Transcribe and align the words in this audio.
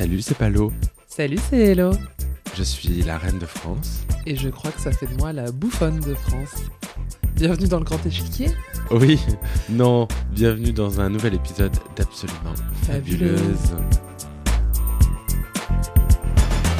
Salut, 0.00 0.22
c'est 0.22 0.34
Palo. 0.38 0.72
Salut, 1.06 1.36
c'est 1.50 1.58
Hello. 1.58 1.90
Je 2.56 2.62
suis 2.62 3.02
la 3.02 3.18
reine 3.18 3.38
de 3.38 3.44
France. 3.44 4.00
Et 4.24 4.34
je 4.34 4.48
crois 4.48 4.70
que 4.72 4.80
ça 4.80 4.92
fait 4.92 5.04
de 5.06 5.12
moi 5.18 5.34
la 5.34 5.52
bouffonne 5.52 6.00
de 6.00 6.14
France. 6.14 6.54
Bienvenue 7.34 7.68
dans 7.68 7.80
le 7.80 7.84
grand 7.84 8.02
échiquier. 8.06 8.48
Oui, 8.90 9.20
non, 9.68 10.08
bienvenue 10.32 10.72
dans 10.72 11.00
un 11.02 11.10
nouvel 11.10 11.34
épisode 11.34 11.76
d'Absolument 11.96 12.54
Fabuleuse. 12.84 13.74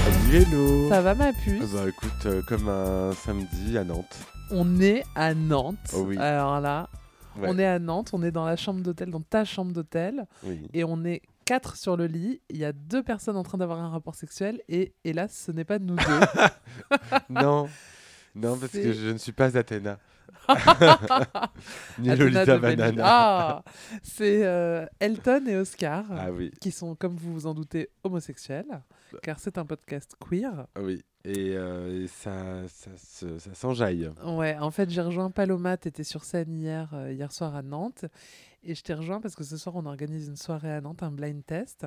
Salut, 0.06 0.42
hello. 0.50 0.88
Ça 0.88 1.02
va 1.02 1.14
ma 1.14 1.34
puce 1.34 1.60
Ah 1.62 1.66
Bah 1.74 1.88
écoute, 1.90 2.24
euh, 2.24 2.40
comme 2.48 2.70
un 2.70 3.12
samedi 3.12 3.76
à 3.76 3.84
Nantes. 3.84 4.16
On 4.50 4.80
est 4.80 5.04
à 5.14 5.34
Nantes. 5.34 5.76
Oh 5.94 6.04
oui. 6.08 6.16
Alors 6.16 6.58
là, 6.60 6.88
Ouais. 7.38 7.48
on 7.50 7.58
est 7.58 7.66
à 7.66 7.78
Nantes, 7.78 8.10
on 8.14 8.22
est 8.24 8.32
dans 8.32 8.46
la 8.46 8.56
chambre 8.56 8.80
d'hôtel, 8.80 9.10
dans 9.10 9.20
ta 9.20 9.44
chambre 9.44 9.72
d'hôtel. 9.72 10.24
Oui. 10.42 10.62
Et 10.72 10.84
on 10.84 11.04
est 11.04 11.20
quatre 11.50 11.74
sur 11.74 11.96
le 11.96 12.06
lit. 12.06 12.40
Il 12.48 12.58
y 12.58 12.64
a 12.64 12.72
deux 12.72 13.02
personnes 13.02 13.36
en 13.36 13.42
train 13.42 13.58
d'avoir 13.58 13.80
un 13.80 13.88
rapport 13.88 14.14
sexuel. 14.14 14.62
Et 14.68 14.94
hélas, 15.02 15.36
ce 15.36 15.50
n'est 15.50 15.64
pas 15.64 15.80
nous 15.80 15.96
deux. 15.96 16.04
non, 17.28 17.68
non, 18.36 18.56
parce 18.56 18.70
que 18.70 18.92
je 18.92 19.08
ne 19.08 19.18
suis 19.18 19.32
pas 19.32 19.58
Athéna. 19.58 19.98
Ni 21.98 22.08
Athéna 22.08 22.14
Lolita. 22.14 22.58
Banana. 22.58 23.02
Ah 23.04 23.64
C'est 24.04 24.46
euh, 24.46 24.86
Elton 25.00 25.44
et 25.48 25.56
Oscar. 25.56 26.04
Ah 26.10 26.30
oui, 26.30 26.52
Qui 26.60 26.70
sont, 26.70 26.94
comme 26.94 27.16
vous 27.16 27.32
vous 27.32 27.46
en 27.48 27.54
doutez, 27.54 27.90
homosexuels. 28.04 28.82
Car 29.20 29.40
c'est 29.40 29.58
un 29.58 29.66
podcast 29.66 30.14
queer. 30.20 30.68
oui. 30.80 31.02
Et, 31.24 31.54
euh, 31.54 32.04
et 32.04 32.06
ça, 32.06 32.66
ça, 32.68 32.90
ça 32.96 33.54
s'enjaille. 33.54 34.10
Ouais, 34.24 34.56
en 34.58 34.70
fait, 34.70 34.88
j'ai 34.88 35.02
rejoint 35.02 35.30
Paloma. 35.30 35.76
Tu 35.76 35.88
étais 35.88 36.02
sur 36.04 36.24
scène 36.24 36.54
hier, 36.54 36.88
euh, 36.94 37.12
hier 37.12 37.30
soir 37.30 37.54
à 37.54 37.60
Nantes. 37.60 38.06
Et 38.62 38.74
je 38.74 38.82
t'ai 38.82 38.94
rejoint 38.94 39.20
parce 39.20 39.34
que 39.34 39.44
ce 39.44 39.56
soir, 39.56 39.76
on 39.76 39.86
organise 39.86 40.28
une 40.28 40.36
soirée 40.36 40.72
à 40.72 40.80
Nantes, 40.80 41.02
un 41.02 41.10
blind 41.10 41.44
test. 41.44 41.86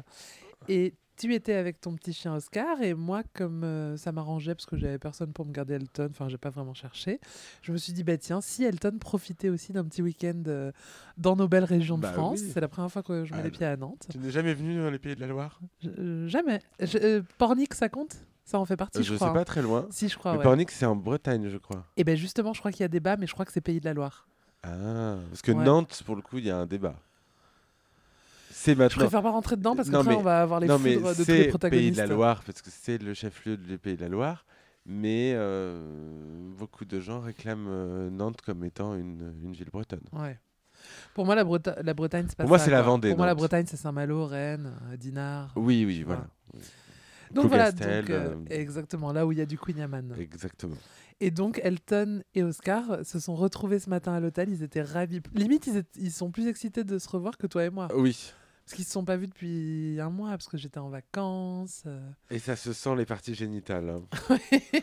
Et 0.67 0.95
tu 1.17 1.31
étais 1.35 1.53
avec 1.53 1.79
ton 1.79 1.93
petit 1.95 2.13
chien 2.13 2.33
Oscar. 2.35 2.81
Et 2.81 2.95
moi, 2.95 3.21
comme 3.33 3.63
euh, 3.63 3.95
ça 3.97 4.11
m'arrangeait 4.11 4.55
parce 4.55 4.65
que 4.65 4.75
j'avais 4.77 4.97
personne 4.97 5.31
pour 5.33 5.45
me 5.45 5.51
garder 5.51 5.75
Elton, 5.75 6.07
enfin, 6.09 6.29
j'ai 6.29 6.39
pas 6.39 6.49
vraiment 6.49 6.73
cherché, 6.73 7.19
je 7.61 7.71
me 7.71 7.77
suis 7.77 7.93
dit, 7.93 8.03
bah 8.03 8.17
tiens, 8.17 8.41
si 8.41 8.63
Elton 8.63 8.97
profitait 8.99 9.49
aussi 9.49 9.71
d'un 9.73 9.83
petit 9.83 10.01
week-end 10.01 10.41
euh, 10.47 10.71
dans 11.17 11.35
nos 11.35 11.47
belles 11.47 11.63
régions 11.65 11.99
Bah 11.99 12.07
de 12.09 12.13
France, 12.13 12.39
oui. 12.41 12.49
c'est 12.51 12.59
la 12.61 12.67
première 12.67 12.91
fois 12.91 13.03
que 13.03 13.23
je 13.25 13.33
mets 13.33 13.39
Ah, 13.41 13.43
les 13.43 13.51
pieds 13.51 13.67
à 13.67 13.77
Nantes. 13.77 14.07
Tu 14.09 14.17
n'es 14.17 14.31
jamais 14.31 14.55
venu 14.55 14.75
dans 14.77 14.89
les 14.89 14.97
pays 14.99 15.13
de 15.15 15.21
la 15.21 15.27
Loire? 15.27 15.59
Je- 15.83 15.89
euh, 15.99 16.27
jamais. 16.27 16.59
Je- 16.79 17.19
Pornic, 17.37 17.75
ça 17.75 17.89
compte? 17.89 18.15
Ça 18.45 18.59
en 18.59 18.65
fait 18.65 18.75
partie, 18.75 19.03
je, 19.03 19.11
Je 19.11 19.15
crois. 19.15 19.27
sais 19.27 19.33
pas 19.33 19.45
très 19.45 19.61
loin. 19.61 19.85
Si, 19.91 20.09
je 20.09 20.17
crois, 20.17 20.35
ouais. 20.35 20.43
Pornic, 20.43 20.69
c'est 20.71 20.85
en 20.87 20.95
Bretagne, 20.97 21.47
je 21.49 21.57
crois. 21.57 21.85
Et 21.95 22.03
ben 22.03 22.17
justement, 22.17 22.51
je 22.53 22.59
crois 22.59 22.71
qu'il 22.71 22.81
y 22.81 22.83
a 22.83 22.89
débat, 22.89 23.15
mais 23.15 23.25
je 23.27 23.33
crois 23.33 23.45
que 23.45 23.51
c'est 23.53 23.61
Pays 23.61 23.79
de 23.79 23.85
la 23.85 23.93
Loire. 23.93 24.27
Ah, 24.63 25.17
parce 25.29 25.41
que 25.41 25.51
Ouais. 25.51 25.63
Nantes, 25.63 26.01
pour 26.05 26.15
le 26.15 26.21
coup, 26.21 26.37
il 26.37 26.45
y 26.45 26.49
a 26.51 26.57
un 26.57 26.65
débat. 26.65 26.95
C'est 28.51 28.73
Je 28.73 28.77
maintenant. 28.77 29.01
préfère 29.03 29.21
pas 29.23 29.31
rentrer 29.31 29.57
dedans 29.57 29.75
parce 29.75 29.89
Non, 29.89 29.99
qu'après 29.99 30.13
mais- 30.13 30.19
on 30.19 30.23
va 30.23 30.41
avoir 30.41 30.59
les 30.61 30.67
non, 30.67 30.79
mais 30.79 30.95
de 30.95 31.01
tous 31.01 31.07
les 31.07 31.13
c'est 31.15 31.25
Pays 31.25 31.47
protagonistes. 31.49 31.95
de 31.95 32.01
la 32.01 32.07
Loire, 32.07 32.43
parce 32.45 32.61
que 32.61 32.69
c'est 32.71 32.97
le 33.01 33.13
chef-lieu 33.13 33.57
du 33.57 33.77
Pays 33.77 33.97
de 33.97 34.01
la 34.01 34.09
Loire. 34.09 34.45
Mais 34.85 35.31
euh, 35.35 35.81
beaucoup 36.57 36.83
de 36.85 36.99
gens 36.99 37.21
réclament 37.21 37.67
euh, 37.69 38.09
Nantes 38.09 38.41
comme 38.41 38.63
étant 38.65 38.95
une, 38.95 39.33
une 39.43 39.53
ville 39.53 39.69
bretonne. 39.71 40.01
Ouais. 40.11 40.37
Pour 41.13 41.25
moi, 41.25 41.35
la, 41.35 41.43
Breta- 41.45 41.81
la 41.81 41.93
Bretagne, 41.93 42.25
c'est 42.27 42.35
pas 42.35 42.43
Pour 42.43 42.49
moi, 42.49 42.59
c'est 42.59 42.69
la. 42.71 42.81
Vendée, 42.81 43.09
Pour 43.09 43.17
moi, 43.17 43.25
la. 43.27 43.35
Bretagne, 43.35 43.65
c'est 43.65 43.77
Saint-Malo, 43.77 44.25
Rennes, 44.25 44.73
euh, 44.91 44.97
Dinard. 44.97 45.51
Oui, 45.55 45.85
oui, 45.85 46.03
voilà. 46.03 46.27
Donc 47.31 47.47
voilà, 47.47 47.71
donc, 47.71 47.81
euh, 48.09 48.35
exactement, 48.49 49.11
là 49.13 49.25
où 49.25 49.31
il 49.31 49.37
y 49.37 49.41
a 49.41 49.45
du 49.45 49.57
Queen 49.57 49.77
Yaman. 49.77 50.13
Exactement. 50.19 50.75
Et 51.25 51.31
donc, 51.31 51.61
Elton 51.63 52.21
et 52.35 52.43
Oscar 52.43 53.05
se 53.05 53.17
sont 53.17 53.33
retrouvés 53.35 53.79
ce 53.79 53.89
matin 53.89 54.13
à 54.13 54.19
l'hôtel. 54.19 54.49
Ils 54.49 54.61
étaient 54.61 54.81
ravis. 54.81 55.21
Limite, 55.33 55.67
ils, 55.67 55.77
étaient- 55.77 55.99
ils 56.01 56.11
sont 56.11 56.31
plus 56.31 56.47
excités 56.47 56.83
de 56.83 56.99
se 56.99 57.07
revoir 57.07 57.37
que 57.37 57.47
toi 57.47 57.63
et 57.63 57.69
moi. 57.69 57.87
Oui. 57.95 58.33
Parce 58.65 58.75
qu'ils 58.75 58.83
se 58.85 58.91
sont 58.91 59.05
pas 59.05 59.15
vus 59.15 59.27
depuis 59.27 59.99
un 60.01 60.09
mois, 60.09 60.31
parce 60.31 60.47
que 60.49 60.57
j'étais 60.57 60.79
en 60.79 60.89
vacances. 60.89 61.83
euh. 61.85 62.01
Et 62.29 62.39
ça 62.39 62.57
se 62.57 62.73
sent 62.73 62.95
les 62.97 63.05
parties 63.05 63.35
génitales. 63.35 63.89
hein. 63.89 64.03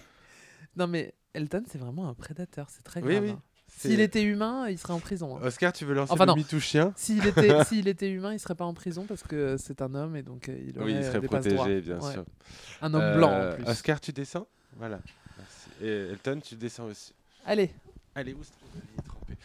non, 0.77 0.87
mais 0.87 1.15
Elton, 1.34 1.62
c'est 1.71 1.77
vraiment 1.78 2.09
un 2.09 2.15
prédateur. 2.15 2.69
C'est 2.71 2.83
très 2.83 3.03
Oui, 3.03 3.12
grave. 3.12 3.25
oui. 3.25 3.31
hein. 3.31 3.43
C'est- 3.69 3.89
S'il 3.91 4.01
était 4.01 4.22
humain, 4.22 4.67
il 4.69 4.78
serait 4.78 4.95
en 4.95 4.99
prison. 4.99 5.37
hein. 5.37 5.41
Oscar, 5.45 5.72
tu 5.75 5.84
veux 5.84 5.95
lancer 5.95 6.12
Enfin, 6.12 6.27
le 6.27 6.59
chien 6.59 6.93
S'il 6.97 7.25
était, 7.27 7.65
s'il 7.67 7.87
était 7.87 8.11
humain, 8.11 8.33
il 8.33 8.41
serait 8.41 8.55
pas 8.57 8.65
en 8.65 8.75
prison 8.75 9.05
parce 9.07 9.22
que 9.22 9.57
c'est 9.59 9.81
un 9.83 9.95
homme 9.95 10.17
et 10.17 10.22
donc 10.22 10.49
euh, 10.49 10.59
il 10.67 10.77
aurait 10.78 10.87
Oui, 10.93 10.97
il 10.99 11.05
serait 11.05 11.21
des 11.21 11.27
protégé, 11.28 11.81
bien 11.83 12.01
Ouais. 12.01 12.12
sûr. 12.12 12.25
Un 12.83 12.93
homme 12.95 13.01
Euh, 13.03 13.17
blanc 13.17 13.31
en 13.31 13.55
plus. 13.55 13.65
Oscar, 13.67 14.01
tu 14.01 14.12
descends? 14.12 14.49
Voilà. 14.77 15.01
Et 15.83 16.09
Elton, 16.11 16.41
tu 16.43 16.55
descends 16.57 16.85
aussi. 16.87 17.13
Allez, 17.47 17.71
Allez, 18.15 18.35
où 18.35 18.43
se 18.43 18.51
trouve 18.51 18.69
le 18.75 18.81
lit 18.81 19.03
trempé 19.07 19.37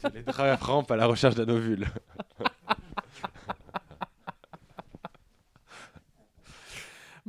Tu 0.00 0.14
les 0.14 0.22
draps 0.22 0.62
rampent 0.62 0.90
à 0.90 0.96
la 0.96 1.06
recherche 1.06 1.34
d'un 1.34 1.48
ovule. 1.48 1.86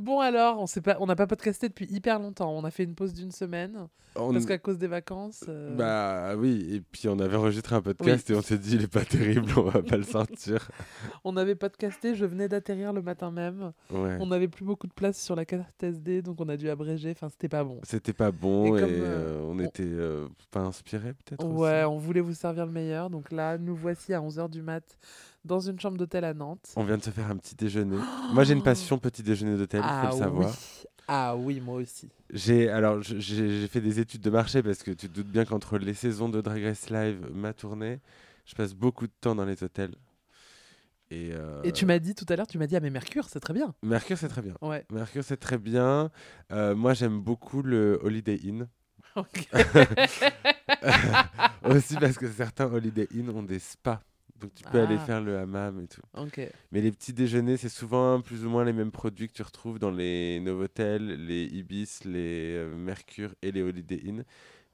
Bon 0.04 0.20
alors, 0.20 0.60
on 0.60 0.66
s'est 0.66 0.80
pas, 0.82 0.96
on 1.00 1.06
n'a 1.06 1.16
pas 1.16 1.26
podcasté 1.26 1.68
depuis 1.68 1.86
hyper 1.90 2.18
longtemps. 2.18 2.52
On 2.56 2.64
a 2.64 2.70
fait 2.70 2.84
une 2.84 2.94
pause 2.94 3.12
d'une 3.12 3.32
semaine 3.32 3.88
On- 4.16 4.32
parce 4.32 4.46
qu'à 4.46 4.58
cause 4.58 4.78
des 4.78 4.86
vacances. 4.86 5.44
euh, 5.48 5.74
Bah 5.74 6.36
oui, 6.36 6.66
et 6.72 6.80
puis 6.80 7.08
on 7.08 7.18
avait 7.18 7.36
enregistré 7.36 7.74
un 7.74 7.82
podcast 7.82 8.30
et 8.30 8.34
on 8.34 8.42
s'est 8.42 8.58
dit 8.58 8.76
il 8.76 8.82
est 8.84 8.92
pas 8.92 9.04
terrible, 9.04 9.50
on 9.56 9.62
va 9.62 9.82
pas 9.82 9.96
le 9.96 10.02
sortir. 10.04 10.68
On 11.24 11.36
avait 11.36 11.54
podcasté. 11.54 12.14
Je 12.14 12.24
venais 12.26 12.48
d'atterrir 12.48 12.92
le 12.92 13.00
matin 13.02 13.30
même. 13.30 13.72
Ouais. 13.90 14.16
On 14.20 14.26
n'avait 14.26 14.46
plus 14.48 14.64
beaucoup 14.64 14.86
de 14.86 14.92
place 14.92 15.18
sur 15.20 15.34
la 15.34 15.44
carte 15.44 15.82
SD, 15.82 16.20
donc 16.22 16.40
on 16.40 16.48
a 16.50 16.56
dû 16.56 16.68
abréger. 16.68 17.10
Enfin, 17.12 17.28
c'était 17.30 17.48
pas 17.48 17.64
bon. 17.64 17.80
C'était 17.82 18.12
pas 18.12 18.30
bon 18.30 18.66
Et 18.66 18.78
et, 18.78 18.80
comme, 18.82 18.90
euh, 18.90 19.40
euh, 19.40 19.40
on 19.44 19.56
on- 19.56 19.60
était 19.60 19.82
euh, 19.86 20.28
pas 20.50 20.60
inspiré 20.60 21.14
peut-être 21.14 21.44
aussi. 21.44 21.54
Ouais, 21.56 21.84
on 21.84 21.96
voulait 21.98 22.20
vous 22.20 22.34
servir 22.34 22.66
le 22.66 22.72
meilleur. 22.72 23.08
Donc 23.10 23.32
là, 23.32 23.56
nous 23.58 23.74
voici 23.74 24.12
à 24.12 24.20
11h 24.20 24.48
du 24.50 24.60
mat 24.62 24.84
dans 25.44 25.60
une 25.60 25.78
chambre 25.78 25.98
d'hôtel 25.98 26.24
à 26.24 26.34
Nantes. 26.34 26.72
On 26.76 26.84
vient 26.84 26.96
de 26.96 27.02
se 27.02 27.10
faire 27.10 27.30
un 27.30 27.36
petit 27.36 27.54
déjeuner. 27.54 27.98
Moi 28.32 28.44
j'ai 28.44 28.54
une 28.54 28.62
passion 28.62 28.98
petit 28.98 29.22
déjeuner 29.22 29.56
d'hôtel, 29.56 29.82
il 29.84 30.00
faut 30.06 30.16
le 30.16 30.22
savoir. 30.22 30.50
Oui. 30.50 30.56
Ah 31.06 31.36
oui, 31.36 31.60
moi 31.60 31.76
aussi. 31.76 32.08
J'ai 32.30 32.70
alors 32.70 33.02
j'ai 33.02 33.68
fait 33.68 33.82
des 33.82 34.00
études 34.00 34.22
de 34.22 34.30
marché 34.30 34.62
parce 34.62 34.82
que 34.82 34.90
tu 34.90 35.08
te 35.08 35.14
doutes 35.14 35.28
bien 35.28 35.44
qu'entre 35.44 35.76
les 35.76 35.92
saisons 35.92 36.30
de 36.30 36.40
Drag 36.40 36.64
Race 36.64 36.88
Live, 36.88 37.28
ma 37.30 37.52
tournée, 37.52 38.00
je 38.46 38.54
passe 38.54 38.74
beaucoup 38.74 39.06
de 39.06 39.12
temps 39.20 39.34
dans 39.34 39.44
les 39.44 39.62
hôtels. 39.62 39.94
Et, 41.10 41.32
euh, 41.32 41.60
Et 41.62 41.72
tu 41.72 41.84
m'as 41.84 41.98
dit 41.98 42.14
tout 42.14 42.24
à 42.30 42.36
l'heure, 42.36 42.46
tu 42.46 42.56
m'as 42.56 42.66
dit, 42.66 42.74
ah 42.74 42.80
mais 42.80 42.88
Mercure, 42.88 43.28
c'est 43.28 43.38
très 43.38 43.52
bien. 43.52 43.74
Mercure 43.82 44.16
c'est 44.16 44.28
très 44.28 44.40
bien. 44.40 44.54
Ouais. 44.62 44.86
Mercure 44.90 45.22
c'est 45.22 45.36
très 45.36 45.58
bien. 45.58 46.10
Euh, 46.52 46.74
moi 46.74 46.94
j'aime 46.94 47.20
beaucoup 47.20 47.62
le 47.62 48.00
Holiday 48.02 48.40
Inn. 48.42 48.66
Ok. 49.16 49.46
Aussi 51.64 51.96
parce 51.96 52.16
que 52.16 52.30
certains 52.30 52.72
Holiday 52.72 53.08
Inn 53.14 53.28
ont 53.28 53.42
des 53.42 53.58
spas. 53.58 54.00
Donc 54.40 54.52
tu 54.54 54.64
peux 54.64 54.80
aller 54.80 54.96
Ah. 54.98 55.04
faire 55.04 55.20
le 55.20 55.38
hammam 55.38 55.80
et 55.80 55.86
tout. 55.86 56.02
Mais 56.72 56.80
les 56.80 56.90
petits 56.90 57.12
déjeuners, 57.12 57.56
c'est 57.56 57.68
souvent 57.68 58.20
plus 58.20 58.44
ou 58.44 58.50
moins 58.50 58.64
les 58.64 58.72
mêmes 58.72 58.90
produits 58.90 59.28
que 59.28 59.32
tu 59.34 59.42
retrouves 59.42 59.78
dans 59.78 59.90
les 59.92 60.40
Novotel, 60.40 61.26
les 61.26 61.44
Ibis, 61.44 62.00
les 62.04 62.54
euh, 62.56 62.74
Mercure 62.76 63.34
et 63.42 63.52
les 63.52 63.62
Holiday 63.62 64.00
Inn. 64.06 64.24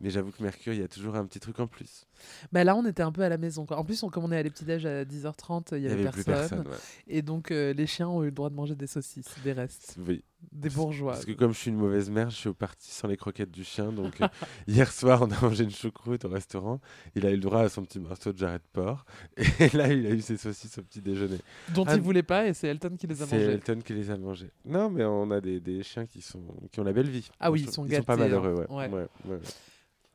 Mais 0.00 0.09
j'avoue 0.11 0.31
que 0.31 0.43
Mercure, 0.43 0.72
il 0.72 0.81
y 0.81 0.83
a 0.83 0.88
toujours 0.88 1.15
un 1.16 1.27
petit 1.27 1.41
truc 1.41 1.61
en 1.61 1.66
plus. 1.66 2.06
Bah 2.53 2.65
là, 2.65 2.75
on 2.75 2.87
était 2.87 3.03
un 3.03 3.12
peu 3.12 3.22
à 3.22 3.28
la 3.28 3.37
maison. 3.38 3.66
Quoi. 3.66 3.77
En 3.78 3.84
plus, 3.84 4.03
on, 4.03 4.09
comme 4.09 4.25
on 4.25 4.33
est 4.33 4.37
allé 4.38 4.49
petit-déj 4.50 4.87
à 4.87 5.05
10h30, 5.05 5.77
il 5.77 5.83
y 5.83 5.88
avait, 5.88 6.03
personne. 6.05 6.25
personne. 6.25 6.69
ouais. 6.69 6.77
Et 7.09 7.22
donc, 7.22 7.50
euh, 7.50 7.72
les 7.75 7.87
chiens 7.87 8.09
ont 8.09 8.22
eu 8.22 8.27
le 8.27 8.33
droit 8.33 8.49
de 8.50 8.55
manger 8.55 8.75
des 8.75 8.87
saucisses, 8.87 9.28
des 9.44 9.53
restes, 9.53 9.97
Oui. 10.06 10.22
des 10.53 10.71
bourgeois. 10.71 11.12
Parce 11.12 11.25
que 11.27 11.33
comme 11.33 11.53
je 11.53 11.59
suis 11.59 11.71
une 11.71 11.77
mauvaise 11.77 12.09
mère, 12.11 12.31
je 12.31 12.37
suis 12.37 12.53
parti 12.55 12.91
sans 12.91 13.09
les 13.09 13.16
croquettes 13.19 13.50
du 13.50 13.62
chien. 13.65 13.93
Donc 13.93 14.21
euh, 14.22 14.28
hier 14.66 14.91
soir, 14.91 15.21
on 15.22 15.31
a 15.31 15.41
mangé 15.43 15.65
une 15.65 15.71
choucroute 15.71 16.25
au 16.25 16.28
restaurant. 16.31 16.81
Il 17.15 17.27
a 17.27 17.31
eu 17.31 17.34
le 17.37 17.41
droit 17.41 17.61
à 17.61 17.69
son 17.69 17.82
petit 17.82 18.00
morceau 18.00 18.32
de 18.32 18.38
jarret 18.38 18.59
de 18.59 18.65
porc. 18.72 19.05
Et 19.61 19.69
là, 19.77 19.93
il 19.93 20.06
a 20.06 20.11
eu 20.11 20.21
ses 20.22 20.37
saucisses 20.38 20.78
au 20.78 20.82
petit 20.82 21.03
déjeuner. 21.03 21.38
Dont 21.75 21.84
Ah, 21.87 21.94
il 21.94 22.00
voulait 22.00 22.22
pas, 22.22 22.47
et 22.47 22.55
c'est 22.55 22.69
Elton 22.69 22.97
qui 22.99 23.06
les 23.06 23.21
a 23.22 23.27
C'est 23.27 23.37
mangés. 23.37 23.53
Elton 23.53 23.78
qui 23.84 23.93
les 23.93 24.11
a 24.11 24.17
mangés. 24.17 24.50
Non, 24.65 24.88
mais 24.91 25.05
on 25.05 25.31
a 25.31 25.41
des, 25.43 25.61
des 25.61 25.82
chiens 25.82 26.06
qui, 26.06 26.22
sont, 26.22 26.43
qui 26.72 26.81
ont 26.81 26.84
la 26.84 26.93
belle 26.93 27.09
vie. 27.11 27.28
Ah 27.38 27.50
oui, 27.50 27.62
ils 27.67 27.71
sont 27.71 27.84
Ils 27.87 27.97
sont 27.97 28.03
pas 28.03 28.17
gâtés, 28.17 28.34
hein. 28.34 28.41
malheureux, 28.41 28.67
ouais, 28.71 28.88
ouais. 29.26 29.38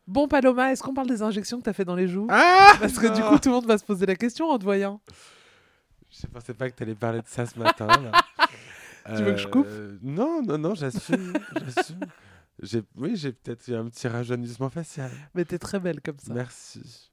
Bon, 0.08 0.28
Paloma, 0.28 0.72
est-ce 0.72 0.84
qu'on 0.84 0.94
parle 0.94 1.08
des 1.08 1.22
injections 1.22 1.58
que 1.60 1.64
tu 1.64 1.70
as 1.70 1.74
fait 1.74 1.86
dans 1.86 1.96
les 1.96 2.08
joues? 2.08 2.28
Ah 2.30 2.74
Parce 2.80 3.00
que 3.00 3.08
du 3.16 3.22
coup, 3.24 3.40
tout 3.40 3.50
le 3.50 3.56
monde 3.56 3.66
va 3.66 3.78
se 3.78 3.84
poser 3.84 4.06
la 4.06 4.16
question 4.16 4.50
en 4.50 4.58
te 4.60 4.64
voyant. 4.64 5.02
Je 6.12 6.28
pensais 6.28 6.54
pas 6.54 6.70
que 6.70 6.76
tu 6.76 6.84
allais 6.84 6.96
parler 6.96 7.20
de 7.22 7.28
ça 7.28 7.46
ce 7.46 7.58
matin. 7.60 7.88
Là. 7.88 8.12
Tu 9.18 9.22
veux 9.24 9.34
que 9.34 9.38
je 9.38 9.48
coupe? 9.48 9.68
Euh, 9.70 10.00
Non, 10.02 10.42
non, 10.42 10.58
non, 10.58 10.74
j'assume. 10.74 11.34
Oui, 12.96 13.16
j'ai 13.16 13.34
peut-être 13.34 13.68
eu 13.68 13.76
un 13.76 13.86
petit 13.86 14.08
rajeunissement 14.08 14.70
facial. 14.70 15.12
Mais 15.36 15.46
t'es 15.46 15.60
très 15.60 15.80
belle 15.80 16.02
comme 16.02 16.18
ça. 16.18 16.34
Merci. 16.34 17.12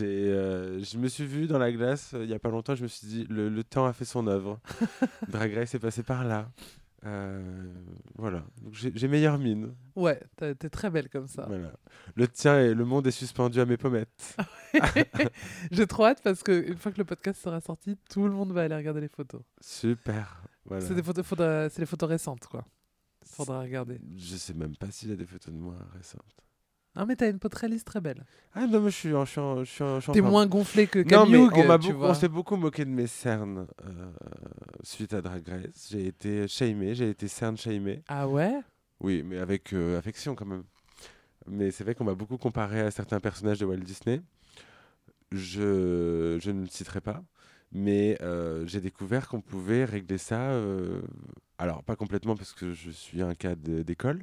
Euh, 0.00 0.80
je 0.82 0.98
me 0.98 1.06
suis 1.08 1.24
vu 1.26 1.46
dans 1.46 1.58
la 1.58 1.70
glace 1.70 2.12
euh, 2.14 2.24
il 2.24 2.30
y 2.30 2.34
a 2.34 2.38
pas 2.40 2.48
longtemps. 2.48 2.74
Je 2.74 2.82
me 2.82 2.88
suis 2.88 3.06
dit, 3.06 3.26
le, 3.28 3.48
le 3.48 3.62
temps 3.64 3.86
a 3.86 3.92
fait 3.92 4.04
son 4.04 4.26
œuvre. 4.26 4.58
Drag 5.28 5.54
Race 5.54 5.74
est 5.74 5.78
passé 5.78 6.02
par 6.02 6.24
là. 6.24 6.48
Euh, 7.06 7.72
voilà. 8.16 8.44
J'ai 8.72 9.08
meilleure 9.08 9.38
mine. 9.38 9.74
Ouais, 9.94 10.20
t'es 10.36 10.54
très 10.70 10.88
belle 10.90 11.08
comme 11.10 11.26
ça. 11.28 11.44
Voilà. 11.46 11.72
Le 12.14 12.26
tien 12.28 12.60
et 12.60 12.72
le 12.74 12.84
monde 12.84 13.06
est 13.06 13.10
suspendu 13.10 13.60
à 13.60 13.66
mes 13.66 13.76
pommettes. 13.76 14.36
J'ai 15.70 15.86
trop 15.86 16.06
hâte 16.06 16.22
parce 16.22 16.42
qu'une 16.42 16.76
fois 16.78 16.92
que 16.92 16.98
le 16.98 17.04
podcast 17.04 17.42
sera 17.42 17.60
sorti, 17.60 17.96
tout 18.08 18.24
le 18.26 18.32
monde 18.32 18.52
va 18.52 18.62
aller 18.62 18.74
regarder 18.76 19.00
les 19.00 19.08
photos. 19.08 19.42
Super. 19.60 20.42
Voilà. 20.64 20.84
C'est 20.86 20.94
des 20.94 21.02
photos, 21.02 21.26
faudra- 21.26 21.68
les 21.76 21.86
photos 21.86 22.08
récentes, 22.08 22.46
quoi. 22.46 22.64
Faudra 23.26 23.60
regarder. 23.60 24.00
Je 24.16 24.36
sais 24.36 24.54
même 24.54 24.76
pas 24.76 24.90
s'il 24.90 25.10
y 25.10 25.12
a 25.12 25.16
des 25.16 25.26
photos 25.26 25.52
de 25.52 25.58
moi 25.58 25.76
récentes. 25.94 26.22
Ah, 26.96 27.04
mais 27.06 27.16
t'as 27.16 27.28
une 27.28 27.38
peau 27.40 27.48
très 27.48 27.68
belle. 28.00 28.24
Ah 28.54 28.66
non, 28.66 28.80
mais 28.80 28.90
je 28.90 28.96
suis 28.96 29.14
en, 29.14 29.24
je 29.24 29.30
suis 29.32 29.40
en, 29.40 29.64
je 29.64 29.70
suis 29.70 29.82
en- 29.82 29.96
je 29.96 30.00
suis 30.02 30.10
en 30.10 30.14
T'es 30.14 30.20
moins 30.20 30.46
gonflé 30.46 30.86
que 30.86 31.00
Non, 31.00 31.08
Camille 31.24 31.32
mais 31.32 31.38
Hoog, 31.38 31.52
on, 31.56 31.78
beaucoup- 31.78 32.14
s'est 32.14 32.28
beaucoup 32.28 32.56
moqué 32.56 32.84
de 32.84 32.90
mes 32.90 33.08
cernes 33.08 33.66
euh, 33.84 34.12
suite 34.82 35.12
à 35.12 35.20
Drag 35.20 35.42
Race. 35.48 35.88
J'ai 35.90 36.06
été 36.06 36.46
shamé, 36.46 36.94
j'ai 36.94 37.10
été 37.10 37.26
cerne 37.26 37.56
shamé. 37.56 38.02
Ah 38.08 38.28
ouais? 38.28 38.60
Oui, 39.00 39.22
mais 39.24 39.38
avec 39.38 39.72
euh, 39.72 39.98
affection 39.98 40.34
quand 40.36 40.46
même. 40.46 40.62
Mais 41.48 41.70
c'est 41.72 41.82
vrai 41.84 41.94
qu'on 41.96 42.04
m'a 42.04 42.14
beaucoup 42.14 42.38
comparé 42.38 42.80
à 42.80 42.90
certains 42.90 43.18
personnages 43.20 43.58
de 43.58 43.64
Walt 43.66 43.78
Disney. 43.78 44.22
Je, 45.32 46.38
je 46.40 46.50
ne 46.52 46.60
le 46.62 46.68
citerai 46.68 47.00
pas, 47.00 47.22
mais 47.72 48.16
euh, 48.22 48.64
j'ai 48.66 48.80
découvert 48.80 49.28
qu'on 49.28 49.40
pouvait 49.40 49.84
régler 49.84 50.18
ça. 50.18 50.60
alors, 51.58 51.82
pas 51.82 51.96
complètement 51.96 52.36
parce 52.36 52.52
que 52.52 52.72
je 52.72 52.90
suis 52.90 53.20
un 53.20 53.34
cas 53.34 53.56
d'école, 53.56 54.22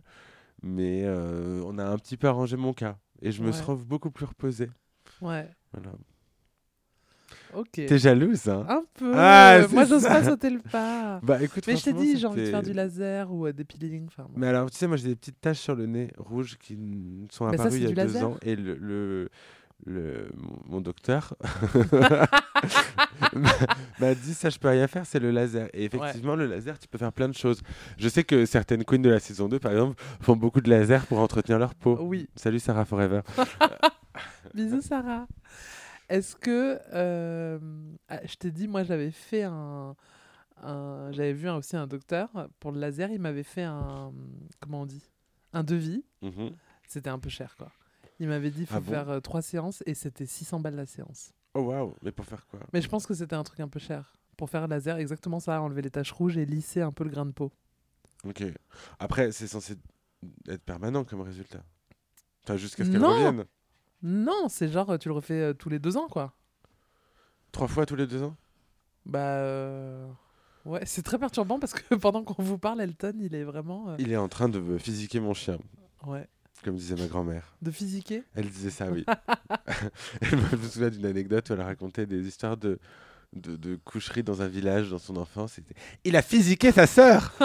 mais 0.62 1.04
euh, 1.06 1.62
on 1.66 1.78
a 1.78 1.86
un 1.86 1.98
petit 1.98 2.18
peu 2.18 2.28
arrangé 2.28 2.58
mon 2.58 2.74
cas. 2.74 2.98
Et 3.22 3.32
je 3.32 3.42
me 3.44 3.52
Ouais. 3.52 3.58
trouve 3.58 3.86
beaucoup 3.86 4.12
plus 4.12 4.26
reposé. 4.26 4.70
Ouais. 5.22 5.48
Voilà. 5.74 5.92
Ok. 7.54 7.72
T'es 7.74 7.98
jalouse, 7.98 8.48
hein? 8.48 8.66
Un 8.70 8.84
peu. 8.94 9.12
Ah, 9.16 9.60
Moi, 9.72 9.84
j'ose 9.86 10.04
pas 10.04 10.24
sauter 10.24 10.50
le 10.50 10.60
pas. 10.60 11.20
Bah 11.24 11.42
écoute, 11.44 11.66
Mais 11.68 11.76
je 11.76 11.84
t'ai 11.84 11.94
dit, 11.94 12.18
j'ai 12.18 12.26
envie 12.28 12.42
de 12.44 12.46
faire 12.50 12.64
du 12.64 12.72
laser 12.74 13.32
ou 13.32 13.46
euh, 13.46 13.52
des 13.54 13.66
peelings. 13.66 14.08
Enfin, 14.08 14.24
bon. 14.24 14.34
Mais 14.38 14.48
alors, 14.48 14.72
tu 14.72 14.78
sais, 14.78 14.88
moi 14.88 14.96
j'ai 14.98 15.10
des 15.10 15.16
petites 15.16 15.40
taches 15.42 15.60
sur 15.60 15.76
le 15.76 15.86
nez 15.86 16.12
rouges 16.18 16.58
qui 16.58 16.78
sont 17.30 17.46
ça, 17.50 17.54
apparues 17.54 17.76
il 17.78 17.84
y 17.84 17.86
a 17.86 17.90
deux 17.90 17.96
laser 17.96 18.28
ans. 18.30 18.38
Et 18.42 18.56
le, 18.56 18.76
le, 18.76 19.30
le- 19.86 20.30
mon- 20.68 20.82
docteur 20.82 21.36
m'a 24.00 24.16
dit 24.16 24.34
ça, 24.34 24.50
je 24.50 24.58
peux 24.60 24.70
rien 24.70 24.88
faire, 24.88 25.06
c'est 25.06 25.20
le 25.20 25.32
laser. 25.32 25.70
Et 25.74 25.86
effectivement, 25.86 26.36
le 26.36 26.46
laser, 26.48 26.78
tu 26.80 26.88
peux 26.88 26.98
faire 26.98 27.14
plein 27.14 27.28
de 27.30 27.34
choses. 27.36 27.62
Je 27.98 28.08
sais 28.10 28.24
que 28.24 28.46
certaines 28.46 28.84
queens 28.84 29.02
de 29.02 29.10
la 29.10 29.20
saison 29.20 29.48
2, 29.48 29.60
par 29.60 29.72
exemple, 29.72 30.02
font 30.22 30.36
beaucoup 30.36 30.62
de 30.62 30.70
laser 30.70 31.06
pour 31.08 31.20
entretenir 31.20 31.60
leur 31.60 31.76
peau. 31.76 31.98
Oui. 32.02 32.28
Salut 32.36 32.60
Sarah 32.60 32.86
Forever. 32.86 33.22
Bisous, 34.54 34.82
Sarah. 34.82 35.28
Est-ce 36.10 36.36
que. 36.36 36.78
euh, 36.94 37.60
ah, 38.10 38.20
je 38.26 38.36
t'ai 38.36 38.52
dit, 38.52 38.68
moi, 38.68 38.84
j'avais 38.84 39.12
fait 39.12 39.44
un. 39.44 39.96
un- 40.62 41.12
j'avais 41.12 41.34
vu 41.34 41.50
aussi 41.50 41.76
un 41.78 41.88
docteur 41.88 42.30
pour 42.60 42.72
le 42.72 42.80
laser. 42.80 43.10
Il 43.12 43.22
m'avait 43.22 43.44
fait 43.44 43.64
un. 43.64 44.12
Comment 44.60 44.82
on 44.82 44.86
dit? 44.86 45.04
Un 45.54 45.64
devis. 45.64 46.04
Mhm. 46.22 46.52
C'était 46.88 47.10
un 47.10 47.20
peu 47.20 47.30
cher, 47.30 47.56
quoi. 47.58 47.72
Il 48.22 48.28
m'avait 48.28 48.52
dit, 48.52 48.62
il 48.62 48.66
faut 48.68 48.76
Ah 48.76 48.80
bon 48.80 48.92
faire 48.92 49.10
euh, 49.10 49.20
trois 49.20 49.42
séances 49.42 49.82
et 49.88 49.96
c'était 49.96 50.28
600 50.28 50.60
balles 50.60 50.76
la 50.76 50.86
séance. 50.86 51.32
Oh 51.56 51.62
waouh, 51.62 51.96
mais 52.04 52.12
pour 52.12 52.24
faire 52.26 52.46
quoi? 52.46 52.60
Mais 52.72 52.80
je 52.80 52.88
pense 52.88 53.08
que 53.08 53.16
c'était 53.16 53.36
un 53.36 53.42
truc 53.44 53.60
un 53.62 53.68
peu 53.68 53.80
cher. 53.80 54.14
Pour 54.38 54.48
faire 54.50 54.62
un 54.62 54.68
laser, 54.68 54.98
exactement 54.98 55.40
ça, 55.40 55.60
enlever 55.60 55.82
les 55.82 55.90
taches 55.90 56.12
rouges 56.12 56.38
et 56.38 56.46
lisser 56.46 56.82
un 56.82 56.92
peu 56.92 57.04
le 57.04 57.10
grain 57.10 57.26
de 57.26 57.32
peau. 57.32 57.52
Ok. 58.24 58.44
Après, 59.00 59.32
c'est 59.32 59.48
censé 59.48 59.76
être 60.48 60.62
permanent 60.64 61.04
comme 61.04 61.22
résultat. 61.22 61.64
Enfin, 62.44 62.58
jusqu'à 62.58 62.86
ce 62.86 62.92
qu'elle 62.92 63.02
Non. 63.02 63.10
revienne. 63.10 63.46
Non, 64.04 64.48
c'est 64.50 64.68
genre, 64.68 64.92
euh, 64.92 64.98
tu 65.00 65.10
le 65.10 65.16
refais 65.16 65.42
euh, 65.42 65.54
tous 65.54 65.70
les 65.70 65.80
deux 65.80 65.98
ans, 65.98 66.08
quoi. 66.08 66.34
Trois 67.52 67.68
fois 67.68 67.88
tous 67.88 67.96
les 67.96 68.06
deux 68.06 68.22
ans? 68.22 68.36
Bah. 69.06 69.20
euh, 69.20 70.08
Ouais, 70.66 70.86
c'est 70.86 71.02
très 71.02 71.18
perturbant 71.18 71.58
parce 71.60 71.74
que 71.74 71.96
pendant 71.96 72.24
qu'on 72.24 72.42
vous 72.44 72.60
parle, 72.60 72.82
Elton, 72.82 73.14
il 73.20 73.34
est 73.34 73.44
vraiment. 73.44 73.90
euh, 73.90 73.96
Il 73.98 74.12
est 74.12 74.18
en 74.18 74.30
train 74.30 74.48
de 74.48 74.60
me 74.60 74.78
physiquer 74.78 75.20
mon 75.20 75.34
chien, 75.34 75.58
Ouais. 76.06 76.28
Comme 76.64 76.76
disait 76.76 76.96
ma 76.96 77.08
grand-mère. 77.08 77.54
De 77.62 77.72
physiquer 77.72 78.24
Elle 78.36 78.50
disait 78.50 78.70
ça, 78.70 78.90
oui. 78.92 79.06
elle 80.22 80.38
me 80.38 80.44
je 80.52 80.56
me 80.56 80.68
souviens 80.68 80.90
d'une 80.90 81.06
anecdote 81.06 81.50
où 81.50 81.54
elle 81.54 81.62
racontait 81.62 82.06
des 82.06 82.26
histoires 82.28 82.58
de, 82.58 82.80
de, 83.34 83.56
de 83.56 83.76
coucherie 83.84 84.24
dans 84.24 84.42
un 84.42 84.48
village 84.48 84.90
dans 84.92 85.00
son 85.00 85.18
enfance. 85.18 85.54
C'était, 85.54 85.74
Il 86.04 86.16
a 86.16 86.22
physiqué 86.22 86.72
sa 86.72 86.88
sœur 86.88 87.34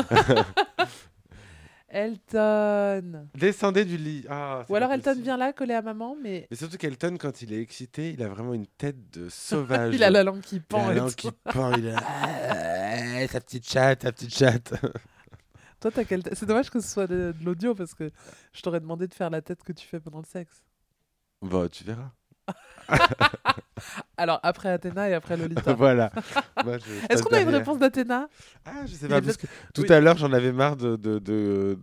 Elton 1.89 3.29
Descendez 3.35 3.85
du 3.85 3.97
lit. 3.97 4.25
Ah, 4.29 4.65
Ou 4.69 4.75
alors 4.75 4.93
Elton 4.93 5.15
vient 5.21 5.37
là, 5.37 5.53
coller 5.53 5.75
à 5.75 5.83
maman, 5.83 6.17
mais 6.21 6.47
Mais 6.51 6.57
surtout 6.57 6.77
qu'Elton, 6.77 7.17
quand 7.19 7.43
il 7.43 7.53
est 7.53 7.61
excité, 7.61 8.11
il 8.11 8.23
a 8.23 8.29
vraiment 8.29 8.55
une 8.55 8.67
tête 8.67 9.11
de 9.13 9.29
sauvage. 9.29 9.95
il 9.95 10.03
a 10.03 10.11
la 10.11 10.25
langue 10.25 10.41
qui 10.41 10.57
Il 10.57 10.59
a 10.59 10.63
pend. 10.69 10.89
la 10.89 10.95
langue 10.95 11.15
qui 11.15 11.31
pend. 11.45 11.75
Il 11.77 11.89
a 11.89 11.97
Ah, 12.05 13.29
sa 13.29 13.41
petite 13.41 13.69
chatte, 13.69 14.03
sa 14.03 14.13
petite 14.13 14.35
chatte. 14.37 14.75
Toi, 15.87 15.93
t'as 15.95 16.05
quelle 16.05 16.25
tête 16.25 16.35
C'est 16.35 16.47
dommage 16.47 16.69
que 16.69 16.81
ce 16.81 16.89
soit 16.89 17.07
de, 17.07 17.33
de 17.39 17.45
l'audio 17.45 17.73
parce 17.73 17.95
que 17.95 18.11
je 18.53 18.61
t'aurais 18.61 18.81
demandé 18.81 19.07
de 19.07 19.15
faire 19.15 19.31
la 19.31 19.41
tête 19.41 19.63
que 19.63 19.73
tu 19.73 19.87
fais 19.87 20.01
pendant 20.01 20.19
le 20.19 20.25
sexe. 20.25 20.65
Bon, 21.41 21.69
tu 21.69 21.85
verras. 21.85 22.11
Alors, 24.17 24.41
après 24.43 24.69
Athéna 24.71 25.09
et 25.09 25.15
après 25.15 25.37
Lolita. 25.37 25.73
voilà. 25.75 26.11
Moi, 26.65 26.79
je- 26.79 26.85
je 26.87 27.07
Est-ce 27.09 27.23
qu'on 27.23 27.31
a 27.35 27.39
une 27.39 27.45
derrière. 27.45 27.61
réponse 27.61 27.79
d'Athéna? 27.79 28.29
Ah, 28.65 28.85
je 28.85 28.95
sais 28.95 29.07
Il 29.07 29.11
pas, 29.11 29.19
est 29.19 29.23
parce 29.23 29.37
que 29.37 29.47
tout 29.75 29.83
oui. 29.83 29.93
à 29.93 30.01
l'heure, 30.01 30.17
j'en 30.17 30.33
avais 30.33 30.51
marre 30.53 30.77
de, 30.77 30.97
de, 30.97 31.21
de- 31.21 31.79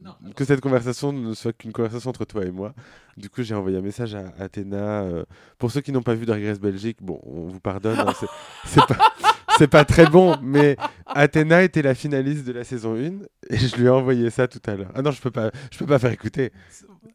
Non. 0.00 0.16
que 0.34 0.44
cette 0.44 0.60
conversation 0.60 1.12
ne 1.12 1.34
soit 1.34 1.52
qu'une 1.52 1.72
conversation 1.72 2.10
entre 2.10 2.24
toi 2.24 2.44
et 2.44 2.50
moi. 2.50 2.74
Du 3.16 3.30
coup, 3.30 3.44
j'ai 3.44 3.54
envoyé 3.54 3.78
un 3.78 3.82
message 3.82 4.14
à 4.16 4.32
Athéna. 4.40 5.02
euh, 5.02 5.24
pour 5.58 5.70
ceux 5.70 5.82
qui 5.82 5.92
n'ont 5.92 6.02
pas 6.02 6.14
vu 6.14 6.26
Drag 6.26 6.44
Race 6.44 6.58
Belgique, 6.60 6.98
bon, 7.00 7.20
on 7.22 7.46
vous 7.46 7.60
pardonne, 7.60 7.98
hein, 8.00 8.12
c'est- 8.18 8.26
c'est 8.64 8.86
pas, 8.86 8.96
c'est 9.58 9.68
pas 9.68 9.84
très 9.84 10.06
bon, 10.06 10.36
mais 10.42 10.76
Athéna 11.06 11.62
était 11.62 11.82
la 11.82 11.94
finaliste 11.94 12.44
de 12.44 12.52
la 12.52 12.64
saison 12.64 12.94
1 12.94 13.20
et 13.50 13.56
je 13.58 13.76
lui 13.76 13.86
ai 13.86 13.88
envoyé 13.88 14.30
ça 14.30 14.48
tout 14.48 14.60
à 14.66 14.74
l'heure. 14.74 14.90
Ah 14.94 15.02
non, 15.02 15.10
je 15.10 15.20
peux 15.20 15.30
pas, 15.30 15.50
je 15.72 15.78
peux 15.78 15.86
pas 15.86 15.98
faire 15.98 16.12
écouter. 16.12 16.52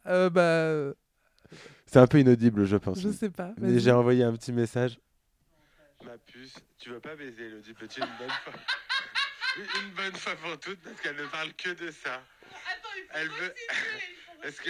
euh, 0.07 0.29
Bah, 0.29 0.41
euh, 0.41 0.93
C'est 1.85 1.99
un 1.99 2.07
peu 2.07 2.19
inaudible, 2.19 2.65
je 2.65 2.77
pense. 2.77 2.99
je 3.01 3.09
sais 3.09 3.29
pas. 3.29 3.53
Mais 3.59 3.79
j'ai 3.79 3.91
envoyé 3.91 4.23
un 4.23 4.33
petit 4.33 4.51
message. 4.53 4.99
Ma 6.03 6.17
puce, 6.17 6.55
tu 6.79 6.89
veux 6.89 6.99
pas 6.99 7.15
baiser 7.15 7.45
Elodie 7.45 7.73
Petit 7.73 7.99
une 7.99 8.07
bonne 8.17 8.29
fois 8.43 8.53
Une 9.83 9.91
bonne 9.95 10.15
fois 10.19 10.33
pour 10.41 10.57
toutes 10.59 10.79
parce 10.81 10.99
qu'elle 11.01 11.15
ne 11.17 11.25
parle 11.27 11.53
que 11.53 11.69
de 11.71 11.91
ça. 11.91 12.21
Elle 13.13 13.27
veut. 13.27 13.53
Est-ce 14.43 14.61
que. 14.63 14.69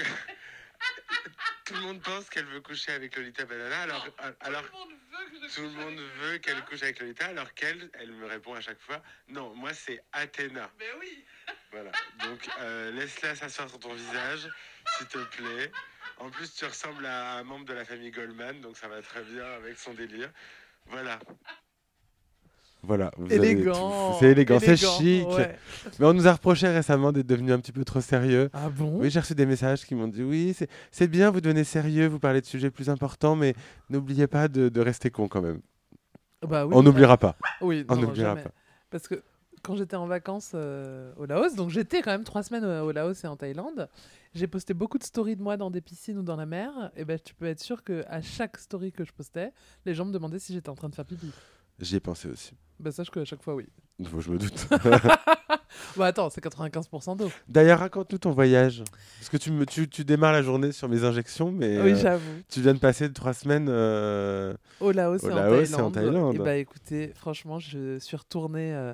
Tout 1.65 1.73
le 1.75 1.81
monde 1.81 2.01
pense 2.01 2.29
qu'elle 2.29 2.45
veut 2.45 2.61
coucher 2.61 2.91
avec 2.91 3.15
Lolita 3.15 3.45
Banana 3.45 3.81
alors, 3.81 4.07
alors 4.41 4.63
tout 5.53 5.61
le 5.61 5.69
monde 5.69 5.99
veut 6.19 6.37
qu'elle 6.39 6.63
couche 6.65 6.83
avec 6.83 6.99
Lolita 6.99 7.27
alors 7.27 7.53
qu'elle, 7.53 7.89
elle 7.93 8.11
me 8.11 8.25
répond 8.25 8.53
à 8.53 8.61
chaque 8.61 8.79
fois 8.79 9.01
non, 9.29 9.53
moi 9.55 9.73
c'est 9.73 10.03
Athéna. 10.11 10.69
Mais 10.77 10.85
oui 10.99 11.23
Voilà. 11.71 11.91
Donc 12.23 12.49
euh, 12.59 12.91
laisse-la 12.91 13.35
s'asseoir 13.35 13.69
sur 13.69 13.79
ton 13.79 13.93
visage, 13.93 14.49
s'il 14.97 15.07
te 15.07 15.17
plaît. 15.17 15.71
En 16.17 16.29
plus, 16.29 16.53
tu 16.53 16.65
ressembles 16.65 17.05
à 17.05 17.37
un 17.37 17.43
membre 17.43 17.65
de 17.65 17.73
la 17.73 17.83
famille 17.83 18.11
Goldman, 18.11 18.61
donc 18.61 18.77
ça 18.77 18.87
va 18.87 19.01
très 19.01 19.23
bien 19.23 19.45
avec 19.53 19.77
son 19.79 19.93
délire. 19.93 20.29
Voilà. 20.85 21.19
Voilà. 22.83 23.11
vous 23.17 23.25
avez 23.25 23.35
Élégant. 23.35 24.17
C'est 24.19 24.31
élégant, 24.31 24.59
c'est 24.59 24.75
chic. 24.75 25.27
ouais. 25.29 25.55
Mais 25.99 26.05
on 26.05 26.13
nous 26.13 26.27
a 26.27 26.33
reproché 26.33 26.67
récemment 26.67 27.11
d'être 27.11 27.27
devenu 27.27 27.51
un 27.51 27.59
petit 27.59 27.71
peu 27.71 27.83
trop 27.85 28.01
sérieux. 28.01 28.49
Ah 28.53 28.69
bon? 28.69 28.99
Oui, 28.99 29.09
j'ai 29.09 29.19
reçu 29.19 29.35
des 29.35 29.45
messages 29.45 29.85
qui 29.85 29.93
m'ont 29.93 30.07
dit 30.07 30.23
oui, 30.23 30.55
c'est- 30.91 31.07
bien, 31.07 31.29
vous 31.29 31.41
devenez 31.41 31.63
sérieux, 31.63 32.07
vous 32.07 32.19
parlez 32.19 32.41
de 32.41 32.45
sujets 32.45 32.71
plus 32.71 32.89
importants, 32.89 33.35
mais 33.35 33.53
n'oubliez 33.89 34.27
pas 34.27 34.47
de, 34.47 34.69
de 34.69 34.81
rester 34.81 35.11
con 35.11 35.27
quand 35.27 35.41
même. 35.41 35.61
Bah 36.47 36.65
oui, 36.65 36.73
on 36.73 36.79
bah- 36.79 36.85
n'oubliera 36.85 37.17
pas. 37.17 37.35
Oui, 37.61 37.85
On 37.87 37.95
n'oubliera 37.97 38.35
pas. 38.35 38.51
Parce 38.89 39.07
que 39.07 39.21
quand 39.61 39.75
j'étais 39.75 39.95
en 39.95 40.07
vacances 40.07 40.53
euh, 40.55 41.13
au 41.17 41.25
Laos, 41.25 41.53
donc 41.55 41.69
j'étais 41.69 42.01
quand 42.01 42.09
même 42.11 42.23
trois 42.23 42.41
semaines 42.41 42.65
au, 42.65 42.87
au 42.87 42.91
Laos 42.91 43.23
et 43.23 43.27
en 43.27 43.35
Thaïlande, 43.35 43.87
j'ai 44.33 44.47
posté 44.47 44.73
beaucoup 44.73 44.97
de 44.97 45.03
stories 45.03 45.35
de 45.35 45.43
moi 45.43 45.55
dans 45.55 45.69
des 45.69 45.81
piscines 45.81 46.17
ou 46.17 46.23
dans 46.23 46.35
la 46.35 46.47
mer. 46.47 46.91
Et 46.95 47.05
ben 47.05 47.19
tu 47.23 47.35
peux 47.35 47.45
être 47.45 47.59
sûr 47.59 47.83
que 47.83 48.03
à 48.07 48.21
chaque 48.23 48.57
story 48.57 48.91
que 48.91 49.05
je 49.05 49.11
postais, 49.13 49.51
les 49.85 49.93
gens 49.93 50.05
me 50.05 50.11
demandaient 50.11 50.39
si 50.39 50.53
j'étais 50.53 50.69
en 50.69 50.75
train 50.75 50.89
de 50.89 50.95
faire 50.95 51.05
pipi. 51.05 51.31
J'y 51.79 51.95
ai 51.97 51.99
pensé 51.99 52.27
aussi. 52.27 52.53
Bah 52.81 52.91
sache 52.91 53.09
qu'à 53.11 53.23
chaque 53.25 53.43
fois 53.43 53.55
oui. 53.55 53.67
Je 53.99 54.29
me 54.31 54.37
doute. 54.37 54.67
Bah 55.95 56.07
attends, 56.07 56.29
c'est 56.29 56.43
95% 56.43 57.17
d'eau. 57.17 57.31
D'ailleurs, 57.47 57.79
raconte-nous 57.79 58.17
ton 58.17 58.31
voyage. 58.31 58.83
Parce 59.19 59.29
que 59.29 59.37
tu, 59.37 59.51
me, 59.51 59.65
tu, 59.65 59.87
tu 59.89 60.03
démarres 60.03 60.33
la 60.33 60.41
journée 60.41 60.71
sur 60.73 60.87
mes 60.89 61.03
injections, 61.05 61.51
mais 61.51 61.79
oui, 61.81 61.91
euh, 61.91 61.95
j'avoue. 61.95 62.41
tu 62.49 62.61
viens 62.61 62.73
de 62.73 62.79
passer 62.79 63.11
trois 63.11 63.33
semaines. 63.33 63.67
euh, 63.69 64.53
Au 64.81 64.91
Laos, 64.91 65.23
au 65.23 65.29
et, 65.29 65.33
en 65.33 65.35
Laos 65.35 65.71
et 65.71 65.75
en 65.75 65.91
Thaïlande. 65.91 66.35
Et 66.35 66.39
bah 66.39 66.57
écoutez, 66.57 67.13
franchement, 67.15 67.57
je 67.59 67.99
suis 67.99 68.17
retournée 68.17 68.73
euh, 68.73 68.93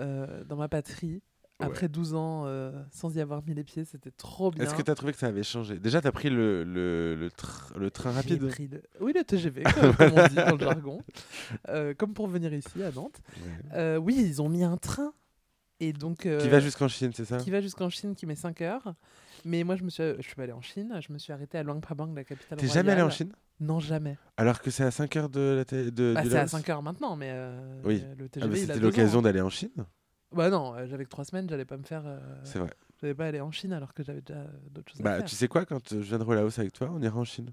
euh, 0.00 0.44
dans 0.44 0.56
ma 0.56 0.68
patrie. 0.68 1.22
Après 1.58 1.88
12 1.88 2.14
ans 2.14 2.44
euh, 2.46 2.70
sans 2.90 3.16
y 3.16 3.20
avoir 3.20 3.42
mis 3.46 3.54
les 3.54 3.64
pieds, 3.64 3.84
c'était 3.86 4.10
trop 4.10 4.50
bien. 4.50 4.64
Est-ce 4.64 4.74
que 4.74 4.82
tu 4.82 4.90
as 4.90 4.94
trouvé 4.94 5.12
que 5.12 5.18
ça 5.18 5.28
avait 5.28 5.42
changé? 5.42 5.78
Déjà, 5.78 6.02
tu 6.02 6.06
as 6.06 6.12
pris 6.12 6.28
le, 6.28 6.64
le, 6.64 7.14
le, 7.14 7.28
tr- 7.30 7.76
le 7.78 7.90
train 7.90 8.10
rapide? 8.12 8.46
pris 8.48 8.68
le- 8.68 8.82
Oui, 9.00 9.12
le 9.14 9.24
TGV, 9.24 9.62
comme, 9.74 9.94
comme 9.96 10.12
on 10.18 10.28
dit 10.28 10.34
dans 10.34 10.52
le 10.56 10.58
jargon. 10.60 10.98
Euh, 11.70 11.94
comme 11.94 12.12
pour 12.12 12.28
venir 12.28 12.52
ici, 12.52 12.82
à 12.82 12.90
Nantes. 12.92 13.20
Ouais. 13.38 13.74
Euh, 13.78 13.96
oui, 13.96 14.16
ils 14.18 14.42
ont 14.42 14.48
mis 14.50 14.64
un 14.64 14.76
train. 14.76 15.12
Et 15.80 15.92
donc, 15.92 16.20
Qui 16.20 16.48
va 16.48 16.60
jusqu'en 16.60 16.88
Chine, 16.88 17.12
c'est 17.14 17.24
ça? 17.26 17.36
qui 17.38 17.50
va 17.50 17.60
jusqu'en 17.60 17.88
Chine, 17.90 18.14
qui 18.14 18.24
met 18.26 18.34
5 18.34 18.60
heures. 18.62 18.94
Mais 19.44 19.62
moi, 19.62 19.76
je 19.76 19.84
me 19.84 19.90
suis, 19.90 20.02
je 20.18 20.22
suis 20.28 20.40
allée 20.42 20.52
en 20.52 20.62
Chine. 20.62 20.98
Je 21.06 21.12
me 21.12 21.18
suis 21.18 21.32
arrêtée 21.32 21.58
à 21.58 21.62
Luang 21.62 21.80
Prabang, 21.80 22.14
la 22.14 22.24
capitale 22.24 22.58
T'es 22.58 22.66
jamais 22.68 22.92
allé 22.92 23.02
en. 23.02 23.10
Chine? 23.10 23.30
Non, 23.60 23.78
jamais. 23.80 24.16
Alors 24.36 24.60
que 24.60 24.70
c'est 24.70 24.84
à 24.84 24.90
5 24.90 25.16
heures 25.16 25.28
de 25.30 25.64
la 25.70 25.90
de, 25.90 26.12
Bah, 26.14 26.22
c'est 26.24 26.32
à 26.34 26.40
Laos? 26.40 26.50
5 26.50 26.68
heures 26.70 26.82
maintenant, 26.82 27.16
mais 27.16 27.30
euh, 27.30 27.80
Oui. 27.84 28.02
le 28.18 28.24
Ah, 28.24 28.28
TGV, 28.28 28.58
il 28.58 28.70
a 28.70 28.74
C'était 28.74 28.80
l'occasion 28.80 29.18
ans. 29.18 29.22
d'aller 29.22 29.40
en 29.40 29.48
Chine 29.50 29.70
Bah 30.32 30.50
non, 30.50 30.74
euh, 30.74 30.86
j'avais 30.86 31.04
que 31.04 31.10
3 31.10 31.24
semaines, 31.24 31.48
j'allais 31.48 31.64
pas 31.64 31.76
me 31.76 31.84
faire. 31.84 32.02
euh, 32.06 32.18
C'est 32.44 32.58
vrai. 32.58 32.70
J'allais 33.00 33.14
pas 33.14 33.26
aller 33.26 33.40
en 33.40 33.50
Chine 33.50 33.72
alors 33.72 33.92
que 33.94 34.02
j'avais 34.02 34.22
déjà 34.22 34.40
euh, 34.40 34.46
d'autres 34.70 34.90
choses 34.92 35.00
à 35.00 35.04
Bah, 35.04 35.16
faire. 35.18 35.24
tu 35.26 35.34
sais 35.36 35.48
quoi, 35.48 35.64
quand 35.66 35.90
je 35.90 35.96
viendrai 35.98 36.28
au 36.30 36.34
Laos 36.34 36.58
avec 36.58 36.72
toi, 36.72 36.90
on 36.92 37.00
ira 37.02 37.18
en 37.18 37.24
Chine. 37.24 37.52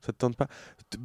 Ça 0.00 0.12
te 0.12 0.18
tente 0.18 0.36
pas? 0.36 0.48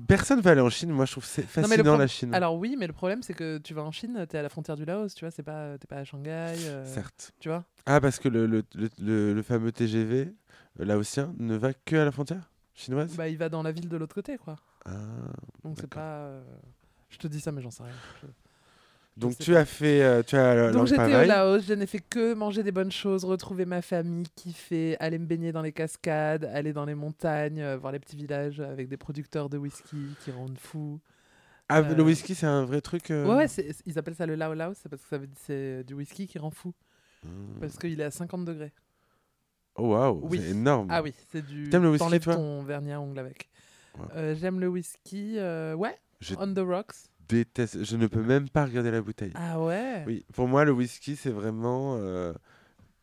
Personne 0.08 0.42
va 0.42 0.52
aller 0.52 0.62
en 0.62 0.70
Chine, 0.72 0.90
moi 0.92 1.06
je 1.06 1.12
trouve 1.12 1.26
c'est 1.26 1.44
Non, 1.44 1.48
fascinant 1.48 1.84
pro- 1.92 1.98
la 2.00 2.08
Chine. 2.08 2.34
Alors 2.34 2.56
oui, 2.58 2.76
mais 2.80 2.88
le 2.88 2.94
problème 2.94 3.22
c'est 3.22 3.34
que 3.36 3.60
tu 3.60 3.74
vas 3.76 3.84
en 3.84 3.92
Chine, 3.92 4.26
t'es 4.28 4.40
à 4.40 4.42
la 4.42 4.50
frontière 4.50 4.76
du 4.76 4.86
Laos, 4.86 5.14
tu 5.14 5.24
vois, 5.24 5.30
c'est 5.32 5.44
pas, 5.44 5.78
t'es 5.78 5.86
pas 5.88 5.98
à 5.98 6.04
Shanghai, 6.04 6.30
euh, 6.32 6.84
Certes. 6.94 7.32
tu 7.40 7.50
vois. 7.50 7.64
Ah, 7.86 8.02
parce 8.02 8.18
que 8.20 8.28
le, 8.28 8.48
le, 8.48 8.64
le, 8.76 9.34
le- 9.34 9.44
fameux 9.44 9.72
TGV 9.72 10.34
laotien 10.80 11.34
ne 11.38 11.56
va 11.56 11.74
que 11.74 11.96
à 11.96 12.06
la 12.06 12.12
frontière 12.12 12.50
chinoise? 12.74 13.16
Bah, 13.16 13.28
il 13.30 13.38
va 13.38 13.50
dans 13.50 13.62
la 13.64 13.72
ville 13.72 13.88
de 13.88 13.98
l'autre 13.98 14.16
côté, 14.16 14.38
quoi. 14.38 14.56
Ah. 14.86 14.92
Donc 15.64 15.78
c'est 15.80 15.88
pas. 15.88 16.00
euh, 16.26 16.44
Je 17.10 17.18
te 17.18 17.28
dis 17.28 17.40
ça, 17.40 17.52
mais 17.52 17.62
j'en 17.62 17.72
sais 17.72 17.84
rien. 17.84 17.94
Je- 18.24 18.28
Donc 19.18 19.38
tu 19.40 19.56
as 19.56 19.66
fait, 19.66 20.04
euh, 20.04 20.22
tu 20.22 20.36
as 20.36 20.72
Donc 20.72 20.86
j'étais 20.88 21.16
au. 21.24 21.26
Laos, 21.26 21.64
je 21.66 21.74
n'ai 21.74 21.88
fait 21.88 22.00
que 22.00 22.34
manger 22.36 22.62
des 22.62 22.72
bonnes 22.72 22.92
choses, 22.92 23.26
retrouver 23.26 23.66
ma 23.66 23.82
famille, 23.82 24.28
kiffer, 24.36 24.96
aller 25.00 25.18
me 25.18 25.26
baigner 25.26 25.52
dans 25.52 25.64
les 25.64 25.72
cascades, 25.72 26.46
aller 26.46 26.72
dans 26.72 26.86
les 26.86 26.94
montagnes, 26.96 27.60
euh, 27.62 27.78
voir 27.78 27.92
les 27.92 28.00
petits 28.00 28.16
villages 28.16 28.60
avec 28.60 28.88
des 28.90 28.98
producteurs 28.98 29.50
de 29.50 29.58
whisky 29.58 29.98
qui 30.24 30.30
rendent 30.32 30.60
fou. 30.60 31.00
Ah, 31.68 31.80
Euh, 31.80 31.96
le 31.96 32.04
whisky, 32.04 32.36
c'est 32.36 32.46
un 32.46 32.64
vrai 32.64 32.80
truc. 32.80 33.10
euh, 33.12 33.26
Ouais, 33.26 33.46
ouais, 33.46 33.76
ils 33.88 33.98
appellent 34.00 34.16
ça 34.16 34.26
le 34.28 34.36
Lao 34.36 34.54
Lao, 34.54 34.74
c'est 34.76 34.88
parce 34.88 35.02
que 35.02 35.10
ça 35.10 35.18
veut 35.18 35.28
dire 35.28 35.36
c'est 35.46 35.84
du 35.84 35.96
whisky 35.96 36.28
qui 36.28 36.38
rend 36.38 36.52
fou, 36.52 36.74
Hmm. 37.26 37.60
parce 37.60 37.76
qu'il 37.78 38.00
est 38.00 38.04
à 38.04 38.12
50 38.12 38.46
degrés. 38.46 38.72
Oh 39.76 39.90
waouh, 39.94 40.20
Oui. 40.30 40.40
c'est 40.42 40.50
énorme. 40.52 40.88
Ah 40.92 41.02
oui, 41.02 41.14
c'est 41.32 41.44
du. 41.46 41.70
T'aimes 41.70 41.84
le 41.84 41.90
whisky, 41.92 42.20
toi? 42.20 42.36
ton 42.36 42.62
vernis 42.64 42.92
à 42.94 43.02
ongles 43.02 43.20
avec. 43.20 43.50
Ouais. 43.98 44.06
Euh, 44.16 44.36
J'aime 44.36 44.60
le 44.60 44.68
whisky, 44.68 45.36
euh, 45.40 45.74
ouais, 45.74 45.96
on 46.38 46.54
the 46.54 46.60
rocks. 46.60 46.94
Déteste. 47.28 47.84
Je 47.84 47.98
ne 47.98 48.08
peux 48.08 48.22
même 48.24 48.50
pas 48.50 48.66
regarder 48.66 48.92
la 48.92 49.02
bouteille. 49.02 49.32
Ah 49.36 49.60
ouais? 49.62 50.04
Oui, 50.08 50.26
pour 50.34 50.48
moi, 50.48 50.66
le 50.66 50.72
whisky, 50.72 51.16
c'est 51.16 51.30
vraiment 51.32 51.96
euh, 51.98 52.34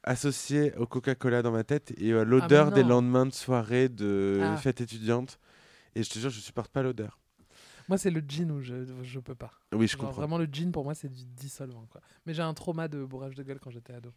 associé 0.02 0.74
au 0.76 0.86
Coca-Cola 0.86 1.42
dans 1.42 1.52
ma 1.52 1.64
tête 1.64 1.92
et 1.98 2.12
à 2.12 2.24
l'odeur 2.24 2.70
des 2.72 2.80
Ah, 2.80 2.84
non. 2.84 2.88
lendemains 2.90 3.26
de 3.26 3.32
soirée 3.32 3.88
de 3.88 4.40
Ah. 4.42 4.56
fête 4.56 4.80
étudiante. 4.80 5.38
Et 5.94 6.02
je 6.02 6.10
te 6.10 6.18
jure, 6.18 6.30
je 6.30 6.40
supporte 6.40 6.70
pas 6.72 6.82
l'odeur. 6.82 7.18
Moi, 7.88 7.98
c'est 7.98 8.10
le 8.10 8.20
gin 8.26 8.50
où 8.50 8.60
je, 8.62 8.74
je 9.02 9.20
peux 9.20 9.34
pas. 9.34 9.52
Oui, 9.72 9.86
je 9.86 9.92
Genre, 9.92 10.00
comprends. 10.06 10.20
vraiment, 10.22 10.38
le 10.38 10.46
gin, 10.50 10.72
pour 10.72 10.84
moi, 10.84 10.94
c'est 10.94 11.08
du 11.12 11.24
dissolvant. 11.24 11.86
Quoi. 11.90 12.00
Mais 12.26 12.32
j'ai 12.34 12.42
un 12.42 12.54
trauma 12.54 12.88
de 12.88 13.04
bourrage 13.04 13.34
de 13.34 13.42
gueule 13.42 13.58
quand 13.60 13.70
j'étais 13.70 13.92
ado. 13.92 14.10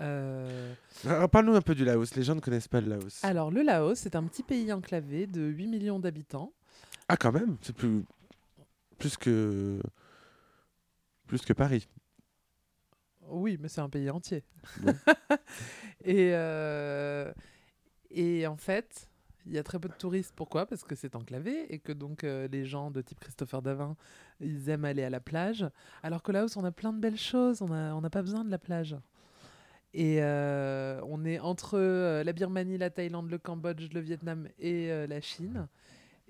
Euh, 0.00 0.74
Alors, 1.06 1.28
Parle-nous 1.28 1.54
un 1.56 1.60
peu 1.62 1.74
du 1.74 1.84
Laos. 1.84 2.14
Les 2.14 2.22
gens 2.22 2.34
ne 2.34 2.40
connaissent 2.40 2.68
pas 2.68 2.80
le 2.80 2.88
Laos. 2.90 3.20
Alors, 3.24 3.50
le 3.50 3.62
Laos, 3.62 3.98
c'est 3.98 4.14
un 4.16 4.22
petit 4.24 4.42
pays 4.42 4.72
enclavé 4.72 5.26
de 5.26 5.40
8 5.42 5.66
millions 5.66 5.98
d'habitants. 5.98 6.52
Ah, 7.08 7.16
quand 7.16 7.32
même, 7.32 7.56
c'est 7.62 7.74
plus 7.74 8.04
plus 8.98 9.16
que 9.16 9.80
plus 11.26 11.42
que 11.42 11.52
Paris. 11.52 11.88
Oui, 13.28 13.58
mais 13.60 13.68
c'est 13.68 13.80
un 13.80 13.88
pays 13.88 14.10
entier. 14.10 14.42
Bon. 14.80 14.94
et, 16.04 16.30
euh, 16.32 17.30
et 18.10 18.46
en 18.46 18.56
fait, 18.56 19.08
il 19.46 19.52
y 19.52 19.58
a 19.58 19.62
très 19.62 19.78
peu 19.78 19.88
de 19.88 19.94
touristes. 19.94 20.32
Pourquoi? 20.34 20.66
Parce 20.66 20.82
que 20.82 20.94
c'est 20.94 21.14
enclavé 21.14 21.72
et 21.72 21.78
que 21.78 21.92
donc 21.92 22.24
euh, 22.24 22.48
les 22.50 22.64
gens 22.64 22.90
de 22.90 23.02
type 23.02 23.20
Christopher 23.20 23.60
Davin, 23.60 23.96
ils 24.40 24.70
aiment 24.70 24.86
aller 24.86 25.04
à 25.04 25.10
la 25.10 25.20
plage. 25.20 25.66
Alors 26.02 26.22
que 26.22 26.32
Laos, 26.32 26.56
on 26.56 26.64
a 26.64 26.72
plein 26.72 26.92
de 26.92 26.98
belles 26.98 27.18
choses. 27.18 27.60
On 27.60 27.68
n'a 27.68 27.94
on 27.94 28.00
n'a 28.00 28.10
pas 28.10 28.22
besoin 28.22 28.44
de 28.44 28.50
la 28.50 28.58
plage. 28.58 28.96
Et 29.94 30.22
euh, 30.22 31.00
on 31.06 31.24
est 31.24 31.38
entre 31.38 31.78
la 32.22 32.32
Birmanie, 32.32 32.78
la 32.78 32.90
Thaïlande, 32.90 33.30
le 33.30 33.38
Cambodge, 33.38 33.90
le 33.92 34.00
Vietnam 34.00 34.48
et 34.58 35.06
la 35.06 35.20
Chine. 35.20 35.66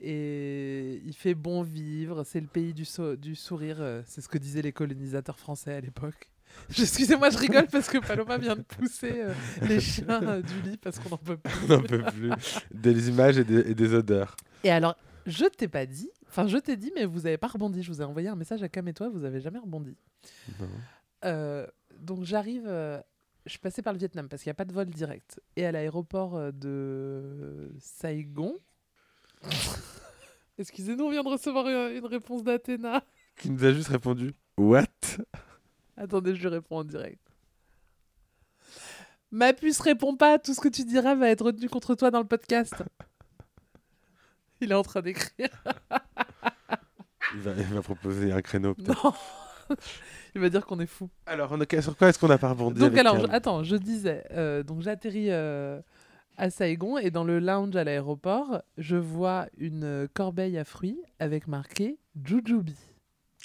Et 0.00 1.02
il 1.05 1.14
fait 1.14 1.35
bon 1.35 1.62
vivre, 1.62 2.23
c'est 2.25 2.40
le 2.40 2.47
pays 2.47 2.73
du, 2.73 2.85
sourire, 2.85 3.78
euh, 3.81 4.02
c'est 4.07 4.21
ce 4.21 4.28
que 4.28 4.38
disaient 4.38 4.62
les 4.62 4.73
colonisateurs 4.73 5.38
français 5.38 5.75
à 5.75 5.81
l'époque. 5.81 6.31
Excusez-moi, 6.71 7.31
je 7.31 7.38
rigole 7.38 7.67
parce 7.67 7.88
que 7.88 7.99
Paloma 7.99 8.38
vient 8.38 8.57
de 8.57 8.62
pousser 8.62 9.21
euh, 9.21 9.35
les 9.62 9.81
chiens 9.81 10.23
euh, 10.23 10.43
du 10.43 10.61
lit 10.62 10.76
parce 10.76 10.99
qu'on 10.99 11.11
n'en 11.11 11.17
peut 11.17 11.37
plus. 11.37 11.52
On 11.64 11.76
n'en 11.76 11.83
peut 11.83 12.02
plus. 12.02 12.31
Des 12.73 13.09
images 13.09 13.38
et 13.38 13.45
des, 13.45 13.71
et 13.71 13.75
des 13.75 13.95
odeurs. 13.95 14.37
Et 14.64 14.71
alors, 14.71 14.97
je 15.26 15.45
t'ai 15.45 15.69
pas 15.69 15.87
dit, 15.87 16.11
enfin 16.26 16.47
je 16.47 16.57
t'ai 16.57 16.76
dit, 16.76 16.90
mais 16.95 17.05
vous 17.05 17.26
avez 17.26 17.38
pas 17.38 17.49
rebondi. 17.49 17.83
Je 17.83 17.93
vous 17.93 18.00
ai 18.00 18.05
envoyé 18.05 18.28
un 18.28 18.37
message 18.37 18.62
à 18.62 18.69
Cam 18.69 18.87
et 18.88 18.95
toi, 18.95 19.09
vous 19.09 19.25
avez 19.25 19.40
jamais 19.40 19.59
rebondi. 19.59 19.97
Non. 20.59 20.67
Euh, 21.25 21.67
donc 22.00 22.25
j'arrive, 22.25 22.64
euh, 22.67 23.00
je 23.45 23.50
suis 23.50 23.59
passée 23.59 23.83
par 23.83 23.93
le 23.93 23.99
Vietnam 23.99 24.28
parce 24.28 24.43
qu'il 24.43 24.49
n'y 24.49 24.52
a 24.52 24.55
pas 24.55 24.64
de 24.64 24.73
vol 24.73 24.87
direct. 24.87 25.40
Et 25.57 25.67
à 25.67 25.73
l'aéroport 25.73 26.52
de 26.52 27.73
Saigon, 27.78 28.57
excusez-nous, 30.59 31.04
on 31.04 31.11
vient 31.11 31.23
de 31.23 31.28
recevoir 31.28 31.66
une, 31.68 31.97
une 31.97 32.07
réponse 32.07 32.42
d'Athéna. 32.42 33.02
Qui 33.37 33.50
nous 33.50 33.64
a 33.64 33.73
juste 33.73 33.88
répondu 33.88 34.35
What? 34.57 34.85
Attendez, 35.97 36.35
je 36.35 36.40
lui 36.40 36.49
réponds 36.49 36.78
en 36.78 36.85
direct. 36.85 37.21
Ma 39.30 39.52
puce 39.52 39.80
répond 39.80 40.16
pas, 40.16 40.38
tout 40.38 40.54
ce 40.54 40.61
que 40.61 40.68
tu 40.68 40.85
diras 40.85 41.14
va 41.14 41.28
être 41.28 41.45
retenu 41.45 41.68
contre 41.68 41.95
toi 41.95 42.11
dans 42.11 42.21
le 42.21 42.26
podcast. 42.26 42.75
Il 44.61 44.73
est 44.73 44.75
en 44.75 44.83
train 44.83 45.02
d'écrire. 45.02 45.50
il 47.35 47.40
va, 47.40 47.52
il 47.52 47.62
va 47.64 47.83
proposer 47.83 48.33
un 48.33 48.40
créneau 48.40 48.75
peut-être. 48.75 49.04
Non. 49.04 49.12
Il 50.35 50.40
va 50.40 50.49
dire 50.49 50.64
qu'on 50.64 50.80
est 50.80 50.87
fou. 50.87 51.11
Alors, 51.26 51.52
on 51.52 51.61
a- 51.61 51.83
sur 51.83 51.97
quoi 51.97 52.09
est-ce 52.09 52.18
qu'on 52.18 52.28
n'a 52.28 52.38
pas 52.38 52.50
rebondi 52.50 52.80
Donc 52.80 52.88
avec 52.88 52.99
alors, 53.00 53.21
je- 53.21 53.30
attends, 53.30 53.62
je 53.64 53.76
disais, 53.76 54.25
euh, 54.30 54.62
donc 54.62 54.80
j'atterris 54.83 55.30
euh, 55.30 55.80
à 56.38 56.50
Saigon 56.50 56.97
et 56.97 57.11
dans 57.11 57.25
le 57.25 57.40
lounge 57.40 57.75
à 57.76 57.85
l'aéroport, 57.85 58.62
je 58.78 58.97
vois 58.97 59.47
une 59.59 59.85
euh, 59.85 60.07
corbeille 60.14 60.57
à 60.57 60.64
fruits 60.64 60.99
avec 61.18 61.49
marqué 61.49 61.99
Jujubi. 62.25 62.76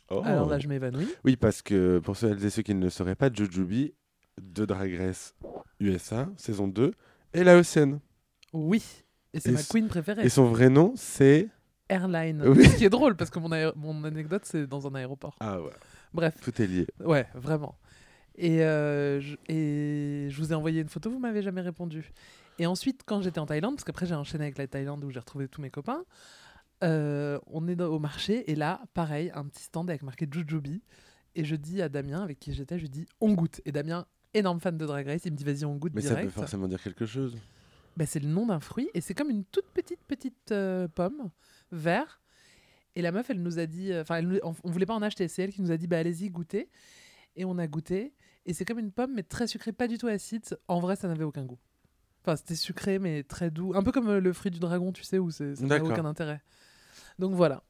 Oh. 0.10 0.22
Alors 0.24 0.48
là, 0.48 0.60
je 0.60 0.68
m'évanouis. 0.68 1.08
Oui, 1.26 1.36
parce 1.36 1.62
que 1.62 2.00
pour 2.00 2.16
celles 2.16 2.44
et 2.46 2.50
ceux 2.50 2.62
qui 2.62 2.76
ne 2.76 2.84
le 2.84 2.90
sauraient 2.90 3.16
pas, 3.16 3.32
Jujubi 3.34 3.94
de 4.42 4.66
Drag 4.66 4.96
Race 4.96 5.36
USA, 5.80 6.30
saison 6.38 6.68
2, 6.68 6.94
est 7.34 7.44
laotienne. 7.44 8.00
Oui. 8.54 8.84
Et 9.34 9.40
c'est 9.40 9.52
ma 9.52 9.64
queen 9.64 9.88
préférée. 9.88 10.24
Et 10.24 10.30
son 10.30 10.46
vrai 10.46 10.70
nom, 10.70 10.94
c'est... 10.96 11.50
Airline. 11.90 12.44
Oui. 12.46 12.66
Ce 12.66 12.78
qui 12.78 12.86
est 12.86 12.90
drôle 12.90 13.16
parce 13.16 13.30
que 13.32 13.40
mon, 13.40 13.50
mon 13.76 14.04
anecdote, 14.04 14.44
c'est 14.46 14.68
dans 14.68 14.88
un 14.88 14.94
aéroport. 14.96 15.36
Ah 15.40 15.60
ouais, 15.62 15.72
Bref, 16.14 16.36
tout 16.42 16.62
est 16.62 16.68
lié. 16.68 16.88
ouais, 17.04 17.28
vraiment. 17.34 17.76
Et, 18.36 18.64
euh, 18.64 19.20
je, 19.20 19.36
et 19.48 20.28
je 20.30 20.38
vous 20.38 20.52
ai 20.52 20.56
envoyé 20.56 20.82
une 20.82 20.90
photo, 20.90 21.10
vous 21.10 21.20
m'avez 21.20 21.42
jamais 21.42 21.62
répondu. 21.62 22.12
Et 22.60 22.66
ensuite, 22.66 23.02
quand 23.06 23.22
j'étais 23.22 23.40
en 23.40 23.46
Thaïlande, 23.46 23.76
parce 23.76 23.84
qu'après 23.84 24.06
j'ai 24.06 24.16
enchaîné 24.16 24.46
avec 24.46 24.58
la 24.58 24.68
Thaïlande 24.68 25.04
où 25.04 25.10
j'ai 25.10 25.20
retrouvé 25.20 25.48
tous 25.48 25.62
mes 25.62 25.70
copains, 25.70 26.04
euh, 26.84 27.40
on 27.48 27.68
est 27.68 27.80
au 27.82 28.00
marché 28.00 28.50
et 28.52 28.56
là, 28.56 28.82
pareil, 28.94 29.32
un 29.34 29.46
petit 29.46 29.64
stand 29.64 29.90
avec 29.90 30.04
marqué 30.04 30.28
Jujubi. 30.30 30.84
Et 31.36 31.46
je 31.46 31.56
dis 31.56 31.82
à 31.82 31.90
Damien, 31.90 32.22
avec 32.22 32.40
qui 32.40 32.54
j'étais, 32.54 32.78
je 32.78 32.84
lui 32.84 32.90
dis 32.90 33.08
on 33.20 33.34
goûte. 33.34 33.62
Et 33.66 33.72
Damien, 33.72 34.06
énorme 34.34 34.60
fan 34.60 34.78
de 34.78 34.86
Drag 34.86 35.08
Race, 35.08 35.22
il 35.26 35.32
me 35.32 35.38
dit 35.38 35.44
vas-y, 35.44 35.66
on 35.66 35.76
goûte 35.76 35.94
Mais 35.96 36.02
ça 36.02 36.16
peut 36.16 36.30
forcément 36.30 36.68
dire 36.68 36.82
quelque 36.82 37.06
chose. 37.06 37.38
Bah, 37.98 38.06
c'est 38.06 38.20
le 38.20 38.28
nom 38.28 38.48
d'un 38.48 38.60
fruit 38.60 38.90
et 38.94 39.02
c'est 39.02 39.14
comme 39.14 39.30
une 39.30 39.46
toute 39.46 39.68
petite 39.72 40.04
petite 40.08 40.52
euh, 40.52 40.88
pomme 40.88 41.30
vert. 41.72 42.22
Et 42.96 43.02
la 43.02 43.12
meuf, 43.12 43.30
elle 43.32 43.42
nous 43.42 43.58
a 43.58 43.66
dit, 43.66 43.92
euh, 43.92 44.02
enfin, 44.04 44.24
on, 44.44 44.54
on 44.64 44.70
voulait 44.70 44.86
pas 44.86 44.94
en 44.94 45.02
acheter, 45.02 45.28
c'est 45.28 45.42
elle 45.44 45.54
qui 45.54 45.62
nous 45.62 45.72
a 45.72 45.78
dit, 45.78 45.88
bah 45.88 45.98
allez-y, 45.98 46.30
goûtez. 46.30 46.70
Et 47.36 47.46
on 47.46 47.58
a 47.58 47.66
goûté 47.66 48.14
et 48.46 48.54
c'est 48.54 48.66
comme 48.66 48.80
une 48.80 48.92
pomme 48.92 49.14
mais 49.14 49.24
très 49.24 49.48
sucrée, 49.48 49.72
pas 49.72 49.88
du 49.88 49.98
tout 49.98 50.08
acide. 50.08 50.44
En 50.68 50.80
vrai, 50.80 50.96
ça 50.96 51.08
n'avait 51.08 51.24
aucun 51.24 51.46
goût. 51.46 51.60
Enfin, 52.26 52.36
c'était 52.38 52.56
sucré 52.56 53.00
mais 53.00 53.24
très 53.24 53.50
doux, 53.52 53.74
un 53.76 53.84
peu 53.84 53.92
comme 53.92 54.08
euh, 54.10 54.20
le 54.22 54.32
fruit 54.34 54.52
du 54.52 54.60
dragon, 54.60 54.92
tu 54.92 55.04
sais, 55.04 55.20
où 55.20 55.30
c'est- 55.32 55.56
ça 55.56 55.66
n'a 55.66 55.84
aucun 55.84 56.06
intérêt. 56.06 56.42
Donc 57.20 57.34
voilà. 57.34 57.62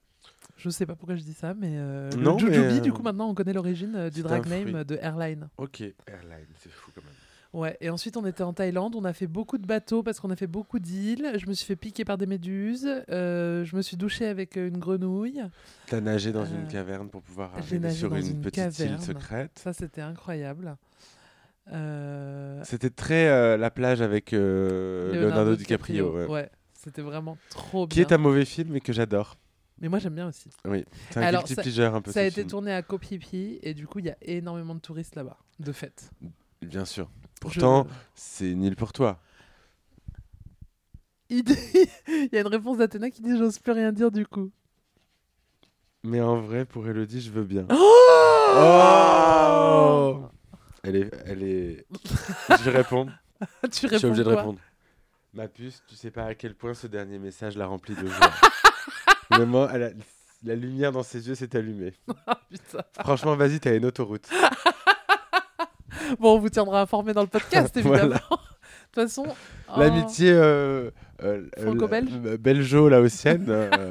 Je 0.58 0.70
sais 0.70 0.86
pas 0.86 0.96
pourquoi 0.96 1.16
je 1.16 1.24
dis 1.24 1.34
ça, 1.34 1.54
mais 1.54 1.72
euh, 1.74 2.10
Non, 2.18 2.38
le 2.38 2.46
mais, 2.48 2.54
Jujubi, 2.54 2.78
euh, 2.78 2.80
du 2.82 2.94
coup, 2.94 3.02
maintenant, 3.02 3.30
on 3.30 3.34
connaît 3.34 3.54
l'origine 3.54 3.96
euh, 3.96 4.10
du 4.10 4.22
drag 4.22 4.46
name 4.48 4.84
de 4.84 4.96
Airline. 5.02 5.50
Ok, 5.58 5.82
Airline, 5.82 6.46
c'est 6.60 6.72
fou 6.72 6.92
quand 6.94 7.02
même. 7.04 7.14
Ouais, 7.54 7.78
et 7.82 7.92
ensuite 7.92 8.18
on 8.18 8.26
était 8.26 8.42
en 8.42 8.52
Thaïlande, 8.52 8.96
on 8.96 9.04
a 9.06 9.14
fait 9.14 9.28
beaucoup 9.28 9.60
de 9.60 9.68
bateaux 9.68 10.02
parce 10.02 10.20
qu'on 10.20 10.32
a 10.32 10.36
fait 10.36 10.48
beaucoup 10.48 10.80
d'îles. 10.80 11.34
Je 11.38 11.46
me 11.48 11.54
suis 11.54 11.68
fait 11.68 11.76
piquer 11.76 12.04
par 12.04 12.18
des 12.18 12.26
méduses. 12.26 12.88
euh, 13.10 13.64
je 13.64 13.76
me 13.76 13.82
suis 13.84 13.96
douchée 13.96 14.26
avec 14.28 14.56
une 14.56 14.80
grenouille. 14.80 15.40
T'as 15.86 16.02
nagé 16.02 16.32
dans 16.32 16.42
Euh, 16.46 16.62
une 16.64 16.68
caverne 16.68 17.10
pour 17.10 17.22
pouvoir 17.22 17.54
arriver 17.56 17.92
sur 17.92 18.16
une, 18.16 18.26
une 18.26 18.42
petite 18.42 18.56
caverne. 18.56 18.94
île 19.00 19.02
secrète. 19.06 19.52
Ça, 19.64 19.72
c'était 19.72 20.02
incroyable. 20.02 20.76
Euh, 21.72 22.62
C'était 22.66 22.90
très 22.90 23.28
euh, 23.30 23.58
la 23.58 23.72
plage 23.72 24.02
avec 24.02 24.34
euh, 24.34 25.14
Leonardo, 25.14 25.56
DiCaprio. 25.56 26.14
ouais. 26.16 26.26
Ouais, 26.28 26.50
c'était 26.74 27.02
vraiment 27.02 27.38
trop 27.50 27.88
Qui 27.88 28.00
bien. 28.00 28.08
est 28.08 28.12
un 28.14 28.18
mauvais 28.18 28.46
film 28.46 28.76
et 28.76 28.82
que 28.82 28.92
j'adore. 28.94 29.38
Mais 29.80 29.90
moi, 29.90 30.00
j'aime 30.00 30.16
bien 30.16 30.28
aussi. 30.28 30.50
Oui, 30.66 30.86
c'est 31.10 31.20
un 31.20 31.24
Alors, 31.24 31.44
guilty 31.46 31.72
ça- 31.74 31.94
un 31.94 32.02
peu 32.02 32.12
Ça 32.12 32.20
a 32.22 32.24
été 32.24 32.36
film. 32.42 32.48
tourné 32.48 32.74
à 32.74 32.84
Phi 32.84 33.60
et 33.64 33.74
du 33.74 33.88
coup, 33.88 34.00
il 34.00 34.06
y 34.06 34.10
a 34.10 34.18
énormément 34.22 34.76
de 34.76 34.80
touristes 34.80 35.16
là-bas, 35.16 35.38
de 35.60 35.72
fait. 35.72 36.10
Bien 36.62 36.86
sûr. 36.86 37.10
Je- 37.16 37.40
Pourtant, 37.42 37.88
c'est 38.16 38.50
une 38.52 38.64
île 38.64 38.76
pour 38.76 38.94
toi. 38.94 39.20
Il 41.30 41.44
dit- 41.44 41.56
il 42.08 42.30
y 42.32 42.38
a 42.38 42.42
une 42.42 42.48
réponse 42.48 42.78
d'Athéna 42.78 43.10
qui 43.10 43.22
dit 43.22 43.38
J'ose 43.38 43.60
plus 43.60 43.72
rien 43.74 43.92
dire 43.92 44.12
du 44.12 44.26
coup. 44.26 44.52
Mais 46.04 46.22
en 46.22 46.40
vrai, 46.42 46.66
pour 46.66 46.88
Elodie, 46.88 47.22
je 47.22 47.32
veux 47.32 47.44
bien. 47.44 47.66
Oh 47.70 48.56
Oh 48.56 50.30
Elle 50.84 50.96
est, 50.98 51.12
elle 51.26 51.44
est. 51.44 51.86
je 52.64 52.70
réponds. 52.70 53.08
Tu 53.64 53.70
Je 53.72 53.76
suis 53.78 53.88
réponds 53.88 54.08
obligé 54.08 54.24
de 54.24 54.30
répondre. 54.30 54.60
Ma 55.34 55.48
puce, 55.48 55.82
tu 55.88 55.96
sais 55.96 56.12
pas 56.12 56.26
à 56.26 56.36
quel 56.36 56.54
point 56.56 56.74
ce 56.74 56.88
dernier 56.88 57.18
message 57.20 57.58
l'a 57.58 57.66
rempli 57.66 57.96
de 57.96 58.06
joie. 58.06 58.32
Vraiment, 59.32 59.68
elle 59.70 59.84
a- 59.84 59.90
la 60.44 60.56
lumière 60.56 60.92
dans 60.92 61.04
ses 61.04 61.28
yeux 61.28 61.36
s'est 61.36 61.56
allumée. 61.56 61.94
Ah. 62.28 62.40
Franchement, 63.04 63.36
vas-y, 63.36 63.60
t'as 63.60 63.76
une 63.76 63.86
autoroute. 63.86 64.30
Bon, 66.20 66.36
on 66.36 66.40
vous 66.40 66.50
tiendra 66.50 66.82
informé 66.82 67.14
dans 67.14 67.22
le 67.22 67.28
podcast, 67.28 67.78
Voilà. 67.82 68.04
évidemment. 68.04 68.20
De 68.30 68.36
toute 69.02 69.10
façon. 69.10 69.26
oh, 69.70 69.80
L'amitié 69.80 70.32
euh, 70.32 70.92
euh, 71.24 71.48
Franco-belge 71.58 72.10
euh, 72.26 72.38
belgeo-laotienne. 72.38 73.46
euh, 73.50 73.90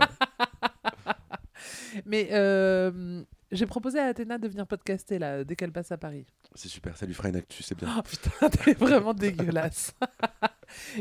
Mais 2.06 2.28
euh, 2.32 3.22
j'ai 3.52 3.66
proposé 3.66 3.98
à 4.00 4.06
Athéna 4.06 4.38
de 4.38 4.48
venir 4.48 4.66
podcaster 4.66 5.18
là, 5.18 5.44
dès 5.44 5.54
qu'elle 5.56 5.72
passe 5.72 5.92
à 5.92 5.96
Paris. 5.98 6.26
c'est 6.54 6.68
super, 6.68 6.96
ça 6.96 7.06
lui 7.06 7.14
fera 7.14 7.28
une 7.28 7.36
actu, 7.36 7.62
c'est 7.62 7.76
bien. 7.78 7.88
Oh 7.98 8.02
putain, 8.02 8.48
t'es 8.64 8.72
vraiment 8.74 9.14
dégueulasse. 9.14 9.94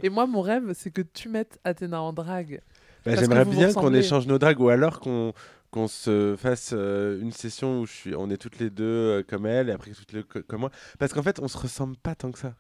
Et 0.04 0.10
moi, 0.10 0.28
mon 0.28 0.42
rêve, 0.42 0.74
c'est 0.76 0.92
que 0.92 1.02
tu 1.02 1.30
mettes 1.30 1.60
Athéna 1.64 2.02
en 2.02 2.14
drague. 2.14 2.62
Bah, 3.06 3.16
J'aimerais 3.16 3.46
bien 3.46 3.74
qu'on 3.74 3.94
échange 3.94 4.28
nos 4.28 4.38
dragues 4.38 4.60
ou 4.60 4.70
alors 4.70 5.00
qu'on 5.00 5.34
qu'on 5.72 5.88
se 5.88 6.36
fasse 6.38 6.72
euh, 6.74 7.22
une 7.22 7.32
session 7.32 7.80
où 7.80 7.86
je 7.86 7.94
suis, 7.94 8.14
on 8.16 8.30
est 8.30 8.36
toutes 8.36 8.60
les 8.60 8.70
deux 8.70 8.84
euh, 8.84 9.24
comme 9.26 9.46
elle 9.46 9.70
et 9.70 9.72
après 9.72 9.92
toutes 9.92 10.12
les 10.12 10.22
co- 10.22 10.42
comme 10.46 10.60
moi. 10.60 10.72
Parce 11.00 11.14
qu'en 11.14 11.24
fait, 11.24 11.40
on 11.40 11.48
se 11.48 11.58
ressemble 11.58 11.96
pas 11.96 12.14
tant 12.14 12.30
que 12.34 12.40
ça. 12.40 12.56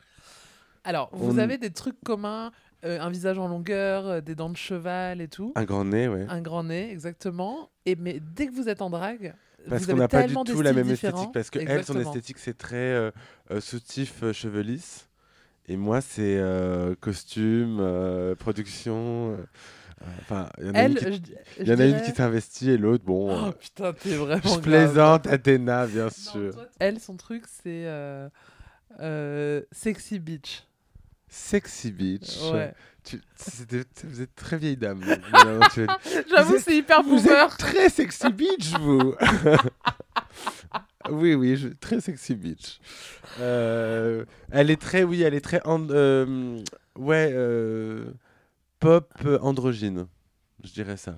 Alors, 0.85 1.09
vous 1.11 1.35
On- 1.35 1.37
avez 1.37 1.57
des 1.57 1.71
trucs 1.71 1.99
communs, 2.05 2.51
euh, 2.85 2.99
un 2.99 3.09
visage 3.09 3.37
en 3.39 3.47
longueur, 3.47 4.07
euh, 4.07 4.21
des 4.21 4.35
dents 4.35 4.49
de 4.49 4.57
cheval 4.57 5.21
et 5.21 5.27
tout. 5.27 5.51
Un 5.55 5.63
grand 5.65 5.85
nez, 5.85 6.07
ouais. 6.07 6.25
Un 6.29 6.41
grand 6.41 6.63
nez, 6.63 6.89
exactement. 6.91 7.69
Et 7.85 7.95
mais 7.95 8.19
dès 8.19 8.47
que 8.47 8.53
vous 8.53 8.69
êtes 8.69 8.81
en 8.81 8.89
drague, 8.89 9.33
Parce 9.69 9.83
vous 9.83 9.91
qu'on 9.91 9.97
n'a 9.97 10.07
pas 10.07 10.27
du 10.27 10.33
tout 10.33 10.61
la 10.61 10.73
même 10.73 10.87
différents. 10.87 11.13
esthétique. 11.17 11.33
Parce 11.33 11.49
que 11.49 11.59
elle, 11.59 11.83
son 11.83 11.99
esthétique, 11.99 12.37
c'est 12.39 12.57
très 12.57 12.75
euh, 12.77 13.11
soutif, 13.59 14.23
euh, 14.23 14.33
cheveux 14.33 14.61
lisses. 14.61 15.07
Et 15.67 15.77
moi, 15.77 16.01
c'est 16.01 16.37
euh, 16.37 16.95
costume, 16.99 17.77
euh, 17.79 18.35
production. 18.35 19.37
Enfin, 20.21 20.49
il 20.57 20.65
y 20.65 20.69
en 20.71 20.73
a 20.73 20.77
Elle, 20.79 20.91
une 20.91 20.97
qui, 20.97 21.19
dirais- 21.63 22.01
qui 22.03 22.11
s'investit 22.15 22.71
et 22.71 22.77
l'autre, 22.77 23.03
bon. 23.05 23.29
Oh 23.31 23.45
euh, 23.49 23.51
putain, 23.51 23.93
t'es 23.93 24.15
vraiment. 24.15 24.41
je 24.41 24.49
grave. 24.49 24.61
plaisante, 24.61 25.27
Athéna, 25.27 25.85
bien 25.85 26.05
Non, 26.05 26.09
sûr. 26.09 26.53
toi, 26.55 26.65
Elle, 26.79 26.99
son 26.99 27.15
truc, 27.17 27.43
c'est 27.45 27.85
euh, 27.85 28.27
euh, 28.99 29.61
sexy 29.71 30.17
beach. 30.19 30.67
Sexy 31.33 31.91
Beach. 31.93 32.37
Ouais. 32.51 32.73
Tu, 33.03 33.19
vous 34.03 34.21
êtes 34.21 34.35
très 34.35 34.57
vieille 34.57 34.77
dame. 34.77 35.01
J'avoue, 36.29 36.57
c'est 36.59 36.75
hyper 36.77 37.01
Vous 37.01 37.15
boomer. 37.19 37.45
êtes 37.51 37.57
très 37.57 37.89
sexy 37.89 38.31
beach, 38.31 38.73
vous. 38.79 39.15
oui, 41.09 41.33
oui, 41.33 41.55
je- 41.55 41.69
très 41.69 41.99
sexy 41.99 42.35
beach. 42.35 42.79
Euh, 43.39 44.25
elle 44.51 44.69
est 44.69 44.79
très, 44.79 45.03
oui, 45.03 45.21
elle 45.23 45.33
est 45.33 45.41
très, 45.41 45.65
and- 45.65 45.89
euh, 45.89 46.61
ouais, 46.95 47.31
euh, 47.33 48.11
pop 48.79 49.11
androgyne. 49.41 50.05
Je 50.63 50.71
dirais 50.71 50.97
ça. 50.97 51.17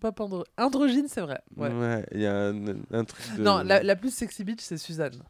Pop 0.00 0.18
andro- 0.18 0.46
androgyne, 0.56 1.08
c'est 1.08 1.20
vrai. 1.20 1.42
Ouais. 1.56 1.70
Ouais, 1.70 2.06
il 2.12 2.20
y 2.22 2.26
a 2.26 2.34
un, 2.34 2.66
un 2.90 3.04
truc 3.04 3.36
de. 3.36 3.42
Non, 3.42 3.58
la, 3.62 3.82
la 3.82 3.96
plus 3.96 4.14
sexy 4.14 4.44
bitch, 4.44 4.60
c'est 4.62 4.78
Suzanne. 4.78 5.22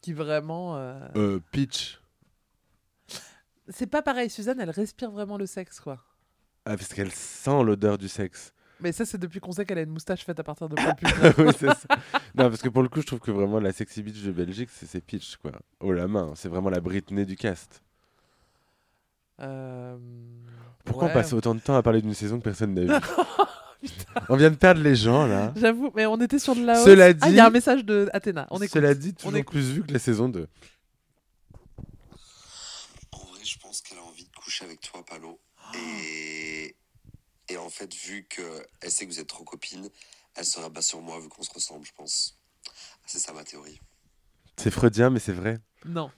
Qui 0.00 0.12
vraiment. 0.14 0.80
Peach. 1.52 1.97
C'est 3.70 3.86
pas 3.86 4.02
pareil, 4.02 4.30
Suzanne, 4.30 4.60
elle 4.60 4.70
respire 4.70 5.10
vraiment 5.10 5.36
le 5.36 5.46
sexe, 5.46 5.80
quoi. 5.80 6.02
Ah, 6.64 6.76
parce 6.76 6.92
qu'elle 6.94 7.12
sent 7.12 7.62
l'odeur 7.64 7.98
du 7.98 8.08
sexe. 8.08 8.52
Mais 8.80 8.92
ça, 8.92 9.04
c'est 9.04 9.18
depuis 9.18 9.40
qu'on 9.40 9.52
sait 9.52 9.64
qu'elle 9.66 9.78
a 9.78 9.82
une 9.82 9.90
moustache 9.90 10.24
faite 10.24 10.38
à 10.38 10.44
partir 10.44 10.68
de 10.68 10.74
poils 10.76 10.94
pubis. 10.96 11.12
oui, 11.38 11.52
c'est 11.58 11.66
ça. 11.66 11.88
Non, 12.34 12.48
parce 12.48 12.62
que 12.62 12.68
pour 12.68 12.82
le 12.82 12.88
coup, 12.88 13.00
je 13.00 13.06
trouve 13.06 13.18
que 13.20 13.30
vraiment 13.30 13.58
la 13.60 13.72
sexy 13.72 14.02
bitch 14.02 14.22
de 14.22 14.30
Belgique, 14.30 14.68
c'est 14.72 14.86
c'est 14.86 15.00
Peach, 15.00 15.36
quoi. 15.36 15.52
Oh 15.80 15.92
la 15.92 16.06
main, 16.06 16.32
c'est 16.36 16.48
vraiment 16.48 16.70
la 16.70 16.80
Britney 16.80 17.26
du 17.26 17.36
cast. 17.36 17.82
Euh, 19.40 19.96
Pourquoi 20.84 21.04
ouais. 21.06 21.10
on 21.10 21.14
passe 21.14 21.32
autant 21.32 21.54
de 21.54 21.60
temps 21.60 21.76
à 21.76 21.82
parler 21.82 22.02
d'une 22.02 22.14
saison 22.14 22.38
que 22.38 22.44
personne 22.44 22.74
n'a 22.74 22.82
vue 22.98 23.04
On 24.28 24.36
vient 24.36 24.50
de 24.50 24.56
perdre 24.56 24.80
les 24.80 24.94
gens 24.96 25.26
là. 25.26 25.52
J'avoue, 25.56 25.90
mais 25.94 26.06
on 26.06 26.20
était 26.20 26.38
sur 26.38 26.54
de 26.56 26.64
la 26.64 26.78
hausse. 26.78 26.84
Cela 26.84 27.06
Ah, 27.20 27.26
il 27.28 27.30
y 27.30 27.34
dit- 27.34 27.40
a 27.40 27.46
un 27.46 27.50
message 27.50 27.84
de 27.84 28.08
Athéna. 28.12 28.46
On. 28.50 28.58
Cela 28.58 28.94
dit, 28.94 29.10
On 29.10 29.12
toujours 29.26 29.36
écoute. 29.36 29.52
plus 29.54 29.70
vu 29.72 29.82
que 29.84 29.92
la 29.92 29.98
saison 29.98 30.28
2. 30.28 30.46
En 33.12 33.18
vrai, 33.18 33.40
je 33.44 33.58
pense 33.58 33.80
qu'elle 33.80 33.98
a 33.98 34.02
envie 34.02 34.24
de 34.24 34.30
coucher 34.58 34.64
avec 34.64 34.80
toi, 34.80 35.04
Palo. 35.04 35.40
Et, 35.74 36.76
et 37.48 37.56
en 37.56 37.68
fait, 37.68 37.94
vu 37.94 38.26
qu'elle 38.28 38.90
sait 38.90 39.06
que 39.06 39.12
vous 39.12 39.20
êtes 39.20 39.28
trop 39.28 39.44
copines, 39.44 39.88
elle 40.34 40.44
se 40.44 40.58
rabat 40.58 40.82
sur 40.82 41.00
moi 41.00 41.20
vu 41.20 41.28
qu'on 41.28 41.42
se 41.42 41.52
ressemble, 41.52 41.86
je 41.86 41.92
pense. 41.92 42.38
C'est 43.06 43.18
ça 43.18 43.32
ma 43.32 43.44
théorie. 43.44 43.80
C'est 44.56 44.70
freudien, 44.70 45.10
mais 45.10 45.20
c'est 45.20 45.32
vrai. 45.32 45.58
Non, 45.84 46.10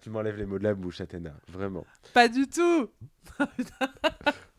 Tu 0.00 0.10
m'enlèves 0.10 0.36
les 0.36 0.46
mots 0.46 0.58
de 0.58 0.64
la 0.64 0.74
bouche, 0.74 1.00
Athéna. 1.00 1.32
Vraiment. 1.48 1.84
pas 2.12 2.28
du 2.28 2.46
tout. 2.48 2.88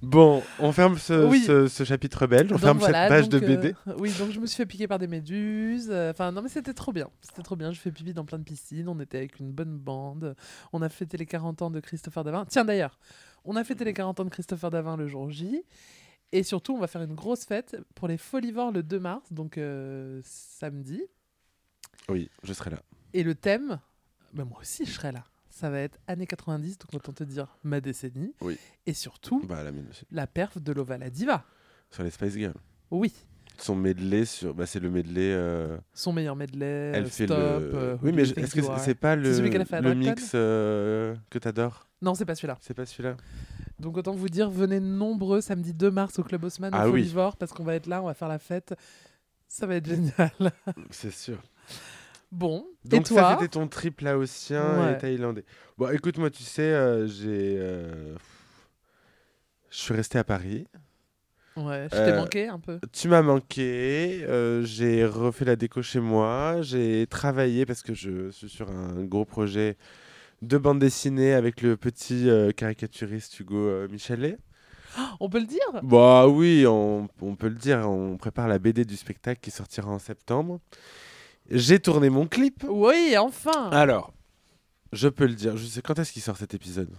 Bon, 0.01 0.43
on 0.59 0.71
ferme 0.71 0.97
ce, 0.99 1.25
Oui. 1.27 1.39
ce- 1.41 1.67
ce 1.67 1.83
chapitre 1.83 2.27
belge, 2.27 2.51
on 2.51 2.55
Donc 2.55 2.61
ferme 2.63 2.77
voilà, 2.77 3.03
cette 3.03 3.09
page 3.09 3.29
donc, 3.29 3.41
de 3.41 3.47
BD. 3.47 3.75
euh, 3.87 3.95
oui, 3.97 4.11
donc 4.19 4.29
je 4.31 4.39
me 4.39 4.45
suis 4.45 4.57
fait 4.57 4.65
piquer 4.67 4.87
par 4.87 4.99
des 4.99 5.07
méduses. 5.07 5.87
euh, 5.89 6.11
Enfin, 6.11 6.31
non, 6.31 6.43
mais 6.43 6.49
c'était 6.49 6.73
trop 6.75 6.91
bien. 6.91 7.09
C'était 7.21 7.41
trop 7.41 7.55
bien. 7.55 7.71
Je 7.71 7.79
fais 7.79 7.91
pipi 7.91 8.13
dans 8.13 8.25
plein 8.25 8.37
de 8.37 8.43
piscines. 8.43 8.87
On 8.87 8.99
était 8.99 9.17
avec 9.17 9.39
une 9.39 9.51
bonne 9.51 9.77
bande. 9.79 10.35
On 10.73 10.81
a 10.83 10.89
fêté 10.89 11.17
les 11.17 11.25
40 11.25 11.61
ans 11.63 11.71
de 11.71 11.79
Christopher 11.79 12.23
Davin. 12.23 12.45
Tiens, 12.45 12.65
d'ailleurs, 12.65 12.99
on 13.45 13.55
a 13.55 13.63
fêté 13.63 13.83
les 13.83 13.93
40 13.93 14.19
ans 14.19 14.25
de 14.25 14.29
Christopher 14.29 14.69
Davin 14.69 14.95
le 14.95 15.07
jour 15.07 15.29
J. 15.31 15.63
Et 16.31 16.43
surtout, 16.43 16.73
on 16.75 16.79
va 16.79 16.87
faire 16.87 17.01
une 17.01 17.15
grosse 17.15 17.45
fête 17.45 17.75
pour 17.95 18.07
les 18.07 18.17
Folivores 18.17 18.71
le 18.71 18.83
2 18.83 18.99
mars, 18.99 19.31
donc 19.33 19.57
euh, 19.57 20.19
samedi. 20.23 21.01
Oui, 22.09 22.29
je 22.43 22.53
serai 22.53 22.69
là. 22.69 22.81
Et 23.13 23.23
le 23.23 23.33
thème, 23.33 23.79
ben 24.35 24.45
moi 24.45 24.59
aussi, 24.61 24.85
je 24.85 24.91
serai 24.91 25.11
là. 25.11 25.23
Ça 25.49 25.69
va 25.69 25.79
être 25.79 25.97
années 26.07 26.27
90, 26.27 26.77
donc 26.79 26.93
autant 26.93 27.13
te 27.13 27.23
dire 27.23 27.57
ma 27.63 27.79
décennie. 27.79 28.33
Oui. 28.41 28.57
Et 28.85 28.93
surtout, 28.93 29.41
Bah, 29.47 29.63
la 29.63 29.71
aussi. 29.71 30.05
la 30.11 30.27
perf 30.27 30.59
de 30.59 30.71
Lovala 30.73 31.09
Diva. 31.09 31.45
Sur 31.89 32.03
les 32.03 32.09
Spice 32.11 32.33
Girls. 32.33 32.53
Oui. 32.91 33.13
Son 33.57 33.73
medley, 33.75 34.25
sur... 34.25 34.53
bah, 34.53 34.65
c'est 34.65 34.81
le 34.81 34.89
medley. 34.89 35.31
euh, 35.31 35.77
Son 35.93 36.11
meilleur 36.11 36.35
medley, 36.35 36.91
Elle 36.93 37.05
euh, 37.05 37.07
fait 37.07 37.25
Stop. 37.25 37.37
le. 37.37 37.43
euh, 37.45 37.93
Who 37.95 37.99
oui, 38.03 38.11
Do 38.11 38.15
mais 38.17 38.21
You 38.23 38.27
je- 38.27 38.33
Think 38.33 38.43
est-ce 38.45 38.53
que 38.55 38.59
You 38.59 38.65
c'est- 38.65 38.71
Are? 38.71 38.79
c'est 38.81 38.95
pas 38.95 39.15
le, 39.15 39.33
celui 39.33 39.49
qu'elle 39.49 39.61
a 39.61 39.65
fait 39.65 39.77
à 39.77 39.81
le 39.81 39.93
mix 39.95 40.31
euh, 40.35 41.15
que 41.29 41.39
t'adores? 41.39 41.87
Non, 42.01 42.15
c'est 42.15 42.25
pas 42.25 42.35
celui-là. 42.35 42.57
C'est 42.59 42.73
pas 42.73 42.85
celui-là 42.85 43.15
Donc 43.79 43.95
autant 43.95 44.11
vous 44.11 44.27
dire, 44.27 44.49
venez 44.49 44.81
nombreux 44.81 45.39
samedi 45.39 45.73
2 45.73 45.89
mars 45.89 46.19
au 46.19 46.23
Club 46.23 46.43
Haussmann 46.43 46.71
Ah 46.75 46.89
au 46.89 46.91
oui. 46.91 46.99
Folivore 47.03 47.37
parce 47.37 47.53
qu'on 47.53 47.63
va 47.63 47.75
être 47.75 47.87
là, 47.87 48.01
on 48.03 48.07
va 48.07 48.13
faire 48.13 48.27
la 48.27 48.39
fête. 48.39 48.75
Ça 49.47 49.65
va 49.67 49.75
être 49.75 49.87
génial. 49.87 50.31
C'est 50.89 51.11
sûr. 51.13 51.37
Bon, 52.35 52.65
Donc 52.83 53.01
et 53.01 53.03
toi 53.05 53.21
ça 53.21 53.37
c'était 53.39 53.47
ton 53.47 53.67
trip 53.67 54.01
laotien 54.01 54.87
Ouais. 54.87 54.93
et 54.93 54.97
thaïlandais. 54.97 55.45
Bon 55.77 55.89
écoute 55.89 56.17
moi 56.17 56.29
tu 56.29 56.43
sais 56.43 56.61
euh, 56.63 57.07
j'ai 57.07 57.55
euh, 57.57 58.15
je 59.69 59.77
suis 59.77 59.93
resté 59.93 60.17
à 60.17 60.23
Paris. 60.23 60.67
Ouais, 61.55 61.87
je 61.89 61.95
t'ai 61.95 62.11
Euh, 62.11 62.17
manqué 62.17 62.47
un 62.49 62.59
peu. 62.59 62.79
Tu 62.91 63.07
m'as 63.07 63.21
manqué, 63.21 64.25
euh, 64.27 64.61
j'ai 64.65 65.05
refait 65.05 65.45
la 65.45 65.55
déco 65.55 65.81
chez 65.81 66.01
moi, 66.01 66.57
j'ai 66.61 67.07
travaillé 67.07 67.65
parce 67.65 67.81
que 67.81 67.93
je 67.93 68.29
suis 68.31 68.49
sur 68.49 68.69
un 68.69 69.05
gros 69.05 69.23
projet 69.23 69.77
de 70.41 70.57
bande 70.57 70.79
dessinée 70.79 71.33
avec 71.33 71.61
le 71.61 71.77
petit 71.77 72.29
euh, 72.29 72.51
caricaturiste 72.51 73.39
Hugo 73.39 73.87
Michelet. 73.87 74.37
On 75.21 75.29
peut 75.29 75.39
le 75.39 75.45
dire? 75.45 75.61
Bah 75.83 76.27
oui, 76.27 76.65
on, 76.67 77.07
on 77.21 77.35
peut 77.37 77.47
le 77.49 77.55
dire, 77.55 77.89
on 77.89 78.17
prépare 78.17 78.49
la 78.49 78.59
BD 78.59 78.83
du 78.83 78.97
spectacle 78.97 79.39
qui 79.41 79.51
sortira 79.51 79.89
en 79.89 79.99
septembre. 79.99 80.59
J'ai 81.49 81.79
tourné 81.79 82.09
mon 82.09 82.27
clip. 82.27 82.65
Oui, 82.67 83.15
enfin 83.17 83.69
Alors, 83.69 84.13
je 84.91 85.07
peux 85.07 85.25
le 85.25 85.33
dire, 85.33 85.57
je 85.57 85.65
sais 85.65 85.81
quand 85.81 85.99
est-ce 85.99 86.11
qu'il 86.11 86.21
sort 86.21 86.37
cet 86.37 86.53
épisode? 86.53 86.89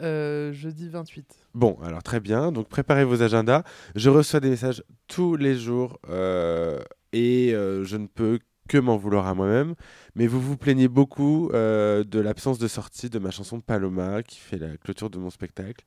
Euh, 0.00 0.52
Jeudi 0.52 0.88
28. 0.88 1.26
Bon, 1.54 1.78
alors 1.82 2.02
très 2.02 2.20
bien, 2.20 2.52
donc 2.52 2.68
préparez 2.68 3.04
vos 3.04 3.22
agendas. 3.22 3.62
Je 3.94 4.10
reçois 4.10 4.40
des 4.40 4.50
messages 4.50 4.82
tous 5.06 5.36
les 5.36 5.56
jours 5.56 6.00
euh, 6.08 6.80
et 7.12 7.54
euh, 7.54 7.84
je 7.84 7.96
ne 7.96 8.06
peux 8.06 8.40
que 8.68 8.78
m'en 8.78 8.96
vouloir 8.96 9.26
à 9.26 9.34
moi-même. 9.34 9.74
Mais 10.14 10.26
vous 10.26 10.40
vous 10.40 10.56
plaignez 10.56 10.88
beaucoup 10.88 11.50
euh, 11.52 12.04
de 12.04 12.20
l'absence 12.20 12.58
de 12.58 12.68
sortie 12.68 13.10
de 13.10 13.18
ma 13.18 13.30
chanson 13.30 13.60
Paloma 13.60 14.22
qui 14.22 14.38
fait 14.38 14.58
la 14.58 14.76
clôture 14.76 15.10
de 15.10 15.18
mon 15.18 15.30
spectacle. 15.30 15.84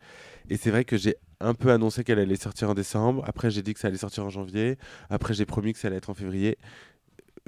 Et 0.49 0.57
c'est 0.57 0.69
vrai 0.69 0.85
que 0.85 0.97
j'ai 0.97 1.15
un 1.39 1.53
peu 1.53 1.71
annoncé 1.71 2.03
qu'elle 2.03 2.19
allait 2.19 2.35
sortir 2.35 2.69
en 2.69 2.73
décembre. 2.73 3.23
Après, 3.25 3.49
j'ai 3.49 3.61
dit 3.61 3.73
que 3.73 3.79
ça 3.79 3.87
allait 3.87 3.97
sortir 3.97 4.25
en 4.25 4.29
janvier. 4.29 4.77
Après, 5.09 5.33
j'ai 5.33 5.45
promis 5.45 5.73
que 5.73 5.79
ça 5.79 5.87
allait 5.87 5.97
être 5.97 6.09
en 6.09 6.13
février. 6.13 6.57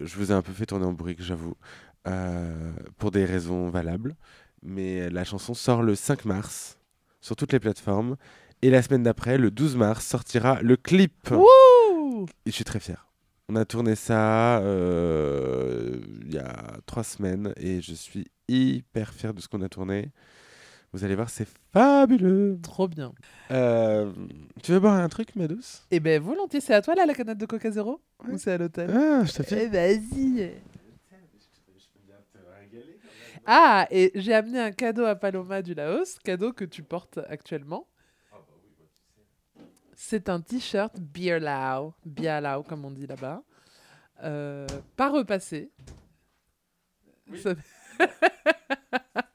Je 0.02 0.16
vous 0.16 0.32
ai 0.32 0.36
un 0.36 0.42
peu 0.42 0.54
fait 0.54 0.66
tourner 0.66 0.86
en 0.86 0.94
brique, 0.94 1.22
j'avoue, 1.22 1.56
euh, 2.08 2.74
pour 2.98 3.12
des 3.12 3.26
raisons 3.26 3.70
valables. 3.70 4.16
Mais 4.62 5.10
la 5.10 5.24
chanson 5.24 5.54
sort 5.54 5.84
le 5.84 5.96
5 5.96 6.26
mars 6.26 6.80
sur 7.22 7.36
toutes 7.36 7.54
les 7.54 7.60
plateformes. 7.60 8.16
Et 8.62 8.70
la 8.70 8.82
semaine 8.82 9.04
d'après, 9.04 9.38
le 9.38 9.52
12 9.52 9.76
mars, 9.78 10.06
sortira 10.06 10.62
le 10.62 10.76
clip. 10.76 11.30
Et 12.46 12.52
je 12.52 12.52
suis 12.52 12.66
très 12.66 12.80
fier. 12.80 13.10
On 13.48 13.56
a 13.56 13.66
tourné 13.66 13.96
ça 13.96 14.60
euh, 14.60 16.00
il 16.22 16.34
y 16.34 16.38
a 16.38 16.78
trois 16.86 17.04
semaines 17.04 17.52
et 17.58 17.82
je 17.82 17.94
suis 17.94 18.28
hyper 18.48 19.12
fier 19.12 19.34
de 19.34 19.42
ce 19.42 19.48
qu'on 19.48 19.62
a 19.62 19.70
tourné. 19.70 20.12
Vous 20.92 21.04
allez 21.04 21.16
voir, 21.16 21.30
c'est 21.30 21.48
fabuleux. 21.72 22.58
Trop 22.64 22.88
bien. 22.88 23.14
Euh, 23.52 24.12
tu 24.64 24.72
veux 24.72 24.80
boire 24.80 24.96
un 24.96 25.08
truc, 25.10 25.36
ma 25.36 25.48
douce 25.48 25.86
Eh 25.92 26.00
ben 26.00 26.22
volontiers, 26.22 26.62
c'est 26.62 26.74
à 26.74 26.82
toi 26.82 26.96
là 26.96 27.06
la 27.06 27.14
canette 27.14 27.38
de 27.38 27.46
Coca 27.46 27.70
Zéro 27.70 28.02
Ou 28.28 28.38
c'est 28.38 28.54
à 28.54 28.58
l'hôtel? 28.58 28.90
Ah, 28.92 29.24
je 29.24 29.34
te 29.44 29.56
Eh 29.56 29.68
vas-y 29.68 30.54
Ah, 33.46 33.88
et 33.92 34.12
j'ai 34.16 34.34
amené 34.34 34.60
un 34.60 34.72
cadeau 34.72 35.06
à 35.06 35.16
Paloma 35.16 35.62
du 35.62 35.74
Laos, 35.74 36.18
cadeau 36.24 36.54
que 36.54 36.66
tu 36.66 36.84
portes 36.84 37.20
actuellement. 37.30 37.88
C'est 39.96 40.30
un 40.30 40.40
t-shirt 40.42 41.00
Beer 41.00 41.40
Lao, 41.40 41.94
Beer 42.06 42.40
Lao 42.42 42.64
comme 42.64 42.86
on 42.86 42.92
dit 42.92 43.06
là-bas, 43.08 43.44
euh, 44.24 44.68
pas 44.96 45.10
repassé. 45.10 45.72
Ça- 47.36 47.54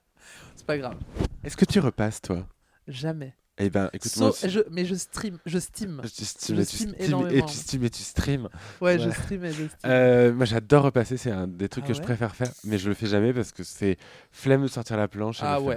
C'est 0.64 0.66
pas 0.66 0.78
grave, 0.78 0.96
Est-ce 1.44 1.58
que 1.58 1.66
tu 1.66 1.78
repasses, 1.78 2.22
toi? 2.22 2.46
Jamais. 2.88 3.34
Eh 3.58 3.68
ben, 3.68 3.90
écoute, 3.92 4.16
moi 4.16 4.32
So- 4.32 4.32
aussi. 4.46 4.48
je, 4.50 4.60
mais 4.70 4.86
je 4.86 4.94
stream, 4.94 5.38
je 5.44 5.58
steam. 5.58 6.00
Tu 6.02 6.24
steam 6.24 6.56
je 6.56 6.62
et 6.62 6.64
tu 6.64 6.76
stream 6.76 6.94
steam 6.94 7.26
et 7.30 7.42
tu 7.44 7.52
steam 7.54 7.84
et 7.84 7.90
tu 7.90 8.02
stream. 8.02 8.48
Ouais, 8.80 8.98
je 8.98 9.10
stream 9.10 9.44
et 9.44 9.50
je 9.52 9.66
steam. 9.68 9.78
Euh, 9.84 10.32
moi, 10.32 10.46
j'adore 10.46 10.84
repasser. 10.84 11.18
C'est 11.18 11.30
un 11.30 11.46
des 11.46 11.68
trucs 11.68 11.84
Ah 11.84 11.88
que 11.88 11.94
je 11.94 12.00
préfère 12.00 12.34
faire, 12.34 12.50
mais 12.64 12.78
je 12.78 12.88
le 12.88 12.94
fais 12.94 13.06
jamais 13.06 13.34
parce 13.34 13.52
que 13.52 13.62
c'est 13.62 13.98
flemme 14.32 14.62
de 14.62 14.68
sortir 14.68 14.96
la 14.96 15.06
planche. 15.06 15.40
et 15.40 15.44
ah 15.46 15.60
ouais. 15.60 15.76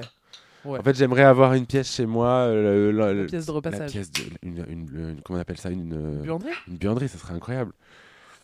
En 0.66 0.82
fait, 0.82 0.96
j'aimerais 0.96 1.24
avoir 1.24 1.54
une 1.54 1.66
pièce 1.66 1.92
chez 1.94 2.06
moi. 2.06 2.30
euh, 2.48 2.92
le- 2.92 2.92
le- 2.94 2.98
La 2.98 3.14
le- 3.14 3.26
pièce 3.26 3.46
de 3.46 3.52
La 3.52 3.56
repassage. 3.58 3.92
pièce 3.92 4.10
de, 4.12 4.22
une, 4.42 4.58
une- 4.70 5.10
une- 5.10 5.22
comment 5.22 5.38
on 5.38 5.42
appelle 5.42 5.58
ça? 5.60 5.70
Une, 5.70 5.94
euh, 5.94 6.24
Buanderie? 6.24 6.52
une 6.70 6.78
buanderie, 6.78 7.10
ça 7.10 7.18
serait 7.18 7.34
incroyable. 7.34 7.74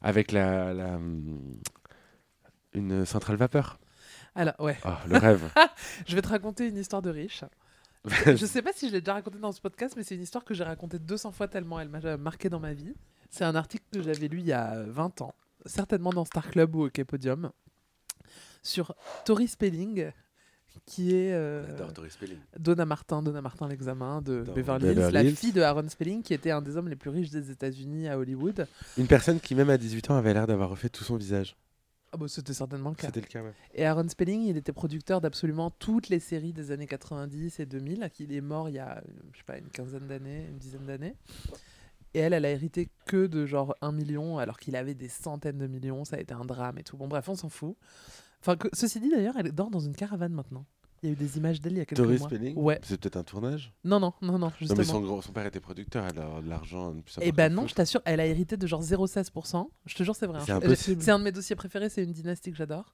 Avec 0.02 0.34
la, 0.34 0.74
la 0.74 0.96
hum, 0.98 1.40
une 2.74 3.06
centrale 3.06 3.38
vapeur. 3.38 3.80
Alors, 4.36 4.56
ouais. 4.60 4.78
Oh, 4.86 4.90
le 5.08 5.18
rêve. 5.18 5.50
Je 6.08 6.16
vais 6.16 6.22
te 6.22 6.28
raconter 6.28 6.68
une 6.68 6.78
histoire 6.78 7.02
de 7.02 7.10
riche. 7.10 7.44
je 8.26 8.46
sais 8.46 8.62
pas 8.62 8.74
si 8.74 8.90
je 8.90 8.94
l'ai 8.94 9.00
déjà 9.00 9.14
raconté 9.14 9.40
dans 9.40 9.54
ce 9.54 9.62
podcast, 9.62 9.94
mais 9.96 10.04
c'est 10.04 10.16
une 10.16 10.24
histoire 10.24 10.44
que 10.44 10.54
j'ai 10.54 10.66
racontée 10.66 11.00
200 11.00 11.32
fois 11.32 11.48
tellement 11.48 11.80
elle 11.80 11.88
m'a 11.88 12.18
marqué 12.18 12.50
dans 12.50 12.60
ma 12.60 12.74
vie. 12.74 12.94
C'est 13.30 13.46
un 13.46 13.56
article 13.56 13.86
que 13.94 14.02
j'avais 14.02 14.28
lu 14.28 14.40
il 14.40 14.46
y 14.46 14.52
a 14.52 14.84
20 14.88 15.22
ans, 15.22 15.34
certainement 15.66 16.10
dans 16.10 16.26
Star 16.26 16.50
Club 16.50 16.76
ou 16.76 16.88
OK 16.88 17.02
Podium, 17.06 17.52
sur 18.62 18.94
Tori 19.24 19.48
Spelling, 19.48 20.12
qui 20.86 21.16
est 21.16 21.32
euh, 21.32 21.66
J'adore 21.66 21.94
Tori 21.94 22.10
Spelling. 22.12 22.40
Donna 22.60 22.86
Martin, 22.86 23.22
Donna 23.24 23.42
Martin 23.42 23.70
l'examen 23.70 24.22
de 24.22 24.44
Dans 24.44 24.52
Beverly 24.54 24.88
Hills, 24.88 24.96
Beverly 24.96 25.14
la 25.14 25.24
Hills. 25.24 25.36
fille 25.38 25.54
de 25.54 25.62
Aaron 25.62 25.88
Spelling, 25.88 26.24
qui 26.24 26.34
était 26.34 26.52
un 26.52 26.62
des 26.62 26.76
hommes 26.76 26.90
les 26.90 26.98
plus 26.98 27.10
riches 27.10 27.30
des 27.30 27.52
États-Unis 27.52 28.10
à 28.10 28.18
Hollywood. 28.18 28.68
Une 28.98 29.08
personne 29.08 29.40
qui, 29.40 29.56
même 29.56 29.70
à 29.70 29.78
18 29.78 30.12
ans, 30.12 30.18
avait 30.18 30.34
l'air 30.34 30.46
d'avoir 30.46 30.70
refait 30.70 30.90
tout 30.90 31.06
son 31.06 31.16
visage. 31.16 31.56
Ah 32.14 32.18
bah, 32.18 32.28
c'était 32.28 32.54
certainement 32.54 32.92
le 32.92 32.96
cas. 32.96 33.08
C'était 33.08 33.22
le 33.22 33.26
cas, 33.26 33.42
ouais. 33.42 33.54
Et 33.74 33.88
Aaron 33.88 34.08
Spelling, 34.08 34.44
il 34.44 34.56
était 34.56 34.72
producteur 34.72 35.20
d'absolument 35.20 35.72
toutes 35.72 36.10
les 36.10 36.20
séries 36.20 36.54
des 36.54 36.70
années 36.70 36.86
90 36.86 37.60
et 37.60 37.66
2000. 37.66 38.08
Il 38.20 38.32
est 38.32 38.42
mort 38.42 38.70
il 38.70 38.76
y 38.76 38.80
a, 38.80 39.02
je 39.32 39.40
sais 39.40 39.44
pas, 39.44 39.58
une 39.58 39.70
quinzaine 39.70 40.08
d'années, 40.08 40.46
une 40.48 40.60
dizaine 40.60 40.86
d'années. 40.86 41.16
Et 42.14 42.20
elle, 42.20 42.34
elle 42.34 42.46
a 42.46 42.52
hérité 42.52 42.90
que 43.08 43.26
de 43.26 43.48
genre 43.48 43.76
un 43.82 43.92
million, 43.92 44.38
alors 44.38 44.60
qu'il 44.60 44.76
avait 44.76 44.94
des 44.94 45.10
centaines 45.10 45.58
de 45.58 45.66
millions. 45.66 46.06
Ça 46.06 46.18
a 46.18 46.20
été 46.20 46.36
un 46.36 46.46
drame 46.46 46.78
et 46.78 46.84
tout. 46.84 46.98
Bon, 46.98 47.08
bref, 47.08 47.28
on 47.30 47.36
s'en 47.36 47.50
fout. 47.50 47.76
Enfin, 48.42 48.58
que, 48.58 48.68
ceci 48.74 49.00
dit, 49.00 49.10
d'ailleurs, 49.10 49.36
elle 49.38 49.52
dort 49.52 49.72
dans 49.72 49.80
une 49.80 49.96
caravane 49.96 50.34
maintenant. 50.34 50.68
Il 51.04 51.08
y 51.08 51.10
a 51.10 51.14
eu 51.14 51.16
des 51.18 51.38
images 51.38 51.60
d'elle 51.60 51.74
il 51.74 51.80
y 51.80 51.82
a 51.82 51.86
quelques 51.86 52.02
Tori 52.02 52.18
mois. 52.18 52.28
Spelling 52.30 52.58
Ouais. 52.58 52.80
C'est 52.82 53.00
peut-être 53.00 53.18
un 53.18 53.24
tournage 53.24 53.74
Non, 53.84 54.00
non, 54.00 54.14
non, 54.22 54.34
non, 54.34 54.40
Non, 54.40 54.52
justement. 54.58 54.78
mais 54.78 55.22
son, 55.22 55.34
père 55.34 55.46
était 55.46 55.60
producteur, 55.60 56.06
elle 56.10 56.18
a 56.18 56.42
de 56.42 56.48
l'argent. 56.50 56.94
plus 57.02 57.18
Eh 57.22 57.32
ben 57.34 57.54
non, 57.54 57.68
je 57.68 57.76
t'assure, 57.76 58.02
elle 58.06 58.22
a 58.22 58.26
hérité 58.26 58.56
de 58.56 58.66
genre 58.66 58.82
0,16%. 58.82 59.68
Je 59.86 59.96
te 59.96 60.04
jure, 60.04 60.16
c'est 60.16 60.28
vrai. 60.28 60.40
hein. 60.40 60.44
C'est 60.46 60.52
impossible. 60.54 61.02
C'est 61.02 61.12
un 61.12 61.20
de 61.20 61.26
mes 61.26 61.32
dossiers 61.34 61.58
préférés, 61.58 61.90
c'est 61.90 62.04
une 62.04 62.14
dynastie 62.14 62.52
que 62.52 62.58
j'adore. 62.58 62.94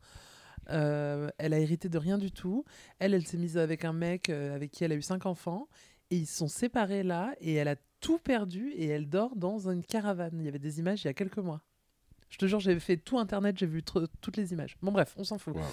Euh, 0.71 1.29
elle 1.37 1.53
a 1.53 1.59
hérité 1.59 1.87
de 1.87 1.97
rien 1.97 2.17
du 2.17 2.31
tout. 2.31 2.65
Elle, 2.99 3.13
elle 3.13 3.25
s'est 3.25 3.37
mise 3.37 3.57
avec 3.57 3.85
un 3.85 3.93
mec 3.93 4.29
euh, 4.29 4.55
avec 4.55 4.71
qui 4.71 4.83
elle 4.83 4.91
a 4.91 4.95
eu 4.95 5.01
cinq 5.01 5.25
enfants. 5.25 5.67
Et 6.11 6.17
ils 6.17 6.27
sont 6.27 6.47
séparés 6.47 7.03
là. 7.03 7.33
Et 7.39 7.53
elle 7.53 7.67
a 7.67 7.75
tout 8.01 8.17
perdu. 8.17 8.71
Et 8.75 8.87
elle 8.87 9.07
dort 9.07 9.35
dans 9.35 9.69
une 9.69 9.83
caravane. 9.83 10.31
Il 10.39 10.45
y 10.45 10.47
avait 10.47 10.59
des 10.59 10.79
images 10.79 11.03
il 11.03 11.07
y 11.07 11.09
a 11.09 11.13
quelques 11.13 11.37
mois. 11.37 11.61
Je 12.29 12.37
te 12.37 12.45
jure, 12.45 12.59
j'ai 12.59 12.79
fait 12.79 12.97
tout 12.97 13.17
Internet, 13.17 13.57
j'ai 13.57 13.65
vu 13.65 13.83
toutes 13.83 14.37
les 14.37 14.53
images. 14.53 14.77
Bon 14.81 14.91
bref, 14.91 15.15
on 15.17 15.23
s'en 15.23 15.37
fout. 15.37 15.55
Wow. 15.55 15.63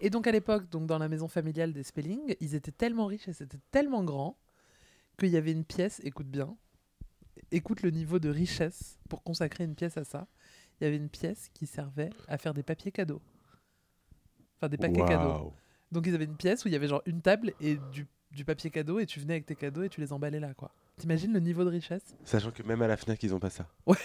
Et 0.00 0.10
donc 0.10 0.26
à 0.26 0.32
l'époque, 0.32 0.68
donc 0.68 0.86
dans 0.86 0.98
la 0.98 1.08
maison 1.08 1.26
familiale 1.26 1.72
des 1.72 1.82
Spelling, 1.82 2.36
ils 2.40 2.54
étaient 2.54 2.72
tellement 2.72 3.06
riches 3.06 3.28
et 3.28 3.32
c'était 3.32 3.60
tellement 3.70 4.04
grand 4.04 4.36
qu'il 5.18 5.30
y 5.30 5.36
avait 5.36 5.52
une 5.52 5.64
pièce, 5.64 6.00
écoute 6.04 6.28
bien, 6.28 6.54
écoute 7.50 7.82
le 7.82 7.90
niveau 7.90 8.18
de 8.18 8.28
richesse 8.28 8.98
pour 9.08 9.22
consacrer 9.22 9.64
une 9.64 9.74
pièce 9.74 9.96
à 9.96 10.04
ça. 10.04 10.26
Il 10.80 10.84
y 10.84 10.86
avait 10.86 10.96
une 10.96 11.08
pièce 11.08 11.48
qui 11.54 11.66
servait 11.66 12.10
à 12.28 12.38
faire 12.38 12.54
des 12.54 12.62
papiers 12.62 12.92
cadeaux. 12.92 13.22
Enfin 14.56 14.68
des 14.68 14.78
paquets 14.78 15.04
cadeaux. 15.04 15.52
Donc 15.90 16.06
ils 16.06 16.14
avaient 16.14 16.24
une 16.24 16.36
pièce 16.36 16.64
où 16.64 16.68
il 16.68 16.72
y 16.72 16.76
avait 16.76 16.88
genre 16.88 17.02
une 17.06 17.20
table 17.22 17.52
et 17.60 17.76
du, 17.92 18.06
du 18.30 18.44
papier 18.44 18.70
cadeau 18.70 18.98
et 18.98 19.06
tu 19.06 19.20
venais 19.20 19.34
avec 19.34 19.46
tes 19.46 19.56
cadeaux 19.56 19.82
et 19.82 19.88
tu 19.88 20.00
les 20.00 20.12
emballais 20.12 20.40
là 20.40 20.54
quoi. 20.54 20.72
T'imagines 21.02 21.32
le 21.32 21.40
niveau 21.40 21.64
de 21.64 21.68
richesse? 21.70 22.14
Sachant 22.24 22.52
que 22.52 22.62
même 22.62 22.80
à 22.80 22.86
la 22.86 22.96
FNAC, 22.96 23.20
ils 23.24 23.34
ont 23.34 23.40
pas 23.40 23.50
ça. 23.50 23.66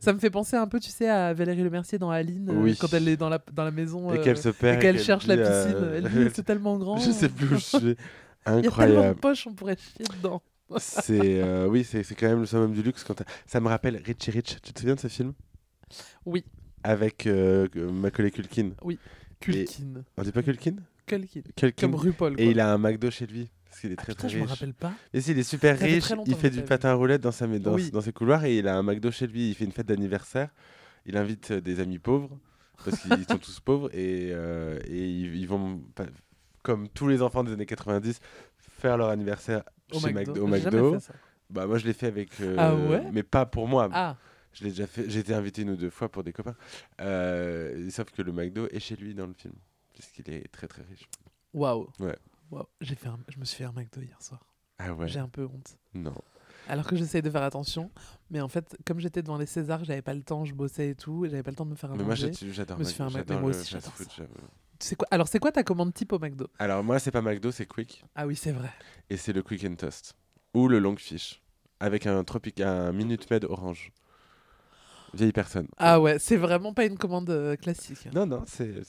Ça 0.00 0.12
me 0.12 0.20
fait 0.20 0.30
penser 0.30 0.54
un 0.56 0.68
peu, 0.68 0.78
tu 0.78 0.90
sais, 0.90 1.08
à 1.08 1.34
Valérie 1.34 1.64
Lemercier 1.64 1.98
dans 1.98 2.10
Aline, 2.10 2.50
euh, 2.50 2.62
Oui. 2.62 2.76
quand 2.80 2.92
elle 2.94 3.08
est 3.08 3.16
dans 3.16 3.28
la, 3.28 3.40
dans 3.52 3.64
la 3.64 3.72
maison 3.72 4.12
et 4.14 4.18
euh, 4.18 4.22
qu'elle 4.22 4.36
se 4.36 4.48
perd. 4.50 4.76
et 4.78 4.80
qu'elle 4.80 5.00
cherche 5.00 5.26
la 5.26 5.36
dit, 5.36 5.42
piscine. 5.42 5.82
euh, 5.84 5.96
Elle 6.04 6.08
dit, 6.28 6.30
c'est 6.34 6.44
tellement 6.44 6.78
grand. 6.78 6.98
Je 6.98 7.10
sais 7.10 7.28
plus 7.28 7.46
où 7.46 7.58
je 7.58 7.64
suis. 7.64 7.78
Il 7.78 7.86
y 7.86 7.90
a 7.90 7.96
tellement 8.44 8.60
de 8.60 8.66
Incroyable. 8.68 9.20
poches, 9.20 9.46
on 9.48 9.54
pourrait 9.54 9.76
chier 9.76 10.04
dedans. 10.18 10.40
C'est 10.78 11.42
euh, 11.42 11.66
oui, 11.66 11.82
c'est 11.84 12.04
quand 12.14 12.28
même 12.28 12.40
le 12.40 12.46
summum 12.46 12.72
du 12.72 12.82
luxe. 12.82 13.02
Quand 13.02 13.14
ça 13.46 13.58
me 13.60 13.66
rappelle 13.68 13.96
Richie 14.04 14.30
Rich. 14.30 14.58
Tu 14.62 14.72
te 14.72 14.78
souviens 14.80 14.94
de 14.94 15.00
ce 15.00 15.08
film? 15.08 15.32
Oui, 16.24 16.44
avec 16.84 17.26
euh, 17.26 17.66
Macaulay 17.74 18.30
Culkin 18.30 18.70
Culkin. 19.40 20.02
On 20.16 20.22
dit 20.22 20.30
pas 20.32 20.42
Culkin? 20.44 20.76
Culkin. 21.06 21.40
Culkin. 21.56 21.86
Comme 21.88 21.94
RuPaul. 21.96 22.34
Et 22.40 22.50
il 22.50 22.60
a 22.60 22.72
un 22.72 22.78
McDo 22.78 23.10
chez 23.10 23.26
lui 23.26 23.50
qu'il 23.84 23.92
est 23.92 23.96
Ah, 23.98 24.02
très 24.02 24.12
putain, 24.12 24.28
très 24.28 24.28
je 24.30 24.38
me 24.38 24.42
riche. 24.42 24.50
rappelle 24.52 24.74
pas. 24.74 24.92
Et 25.12 25.20
si, 25.20 25.30
il 25.32 25.38
est 25.38 25.42
super 25.42 25.78
Ça 25.78 25.84
riche. 25.84 26.12
Il 26.26 26.34
fait 26.36 26.50
du 26.50 26.62
patin 26.62 26.88
à 26.90 26.94
roulettes 26.94 27.20
dans, 27.22 27.32
sa, 27.32 27.46
dans, 27.46 27.74
Oui. 27.74 27.90
dans 27.90 28.00
ses 28.00 28.12
couloirs 28.12 28.44
et 28.44 28.58
il 28.58 28.68
a 28.68 28.76
un 28.76 28.82
McDo 28.82 29.10
chez 29.10 29.26
lui. 29.26 29.50
Il 29.50 29.54
fait 29.54 29.64
une 29.64 29.72
fête 29.72 29.86
d'anniversaire. 29.86 30.48
Il 31.06 31.16
invite 31.16 31.50
euh, 31.52 31.60
des 31.60 31.80
amis 31.80 31.98
pauvres 31.98 32.38
parce 32.84 32.98
qu'ils 33.00 33.24
sont 33.28 33.38
tous 33.38 33.60
pauvres 33.60 33.90
et, 33.94 34.30
euh, 34.32 34.78
et 34.86 35.06
ils, 35.08 35.36
ils 35.36 35.46
vont, 35.48 35.82
comme 36.62 36.88
tous 36.88 37.08
les 37.08 37.20
enfants 37.22 37.44
des 37.44 37.52
années 37.52 37.66
90, 37.66 38.20
faire 38.78 38.96
leur 38.96 39.08
anniversaire 39.10 39.62
Au 39.92 40.00
chez 40.00 40.12
McDo. 40.12 40.32
McDo. 40.32 40.44
au 40.44 40.46
McDo. 40.48 40.98
Bah 41.50 41.66
moi 41.66 41.78
je 41.78 41.84
l'ai 41.86 41.92
fait 41.92 42.06
avec. 42.06 42.30
euh, 42.40 42.56
Ah 42.58 42.74
ouais? 42.74 43.02
Mais 43.12 43.22
pas 43.22 43.44
pour 43.46 43.68
moi. 43.68 43.88
Ah, 43.92 44.16
Je 44.54 44.64
l'ai 44.64 44.70
déjà 44.70 44.86
fait. 44.86 45.08
J'ai 45.10 45.20
été 45.20 45.34
invité 45.34 45.62
une 45.62 45.70
ou 45.70 45.76
deux 45.76 45.90
fois 45.90 46.08
pour 46.08 46.24
des 46.24 46.32
copains. 46.32 46.56
Euh, 47.02 47.88
sauf 47.90 48.10
que 48.10 48.22
le 48.22 48.32
McDo 48.32 48.66
est 48.68 48.80
chez 48.80 48.96
lui 48.96 49.14
dans 49.14 49.26
le 49.26 49.34
film 49.34 49.54
puisqu'il 49.92 50.28
est 50.32 50.50
très 50.50 50.66
très 50.66 50.82
riche. 50.82 51.06
waouh. 51.52 51.86
Ouais. 52.00 52.16
J'ai 52.80 52.94
fait 52.94 53.08
un- 53.08 53.18
Je 53.28 53.38
me 53.38 53.44
suis 53.44 53.56
fait 53.58 53.64
un 53.64 53.72
McDo 53.72 54.00
hier 54.00 54.20
soir. 54.22 54.40
Ah 54.78 54.92
ouais. 54.92 55.08
J'ai 55.08 55.20
un 55.20 55.28
peu 55.28 55.44
honte. 55.44 55.76
Non. 55.94 56.14
Alors 56.68 56.86
que 56.86 56.96
j'essaye 56.96 57.20
de 57.22 57.30
faire 57.30 57.42
attention. 57.42 57.90
Mais 58.30 58.40
en 58.40 58.48
fait, 58.48 58.76
comme 58.86 58.98
j'étais 59.00 59.22
devant 59.22 59.36
les 59.38 59.46
Césars, 59.46 59.84
j'avais 59.84 60.02
pas 60.02 60.14
le 60.14 60.22
temps, 60.22 60.44
je 60.44 60.54
bossais 60.54 60.90
et 60.90 60.94
tout. 60.94 61.24
Et 61.26 61.30
j'avais 61.30 61.42
pas 61.42 61.50
le 61.50 61.56
temps 61.56 61.66
de 61.66 61.70
me 61.70 61.76
faire 61.76 61.90
un 61.92 61.96
Mais 61.96 62.04
moi 62.04 62.14
j'adore. 62.14 62.78
Me 62.78 62.84
suis 62.84 62.94
fait 62.94 63.02
un 63.02 63.10
McDo, 63.10 63.38
moi 63.38 63.50
aussi, 63.50 63.70
j'adore 63.70 63.92
quoi 64.96 65.08
Alors, 65.10 65.28
c'est 65.28 65.38
quoi 65.38 65.52
ta 65.52 65.62
commande 65.62 65.94
type 65.94 66.12
au 66.12 66.18
McDo? 66.18 66.48
Alors 66.58 66.82
moi 66.82 66.98
c'est 66.98 67.10
pas 67.10 67.22
McDo, 67.22 67.50
c'est 67.52 67.66
Quick 67.66 68.04
Ah 68.14 68.26
oui, 68.26 68.34
c'est 68.36 68.52
vrai. 68.52 68.70
et 69.10 69.16
c'est 69.16 69.32
le 69.32 69.42
Quick 69.42 69.64
and 69.64 69.76
Toast 69.76 70.14
ou 70.52 70.68
le 70.68 70.78
Long 70.78 70.96
Fish 70.96 71.42
avec 71.80 72.06
un 72.06 72.22
tropic 72.24 72.60
un 72.60 72.92
Minute 72.92 73.30
Med 73.30 73.44
orange. 73.44 73.92
Vieille 75.12 75.32
personne. 75.32 75.68
Ah 75.76 76.00
ouais, 76.00 76.18
c'est 76.18 76.36
vraiment 76.36 76.74
pas 76.74 76.84
une 76.86 76.98
commande 76.98 77.30
euh, 77.30 77.54
classique. 77.54 78.08
Non, 78.12 78.26
non, 78.26 78.42
c'est- 78.46 78.82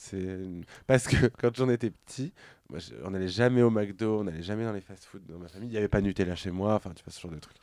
Parce 0.88 1.06
que 1.06 1.26
quand 1.38 1.54
j'en 1.56 1.68
étais 1.68 1.90
petit, 1.90 2.32
moi, 2.70 2.78
je- 2.78 2.94
on 3.04 3.10
n'allait 3.10 3.28
jamais 3.28 3.62
au 3.62 3.70
McDo, 3.70 4.20
on 4.20 4.24
n'allait 4.24 4.42
jamais 4.42 4.64
dans 4.64 4.72
les 4.72 4.80
fast-food 4.80 5.22
dans 5.28 5.38
ma 5.38 5.48
famille. 5.48 5.68
Il 5.68 5.72
n'y 5.72 5.78
avait 5.78 5.88
pas 5.88 6.00
Nutella 6.00 6.34
chez 6.34 6.50
moi, 6.50 6.74
enfin, 6.74 6.90
tu 6.94 7.02
vois, 7.04 7.12
ce 7.12 7.20
genre 7.20 7.30
de 7.30 7.38
trucs. 7.38 7.56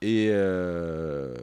Et, 0.00 0.28
euh, 0.30 1.34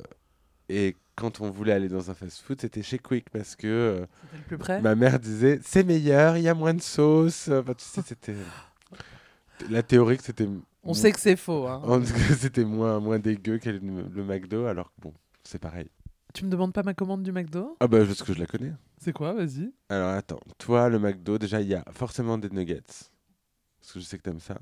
et 0.70 0.96
quand 1.16 1.42
on 1.42 1.50
voulait 1.52 1.74
aller 1.74 1.90
dans 1.90 2.10
un 2.10 2.14
fast-food, 2.14 2.62
c'était 2.62 2.82
chez 2.84 3.00
Quick 3.00 3.30
parce 3.30 3.56
que 3.56 3.68
euh, 3.68 4.06
C'était 4.24 4.38
le 4.38 4.44
plus 4.44 4.58
près 4.58 4.82
ma 4.82 4.96
mère 4.96 5.20
disait 5.20 5.60
c'est 5.64 5.84
meilleur, 5.84 6.38
il 6.38 6.44
y 6.44 6.50
a 6.50 6.54
moins 6.54 6.74
de 6.74 6.82
sauce. 6.82 7.50
Enfin, 7.50 7.74
tu 7.74 7.84
sais, 7.86 8.02
c'était. 8.06 8.36
La 9.70 9.84
théorie 9.84 10.18
que 10.18 10.24
c'était. 10.24 10.48
On 10.84 10.94
sait 10.94 11.12
que 11.12 11.20
c'est 11.20 11.36
faux. 11.38 11.66
hein. 11.68 11.82
c'était 12.38 12.66
moins, 12.66 13.00
moins 13.00 13.20
dégueu 13.20 13.58
que 13.58 13.70
le, 13.70 13.80
le 14.14 14.24
McDo, 14.24 14.66
alors 14.66 14.88
que 14.94 15.02
bon, 15.02 15.14
c'est 15.44 15.60
pareil. 15.60 15.90
Tu 16.36 16.44
me 16.44 16.50
demandes 16.50 16.74
pas 16.74 16.84
ma 16.84 16.94
commande 16.94 17.24
du 17.24 17.32
McDo? 17.32 17.78
Ah 17.80 17.88
bah, 17.88 18.00
parce 18.06 18.22
que 18.22 18.34
je 18.34 18.40
la 18.40 18.46
connais. 18.46 18.74
C'est 18.98 19.14
quoi? 19.14 19.32
Vas-y. 19.32 19.72
Alors 19.88 20.10
attends, 20.10 20.42
toi 20.58 20.90
le 20.90 21.00
McDo, 21.00 21.38
déjà 21.38 21.62
il 21.62 21.70
y 21.70 21.76
a 21.76 21.86
forcément 21.92 22.38
des 22.38 22.50
nuggets. 22.50 22.82
Parce 23.80 23.94
que 23.94 24.02
je 24.02 24.04
sais 24.04 24.18
que 24.18 24.24
t'aimes 24.24 24.42
ça. 24.42 24.60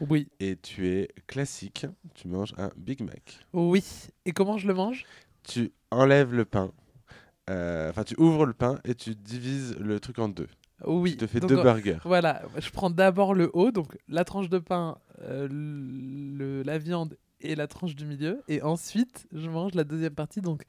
Oui. 0.00 0.30
Et 0.40 0.56
tu 0.56 0.88
es 0.88 1.08
classique, 1.26 1.84
tu 2.14 2.28
manges 2.28 2.54
un 2.56 2.70
Big 2.78 3.02
Mac. 3.02 3.46
Oui. 3.52 3.84
Et 4.24 4.32
comment 4.32 4.56
je 4.56 4.66
le 4.66 4.72
mange? 4.72 5.04
Tu 5.42 5.70
enlèves 5.90 6.32
le 6.32 6.46
pain, 6.46 6.72
euh, 7.50 7.90
enfin 7.90 8.04
tu 8.04 8.14
ouvres 8.18 8.46
le 8.46 8.54
pain 8.54 8.78
et 8.84 8.94
tu 8.94 9.14
divises 9.14 9.76
le 9.78 10.00
truc 10.00 10.18
en 10.18 10.30
deux. 10.30 10.48
Oui. 10.86 11.10
Tu 11.10 11.18
te 11.18 11.26
fais 11.26 11.40
Donc, 11.40 11.50
deux 11.50 11.58
euh, 11.58 11.62
burgers. 11.62 11.98
Voilà, 12.04 12.40
je 12.56 12.70
prends 12.70 12.88
d'abord 12.88 13.34
le 13.34 13.50
haut, 13.52 13.70
donc 13.70 13.98
la 14.08 14.24
tranche 14.24 14.48
de 14.48 14.58
pain, 14.58 14.96
euh, 15.20 15.46
le, 15.50 16.62
la 16.62 16.78
viande 16.78 17.18
et 17.42 17.54
la 17.54 17.66
tranche 17.66 17.94
du 17.96 18.06
milieu. 18.06 18.42
Et 18.48 18.62
ensuite, 18.62 19.28
je 19.30 19.50
mange 19.50 19.74
la 19.74 19.84
deuxième 19.84 20.14
partie, 20.14 20.40
donc 20.40 20.62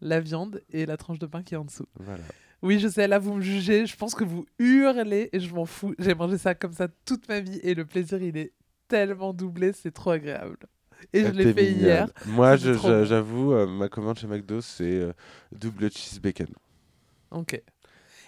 la 0.00 0.20
viande 0.20 0.62
et 0.70 0.86
la 0.86 0.96
tranche 0.96 1.18
de 1.18 1.26
pain 1.26 1.42
qui 1.42 1.54
est 1.54 1.58
en 1.58 1.64
dessous. 1.64 1.86
Voilà. 1.98 2.22
Oui, 2.62 2.78
je 2.78 2.88
sais, 2.88 3.08
là 3.08 3.18
vous 3.18 3.34
me 3.34 3.40
jugez, 3.40 3.86
je 3.86 3.96
pense 3.96 4.14
que 4.14 4.24
vous 4.24 4.44
hurlez 4.58 5.30
et 5.32 5.40
je 5.40 5.54
m'en 5.54 5.64
fous. 5.66 5.94
J'ai 5.98 6.14
mangé 6.14 6.36
ça 6.38 6.54
comme 6.54 6.72
ça 6.72 6.88
toute 7.06 7.28
ma 7.28 7.40
vie 7.40 7.58
et 7.62 7.74
le 7.74 7.86
plaisir, 7.86 8.22
il 8.22 8.36
est 8.36 8.52
tellement 8.88 9.32
doublé, 9.32 9.72
c'est 9.72 9.92
trop 9.92 10.10
agréable. 10.10 10.56
Et 11.14 11.20
je 11.22 11.26
Ah, 11.28 11.30
l'ai 11.32 11.52
fait 11.54 11.62
mignonne. 11.70 11.80
hier. 11.80 12.08
Moi 12.26 12.56
j'avoue, 12.56 13.52
euh, 13.54 13.66
ma 13.66 13.88
commande 13.88 14.18
chez 14.18 14.26
McDo 14.26 14.60
c'est 14.60 14.84
euh, 14.84 15.12
double 15.52 15.90
cheese 15.90 16.20
bacon. 16.20 16.48
Ok. 17.30 17.60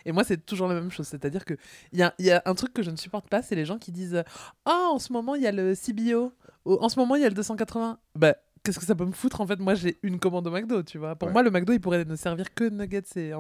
Et 0.05 0.11
moi, 0.11 0.25
c'est 0.25 0.45
toujours 0.45 0.67
la 0.67 0.75
même 0.75 0.91
chose. 0.91 1.07
C'est-à-dire 1.07 1.45
qu'il 1.45 1.57
y 1.93 2.03
a, 2.03 2.13
il 2.19 2.25
y 2.27 2.33
a 2.33 2.43
un 2.45 2.55
truc 2.57 2.73
que 2.73 2.83
je 2.83 2.91
ne 2.91 2.97
supporte 2.97 3.29
pas, 3.29 3.41
c'est 3.41 3.55
les 3.55 3.65
gens 3.65 3.79
qui 3.79 3.93
disent 3.93 4.25
Ah, 4.65 4.89
en 4.93 4.99
ce 4.99 5.13
moment, 5.13 5.37
il 5.37 5.43
y 5.43 5.47
a 5.47 5.53
le 5.53 5.75
CBO. 5.77 6.33
En 6.65 6.89
ce 6.89 6.99
moment, 6.99 7.15
il 7.15 7.23
y 7.23 7.25
a 7.25 7.29
le 7.29 7.35
280. 7.37 7.99
Bah, 8.17 8.35
qu'est-ce 8.63 8.79
que 8.79 8.85
ça 8.87 8.95
peut 8.95 9.05
me 9.05 9.13
foutre 9.13 9.41
En 9.41 9.47
fait, 9.47 9.59
moi, 9.59 9.75
j'ai 9.75 9.99
une 10.03 10.19
commande 10.19 10.47
au 10.47 10.51
McDo, 10.51 10.83
tu 10.83 10.99
vois. 10.99 11.15
Pour 11.17 11.27
Ouais. 11.29 11.33
moi, 11.33 11.43
le 11.43 11.51
McDo, 11.51 11.73
il 11.73 11.81
pourrait 11.81 12.05
ne 12.05 12.17
servir 12.17 12.55
que 12.55 12.65
nuggets 12.69 13.03
et. 13.17 13.33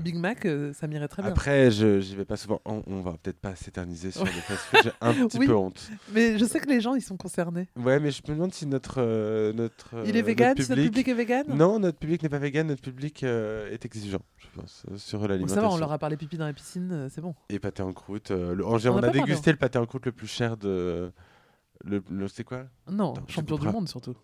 Big 0.00 0.16
Mac, 0.16 0.44
euh, 0.46 0.72
ça 0.72 0.86
m'irait 0.86 1.08
très 1.08 1.22
bien. 1.22 1.30
Après, 1.30 1.70
je 1.70 2.00
j'y 2.00 2.14
vais 2.16 2.24
pas 2.24 2.36
souvent. 2.36 2.60
On, 2.64 2.82
on 2.86 3.00
va 3.00 3.12
peut-être 3.22 3.38
pas 3.40 3.54
s'éterniser 3.56 4.10
sur 4.10 4.24
les 4.24 4.30
fast-food. 4.30 4.80
J'ai 4.84 4.90
un 5.00 5.12
petit 5.28 5.38
Oui. 5.38 5.46
peu 5.46 5.54
honte. 5.54 5.90
Mais 6.12 6.38
je 6.38 6.44
sais 6.44 6.60
que 6.60 6.68
les 6.68 6.80
gens, 6.80 6.94
ils 6.94 7.02
sont 7.02 7.16
concernés. 7.16 7.68
Ouais, 7.76 7.98
mais 8.00 8.10
je 8.10 8.22
me 8.28 8.34
demande 8.34 8.52
si 8.52 8.66
notre 8.66 8.96
euh, 8.98 9.52
notre 9.52 9.94
il 10.06 10.16
est 10.16 10.22
vegan 10.22 10.54
Si 10.60 10.68
notre 10.70 10.82
public 10.82 11.08
est 11.08 11.14
vegan? 11.14 11.46
Non, 11.48 11.78
notre 11.78 11.98
public 11.98 12.22
n'est 12.22 12.28
pas 12.28 12.38
vegan. 12.38 12.66
Notre 12.66 12.82
public 12.82 13.22
euh, 13.24 13.70
est 13.70 13.84
exigeant, 13.84 14.22
je 14.38 14.46
pense, 14.60 14.84
euh, 14.90 14.96
sur 14.98 15.26
l'alimentation. 15.26 15.62
ça 15.62 15.68
va, 15.68 15.72
on 15.74 15.78
leur 15.78 15.92
a 15.92 15.98
parlé 15.98 16.16
pipi 16.16 16.36
dans 16.36 16.46
la 16.46 16.52
piscine, 16.52 16.90
euh, 16.92 17.08
c'est 17.10 17.20
bon. 17.20 17.34
Et 17.48 17.58
pâté 17.58 17.82
en 17.82 17.92
croûte. 17.92 18.30
euh, 18.30 18.54
le- 18.54 18.64
en- 18.66 18.76
on, 18.76 18.86
On 18.98 19.02
a, 19.02 19.08
dégusté 19.10 19.50
le 19.50 19.56
pâté 19.56 19.78
en 19.78 19.86
croûte 19.86 20.06
le 20.06 20.12
plus 20.12 20.26
cher 20.28 20.56
de. 20.56 21.10
Le, 21.84 22.02
le- 22.10 22.28
c'est 22.28 22.44
quoi? 22.44 22.64
Non, 22.90 23.12
Attends, 23.12 23.24
champion 23.28 23.58
du 23.58 23.66
monde 23.68 23.88
surtout. 23.88 24.14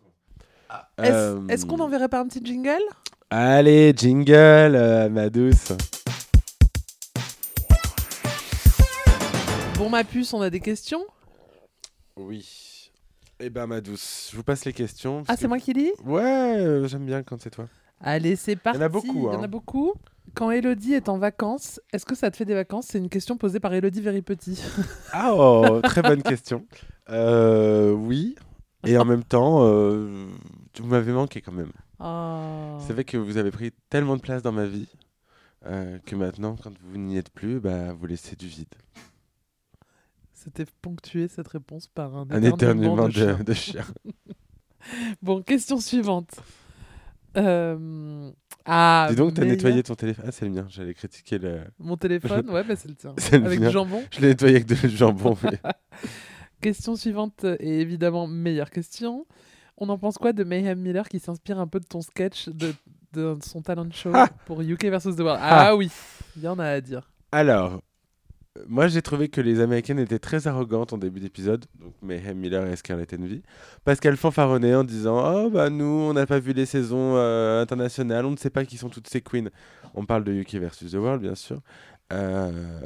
Est-ce 0.98 1.12
Euh, 1.12 1.46
est-ce 1.48 1.66
qu'on 1.66 1.76
n'enverrait 1.78 2.08
pas 2.08 2.20
un 2.20 2.26
petit 2.26 2.40
jingle? 2.44 2.82
Allez, 3.30 3.92
jingle, 3.96 4.32
euh, 4.34 5.08
ma 5.08 5.28
douce. 5.30 5.72
Bon, 9.76 9.88
ma 9.88 10.04
puce, 10.04 10.32
on 10.34 10.40
a 10.42 10.50
des 10.50 10.60
questions? 10.60 11.04
Oui. 12.16 12.90
Eh 13.40 13.48
ben, 13.48 13.66
ma 13.66 13.80
douce, 13.80 14.28
je 14.30 14.36
vous 14.36 14.42
passe 14.42 14.64
les 14.66 14.72
questions. 14.74 15.22
Ah, 15.26 15.34
c'est 15.36 15.42
que- 15.44 15.48
moi 15.48 15.58
qui 15.58 15.72
lis? 15.72 15.92
Ouais, 16.04 16.22
euh, 16.22 16.86
j'aime 16.86 17.06
bien 17.06 17.22
quand 17.22 17.40
c'est 17.40 17.50
toi. 17.50 17.66
Allez, 18.02 18.36
c'est 18.36 18.56
parti. 18.56 18.78
en 18.78 18.82
a 18.82 18.88
beaucoup, 18.88 19.06
Il 19.14 19.22
y 19.22 19.26
en 19.36 19.40
hein. 19.40 19.44
a 19.44 19.46
beaucoup. 19.46 19.94
Quand 20.34 20.50
Elodie 20.50 20.94
est 20.94 21.08
en 21.08 21.18
vacances, 21.18 21.80
est-ce 21.92 22.04
que 22.06 22.14
ça 22.14 22.30
te 22.30 22.36
fait 22.36 22.44
des 22.44 22.54
vacances? 22.54 22.86
C'est 22.90 22.98
une 22.98 23.08
question 23.08 23.36
posée 23.36 23.58
par 23.58 23.72
Elodie 23.74 24.00
Very 24.00 24.22
Petit. 24.22 24.62
Ah, 25.12 25.32
oh, 25.34 25.80
très 25.82 26.02
bonne 26.02 26.22
question. 26.22 26.64
Euh, 27.08 27.90
oui. 27.92 28.36
Et 28.86 28.96
en 28.96 29.04
même 29.04 29.24
temps, 29.24 29.66
euh, 29.66 30.26
vous 30.78 30.86
m'avez 30.86 31.12
manqué 31.12 31.40
quand 31.42 31.52
même. 31.52 31.72
Ah. 31.98 32.78
C'est 32.86 32.92
vrai 32.94 33.04
que 33.04 33.16
vous 33.18 33.36
avez 33.36 33.50
pris 33.50 33.72
tellement 33.90 34.16
de 34.16 34.22
place 34.22 34.42
dans 34.42 34.52
ma 34.52 34.64
vie 34.66 34.88
euh, 35.66 35.98
que 36.06 36.16
maintenant, 36.16 36.56
quand 36.62 36.72
vous 36.82 36.96
n'y 36.98 37.18
êtes 37.18 37.30
plus, 37.30 37.60
bah, 37.60 37.92
vous 37.92 38.06
laissez 38.06 38.36
du 38.36 38.46
vide. 38.48 38.74
C'était 40.32 40.64
ponctué 40.80 41.28
cette 41.28 41.48
réponse 41.48 41.86
par 41.88 42.16
un, 42.16 42.26
Un 42.30 42.42
éternuement 42.42 43.06
éternuement 43.06 43.06
de 43.08 43.12
chien. 43.12 43.36
de, 43.36 43.42
de 43.42 43.52
chien. 43.52 43.84
Bon, 45.22 45.42
question 45.42 45.78
suivante. 45.78 46.30
Euh, 47.36 48.30
Ah, 48.64 49.06
Dis 49.10 49.16
donc, 49.16 49.34
t'as 49.34 49.42
meilleur- 49.42 49.56
nettoyé 49.58 49.82
ton 49.82 49.94
téléphone. 49.94 50.24
Ah, 50.26 50.32
c'est 50.32 50.46
le 50.46 50.50
mien. 50.52 50.64
J'allais 50.70 50.94
critiquer 50.94 51.36
le. 51.38 51.60
Mon 51.78 51.98
téléphone, 51.98 52.48
ouais, 52.50 52.64
bah, 52.64 52.74
c'est 52.76 52.88
le 52.88 52.94
tien. 52.94 53.14
Le 53.32 53.44
Avec 53.46 53.60
mien. 53.60 53.66
du 53.68 53.72
jambon. 53.74 54.02
Je 54.10 54.20
l'ai 54.20 54.28
nettoyé 54.28 54.56
avec 54.56 54.66
de 54.66 54.74
jambon. 54.88 55.36
mais- 55.42 55.60
Question 56.60 56.96
suivante, 56.96 57.44
et 57.58 57.80
évidemment, 57.80 58.26
meilleure 58.26 58.70
question. 58.70 59.26
On 59.78 59.88
en 59.88 59.96
pense 59.98 60.18
quoi 60.18 60.32
de 60.32 60.44
Mayhem 60.44 60.78
Miller 60.78 61.08
qui 61.08 61.18
s'inspire 61.18 61.58
un 61.58 61.66
peu 61.66 61.80
de 61.80 61.86
ton 61.86 62.02
sketch 62.02 62.48
de, 62.50 62.74
de 63.14 63.38
son 63.42 63.62
talent 63.62 63.88
show 63.90 64.10
Ah 64.12 64.28
pour 64.44 64.60
UK 64.60 64.84
versus 64.84 65.16
The 65.16 65.20
World? 65.20 65.40
Ah, 65.42 65.74
oui, 65.74 65.90
il 66.36 66.42
y 66.42 66.48
en 66.48 66.58
a 66.58 66.66
à 66.66 66.80
dire. 66.82 67.10
Alors, 67.32 67.80
euh, 68.58 68.62
moi 68.68 68.88
j'ai 68.88 69.00
trouvé 69.00 69.28
que 69.28 69.40
les 69.40 69.60
Américaines 69.60 69.98
étaient 69.98 70.18
très 70.18 70.48
arrogantes 70.48 70.92
en 70.92 70.98
début 70.98 71.20
d'épisode, 71.20 71.64
donc 71.78 71.94
Mayhem 72.02 72.36
Miller 72.36 72.66
et 72.66 72.76
Scarlett 72.76 73.14
Envy, 73.14 73.42
parce 73.84 74.00
qu'elles 74.00 74.18
fanfaronnaient 74.18 74.74
en 74.74 74.84
disant 74.84 75.44
Oh 75.46 75.48
bah 75.50 75.70
nous 75.70 75.84
on 75.84 76.12
n'a 76.12 76.26
pas 76.26 76.40
vu 76.40 76.52
les 76.52 76.66
saisons 76.66 77.16
euh, 77.16 77.62
internationales, 77.62 78.26
on 78.26 78.32
ne 78.32 78.36
sait 78.36 78.50
pas 78.50 78.66
qui 78.66 78.76
sont 78.76 78.90
toutes 78.90 79.08
ces 79.08 79.22
queens. 79.22 79.48
On 79.94 80.04
parle 80.04 80.24
de 80.24 80.32
UK 80.32 80.56
versus 80.56 80.92
The 80.92 80.96
World 80.96 81.22
bien 81.22 81.34
sûr. 81.36 81.62
Euh, 82.12 82.80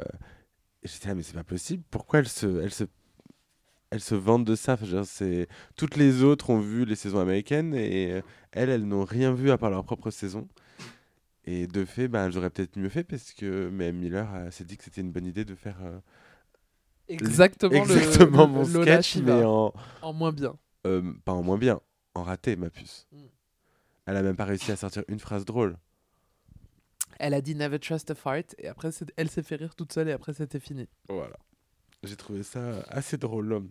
J'étais 0.83 1.07
là, 1.07 1.15
mais 1.15 1.23
c'est 1.23 1.33
pas 1.33 1.43
possible, 1.43 1.83
pourquoi 1.89 2.19
elles 2.19 2.27
se, 2.27 2.61
elles 2.61 2.71
se, 2.71 2.83
elles 3.95 4.01
se 4.01 4.15
vendent 4.15 4.45
de 4.45 4.55
ça 4.55 4.77
c'est... 5.05 5.47
Toutes 5.75 5.95
les 5.95 6.21
autres 6.23 6.49
ont 6.49 6.59
vu 6.59 6.83
les 6.85 6.95
saisons 6.95 7.19
américaines 7.19 7.73
et 7.73 8.11
euh, 8.11 8.21
elles, 8.51 8.69
elles 8.69 8.85
n'ont 8.85 9.05
rien 9.05 9.33
vu 9.33 9.51
à 9.51 9.57
part 9.57 9.69
leur 9.69 9.83
propre 9.85 10.11
saison. 10.11 10.47
Et 11.45 11.67
de 11.67 11.85
fait, 11.85 12.07
bah, 12.07 12.29
j'aurais 12.29 12.49
peut-être 12.49 12.75
mieux 12.77 12.89
fait 12.89 13.03
parce 13.03 13.31
que 13.31 13.69
Mayhem 13.69 13.95
Miller 13.97 14.51
s'est 14.51 14.65
dit 14.65 14.77
que 14.77 14.83
c'était 14.83 15.01
une 15.01 15.11
bonne 15.11 15.25
idée 15.27 15.45
de 15.45 15.55
faire 15.55 15.77
euh, 15.83 15.97
Exactement, 17.07 17.71
exactement 17.71 18.47
le, 18.47 18.51
mon 18.51 18.65
sketch, 18.65 19.17
mais 19.17 19.43
en, 19.43 19.71
en 20.01 20.13
moins 20.13 20.31
bien. 20.33 20.55
euh, 20.87 21.13
pas 21.23 21.33
en 21.33 21.43
moins 21.43 21.57
bien, 21.59 21.79
en 22.15 22.23
raté, 22.23 22.55
ma 22.55 22.69
puce. 22.71 23.07
Mm. 23.11 23.17
Elle 24.07 24.17
a 24.17 24.23
même 24.23 24.35
pas 24.35 24.45
réussi 24.45 24.71
à 24.71 24.75
sortir 24.75 25.03
une 25.07 25.19
phrase 25.19 25.45
drôle. 25.45 25.77
Elle 27.19 27.33
a 27.35 27.41
dit 27.41 27.55
Never 27.55 27.79
trust 27.79 28.09
a 28.11 28.15
fart, 28.15 28.41
et 28.57 28.67
après, 28.67 28.91
c'est- 28.91 29.11
elle 29.15 29.29
s'est 29.29 29.43
fait 29.43 29.55
rire 29.55 29.75
toute 29.75 29.93
seule, 29.93 30.09
et 30.09 30.11
après, 30.11 30.33
c'était 30.33 30.59
fini. 30.59 30.87
Voilà. 31.07 31.35
J'ai 32.03 32.15
trouvé 32.15 32.43
ça 32.43 32.83
assez 32.89 33.17
drôle, 33.17 33.45
l'homme. 33.47 33.69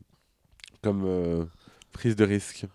Comme 0.85 1.05
euh, 1.07 1.45
prise 1.93 2.15
de 2.15 2.27
risque. 2.27 2.67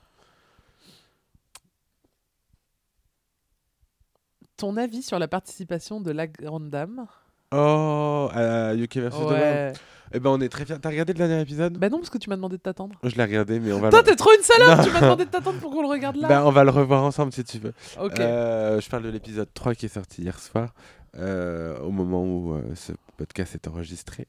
Ton 4.58 4.78
avis 4.78 5.04
sur 5.04 5.19
la 5.19 5.28
participation 5.28 6.02
de 6.02 6.10
la 6.10 6.26
grande 6.26 6.72
dame? 6.72 7.06
Oh, 7.52 8.28
à 8.34 8.74
UK 8.76 8.98
vs. 8.98 9.10
The 9.10 9.13
World. 9.13 9.78
Eh 10.13 10.19
ben, 10.19 10.30
on 10.32 10.41
est 10.41 10.50
très 10.50 10.65
fiers. 10.65 10.78
T'as 10.82 10.89
regardé 10.89 11.13
le 11.13 11.19
dernier 11.19 11.41
épisode? 11.41 11.78
Bah 11.78 11.89
non, 11.89 11.98
parce 11.98 12.10
que 12.10 12.17
tu 12.17 12.30
m'as 12.30 12.36
demandé 12.36 12.58
de 12.58 12.62
t'attendre. 12.62 12.95
Je 13.04 13.15
l'ai 13.15 13.24
regardé, 13.24 13.60
mais 13.60 13.72
on 13.72 13.80
va. 13.80 13.89
Toi, 13.89 14.02
t'es 14.04 14.15
trop 14.15 14.32
une 14.36 14.43
salope. 14.43 14.86
Tu 14.86 14.91
m'as 14.91 15.02
demandé 15.02 15.26
de 15.26 15.30
t'attendre 15.30 15.60
pour 15.60 15.72
qu'on 15.72 15.82
le 15.84 15.88
regarde 15.88 16.15
là 16.17 16.28
Ben, 16.28 16.43
on 16.43 16.52
va 16.52 16.63
le 16.63 16.72
revoir 16.72 17.04
ensemble 17.04 17.32
si 17.32 17.43
tu 17.43 17.60
veux. 17.60 17.74
Ok. 18.00 18.19
Euh, 18.19 18.82
je 18.82 18.89
parle 18.89 19.04
de 19.04 19.10
l'épisode 19.10 19.50
3 19.54 19.76
qui 19.76 19.86
est 19.86 19.89
sorti 19.89 20.22
hier 20.24 20.39
soir, 20.39 20.74
euh, 21.17 21.78
au 21.80 21.91
moment 21.91 22.24
où 22.24 22.54
euh, 22.54 22.62
ce 22.76 22.93
podcast 23.17 23.54
est 23.56 23.67
enregistré. 23.67 24.28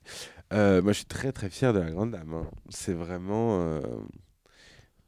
Moi, 0.53 0.83
je 0.89 0.93
suis 0.93 1.05
très 1.07 1.33
très 1.33 1.49
fier 1.49 1.73
de 1.73 1.79
la 1.79 1.91
grande 1.91 2.11
dame. 2.11 2.35
hein. 2.35 2.47
C'est 2.69 2.93
vraiment 2.95 3.81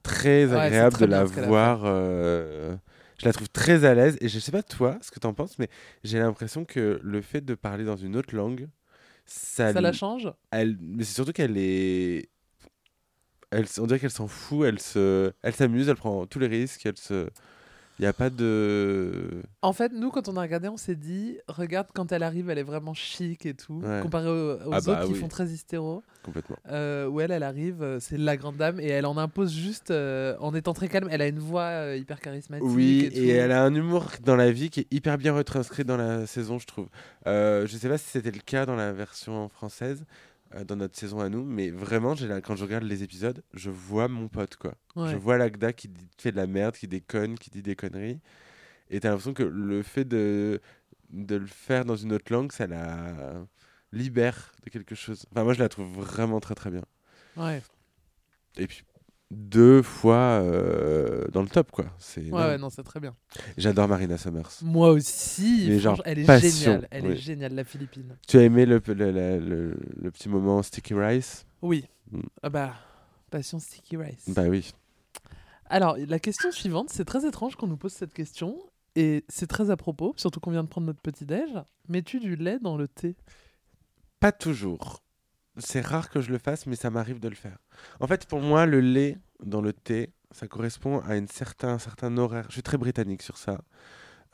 très 0.03 0.53
agréable 0.55 0.93
très 0.95 1.07
de 1.07 1.11
bien 1.11 1.21
la 1.23 1.27
ce 1.29 1.33
qu'elle 1.35 1.45
a 1.45 1.49
voir. 1.49 1.83
euh, 1.85 2.75
je 3.19 3.27
la 3.27 3.33
trouve 3.33 3.49
très 3.49 3.85
à 3.85 3.95
l'aise 3.95 4.17
et 4.21 4.29
je 4.29 4.39
sais 4.39 4.51
pas 4.53 4.63
toi 4.63 4.97
ce 5.01 5.11
que 5.11 5.21
t'en 5.21 5.33
penses, 5.33 5.59
mais 5.59 5.69
j'ai 6.03 6.19
l'impression 6.19 6.65
que 6.65 6.99
le 7.03 7.21
fait 7.23 7.41
de 7.41 7.55
parler 7.55 7.85
dans 7.85 7.97
une 7.97 8.17
autre 8.17 8.35
langue, 8.35 8.69
ça, 9.33 9.73
Ça 9.73 9.81
la 9.81 9.92
change 9.92 10.31
elle, 10.51 10.77
mais 10.81 11.05
c'est 11.05 11.14
surtout 11.14 11.33
qu'elle 11.33 11.57
est. 11.57 12.29
Elle, 13.51 13.66
on 13.79 13.87
dirait 13.87 13.99
qu'elle 13.99 14.11
s'en 14.11 14.29
fout, 14.29 14.66
elle 14.66 14.79
se, 14.79 15.33
elle 15.42 15.55
s'amuse, 15.55 15.88
elle 15.88 15.97
prend 15.97 16.27
tous 16.27 16.38
les 16.38 16.47
risques, 16.47 16.87
elle 16.87 16.97
se. 16.97 17.29
Il 18.03 18.07
n'y 18.07 18.09
a 18.09 18.12
pas 18.12 18.31
de. 18.31 19.45
En 19.62 19.73
fait, 19.73 19.93
nous, 19.93 20.11
quand 20.11 20.29
on 20.29 20.37
a 20.37 20.41
regardé, 20.43 20.67
on 20.69 20.77
s'est 20.77 20.97
dit 20.97 21.38
regarde, 21.47 21.87
quand 21.95 22.11
elle 22.11 22.25
arrive, 22.25 22.51
elle 22.51 22.59
est 22.59 22.65
vraiment 22.65 22.95
chic 22.95 23.47
et 23.47 23.55
tout, 23.55 23.81
Ouais. 23.81 24.01
comparé 24.03 24.29
aux, 24.29 24.55
aux 24.55 24.73
Ah 24.73 24.81
bah 24.81 24.93
autres 24.93 25.07
qui 25.07 25.12
oui. 25.12 25.19
font 25.21 25.29
très 25.29 25.47
hystéro. 25.47 26.03
Complètement. 26.25 26.57
euh, 26.69 27.07
où 27.07 27.21
elle, 27.21 27.31
elle 27.31 27.45
arrive, 27.45 27.81
euh, 27.81 28.01
c'est 28.01 28.19
la 28.19 28.37
grande 28.37 28.57
dame 28.57 28.81
et 28.81 28.88
elle 28.88 29.07
en 29.07 29.17
impose 29.19 29.53
juste 29.55 29.93
euh, 29.93 30.35
en 30.41 30.53
étant 30.53 30.73
très 30.75 30.88
calme. 30.88 31.07
Elle 31.12 31.23
a 31.23 31.29
une 31.29 31.38
voix 31.38 31.62
euh, 31.62 31.97
hyper 31.97 32.19
charismatique. 32.21 32.67
Oui, 32.69 33.09
et, 33.12 33.27
et, 33.27 33.29
elle 33.31 33.53
a 33.53 33.62
un 33.62 33.73
humour 33.73 34.07
dans 34.25 34.35
la 34.35 34.51
vie 34.51 34.69
qui 34.71 34.81
est 34.81 34.87
hyper 34.93 35.17
bien 35.17 35.33
retranscrit 35.33 35.85
dans 35.85 35.97
la 35.97 36.27
saison, 36.27 36.59
je 36.59 36.67
trouve. 36.67 36.88
Euh, 37.29 37.69
je 37.69 37.77
sais 37.77 37.88
pas 37.88 37.99
si 37.99 38.09
c'était 38.09 38.33
le 38.33 38.41
cas 38.45 38.67
dans 38.67 38.75
la 38.77 38.93
version 38.93 39.49
française, 39.49 40.05
dans 40.67 40.77
notre 40.77 40.99
saison 40.99 41.21
à 41.21 41.29
nous, 41.29 41.45
mais 41.45 41.71
vraiment, 41.71 42.15
j'ai 42.15 42.29
quand 42.43 42.57
je 42.57 42.65
regarde 42.65 42.85
les 42.85 43.03
épisodes, 43.03 43.43
je 43.55 43.71
vois 43.71 44.09
mon 44.09 44.29
pote, 44.29 44.57
quoi. 44.57 44.75
Ouais. 44.97 45.11
Je 45.11 45.17
vois 45.17 45.37
l'Agda 45.38 45.73
qui 45.73 45.88
dit- 45.88 46.09
fait 46.19 46.33
de 46.33 46.37
la 46.37 46.47
merde, 46.47 46.75
qui 46.77 46.88
déconne, 46.88 47.38
qui 47.38 47.51
dit 47.51 47.62
des 47.62 47.77
conneries. 47.77 48.21
Et 48.91 49.01
t'as 49.01 49.09
l'impression 49.11 49.33
que 49.35 49.43
le 49.43 49.83
fait 49.83 50.05
de, 50.05 50.61
de 51.11 51.37
le 51.37 51.47
faire 51.47 51.85
dans 51.85 51.97
une 51.97 52.12
autre 52.12 52.33
langue, 52.33 52.53
ça 52.53 52.67
la 52.67 53.45
libère 53.93 54.53
de 54.65 54.71
quelque 54.71 54.95
chose. 54.95 55.27
Enfin, 55.31 55.45
moi, 55.45 55.53
je 55.55 55.61
la 55.61 55.69
trouve 55.69 55.91
vraiment 55.93 56.41
très 56.41 56.55
très 56.55 56.71
bien. 56.71 56.85
Ouais. 57.37 57.62
Et 58.57 58.67
puis, 58.67 58.83
deux 59.33 59.83
fois 59.83 60.40
euh, 60.42 61.27
dans 61.33 61.42
le 61.42 61.49
top, 61.49 61.71
quoi. 61.71 61.87
C'est 61.99 62.31
Ouais, 62.31 62.42
ouais, 62.42 62.59
non, 62.59 62.71
c'est 62.71 62.83
très 62.83 63.01
bien. 63.01 63.14
J'adore 63.57 63.88
Marina 63.88 64.16
Summers. 64.18 64.51
Moi 64.62 64.90
aussi, 64.90 65.66
Mais 65.68 65.79
genre 65.79 66.03
elle 66.05 66.18
est 66.21 66.25
passion, 66.27 66.51
géniale. 66.51 66.88
Elle 66.90 67.07
est 67.07 67.16
géniale, 67.16 67.55
la 67.55 67.64
Philippine. 67.64 68.16
Tu 68.29 68.38
as 68.38 68.42
aimé 68.42 68.66
le, 68.66 68.81
le, 68.87 68.95
le- 68.95 69.38
le- 69.38 69.77
le 70.01 70.11
petit 70.11 70.29
moment 70.29 70.62
Sticky 70.62 70.95
Rice? 70.95 71.47
Oui. 71.62 71.87
Mm. 72.11 72.21
Ah 72.42 72.51
bah, 72.51 72.75
passion 73.31 73.59
sticky 73.59 73.97
rice. 73.97 74.29
Bah 74.29 74.42
oui. 74.49 74.73
Alors, 75.66 75.97
la 75.97 76.18
question 76.18 76.51
suivante, 76.53 76.90
c'est 76.90 77.05
très 77.07 77.27
étrange 77.27 77.57
qu'on 77.57 77.66
nous 77.66 77.79
pose 77.79 77.92
cette 77.92 78.12
question. 78.12 78.57
Et 78.95 79.25
c'est 79.31 79.47
très 79.47 79.71
à 79.71 79.77
propos, 79.79 80.12
surtout 80.18 80.38
qu'on 80.40 80.51
vient 80.51 80.64
de 80.64 80.68
prendre 80.68 80.87
notre 80.87 81.01
petit-déj. 81.01 81.49
Mets-tu 81.88 82.21
du 82.21 82.37
lait 82.37 82.59
dans 82.59 82.77
le 82.77 82.88
thé? 82.88 83.16
Pas 84.21 84.33
toujours. 84.33 85.03
C'est 85.59 85.83
rare 85.83 86.09
que 86.11 86.21
je 86.21 86.31
le 86.31 86.38
fasse, 86.38 86.67
mais 86.67 86.77
ça 86.77 86.91
m'arrive 86.91 87.21
de 87.21 87.29
le 87.29 87.35
faire. 87.35 87.59
En 88.01 88.07
fait, 88.07 88.27
pour 88.27 88.41
moi, 88.41 88.65
le 88.67 88.81
lait 88.81 89.19
dans 89.45 89.61
le 89.61 89.73
thé, 89.73 90.12
ça 90.31 90.49
correspond 90.49 91.01
à 91.01 91.17
une 91.17 91.29
certain, 91.29 91.75
un 91.75 91.79
certain 91.79 92.17
horaire. 92.17 92.47
Je 92.49 92.55
suis 92.55 92.62
très 92.62 92.79
britannique 92.79 93.23
sur 93.23 93.37
ça. 93.37 93.61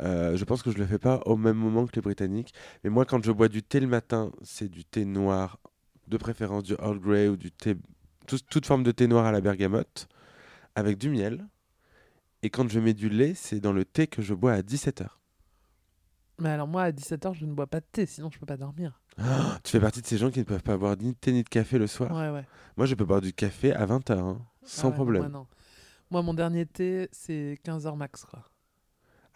Euh, 0.01 0.37
je 0.37 0.45
pense 0.45 0.63
que 0.63 0.71
je 0.71 0.79
le 0.79 0.87
fais 0.87 0.99
pas 0.99 1.21
au 1.27 1.37
même 1.37 1.57
moment 1.57 1.87
que 1.87 1.93
les 1.97 2.03
Britanniques. 2.03 2.55
Mais 2.85 2.91
moi, 2.91 3.05
quand 3.05 3.25
je 3.25 3.33
bois 3.33 3.49
du 3.49 3.65
thé 3.65 3.81
le 3.81 3.89
matin, 3.89 4.31
c'est 4.43 4.69
du 4.69 4.85
thé 4.85 5.05
noir, 5.05 5.59
de 6.07 6.17
préférence 6.17 6.63
du 6.63 6.75
Earl 6.75 7.01
Grey 7.01 7.27
ou 7.29 7.37
du 7.37 7.51
thé, 7.51 7.75
tout- 8.29 8.39
toute 8.49 8.67
forme 8.67 8.85
de 8.85 8.93
thé 8.93 9.09
noir 9.09 9.27
à 9.27 9.33
la 9.33 9.41
bergamote, 9.41 10.09
avec 10.77 10.99
du 10.99 11.11
miel. 11.11 11.49
Et 12.45 12.51
quand 12.51 12.69
je 12.71 12.79
mets 12.79 12.95
du 12.95 13.09
lait, 13.09 13.35
c'est 13.35 13.59
dans 13.61 13.73
le 13.73 13.85
thé 13.85 14.07
que 14.07 14.23
je 14.23 14.35
bois 14.35 14.53
à 14.53 14.63
17h. 14.63 15.19
Mais 16.39 16.51
alors 16.51 16.69
moi, 16.69 16.85
à 16.85 16.93
17h, 16.93 17.35
je 17.35 17.45
ne 17.47 17.53
bois 17.53 17.67
pas 17.67 17.81
de 17.81 17.87
thé, 17.91 18.07
sinon 18.07 18.31
je 18.31 18.39
peux 18.39 18.47
pas 18.47 18.57
dormir. 18.57 18.98
Tu 19.65 19.73
fais 19.73 19.81
partie 19.81 20.01
de 20.01 20.07
ces 20.07 20.19
gens 20.19 20.31
qui 20.31 20.39
ne 20.39 20.45
peuvent 20.45 20.63
pas 20.63 20.77
boire 20.77 20.97
ni 20.97 21.13
de 21.13 21.17
thé 21.17 21.33
ni 21.33 21.43
de 21.43 21.49
café 21.49 21.79
le 21.79 21.87
soir? 21.87 22.11
Ouais, 22.13 22.31
ouais. 22.31 22.45
Moi, 22.77 22.87
je 22.87 22.95
peux 22.95 23.05
boire 23.05 23.21
du 23.21 23.33
café 23.33 23.73
à 23.75 23.87
20h, 23.87 24.37
sans 24.63 24.87
Ah 24.87 24.91
ouais, 24.91 24.95
problème. 24.95 25.33
Moi, 26.11 26.23
mon 26.23 26.35
dernier 26.35 26.65
thé, 26.67 27.09
c'est 27.13 27.59
15h 27.65 27.97
max, 27.97 28.25
quoi. 28.25 28.45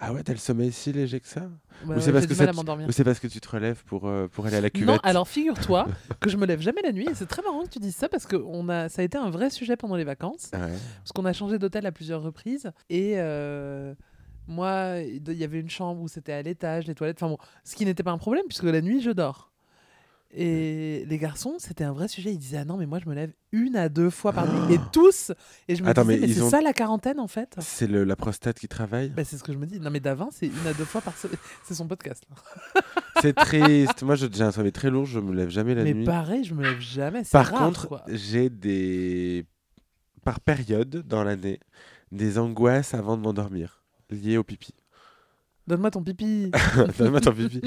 Ah 0.05 0.12
ouais, 0.12 0.25
t'as 0.25 0.33
le 0.33 0.38
sommeil 0.38 0.73
si 0.73 0.92
léger 0.92 1.21
que 1.21 1.29
ça? 1.29 1.42
Bah 1.85 1.95
Ou 1.97 2.01
c'est 2.01 2.11
parce 2.12 2.27
que 2.27 3.05
parce 3.05 3.21
tu 3.21 3.40
te 3.40 3.49
relèves 3.49 3.85
pour, 3.85 4.09
euh, 4.09 4.27
pour 4.27 4.47
aller 4.47 4.57
à 4.57 4.61
la 4.61 4.68
cuvette? 4.68 4.88
Non, 4.88 4.99
alors 5.05 5.29
figure-toi 5.29 5.87
que 6.21 6.29
je 6.29 6.37
me 6.37 6.45
lève 6.45 6.61
jamais 6.61 6.83
la 6.83 6.90
nuit. 6.90 7.07
Et 7.09 7.14
c'est 7.14 7.27
très 7.27 7.40
marrant 7.40 7.62
que 7.62 7.68
tu 7.68 7.79
dises 7.79 7.95
ça 7.95 8.09
parce 8.09 8.27
que 8.27 8.35
on 8.35 8.68
a, 8.68 8.88
ça 8.88 9.03
a 9.03 9.05
été 9.05 9.16
un 9.16 9.31
vrai 9.31 9.49
sujet 9.49 9.77
pendant 9.77 9.95
les 9.95 10.03
vacances. 10.03 10.51
Ah. 10.55 10.66
Parce 10.97 11.12
qu'on 11.14 11.25
a 11.25 11.33
changé 11.33 11.61
d'hôtel 11.61 11.87
à 11.87 11.92
plusieurs 11.92 12.21
reprises. 12.21 12.73
Et 12.90 13.12
euh, 13.18 13.95
moi, 14.49 14.97
il 14.99 15.33
y 15.35 15.45
avait 15.45 15.61
une 15.61 15.71
chambre 15.71 16.03
où 16.03 16.09
c'était 16.09 16.33
à 16.33 16.42
l'étage, 16.42 16.88
les 16.88 16.97
toilettes. 16.97 17.23
Enfin 17.23 17.29
bon, 17.31 17.38
ce 17.62 17.77
qui 17.77 17.85
n'était 17.85 18.03
pas 18.03 18.11
un 18.11 18.18
problème 18.18 18.45
puisque 18.49 18.64
la 18.64 18.81
nuit, 18.81 19.01
je 19.03 19.11
dors. 19.12 19.52
Et 20.35 21.05
les 21.09 21.18
garçons, 21.18 21.57
c'était 21.59 21.85
un 21.85 21.92
vrai 21.92 22.09
sujet. 22.09 22.33
Ils 22.33 22.38
disaient 22.38 22.57
Ah 22.59 22.64
non, 22.64 22.79
mais 22.79 22.87
moi, 22.87 22.99
je 22.99 23.09
me 23.09 23.14
lève 23.14 23.33
une 23.53 23.77
à 23.77 23.88
deux 23.90 24.09
fois 24.09 24.33
par 24.33 24.47
nuit. 24.51 24.75
Et 24.75 24.79
tous 24.92 25.31
Et 25.68 25.77
je 25.77 25.83
me 25.83 25.88
Attends, 25.88 26.05
disais 26.07 26.18
mais 26.27 26.33
c'est 26.33 26.40
ont- 26.40 26.49
ça 26.49 26.62
la 26.62 26.73
quarantaine 26.73 27.21
en 27.21 27.29
fait 27.29 27.55
C'est 27.61 27.87
le- 27.87 28.05
la 28.05 28.16
prostate 28.16 28.59
qui 28.59 28.66
travaille? 28.66 29.11
Bah, 29.11 29.25
C'est 29.25 29.37
ce 29.37 29.45
que 29.45 29.53
je 29.53 29.59
me 29.59 29.66
dis. 29.66 29.79
Non, 29.79 29.90
mais 29.90 30.01
Davin, 30.01 30.29
c'est 30.33 30.47
une 30.47 30.66
à 30.66 30.73
deux 30.73 30.87
fois 30.87 31.03
par 31.03 31.16
semaine. 31.18 31.37
C'est 31.64 31.75
son 31.75 31.87
podcast. 31.87 32.25
C'est 33.21 33.35
triste. 33.35 34.03
Moi, 34.03 34.14
je- 34.14 34.27
j'ai 34.33 34.42
un 34.42 34.53
sommeil 34.53 34.73
très 34.73 34.88
lourd, 34.90 35.05
je 35.05 35.21
me 35.21 35.35
lève 35.35 35.51
jamais 35.51 35.75
la 35.75 35.85
mais 35.85 35.92
nuit. 35.92 36.05
pareil, 36.07 36.45
je 36.45 36.55
me 36.55 36.62
lève 36.62 36.81
jamais. 36.81 37.25
C'est 37.25 37.33
Par 37.33 37.49
rare, 37.51 37.66
contre, 37.66 37.88
quoi. 37.88 38.03
j'ai 38.09 38.49
des. 38.49 39.45
Par 40.25 40.40
période 40.40 41.05
dans 41.07 41.25
l'année, 41.25 41.61
des 42.11 42.38
angoisses 42.38 42.95
avant 42.95 43.16
de 43.18 43.23
m'endormir, 43.23 43.83
liées 44.09 44.38
au 44.38 44.45
pipi. 44.45 44.73
Donne-moi 45.66 45.90
ton 45.90 46.03
pipi. 46.03 46.51
Donne-moi 46.98 47.20
ton 47.20 47.33
pipi. 47.33 47.61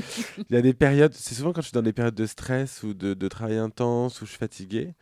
Il 0.50 0.56
y 0.56 0.58
a 0.58 0.62
des 0.62 0.74
périodes, 0.74 1.14
c'est 1.14 1.34
souvent 1.36 1.54
quand 1.54 1.62
je 1.62 1.68
suis 1.68 1.74
dans 1.74 1.82
des 1.82 1.94
périodes 1.94 2.16
de 2.16 2.26
stress 2.26 2.84
ou 2.84 2.94
de, 2.94 3.14
de 3.14 3.28
travail 3.28 3.58
intense 3.58 4.22
ou 4.22 4.26
je 4.26 4.32
suis 4.32 4.38
fatigué, 4.40 4.94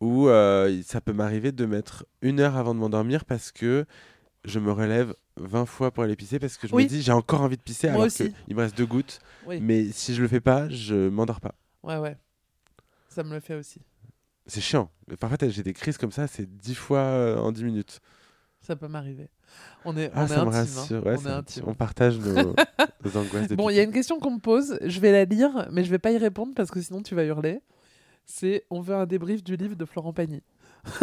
où 0.00 0.28
euh, 0.28 0.80
ça 0.84 1.00
peut 1.00 1.12
m'arriver 1.12 1.50
de 1.52 1.66
mettre 1.66 2.06
une 2.22 2.38
heure 2.40 2.56
avant 2.56 2.74
de 2.74 2.80
m'endormir 2.80 3.24
parce 3.24 3.50
que 3.50 3.86
je 4.44 4.60
me 4.60 4.70
relève 4.70 5.14
20 5.36 5.66
fois 5.66 5.90
pour 5.90 6.04
aller 6.04 6.14
pisser 6.16 6.38
parce 6.38 6.56
que 6.56 6.68
je 6.68 6.74
Oui. 6.74 6.84
me 6.84 6.88
dis 6.88 7.02
j'ai 7.02 7.12
encore 7.12 7.40
envie 7.42 7.56
de 7.56 7.62
pisser 7.62 7.88
Moi 7.88 7.94
alors 7.96 8.06
aussi. 8.06 8.32
qu'il 8.46 8.54
me 8.56 8.60
reste 8.62 8.76
deux 8.76 8.86
gouttes. 8.86 9.18
Oui. 9.46 9.58
Mais 9.60 9.90
si 9.90 10.14
je 10.14 10.22
le 10.22 10.28
fais 10.28 10.40
pas, 10.40 10.68
je 10.68 11.08
m'endors 11.08 11.40
pas. 11.40 11.54
Ouais, 11.82 11.96
ouais. 11.98 12.16
Ça 13.08 13.24
me 13.24 13.32
le 13.34 13.40
fait 13.40 13.54
aussi. 13.54 13.80
C'est 14.46 14.60
chiant. 14.60 14.90
Parfois, 15.20 15.36
j'ai 15.48 15.62
des 15.62 15.72
crises 15.74 15.98
comme 15.98 16.12
ça, 16.12 16.26
c'est 16.28 16.46
10 16.48 16.74
fois 16.74 17.00
euh, 17.00 17.36
en 17.38 17.50
10 17.52 17.64
minutes. 17.64 18.00
Ça 18.68 18.76
peut 18.76 18.86
m'arriver. 18.86 19.28
On 19.84 19.96
est, 19.96 20.10
Ah, 20.14 20.24
on 20.24 20.52
est 20.52 20.56
intime. 20.56 20.96
hein. 20.96 21.00
Ouais, 21.04 21.14
on 21.16 21.20
ça- 21.20 21.30
est 21.30 21.32
intime. 21.32 21.62
on 21.66 21.74
partage 21.74 22.18
nos, 22.18 22.34
nos 23.04 23.16
angoisses 23.16 23.48
Bon, 23.52 23.70
il 23.70 23.76
y 23.76 23.80
a 23.80 23.82
une 23.82 23.92
question 23.92 24.20
qu'on 24.20 24.32
me 24.32 24.38
pose. 24.40 24.78
Je 24.84 25.00
vais 25.00 25.10
la 25.10 25.24
lire, 25.24 25.66
mais 25.72 25.82
je 25.84 25.90
vais 25.90 25.98
pas 25.98 26.12
y 26.12 26.18
répondre 26.18 26.52
parce 26.54 26.70
que 26.70 26.80
sinon 26.80 27.02
tu 27.02 27.14
vas 27.16 27.24
hurler. 27.24 27.60
C'est 28.26 28.64
on 28.70 28.80
veut 28.82 28.94
un 28.94 29.06
débrief 29.06 29.42
du 29.42 29.56
livre 29.56 29.74
de 29.74 29.84
Florent 29.86 30.12
Pagny. 30.12 30.42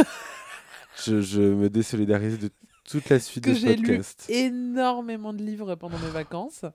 je, 1.05 1.21
je 1.21 1.41
me 1.41 1.69
désolidarise 1.69 2.39
de 2.39 2.49
toute 2.87 3.09
la 3.09 3.19
suite 3.19 3.43
Que 3.43 3.49
de 3.49 3.55
ce 3.55 3.61
j'ai 3.61 3.75
lu 3.75 3.87
podcast. 3.87 4.25
énormément 4.29 5.33
de 5.33 5.41
livres 5.41 5.75
pendant 5.75 5.97
mes 5.97 6.09
vacances. 6.09 6.65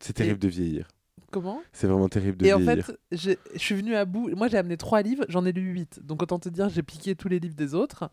C'est 0.00 0.12
terrible 0.12 0.38
de 0.40 0.48
vieillir. 0.48 0.88
Comment? 1.30 1.60
C'est 1.72 1.86
vraiment 1.86 2.08
terrible 2.08 2.38
de 2.38 2.46
Et 2.46 2.52
en 2.52 2.60
fait, 2.60 2.98
je 3.12 3.32
suis 3.56 3.74
venue 3.74 3.94
à 3.94 4.04
bout. 4.04 4.28
Moi, 4.36 4.48
j'ai 4.48 4.58
amené 4.58 4.76
trois 4.76 5.02
livres, 5.02 5.24
j'en 5.28 5.44
ai 5.44 5.52
lu 5.52 5.62
huit. 5.72 6.00
Donc, 6.04 6.22
autant 6.22 6.38
te 6.38 6.48
dire, 6.48 6.68
j'ai 6.68 6.82
piqué 6.82 7.14
tous 7.14 7.28
les 7.28 7.38
livres 7.40 7.54
des 7.56 7.74
autres. 7.74 8.10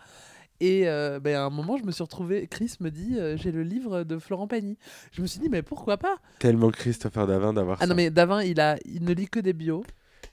Et 0.60 0.88
euh, 0.88 1.20
ben, 1.20 1.36
à 1.36 1.42
un 1.44 1.50
moment, 1.50 1.78
je 1.78 1.84
me 1.84 1.92
suis 1.92 2.04
retrouvée. 2.04 2.48
Chris 2.48 2.76
me 2.80 2.90
dit 2.90 3.18
euh, 3.18 3.36
J'ai 3.38 3.52
le 3.52 3.64
livre 3.64 4.04
de 4.04 4.18
Florent 4.18 4.48
Pagny. 4.48 4.78
Je 5.12 5.22
me 5.22 5.28
suis 5.28 5.40
dit 5.40 5.50
Mais 5.50 5.62
pourquoi 5.62 5.98
pas? 5.98 6.16
Tellement 6.40 6.70
Christopher 6.70 7.28
Davin 7.28 7.54
d'avoir 7.54 7.78
Ah 7.80 7.84
ça. 7.84 7.88
non, 7.88 7.96
mais 7.96 8.10
Davin, 8.10 8.42
il, 8.44 8.60
a, 8.62 8.78
il 8.86 9.04
ne 9.04 9.14
lit 9.14 9.28
que 9.28 9.40
des 9.40 9.54
bios. 9.54 9.84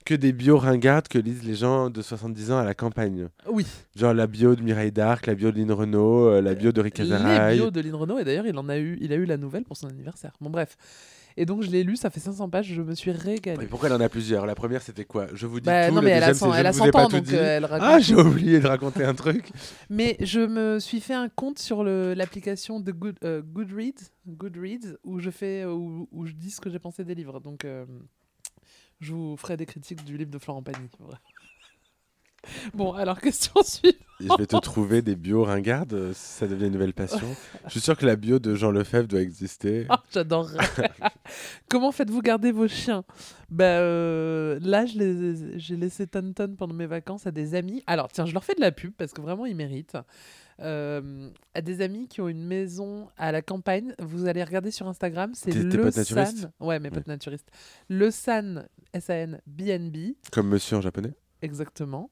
Que 0.04 0.14
des 0.14 0.32
bios 0.32 0.56
ringardes 0.58 1.08
que 1.08 1.18
lisent 1.18 1.42
les 1.44 1.54
gens 1.56 1.90
de 1.90 2.00
70 2.00 2.52
ans 2.52 2.58
à 2.58 2.64
la 2.64 2.74
campagne. 2.74 3.28
Oui, 3.48 3.66
Genre 3.96 4.14
la 4.14 4.26
bio 4.26 4.54
de 4.54 4.62
Mireille 4.62 4.92
Darc, 4.92 5.26
la 5.26 5.34
bio 5.34 5.50
de 5.52 5.58
Lynn 5.58 5.70
Renault, 5.72 6.26
euh, 6.28 6.40
la 6.40 6.54
bio 6.54 6.72
de 6.72 6.80
Rick 6.80 6.98
les 6.98 7.12
Azaraï. 7.12 7.56
bios 7.58 7.70
de 7.70 7.80
Lynn 7.80 7.94
Renault. 7.94 8.18
Et 8.18 8.24
d'ailleurs, 8.24 8.46
il, 8.46 8.56
en 8.56 8.68
a 8.68 8.78
eu, 8.78 8.96
il 9.00 9.12
a 9.12 9.16
eu 9.16 9.26
la 9.26 9.36
nouvelle 9.36 9.64
pour 9.64 9.76
son 9.76 9.88
anniversaire. 9.88 10.32
Bon, 10.40 10.48
bref. 10.48 10.76
Et 11.36 11.46
donc, 11.46 11.62
je 11.62 11.70
l'ai 11.70 11.82
lu, 11.84 11.96
ça 11.96 12.10
fait 12.10 12.20
500 12.20 12.48
pages, 12.50 12.66
je 12.66 12.82
me 12.82 12.94
suis 12.94 13.10
régalée. 13.10 13.58
Mais 13.58 13.66
pourquoi 13.66 13.88
elle 13.88 13.94
en 13.94 14.00
a 14.00 14.08
plusieurs? 14.08 14.46
La 14.46 14.54
première, 14.54 14.82
c'était 14.82 15.04
quoi? 15.04 15.26
Je 15.32 15.46
vous 15.46 15.60
dis 15.60 15.66
Bah, 15.66 15.88
tout. 15.88 15.94
non, 15.94 16.02
mais 16.02 16.10
elle 16.10 16.22
a 16.24 16.28
deuxième, 16.28 16.48
100, 16.50 16.52
c'est 16.54 16.58
elle 16.60 16.66
a 16.66 16.72
je 16.72 16.76
ne 16.78 16.82
vous 16.82 16.88
ai 16.88 16.92
100 16.92 16.92
pas 16.92 17.04
ans, 17.04 17.08
donc 17.08 17.32
euh, 17.32 17.56
elle 17.56 17.64
raconte. 17.64 17.88
Ah, 17.90 17.98
j'ai 18.00 18.14
oublié 18.16 18.60
de 18.60 18.66
raconter 18.66 19.04
un 19.04 19.14
truc. 19.14 19.50
Mais 19.88 20.16
je 20.20 20.40
me 20.40 20.78
suis 20.78 21.00
fait 21.00 21.14
un 21.14 21.28
compte 21.28 21.58
sur 21.58 21.84
l'application 21.84 22.80
de 22.80 22.92
Good, 22.92 23.16
euh, 23.24 23.42
Goodreads, 23.42 24.10
Goodreads, 24.26 24.96
où 25.04 25.18
je 25.20 25.30
fais, 25.30 25.62
euh, 25.62 25.72
où, 25.72 26.08
où 26.12 26.26
je 26.26 26.32
dis 26.32 26.50
ce 26.50 26.60
que 26.60 26.70
j'ai 26.70 26.78
pensé 26.78 27.04
des 27.04 27.14
livres. 27.14 27.40
Donc, 27.40 27.64
euh, 27.64 27.84
je 29.00 29.12
vous 29.14 29.36
ferai 29.36 29.56
des 29.56 29.66
critiques 29.66 30.04
du 30.04 30.16
livre 30.16 30.30
de 30.30 30.38
Florent 30.38 30.62
Pagny. 30.62 30.88
Voilà. 30.98 31.18
Bon, 32.74 32.92
alors 32.92 33.20
question 33.20 33.52
suivante. 33.62 33.96
Je 34.20 34.28
vais 34.36 34.46
te 34.46 34.56
trouver 34.58 35.00
des 35.00 35.16
bios 35.16 35.44
ringardes 35.44 35.94
euh, 35.94 36.12
si 36.14 36.38
ça 36.38 36.46
devient 36.46 36.66
une 36.66 36.72
nouvelle 36.74 36.92
passion. 36.92 37.26
Je 37.66 37.70
suis 37.70 37.80
sûr 37.80 37.96
que 37.96 38.04
la 38.04 38.16
bio 38.16 38.38
de 38.38 38.54
Jean 38.54 38.70
Lefebvre 38.70 39.08
doit 39.08 39.22
exister. 39.22 39.86
Ah, 39.88 40.02
J'adorerais. 40.12 40.90
Comment 41.68 41.90
faites-vous 41.90 42.20
garder 42.20 42.52
vos 42.52 42.68
chiens? 42.68 43.04
Bah, 43.50 43.64
euh, 43.64 44.58
Là, 44.62 44.84
j'ai 44.84 45.76
laissé 45.76 46.06
Tonton 46.06 46.54
pendant 46.58 46.74
mes 46.74 46.86
vacances 46.86 47.26
à 47.26 47.30
des 47.30 47.54
amis. 47.54 47.82
Alors, 47.86 48.08
tiens, 48.12 48.26
je 48.26 48.34
leur 48.34 48.44
fais 48.44 48.54
de 48.54 48.60
la 48.60 48.72
pub 48.72 48.92
parce 48.92 49.12
que 49.12 49.22
vraiment, 49.22 49.46
ils 49.46 49.56
méritent. 49.56 49.96
Euh, 50.60 51.30
à 51.54 51.62
des 51.62 51.80
amis 51.80 52.06
qui 52.06 52.20
ont 52.20 52.28
une 52.28 52.44
maison 52.44 53.08
à 53.16 53.32
la 53.32 53.40
campagne. 53.40 53.94
Vous 53.98 54.26
allez 54.26 54.44
regarder 54.44 54.70
sur 54.70 54.86
Instagram, 54.86 55.32
c'est 55.34 55.52
le 55.54 55.90
San. 55.90 56.50
Ouais, 56.60 56.78
mes 56.78 56.90
potes 56.90 57.06
naturistes. 57.06 57.48
Le 57.88 58.10
San, 58.10 58.68
S-A-N, 58.92 59.40
BNB, 59.46 60.16
Comme 60.30 60.48
monsieur 60.48 60.76
en 60.76 60.80
japonais? 60.82 61.14
exactement. 61.40 62.10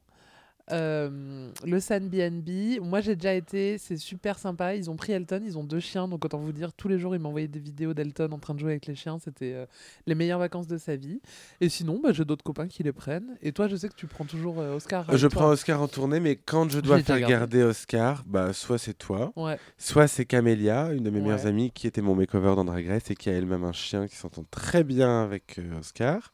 Euh, 0.73 1.51
le 1.65 1.81
San 1.81 2.09
BNB, 2.09 2.81
moi 2.83 3.01
j'ai 3.01 3.17
déjà 3.17 3.35
été, 3.35 3.79
c'est 3.79 3.97
super 3.97 4.39
sympa. 4.39 4.75
Ils 4.75 4.91
ont 4.91 4.97
pris 4.97 5.13
Elton, 5.13 5.43
ils 5.45 5.57
ont 5.57 5.65
deux 5.65 5.81
chiens, 5.81 6.09
donc 6.09 6.25
autant 6.25 6.39
vous 6.39 6.53
dire, 6.53 6.73
tous 6.73 6.89
les 6.89 6.99
jours 6.99 7.15
ils 7.15 7.21
m'envoyaient 7.21 7.49
des 7.49 7.59
vidéos 7.59 7.95
d'Elton 7.95 8.31
en 8.33 8.39
train 8.39 8.55
de 8.55 8.61
jouer 8.61 8.73
avec 8.73 8.87
les 8.87 8.95
chiens. 8.95 9.19
C'était 9.19 9.55
euh, 9.55 9.67
les 10.07 10.15
meilleures 10.15 10.39
vacances 10.39 10.67
de 10.67 10.79
sa 10.79 10.97
vie. 10.97 11.21
Et 11.61 11.69
sinon, 11.69 12.01
bah, 12.03 12.13
j'ai 12.13 12.25
d'autres 12.25 12.45
copains 12.45 12.69
qui 12.69 12.83
les 12.83 12.93
prennent. 12.93 13.37
Et 13.43 13.53
toi, 13.53 13.69
je 13.69 13.77
sais 13.77 13.89
que 13.89 13.95
tu 13.95 14.07
prends 14.07 14.25
toujours 14.25 14.61
euh, 14.61 14.77
Oscar. 14.77 15.05
Avec 15.09 15.19
je 15.21 15.27
prends 15.27 15.49
Oscar 15.49 15.81
en 15.81 15.89
tournée, 15.89 16.21
mais 16.21 16.37
quand 16.37 16.71
je 16.71 16.81
dois 16.81 17.01
faire 17.01 17.17
regardé. 17.17 17.59
garder 17.59 17.63
Oscar, 17.63 18.25
bah, 18.27 18.53
soit 18.53 18.79
c'est 18.79 18.97
toi, 18.97 19.33
Ouais, 19.37 19.59
soit 19.79 20.09
c'est 20.09 20.25
Camélia, 20.25 20.93
une 20.93 21.05
de 21.05 21.11
mes 21.11 21.21
meilleures 21.21 21.47
amies 21.47 21.71
qui 21.71 21.87
était 21.87 22.03
mon 22.03 22.15
makeover 22.15 22.55
dans 22.57 22.65
Drag 22.65 22.87
Race 22.87 23.11
et 23.11 23.15
qui 23.15 23.31
a 23.31 23.33
elle-même 23.33 23.65
un 23.65 23.73
chien 23.73 24.07
qui 24.07 24.17
s'entend 24.17 24.45
très 24.51 24.85
bien 24.85 25.23
avec 25.23 25.61
Oscar. 25.79 26.33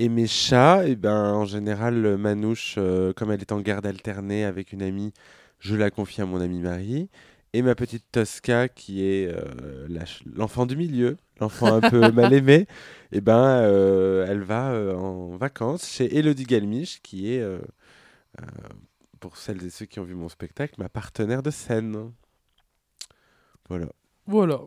Et 0.00 0.08
mes 0.08 0.28
chats, 0.28 0.86
et 0.86 0.94
ben, 0.94 1.32
en 1.34 1.44
général, 1.44 2.06
euh, 2.06 2.16
Manouche, 2.16 2.76
euh, 2.78 3.12
comme 3.12 3.32
elle 3.32 3.40
est 3.40 3.50
en 3.50 3.60
garde 3.60 3.84
alternée 3.84 4.44
avec 4.44 4.72
une 4.72 4.82
amie, 4.82 5.12
je 5.58 5.74
la 5.74 5.90
confie 5.90 6.22
à 6.22 6.26
mon 6.26 6.40
amie 6.40 6.60
Marie. 6.60 7.10
Et 7.52 7.62
ma 7.62 7.74
petite 7.74 8.04
Tosca, 8.12 8.68
qui 8.68 9.02
est 9.04 9.26
euh, 9.26 9.88
l'enfant 10.36 10.66
du 10.66 10.76
milieu, 10.76 11.16
l'enfant 11.40 11.74
un 11.82 11.90
peu 11.90 12.12
mal 12.12 12.32
aimé, 12.32 12.68
et 13.10 13.20
ben, 13.20 13.62
euh, 13.62 14.26
elle 14.28 14.42
va 14.42 14.72
en 14.96 15.36
vacances 15.36 15.88
chez 15.88 16.16
Elodie 16.16 16.44
Galmiche, 16.44 17.02
qui 17.02 17.32
est, 17.32 17.44
pour 19.18 19.36
celles 19.36 19.64
et 19.64 19.70
ceux 19.70 19.86
qui 19.86 19.98
ont 19.98 20.04
vu 20.04 20.14
mon 20.14 20.28
spectacle, 20.28 20.74
ma 20.78 20.88
partenaire 20.88 21.42
de 21.42 21.50
scène. 21.50 22.12
Voilà. 23.68 23.88
voilà. 24.26 24.60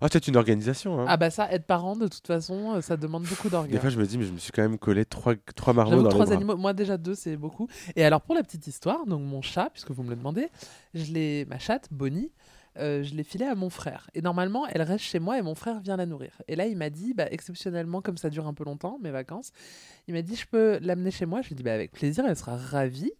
Ah, 0.00 0.06
c'est 0.10 0.28
une 0.28 0.36
organisation. 0.36 1.00
Hein. 1.00 1.06
Ah 1.08 1.16
bah 1.16 1.30
ça, 1.30 1.50
être 1.52 1.66
parent, 1.66 1.96
de 1.96 2.06
toute 2.06 2.26
façon, 2.26 2.74
euh, 2.76 2.80
ça 2.80 2.96
demande 2.96 3.24
beaucoup 3.24 3.48
Des 3.48 3.52
d'organes. 3.52 3.80
fois, 3.80 3.90
je 3.90 3.98
me 3.98 4.06
dis, 4.06 4.18
mais 4.18 4.24
je 4.24 4.32
me 4.32 4.38
suis 4.38 4.52
quand 4.52 4.62
même 4.62 4.78
collé 4.78 5.04
trois, 5.04 5.34
trois 5.56 5.72
marmots 5.72 5.96
dans 5.96 6.02
les 6.04 6.08
trois 6.10 6.26
bras. 6.26 6.34
animaux, 6.34 6.56
moi 6.56 6.72
déjà 6.72 6.96
deux, 6.96 7.14
c'est 7.14 7.36
beaucoup. 7.36 7.68
Et 7.96 8.04
alors 8.04 8.20
pour 8.20 8.34
la 8.34 8.42
petite 8.42 8.66
histoire, 8.66 9.06
donc 9.06 9.22
mon 9.22 9.42
chat, 9.42 9.70
puisque 9.72 9.90
vous 9.90 10.02
me 10.02 10.10
le 10.10 10.16
demandez, 10.16 10.48
je 10.94 11.12
l'ai, 11.12 11.46
ma 11.46 11.58
chatte 11.58 11.88
Bonnie, 11.90 12.30
euh, 12.78 13.02
je 13.02 13.14
l'ai 13.14 13.24
filée 13.24 13.44
à 13.46 13.54
mon 13.54 13.68
frère. 13.70 14.08
Et 14.14 14.22
normalement, 14.22 14.66
elle 14.68 14.82
reste 14.82 15.04
chez 15.04 15.18
moi 15.18 15.38
et 15.38 15.42
mon 15.42 15.54
frère 15.54 15.80
vient 15.80 15.96
la 15.96 16.06
nourrir. 16.06 16.40
Et 16.48 16.56
là, 16.56 16.66
il 16.66 16.76
m'a 16.76 16.88
dit, 16.88 17.12
bah, 17.12 17.26
exceptionnellement, 17.30 18.00
comme 18.00 18.16
ça 18.16 18.30
dure 18.30 18.46
un 18.46 18.54
peu 18.54 18.64
longtemps, 18.64 18.98
mes 19.02 19.10
vacances, 19.10 19.50
il 20.08 20.14
m'a 20.14 20.22
dit, 20.22 20.36
je 20.36 20.46
peux 20.46 20.78
l'amener 20.80 21.10
chez 21.10 21.26
moi. 21.26 21.42
Je 21.42 21.48
lui 21.48 21.52
ai 21.54 21.56
dit, 21.56 21.62
bah, 21.62 21.74
avec 21.74 21.92
plaisir, 21.92 22.24
elle 22.26 22.36
sera 22.36 22.56
ravie. 22.56 23.12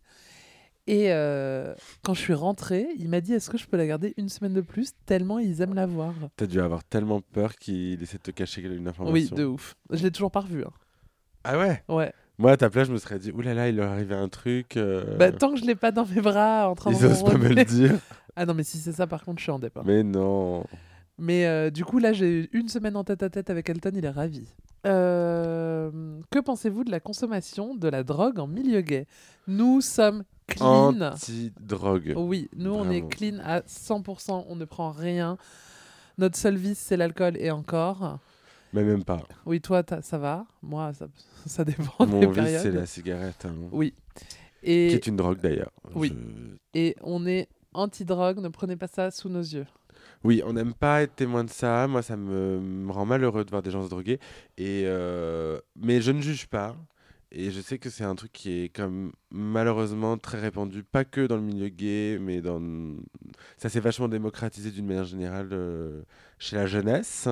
Et 0.89 1.13
euh, 1.13 1.75
quand 2.03 2.13
je 2.15 2.21
suis 2.21 2.35
rentrée, 2.35 2.89
il 2.99 3.09
m'a 3.09 3.21
dit, 3.21 3.33
est-ce 3.35 3.49
que 3.51 3.57
je 3.59 3.67
peux 3.67 3.77
la 3.77 3.87
garder 3.87 4.15
une 4.17 4.29
semaine 4.29 4.53
de 4.55 4.61
plus 4.61 4.93
Tellement 5.07 5.39
ils 5.39 5.61
aiment 5.61 5.75
la 5.75 5.87
voir? 5.87 6.13
T'as 6.37 6.47
dû 6.47 6.61
avoir 6.61 6.83
tellement 6.83 7.21
peur 7.21 7.55
qu'il 7.57 8.03
essaie 8.03 8.19
de 8.19 8.23
te 8.23 8.31
cacher 8.33 8.63
une 8.63 8.89
information. 8.89 9.13
Oui, 9.13 9.31
de 9.31 9.45
ouf. 9.45 9.75
Je 9.91 10.03
l'ai 10.03 10.11
toujours 10.11 10.31
pas 10.33 10.41
revu. 10.41 10.65
hein. 10.65 10.71
Ah 11.45 11.59
ouais? 11.59 11.83
Ouais. 11.89 12.13
Moi, 12.39 12.51
à 12.53 12.57
ta 12.57 12.69
place, 12.71 12.89
je 12.89 12.93
me 12.93 12.99
serais 12.99 13.19
dit, 13.21 13.31
oulala, 13.31 13.55
là 13.55 13.63
là, 13.63 13.69
il 13.69 13.77
leur 13.77 13.91
arrivait 13.93 14.15
un 14.17 14.29
truc. 14.29 14.77
euh, 14.77 15.17
Bah, 15.19 15.31
tant 15.31 15.53
que 15.53 15.61
je 15.61 15.65
l'ai 15.65 15.75
pas 15.77 15.93
dans 15.93 16.07
mes 16.07 16.21
bras 16.21 16.69
en 16.69 16.75
train 16.75 16.91
de 16.91 16.97
Ils 16.97 17.05
osent 17.07 17.23
pas 17.25 17.37
me 17.39 17.49
le 17.49 17.65
dire. 17.65 17.95
Ah 18.35 18.47
non, 18.47 18.55
mais 18.55 18.63
si 18.65 18.79
c'est 18.79 18.93
ça, 18.93 19.07
par 19.07 19.23
contre, 19.27 19.41
je 19.41 19.43
suis 19.43 19.53
en 19.53 19.59
départ. 19.59 19.85
Mais 19.85 20.03
non. 20.03 20.65
Mais 21.19 21.45
euh, 21.47 21.69
du 21.69 21.85
coup, 21.85 21.99
là, 21.99 22.15
j'ai 22.15 22.45
eu 22.45 22.51
une 22.55 22.69
semaine 22.69 22.97
en 22.97 23.05
tête 23.05 23.23
à 23.23 23.29
tête 23.29 23.51
avec 23.51 23.69
Elton, 23.69 23.91
il 23.95 24.07
est 24.07 24.09
ravi. 24.09 24.49
Euh, 24.87 25.91
que 26.31 26.39
pensez-vous 26.39 26.85
de 26.85 26.91
la 26.91 26.99
consommation 27.01 27.75
de 27.75 27.89
la 27.89 28.03
drogue 28.03 28.39
en 28.39 28.47
milieu 28.47 28.81
gay? 28.81 29.07
Nous 29.47 29.83
sommes 29.83 30.25
clean. 30.55 31.01
Anti-drogue. 31.13 32.15
Oui, 32.17 32.49
nous, 32.57 32.73
on 32.73 32.91
est 32.91 33.07
clean 33.09 33.39
à 33.45 33.61
100%, 33.61 34.45
on 34.49 34.57
ne 34.57 34.65
prend 34.65 34.91
rien. 34.91 35.37
Notre 36.19 36.37
seul 36.37 36.57
vice, 36.57 36.79
c'est 36.79 36.97
l'alcool 36.97 37.37
et 37.39 37.51
encore. 37.51 38.19
Mais 38.73 38.83
même 38.85 39.05
pas. 39.05 39.23
Oui, 39.47 39.61
toi, 39.61 39.83
ça 40.03 40.19
va. 40.19 40.47
Moi, 40.63 40.93
ça, 40.95 41.07
ça 41.47 41.65
dépend 41.65 42.07
des 42.07 42.13
Mon 42.13 42.21
vice, 42.31 42.35
périodes. 42.35 42.63
c'est 42.63 42.71
la 42.71 42.87
cigarette. 42.87 43.45
hein. 43.47 43.55
Oui. 43.73 43.95
Qui 44.63 44.71
est 44.71 45.07
une 45.07 45.17
drogue 45.17 45.41
d'ailleurs. 45.41 45.73
Oui. 45.95 46.15
Je- 46.15 46.79
et 46.79 46.97
on 47.03 47.27
est 47.27 47.49
anti-drogue, 47.75 48.39
ne 48.39 48.49
prenez 48.49 48.77
pas 48.77 48.87
ça 48.87 49.11
sous 49.11 49.29
nos 49.29 49.41
yeux. 49.41 49.67
Oui, 50.25 50.41
on 50.47 50.53
n'aime 50.53 50.73
pas 50.75 51.03
être 51.03 51.17
témoin 51.17 51.43
de 51.43 51.51
ça. 51.51 51.87
Moi, 51.89 52.01
ça 52.03 52.17
me, 52.17 52.61
me 52.61 52.93
rend 52.93 53.05
malheureux 53.05 53.45
de 53.45 53.51
voir 53.51 53.61
des 53.63 53.71
gens 53.73 53.83
se 53.85 53.91
droguer. 53.91 54.21
Et, 54.57 54.85
euh, 54.87 55.59
mais 55.77 56.01
je 56.01 56.13
ne 56.13 56.21
juge 56.21 56.47
pas. 56.47 56.77
Et 57.35 57.51
je 57.51 57.61
sais 57.63 57.79
que 57.79 57.89
c'est 57.89 58.05
un 58.05 58.15
truc 58.15 58.31
qui 58.33 58.51
est 58.65 58.69
comme 58.69 59.13
malheureusement 59.31 60.19
très 60.19 60.39
répandu, 60.39 60.83
pas 60.85 61.05
que 61.07 61.27
dans 61.27 61.37
le 61.37 61.43
milieu 61.43 61.69
gay, 61.69 62.19
mais 62.21 62.43
dans 62.43 62.61
ça 63.57 63.71
s'est 63.71 63.81
vachement 63.81 64.09
démocratisé 64.09 64.71
d'une 64.71 64.87
manière 64.87 65.05
générale 65.05 65.49
euh, 65.53 66.03
chez 66.39 66.57
la 66.57 66.67
jeunesse. 66.67 67.29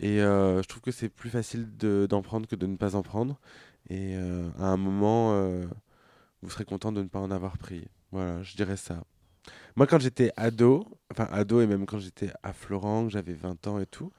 Et 0.00 0.22
euh, 0.22 0.62
je 0.62 0.68
trouve 0.68 0.82
que 0.82 0.92
c'est 0.92 1.08
plus 1.08 1.30
facile 1.30 1.76
de- 1.76 2.06
d'en 2.08 2.22
prendre 2.22 2.46
que 2.48 2.56
de 2.56 2.66
ne 2.66 2.76
pas 2.76 2.94
en 2.96 3.02
prendre. 3.02 3.40
Et 3.90 4.14
euh, 4.16 4.48
à 4.58 4.66
un 4.66 4.76
moment, 4.76 5.32
vous 6.42 6.50
serez 6.50 6.64
content 6.64 6.92
de 6.92 7.02
ne 7.02 7.08
pas 7.08 7.18
en 7.20 7.30
avoir 7.30 7.58
pris. 7.58 7.84
Voilà, 8.12 8.42
je 8.42 8.56
dirais 8.56 8.76
ça. 8.76 9.02
Moi, 9.76 9.86
quand 9.86 10.00
j'étais 10.00 10.32
ado, 10.36 10.86
enfin 11.10 11.28
ado 11.32 11.60
et 11.60 11.66
même 11.66 11.86
quand 11.86 11.98
j'étais 11.98 12.30
à 12.42 12.52
Florent, 12.52 13.08
j'avais 13.08 13.34
20 13.34 13.66
ans 13.66 13.80
et 13.80 13.86
tout, 13.86 14.12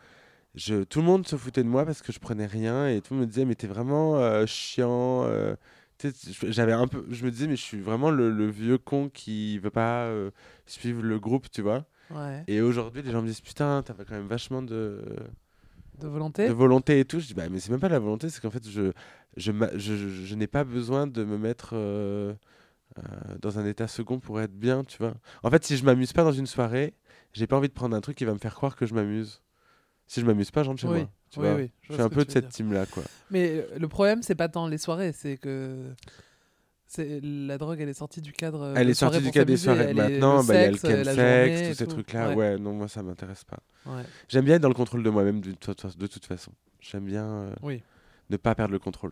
je, 0.55 0.83
tout 0.83 0.99
le 0.99 1.05
monde 1.05 1.27
se 1.27 1.35
foutait 1.35 1.63
de 1.63 1.69
moi 1.69 1.85
parce 1.85 2.01
que 2.01 2.11
je 2.11 2.19
prenais 2.19 2.45
rien 2.45 2.87
et 2.87 3.01
tout 3.01 3.13
le 3.13 3.19
monde 3.19 3.27
me 3.27 3.31
disait 3.31 3.45
mais 3.45 3.55
t'es 3.55 3.67
vraiment 3.67 4.17
euh, 4.17 4.45
chiant. 4.45 5.23
euh, 5.25 5.55
j'avais 6.47 6.71
un 6.73 6.87
peu, 6.87 7.05
je 7.09 7.25
me 7.25 7.31
disais 7.31 7.47
mais 7.47 7.55
je 7.55 7.61
suis 7.61 7.81
vraiment 7.81 8.09
le, 8.09 8.31
le 8.31 8.47
vieux 8.49 8.77
con 8.77 9.09
qui 9.09 9.59
veut 9.59 9.69
pas 9.69 10.05
euh, 10.05 10.31
suivre 10.65 11.01
le 11.03 11.19
groupe, 11.19 11.49
tu 11.51 11.61
vois. 11.61 11.85
Ouais. 12.09 12.43
Et 12.47 12.61
aujourd'hui, 12.61 13.01
les 13.03 13.11
gens 13.11 13.21
me 13.21 13.27
disent 13.27 13.41
putain, 13.41 13.83
t'avais 13.83 14.05
quand 14.05 14.15
même 14.15 14.27
vachement 14.27 14.61
de, 14.63 15.03
De 15.99 16.07
volonté 16.07 16.47
de 16.47 16.53
volonté 16.53 16.99
et 17.01 17.05
tout. 17.05 17.19
Je 17.19 17.27
dis, 17.27 17.33
bah, 17.33 17.49
mais 17.49 17.59
c'est 17.59 17.69
même 17.69 17.79
pas 17.81 17.89
de 17.89 17.93
la 17.93 17.99
volonté, 17.99 18.29
c'est 18.29 18.41
qu'en 18.41 18.49
fait, 18.49 18.67
je, 18.67 18.91
je, 19.37 19.51
je, 19.75 19.95
je- 19.95 20.25
je 20.25 20.35
n'ai 20.35 20.47
pas 20.47 20.63
besoin 20.63 21.05
de 21.05 21.23
me 21.25 21.37
mettre 21.37 21.75
dans 23.41 23.59
un 23.59 23.65
état 23.65 23.87
second 23.87 24.19
pour 24.19 24.41
être 24.41 24.53
bien, 24.57 24.83
tu 24.83 24.97
vois. 24.97 25.13
En 25.43 25.49
fait, 25.49 25.63
si 25.63 25.77
je 25.77 25.85
m'amuse 25.85 26.11
pas 26.13 26.23
dans 26.23 26.31
une 26.31 26.47
soirée, 26.47 26.93
j'ai 27.33 27.47
pas 27.47 27.55
envie 27.57 27.69
de 27.69 27.73
prendre 27.73 27.95
un 27.95 28.01
truc 28.01 28.17
qui 28.17 28.25
va 28.25 28.33
me 28.33 28.39
faire 28.39 28.55
croire 28.55 28.75
que 28.75 28.85
je 28.85 28.93
m'amuse. 28.93 29.41
Si 30.11 30.21
je 30.21 30.25
m'amuse 30.25 30.49
pas, 30.49 30.63
je 30.63 30.69
rentre 30.69 30.81
chez 30.81 30.87
Oui, 30.87 31.01
moi. 31.01 31.09
Tu 31.29 31.39
oui, 31.39 31.45
vois. 31.45 31.55
oui, 31.57 31.71
je 31.81 31.87
vois 31.89 31.95
suis 31.97 32.01
un 32.03 32.09
peu 32.09 32.25
de 32.25 32.31
cette 32.31 32.49
team-là, 32.49 32.87
quoi. 32.87 33.03
Mais 33.29 33.49
euh, 33.51 33.77
le 33.77 33.87
problème, 33.87 34.23
c'est 34.23 34.33
pas 34.33 34.49
tant 34.49 34.67
les 34.67 34.79
soirées, 34.79 35.11
c'est 35.11 35.37
que 35.37 35.93
la 36.97 37.57
drogue, 37.59 37.79
elle 37.79 37.89
est 37.89 37.93
sortie 37.93 38.19
du 38.21 38.33
cadre. 38.33 38.73
Elle 38.75 38.87
de 38.87 38.91
est 38.91 38.95
sortie 38.95 39.21
du 39.21 39.29
cadre 39.29 39.45
des 39.45 39.57
soirées. 39.57 39.85
elle 39.89 39.95
Maintenant, 39.95 40.43
bah, 40.43 40.55
il 40.55 40.61
y 40.61 40.65
a 40.65 40.71
le 40.71 40.77
sexe, 40.77 41.05
la 41.05 41.15
chemsex, 41.15 41.69
tous 41.69 41.75
ces 41.75 41.87
trucs-là. 41.87 42.29
Ouais. 42.29 42.35
Ouais. 42.35 42.57
non, 42.57 42.73
moi, 42.73 42.87
ça 42.87 43.03
m'intéresse 43.03 43.43
pas. 43.43 43.59
Ouais. 43.85 44.01
J'aime 44.27 44.45
bien 44.45 44.55
être 44.55 44.61
dans 44.63 44.67
le 44.69 44.73
contrôle 44.73 45.03
de 45.03 45.09
moi-même 45.11 45.41
de, 45.41 45.51
toute 45.51 45.79
fa- 45.79 45.89
de 45.95 46.07
toute 46.07 46.25
façon. 46.25 46.51
J'aime 46.79 47.05
bien 47.05 47.25
euh, 47.25 47.53
Oui. 47.61 47.83
ne 48.31 48.37
pas 48.37 48.55
perdre 48.55 48.71
le 48.71 48.79
contrôle. 48.79 49.11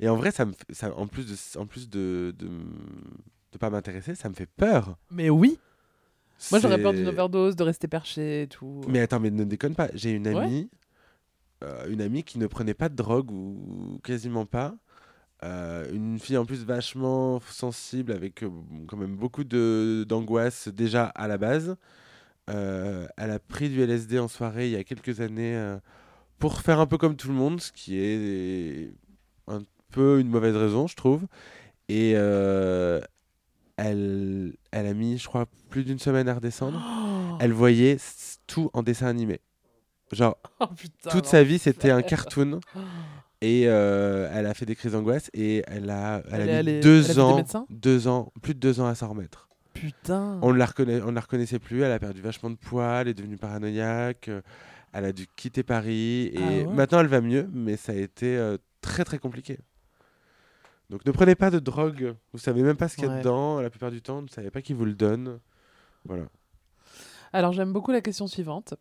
Et 0.00 0.08
en 0.08 0.16
vrai, 0.16 0.30
ça 0.30 0.46
me 0.46 0.52
ça, 0.70 0.94
en 0.96 1.06
plus 1.06 1.26
de, 1.26 1.58
en 1.60 1.66
plus 1.66 1.90
de, 1.90 2.34
de, 2.38 2.48
de 3.52 3.58
pas 3.58 3.68
m'intéresser, 3.68 4.14
ça 4.14 4.30
me 4.30 4.34
fait 4.34 4.46
peur. 4.48 4.96
Mais 5.10 5.28
oui, 5.28 5.58
moi 6.50 6.60
j'aurais 6.60 6.80
peur 6.80 6.92
d'une 6.92 7.06
overdose, 7.08 7.56
de 7.56 7.62
rester 7.64 7.88
perché 7.88 8.42
et 8.42 8.46
tout. 8.46 8.80
Mais 8.88 9.00
attends, 9.00 9.20
mais 9.20 9.30
ne 9.30 9.44
déconne 9.44 9.74
pas. 9.74 9.88
J'ai 9.94 10.10
une 10.10 10.28
Ouais. 10.28 10.36
amie, 10.44 10.70
euh, 11.64 11.88
une 11.88 12.00
amie 12.00 12.22
qui 12.24 12.38
ne 12.38 12.46
prenait 12.46 12.74
pas 12.74 12.88
de 12.88 12.94
drogue 12.94 13.30
ou 13.30 14.00
quasiment 14.04 14.46
pas. 14.46 14.76
Euh, 15.44 15.88
une 15.92 16.18
fille 16.18 16.36
en 16.36 16.44
plus 16.44 16.64
vachement 16.64 17.40
sensible 17.48 18.10
avec 18.12 18.42
euh, 18.42 18.50
quand 18.88 18.96
même 18.96 19.14
beaucoup 19.16 19.44
d'angoisse 19.44 20.68
déjà 20.68 21.06
à 21.06 21.28
la 21.28 21.38
base. 21.38 21.76
Elle 22.46 23.08
a 23.30 23.38
pris 23.38 23.68
du 23.68 23.82
LSD 23.82 24.18
en 24.18 24.28
soirée 24.28 24.66
il 24.68 24.72
y 24.72 24.76
a 24.76 24.84
quelques 24.84 25.20
années 25.20 25.76
pour 26.38 26.60
faire 26.60 26.80
un 26.80 26.86
peu 26.86 26.96
comme 26.98 27.14
tout 27.16 27.28
le 27.28 27.34
monde, 27.34 27.60
ce 27.60 27.72
qui 27.72 27.98
est 27.98 28.92
un 29.48 29.60
peu 29.92 30.18
une 30.20 30.28
mauvaise 30.28 30.56
raison, 30.56 30.86
je 30.86 30.96
trouve. 30.96 31.26
Et 31.88 32.12
euh, 32.16 33.00
elle, 33.78 34.54
elle 34.70 34.86
a 34.86 34.92
mis, 34.94 35.16
je 35.18 35.26
crois, 35.26 35.46
plus 35.70 35.84
d'une 35.84 35.98
semaine 35.98 36.28
à 36.28 36.34
redescendre 36.34 36.80
Oh, 36.84 37.36
elle 37.40 37.52
voyait 37.52 37.96
tout 38.46 38.70
en 38.74 38.82
dessin 38.82 39.06
animé. 39.06 39.40
Genre, 40.12 40.36
oh, 40.60 40.66
putain, 40.76 41.10
toute 41.10 41.26
sa 41.26 41.42
vie, 41.42 41.58
c'était 41.58 41.90
un 41.90 42.02
cartoon. 42.02 42.60
Et 43.40 43.68
euh, 43.68 44.28
elle 44.34 44.46
a 44.46 44.52
fait 44.54 44.66
des 44.66 44.74
crises 44.74 44.90
d'angoisse 44.92 45.30
et 45.32 45.62
elle 45.68 45.88
a, 45.90 46.24
elle 46.28 46.40
a 46.40 46.44
mis 46.44 46.50
allée- 46.50 46.72
elle 46.72 46.78
a 46.78 46.82
deux 46.82 47.18
ans, 47.20 47.44
deux 47.70 48.08
ans, 48.08 48.32
plus 48.42 48.52
de 48.52 48.58
deux 48.58 48.80
ans 48.80 48.88
à 48.88 48.96
s'en 48.96 49.10
remettre. 49.10 49.48
Putain. 49.74 50.40
On 50.42 50.52
ne 50.52 50.58
la, 50.58 50.66
on 51.06 51.12
la 51.12 51.20
reconnaissait 51.20 51.60
plus, 51.60 51.82
elle 51.82 51.92
a 51.92 52.00
perdu 52.00 52.20
vachement 52.20 52.50
de 52.50 52.56
poids, 52.56 53.02
elle 53.02 53.06
est 53.08 53.14
devenue 53.14 53.36
paranoïaque, 53.36 54.26
euh, 54.26 54.40
elle 54.92 55.04
a 55.04 55.12
dû 55.12 55.28
quitter 55.36 55.62
Paris 55.62 56.32
et 56.34 56.36
Ah 56.36 56.68
ouais? 56.68 56.74
maintenant 56.74 56.98
elle 56.98 57.06
va 57.06 57.20
mieux, 57.20 57.48
mais 57.52 57.76
ça 57.76 57.92
a 57.92 57.94
été 57.94 58.36
euh, 58.36 58.56
très 58.80 59.04
très 59.04 59.20
compliqué. 59.20 59.60
Donc 60.90 61.04
ne 61.04 61.12
prenez 61.12 61.34
pas 61.34 61.50
de 61.50 61.58
drogue, 61.58 62.14
vous 62.32 62.38
savez 62.38 62.62
même 62.62 62.76
pas 62.76 62.88
ce 62.88 62.96
qu'il 62.96 63.04
y 63.04 63.08
a 63.08 63.10
Ouais. 63.10 63.18
dedans, 63.18 63.60
la 63.60 63.68
plupart 63.70 63.90
du 63.90 64.00
temps, 64.00 64.16
vous 64.16 64.22
ne 64.26 64.28
savez 64.30 64.50
pas 64.50 64.62
qui 64.62 64.72
vous 64.72 64.84
le 64.86 64.94
donne. 64.94 65.38
Voilà. 66.06 66.24
Alors 67.32 67.52
j'aime 67.52 67.72
beaucoup 67.74 67.92
la 67.92 68.00
question 68.00 68.26
suivante. 68.26 68.72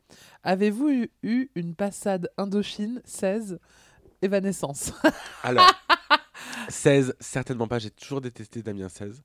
Avez-vous 0.44 0.90
eu, 0.90 1.12
eu 1.24 1.50
une 1.56 1.76
passade 1.76 2.30
Indochine 2.38 3.02
16 3.04 3.60
évanescence 4.22 4.94
Alors, 5.44 5.70
16, 6.70 7.16
certainement 7.20 7.68
pas. 7.68 7.78
J'ai 7.80 7.90
toujours 7.90 8.22
détesté 8.22 8.62
Damien 8.62 8.88
16. 8.88 9.22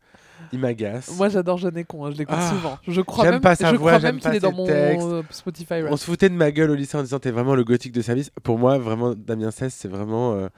Il 0.52 0.58
m'agace. 0.58 1.16
Moi 1.16 1.28
j'adore 1.28 1.58
Jeune 1.58 1.76
et 1.78 1.84
Con, 1.84 2.04
hein, 2.04 2.10
je 2.10 2.16
l'écoute 2.18 2.34
Ah, 2.36 2.50
souvent. 2.50 2.78
Je 2.86 3.00
crois 3.00 3.30
même, 3.30 3.40
pas 3.40 3.54
sa 3.54 3.70
je 3.70 3.76
voix, 3.76 3.92
crois 3.92 4.02
même 4.10 4.18
qu'il 4.18 4.34
est 4.34 4.40
dans 4.40 4.52
mon 4.52 4.66
euh, 4.68 5.22
Spotify. 5.30 5.82
Rap. 5.82 5.92
On 5.92 5.96
se 5.96 6.04
foutait 6.04 6.28
de 6.28 6.34
ma 6.34 6.50
gueule 6.50 6.70
au 6.70 6.74
lycée 6.74 6.96
en 6.98 7.02
disant 7.02 7.20
t'es 7.20 7.30
vraiment 7.30 7.54
le 7.54 7.62
gothique 7.62 7.92
de 7.92 8.02
service. 8.02 8.30
Pour 8.42 8.58
moi, 8.58 8.78
vraiment, 8.78 9.14
Damien 9.14 9.52
16, 9.52 9.72
c'est 9.72 9.88
vraiment 9.88 10.32
euh, 10.34 10.48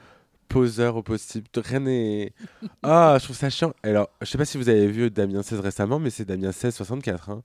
poseur 0.47 0.95
au 0.97 1.03
possible. 1.03 1.47
Rien 1.55 1.79
n'est. 1.81 2.33
Ah, 2.83 3.17
je 3.19 3.23
trouve 3.25 3.35
ça 3.35 3.49
chiant. 3.49 3.73
Alors, 3.83 4.09
je 4.21 4.25
sais 4.27 4.37
pas 4.37 4.45
si 4.45 4.57
vous 4.57 4.69
avez 4.69 4.87
vu 4.87 5.09
Damien 5.11 5.43
16 5.43 5.59
récemment, 5.59 5.99
mais 5.99 6.09
c'est 6.09 6.25
Damien 6.25 6.51
16 6.51 6.75
64. 6.75 7.29
hein. 7.29 7.41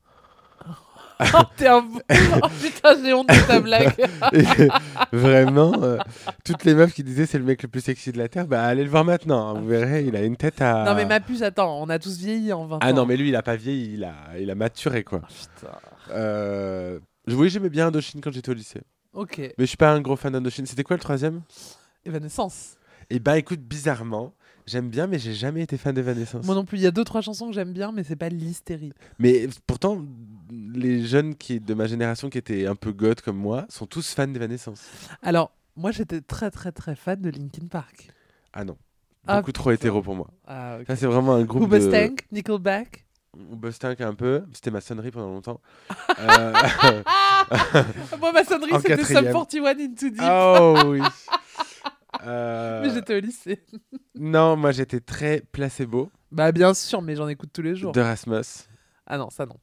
Oh, 1.34 1.38
t'es 1.56 1.66
un... 1.66 1.84
oh 2.42 2.48
putain, 2.62 2.96
j'ai 3.04 3.12
honte 3.12 3.28
de 3.28 3.46
ta 3.46 3.60
blague. 3.60 3.94
Vraiment, 5.12 5.74
euh, 5.82 5.98
toutes 6.44 6.64
les 6.64 6.74
meufs 6.74 6.94
qui 6.94 7.04
disaient 7.04 7.26
c'est 7.26 7.38
le 7.38 7.44
mec 7.44 7.62
le 7.62 7.68
plus 7.68 7.82
sexy 7.82 8.10
de 8.12 8.16
la 8.18 8.28
Terre, 8.28 8.46
bah 8.46 8.64
allez 8.64 8.84
le 8.84 8.88
voir 8.90 9.04
maintenant. 9.04 9.48
hein. 9.54 9.60
Vous 9.60 9.66
verrez, 9.68 10.04
il 10.04 10.16
a 10.16 10.22
une 10.22 10.36
tête 10.36 10.62
à. 10.62 10.84
Non 10.86 10.94
mais 10.94 11.04
ma 11.04 11.20
puce, 11.20 11.42
attends, 11.42 11.78
on 11.82 11.88
a 11.90 11.98
tous 11.98 12.16
vieilli 12.18 12.52
en 12.54 12.64
20 12.66 12.78
Ah 12.80 12.90
ans. 12.90 12.94
non, 12.94 13.06
mais 13.06 13.16
lui, 13.18 13.28
il 13.28 13.36
a 13.36 13.42
pas 13.42 13.56
vieilli, 13.56 13.94
il 13.94 14.04
a, 14.04 14.14
il 14.38 14.50
a 14.50 14.54
maturé 14.54 15.04
quoi. 15.04 15.20
Oh, 15.22 15.26
putain. 15.26 15.72
Euh, 16.12 16.98
Oui, 17.28 17.50
j'aimais 17.50 17.68
bien 17.70 17.88
Indochine 17.88 18.20
quand 18.22 18.32
j'étais 18.32 18.50
au 18.50 18.54
lycée. 18.54 18.80
Ok, 19.12 19.38
Mais 19.38 19.52
je 19.58 19.66
suis 19.66 19.76
pas 19.76 19.90
un 19.92 20.00
gros 20.00 20.16
fan 20.16 20.32
d'Indochine. 20.32 20.64
C'était 20.66 20.84
quoi 20.84 20.96
le 20.96 21.02
troisième? 21.02 21.42
Evanescence. 22.06 22.76
Et 23.10 23.18
bah 23.18 23.36
écoute, 23.38 23.60
bizarrement, 23.60 24.32
j'aime 24.66 24.88
bien, 24.88 25.06
mais 25.06 25.18
j'ai 25.18 25.34
jamais 25.34 25.62
été 25.62 25.76
fan 25.76 25.94
d'Evanescence. 25.94 26.46
Moi 26.46 26.54
non 26.54 26.64
plus, 26.64 26.78
il 26.78 26.82
y 26.82 26.86
a 26.86 26.90
deux 26.92 27.04
trois 27.04 27.20
chansons 27.20 27.48
que 27.48 27.52
j'aime 27.54 27.72
bien, 27.72 27.90
mais 27.92 28.04
c'est 28.04 28.16
pas 28.16 28.28
l'hystérie. 28.28 28.92
Mais 29.18 29.48
pourtant, 29.66 30.04
les 30.50 31.04
jeunes 31.04 31.34
qui, 31.34 31.60
de 31.60 31.74
ma 31.74 31.86
génération 31.86 32.30
qui 32.30 32.38
étaient 32.38 32.66
un 32.66 32.76
peu 32.76 32.92
goth 32.92 33.20
comme 33.20 33.36
moi 33.36 33.66
sont 33.68 33.86
tous 33.86 34.14
fans 34.14 34.28
d'Evanescence. 34.28 34.82
Alors, 35.22 35.50
moi 35.76 35.90
j'étais 35.90 36.20
très 36.20 36.50
très 36.50 36.72
très 36.72 36.94
fan 36.94 37.20
de 37.20 37.30
Linkin 37.30 37.66
Park. 37.68 38.10
Ah 38.52 38.64
non. 38.64 38.76
Ah, 39.26 39.38
Beaucoup 39.38 39.52
trop 39.52 39.70
hétéro 39.70 40.02
pour 40.02 40.14
moi. 40.14 40.28
Ah, 40.46 40.78
ok. 40.80 40.86
Ça, 40.86 40.96
c'est 40.96 41.06
vraiment 41.06 41.34
un 41.34 41.44
groupe 41.44 41.68
de... 41.68 41.76
Hoobastank, 41.76 42.26
Nickelback. 42.32 43.04
Hoobastank 43.52 44.00
un 44.00 44.14
peu. 44.14 44.42
C'était 44.52 44.70
ma 44.70 44.80
sonnerie 44.80 45.10
pendant 45.10 45.28
longtemps. 45.30 45.60
Euh, 46.20 46.52
Moi 48.20 48.32
ma 48.32 48.44
sonnerie 48.44 48.72
c'était 48.82 48.96
Sum 49.04 49.24
quatrième. 49.24 49.32
41 49.32 49.70
Into 49.78 50.10
Deep. 50.10 50.20
oh 50.22 50.76
oui. 50.86 51.00
Euh, 52.26 52.82
Mais 52.82 52.90
j'étais 52.92 53.16
au 53.16 53.20
lycée. 53.20 53.64
Non, 54.18 54.56
moi 54.56 54.72
j'étais 54.72 55.00
très 55.00 55.42
placebo 55.52 56.10
Bah 56.32 56.52
bien 56.52 56.74
sûr, 56.74 57.02
mais 57.02 57.16
j'en 57.16 57.28
écoute 57.28 57.50
tous 57.52 57.62
les 57.62 57.74
jours. 57.74 57.92
de 57.92 58.00
Rasmus. 58.00 58.42
Ah 59.06 59.18
non, 59.18 59.30
ça 59.30 59.46
non. 59.46 59.56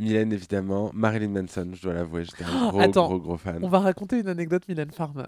Mylène 0.00 0.32
évidemment, 0.32 0.90
Marilyn 0.92 1.28
Manson, 1.28 1.70
je 1.72 1.82
dois 1.82 1.94
l'avouer, 1.94 2.24
j'étais 2.24 2.44
un 2.44 2.48
Oh, 2.66 2.70
gros 2.70 2.80
attends, 2.80 3.06
gros 3.08 3.18
gros 3.20 3.36
fan. 3.36 3.60
On 3.62 3.68
va 3.68 3.78
raconter 3.80 4.18
une 4.18 4.28
anecdote 4.28 4.66
Mylène 4.68 4.90
Farmer. 4.90 5.24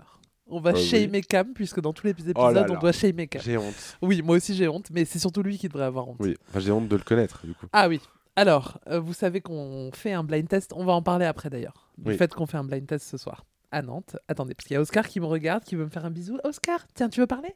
On 0.48 0.60
va 0.60 0.72
Oh, 0.74 0.76
oui. 0.76 0.84
shamer 0.84 1.22
Cam, 1.22 1.52
puisque 1.54 1.80
dans 1.80 1.92
tous 1.92 2.04
les 2.06 2.10
épisodes, 2.10 2.34
Oh 2.36 2.50
là 2.50 2.66
on 2.68 2.78
doit 2.78 2.92
shamer 2.92 3.26
Cam. 3.28 3.42
J'ai 3.42 3.56
honte. 3.56 3.96
Oui, 4.02 4.22
moi 4.22 4.36
aussi 4.36 4.54
j'ai 4.54 4.68
honte, 4.68 4.90
mais 4.92 5.04
c'est 5.04 5.18
surtout 5.18 5.42
lui 5.42 5.58
qui 5.58 5.68
devrait 5.68 5.84
avoir 5.84 6.08
honte. 6.08 6.16
Oui, 6.20 6.36
enfin 6.48 6.60
j'ai 6.60 6.70
honte 6.72 6.88
de 6.88 6.96
le 6.96 7.02
connaître 7.02 7.46
du 7.46 7.54
coup. 7.54 7.66
Ah 7.72 7.88
oui. 7.88 8.00
Alors, 8.38 8.78
euh, 8.88 9.00
vous 9.00 9.14
savez 9.14 9.40
qu'on 9.40 9.90
fait 9.94 10.12
un 10.12 10.22
blind 10.22 10.46
test. 10.48 10.72
On 10.74 10.84
va 10.84 10.92
en 10.92 11.00
parler 11.02 11.24
après 11.26 11.48
d'ailleurs. 11.48 11.88
Du 11.96 12.10
Oui. 12.10 12.16
fait 12.18 12.32
qu'on 12.34 12.44
fait 12.46 12.58
un 12.58 12.64
blind 12.64 12.86
test 12.86 13.06
ce 13.08 13.16
soir 13.16 13.44
à 13.70 13.82
Nantes. 13.82 14.16
Attendez, 14.28 14.54
parce 14.54 14.66
qu'il 14.66 14.74
y 14.74 14.78
a 14.78 14.80
Oscar 14.80 15.06
qui 15.08 15.20
me 15.20 15.26
regarde, 15.26 15.64
qui 15.64 15.76
veut 15.76 15.84
me 15.84 15.90
faire 15.90 16.04
un 16.04 16.10
bisou. 16.10 16.38
Oscar, 16.44 16.86
tiens, 16.94 17.08
tu 17.08 17.20
veux 17.20 17.26
parler? 17.26 17.54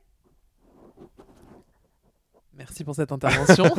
Merci 2.54 2.84
pour 2.84 2.94
cette 2.94 3.12
intervention. 3.12 3.64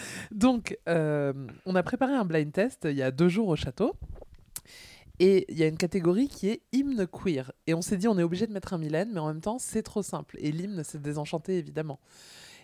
Donc, 0.30 0.78
euh, 0.88 1.32
on 1.66 1.74
a 1.74 1.82
préparé 1.82 2.14
un 2.14 2.24
blind 2.24 2.52
test 2.52 2.86
il 2.90 2.96
y 2.96 3.02
a 3.02 3.10
deux 3.10 3.28
jours 3.28 3.48
au 3.48 3.56
château. 3.56 3.94
Et 5.18 5.46
il 5.48 5.58
y 5.58 5.62
a 5.62 5.66
une 5.66 5.78
catégorie 5.78 6.28
qui 6.28 6.50
est 6.50 6.60
hymne 6.72 7.06
queer. 7.06 7.52
Et 7.66 7.74
on 7.74 7.80
s'est 7.80 7.96
dit, 7.96 8.06
on 8.06 8.18
est 8.18 8.22
obligé 8.22 8.46
de 8.46 8.52
mettre 8.52 8.74
un 8.74 8.78
Mylène, 8.78 9.10
mais 9.12 9.20
en 9.20 9.28
même 9.28 9.40
temps, 9.40 9.58
c'est 9.58 9.82
trop 9.82 10.02
simple. 10.02 10.36
Et 10.40 10.52
l'hymne, 10.52 10.82
c'est 10.84 11.00
désenchanté, 11.00 11.56
évidemment. 11.56 12.00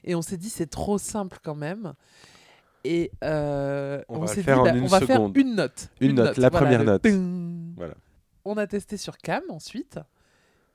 Et 0.05 0.15
on 0.15 0.23
s'est 0.23 0.37
dit, 0.37 0.51
c'est 0.51 0.67
trop 0.67 0.99
simple 0.99 1.39
quand 1.43 1.55
même. 1.55 1.95
Et 2.85 3.11
euh, 3.25 4.03
On 4.09 4.27
s'est 4.27 4.41
dit, 4.43 4.47
bah, 4.47 4.75
une 4.75 4.85
on 4.85 4.87
va 4.87 5.01
faire 5.01 5.31
une 5.35 5.55
note. 5.55 5.89
Une 6.01 6.17
note, 6.17 6.37
la 6.37 6.49
voilà, 6.51 6.67
première 6.67 6.85
note. 6.85 7.07
Voilà. 7.77 7.95
On 8.45 8.57
a 8.57 8.67
testé 8.67 8.97
sur 8.97 9.19
Cam 9.19 9.43
ensuite. 9.49 9.99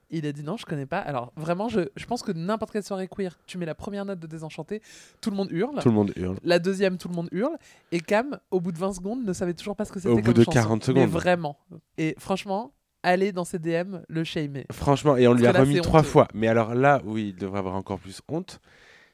Il 0.10 0.26
a 0.26 0.32
dit 0.32 0.42
non, 0.42 0.56
je 0.56 0.66
connais 0.66 0.86
pas. 0.86 1.00
Alors 1.00 1.34
vraiment, 1.36 1.68
je, 1.68 1.82
je 1.98 2.06
pense 2.06 2.24
que 2.24 2.32
n'importe 2.32 2.72
quelle 2.72 2.84
soirée 2.84 3.10
queer, 3.10 3.38
tu 3.46 3.58
mets 3.58 3.66
la 3.66 3.76
première 3.76 4.06
note 4.06 4.20
de 4.20 4.28
Désenchanté, 4.28 4.82
tout 5.20 5.30
le 5.30 5.36
monde 5.36 5.52
hurle. 5.52 5.80
Tout 5.82 5.90
le 5.90 5.96
monde 5.96 6.14
hurle. 6.16 6.38
La 6.44 6.60
deuxième, 6.60 6.98
tout 6.98 7.10
le 7.10 7.16
monde 7.16 7.28
hurle. 7.34 7.58
Et 7.92 8.00
Cam, 8.00 8.40
au 8.50 8.62
bout 8.62 8.72
de 8.72 8.78
20 8.78 8.94
secondes, 8.94 9.26
ne 9.26 9.34
savait 9.34 9.54
toujours 9.54 9.76
pas 9.76 9.84
ce 9.84 9.92
que 9.92 10.00
c'était 10.00 10.14
Au 10.14 10.22
bout 10.22 10.32
de 10.34 10.44
chanson. 10.44 10.52
40 10.52 10.88
Mais 10.88 10.94
secondes. 10.94 11.10
vraiment. 11.10 11.58
Et 11.98 12.16
franchement, 12.20 12.74
allez 13.04 13.34
dans 13.34 13.44
ses 13.44 13.60
DM, 13.60 13.98
le 14.08 14.24
shamer. 14.24 14.66
Franchement, 14.72 15.18
et 15.18 15.28
on 15.28 15.32
Parce 15.32 15.42
lui 15.42 15.48
a 15.48 15.52
là, 15.52 15.60
remis 15.60 15.82
trois 15.82 16.00
honteux. 16.00 16.10
fois. 16.10 16.28
Mais 16.34 16.48
alors 16.48 16.74
là 16.74 17.02
où 17.06 17.18
il 17.18 17.36
devrait 17.36 17.60
avoir 17.60 17.76
encore 17.76 18.00
plus 18.00 18.22
honte, 18.30 18.62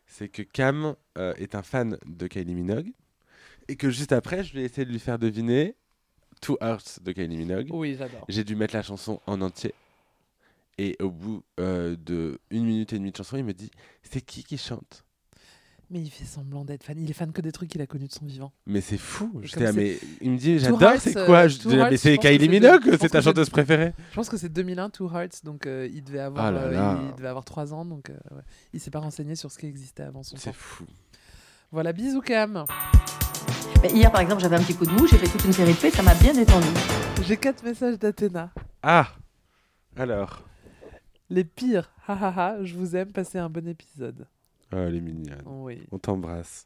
c'est 0.05 0.29
que 0.29 0.43
Cam 0.43 0.93
euh, 1.17 1.33
est 1.37 1.55
un 1.55 1.63
fan 1.63 1.97
de 2.05 2.27
Kylie 2.27 2.53
Minogue 2.53 2.91
et 3.67 3.77
que 3.77 3.89
juste 3.89 4.11
après, 4.11 4.43
je 4.43 4.53
lui 4.53 4.61
ai 4.61 4.65
essayé 4.65 4.85
de 4.85 4.91
lui 4.91 4.99
faire 4.99 5.17
deviner 5.17 5.75
Two 6.43 6.57
Hearts 6.61 6.99
de 7.01 7.11
Kylie 7.13 7.37
Minogue. 7.37 7.69
Oui, 7.71 7.95
j'adore. 7.97 8.25
J'ai 8.27 8.43
dû 8.43 8.55
mettre 8.55 8.75
la 8.75 8.81
chanson 8.83 9.21
en 9.25 9.41
entier. 9.41 9.73
Et 10.77 10.97
au 11.01 11.09
bout 11.09 11.43
euh, 11.59 11.95
de 11.95 12.39
une 12.49 12.65
minute 12.65 12.91
et 12.93 12.97
demie 12.97 13.11
de 13.11 13.17
chanson, 13.17 13.37
il 13.37 13.45
me 13.45 13.53
dit 13.53 13.71
C'est 14.01 14.21
qui 14.21 14.43
qui 14.43 14.57
chante? 14.57 15.05
Mais 15.89 16.01
il 16.01 16.09
fait 16.09 16.25
semblant 16.25 16.65
d'être 16.65 16.83
fan. 16.83 16.99
Il 16.99 17.09
est 17.09 17.13
fan 17.13 17.31
que 17.31 17.39
des 17.41 17.51
trucs 17.51 17.69
qu'il 17.69 17.81
a 17.81 17.87
connus 17.87 18.07
de 18.07 18.13
son 18.13 18.25
vivant. 18.25 18.51
Mais 18.65 18.81
c'est 18.81 18.97
fou. 18.97 19.39
J'étais 19.43 19.71
mais 19.71 19.97
il 20.21 20.31
me 20.31 20.37
dit 20.37 20.57
J'adore, 20.59 20.93
c'est 20.99 21.15
euh, 21.15 21.25
quoi 21.25 21.47
Je 21.47 21.59
Two 21.59 21.69
dis, 21.69 21.75
Hearts, 21.77 21.91
Mais 21.91 21.97
c'est 21.97 22.17
Kylie 22.17 22.49
Minogue, 22.49 22.97
c'est 22.99 23.09
ta 23.09 23.21
chanteuse 23.21 23.49
préférée 23.49 23.93
Je 24.09 24.15
pense 24.15 24.27
que 24.27 24.37
c'est 24.37 24.49
2001, 24.49 24.89
Two 24.89 25.09
Hearts, 25.13 25.43
donc 25.45 25.65
euh, 25.67 25.87
il 25.93 26.03
devait 26.03 26.19
avoir, 26.19 26.45
Ah 26.47 26.51
là 26.51 26.61
euh, 26.61 26.97
il 27.09 27.15
devait 27.15 27.27
avoir 27.27 27.45
3 27.45 27.73
ans, 27.73 27.85
donc 27.85 28.09
euh, 28.09 28.13
ouais. 28.31 28.41
il 28.73 28.79
s'est 28.79 28.91
pas 28.91 28.99
renseigné 28.99 29.35
sur 29.35 29.51
ce 29.51 29.59
qui 29.59 29.67
existait 29.67 30.03
avant 30.03 30.23
son 30.23 30.35
C'est 30.35 30.53
fou. 30.53 30.85
Voilà, 31.71 31.93
bisous 31.93 32.21
Cam. 32.21 32.65
Mais 33.83 33.91
hier, 33.91 34.09
par 34.09 34.21
exemple, 34.21 34.41
j'avais 34.41 34.55
un 34.55 34.61
petit 34.61 34.75
coup 34.75 34.85
de 34.85 34.91
mou, 34.91 35.07
j'ai 35.07 35.17
fait 35.17 35.27
toute 35.27 35.43
une 35.43 35.51
série 35.51 35.73
de 35.73 35.77
faits, 35.77 35.93
ça 35.93 36.03
m'a 36.03 36.13
bien 36.13 36.31
détendu. 36.31 36.67
J'ai 37.21 37.35
quatre 37.35 37.61
messages 37.65 37.99
d'Athéna. 37.99 38.49
Ah 38.81 39.09
Alors 39.97 40.41
Les 41.29 41.43
pires. 41.43 41.91
Ha 42.07 42.13
ha 42.13 42.33
ha, 42.35 42.63
je 42.63 42.75
vous 42.75 42.95
aime, 42.95 43.11
passez 43.11 43.39
un 43.39 43.49
bon 43.49 43.67
épisode. 43.67 44.25
Oh, 44.71 44.77
Elle 44.77 44.95
est 44.95 45.01
mignonne. 45.01 45.43
Oui. 45.45 45.83
On 45.91 45.99
t'embrasse. 45.99 46.65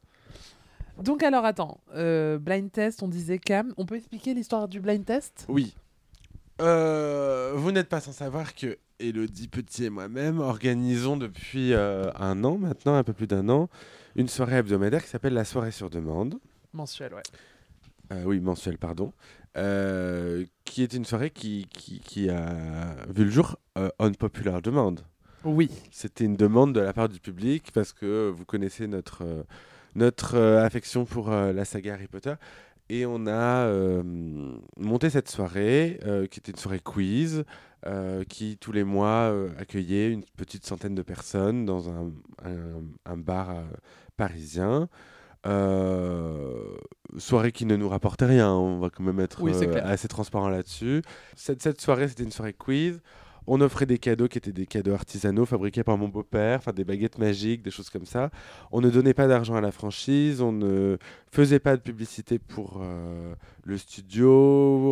Donc 1.01 1.23
alors 1.23 1.43
attends, 1.43 1.79
euh, 1.95 2.37
blind 2.37 2.71
test, 2.71 3.01
on 3.01 3.07
disait 3.07 3.39
Cam. 3.39 3.73
On 3.77 3.87
peut 3.87 3.95
expliquer 3.95 4.35
l'histoire 4.35 4.67
du 4.67 4.79
blind 4.79 5.03
test? 5.03 5.47
Oui. 5.49 5.75
Euh, 6.61 7.53
vous 7.55 7.71
n'êtes 7.71 7.89
pas 7.89 7.99
sans 7.99 8.11
savoir 8.11 8.53
que 8.53 8.77
Elodie 8.99 9.47
Petit 9.47 9.85
et 9.85 9.89
moi-même 9.89 10.39
organisons 10.39 11.17
depuis 11.17 11.73
euh, 11.73 12.11
un 12.13 12.43
an 12.43 12.59
maintenant, 12.59 12.93
un 12.93 13.03
peu 13.03 13.13
plus 13.13 13.27
d'un 13.27 13.49
an, 13.49 13.69
une 14.15 14.27
soirée 14.27 14.57
hebdomadaire 14.57 15.03
qui 15.03 15.09
s'appelle 15.09 15.33
la 15.33 15.45
soirée 15.45 15.71
sur 15.71 15.89
demande. 15.89 16.39
Mensuel, 16.73 17.13
ouais. 17.13 17.23
Euh, 18.11 18.23
oui, 18.25 18.39
mensuelle, 18.39 18.77
pardon. 18.77 19.11
Euh, 19.57 20.45
qui 20.65 20.83
est 20.83 20.93
une 20.93 21.05
soirée 21.05 21.29
qui, 21.31 21.67
qui, 21.73 21.99
qui 21.99 22.29
a 22.29 22.95
vu 23.09 23.25
le 23.25 23.31
jour 23.31 23.57
euh, 23.77 23.89
on 23.99 24.11
popular 24.11 24.61
demande. 24.61 25.01
Oui. 25.43 25.69
C'était 25.91 26.25
une 26.25 26.35
demande 26.35 26.73
de 26.73 26.79
la 26.79 26.93
part 26.93 27.09
du 27.09 27.19
public 27.19 27.71
parce 27.73 27.93
que 27.93 28.29
vous 28.29 28.45
connaissez 28.45 28.87
notre, 28.87 29.45
notre 29.95 30.37
affection 30.37 31.05
pour 31.05 31.29
la 31.29 31.65
saga 31.65 31.93
Harry 31.93 32.07
Potter. 32.07 32.33
Et 32.89 33.05
on 33.05 33.27
a 33.27 33.69
monté 34.77 35.09
cette 35.09 35.29
soirée, 35.29 35.99
qui 36.31 36.39
était 36.39 36.51
une 36.51 36.57
soirée 36.57 36.79
quiz, 36.79 37.43
qui 38.29 38.57
tous 38.57 38.71
les 38.71 38.83
mois 38.83 39.33
accueillait 39.57 40.11
une 40.11 40.23
petite 40.37 40.65
centaine 40.65 40.95
de 40.95 41.01
personnes 41.01 41.65
dans 41.65 41.89
un, 41.89 42.11
un- 42.43 42.83
un 43.05 43.17
bar 43.17 43.63
parisien. 44.17 44.89
Euh, 45.47 46.75
soirée 47.17 47.51
qui 47.51 47.65
ne 47.65 47.75
nous 47.75 47.89
rapportait 47.89 48.25
rien, 48.25 48.51
on 48.53 48.79
va 48.79 48.89
quand 48.89 49.03
même 49.03 49.19
être 49.19 49.41
Oui, 49.41 49.51
euh, 49.55 49.81
assez 49.83 50.07
transparent 50.07 50.49
là-dessus. 50.49 51.01
Cette, 51.35 51.61
cette 51.63 51.81
soirée, 51.81 52.07
c'était 52.07 52.23
une 52.23 52.31
soirée 52.31 52.53
quiz. 52.53 52.99
On 53.49 53.61
offrait 53.61 53.85
des 53.85 53.97
cadeaux 53.97 54.27
qui 54.27 54.37
étaient 54.37 54.51
des 54.51 54.65
cadeaux 54.65 54.91
artisanaux 54.93 55.45
fabriqués 55.45 55.85
par 55.85 55.97
mon 55.97 56.09
beau-père, 56.09 56.57
enfin 56.59 56.73
des 56.73 56.83
baguettes 56.83 57.17
magiques, 57.17 57.61
des 57.63 57.71
choses 57.71 57.89
comme 57.89 58.05
ça. 58.05 58.29
On 58.73 58.81
ne 58.81 58.89
donnait 58.89 59.13
pas 59.13 59.25
d'argent 59.27 59.55
à 59.55 59.61
la 59.61 59.71
franchise, 59.71 60.41
on 60.41 60.51
ne 60.51 60.97
faisait 61.31 61.59
pas 61.59 61.77
de 61.77 61.81
publicité 61.81 62.39
pour 62.39 62.81
euh, 62.83 63.33
le 63.63 63.77
studio, 63.77 64.29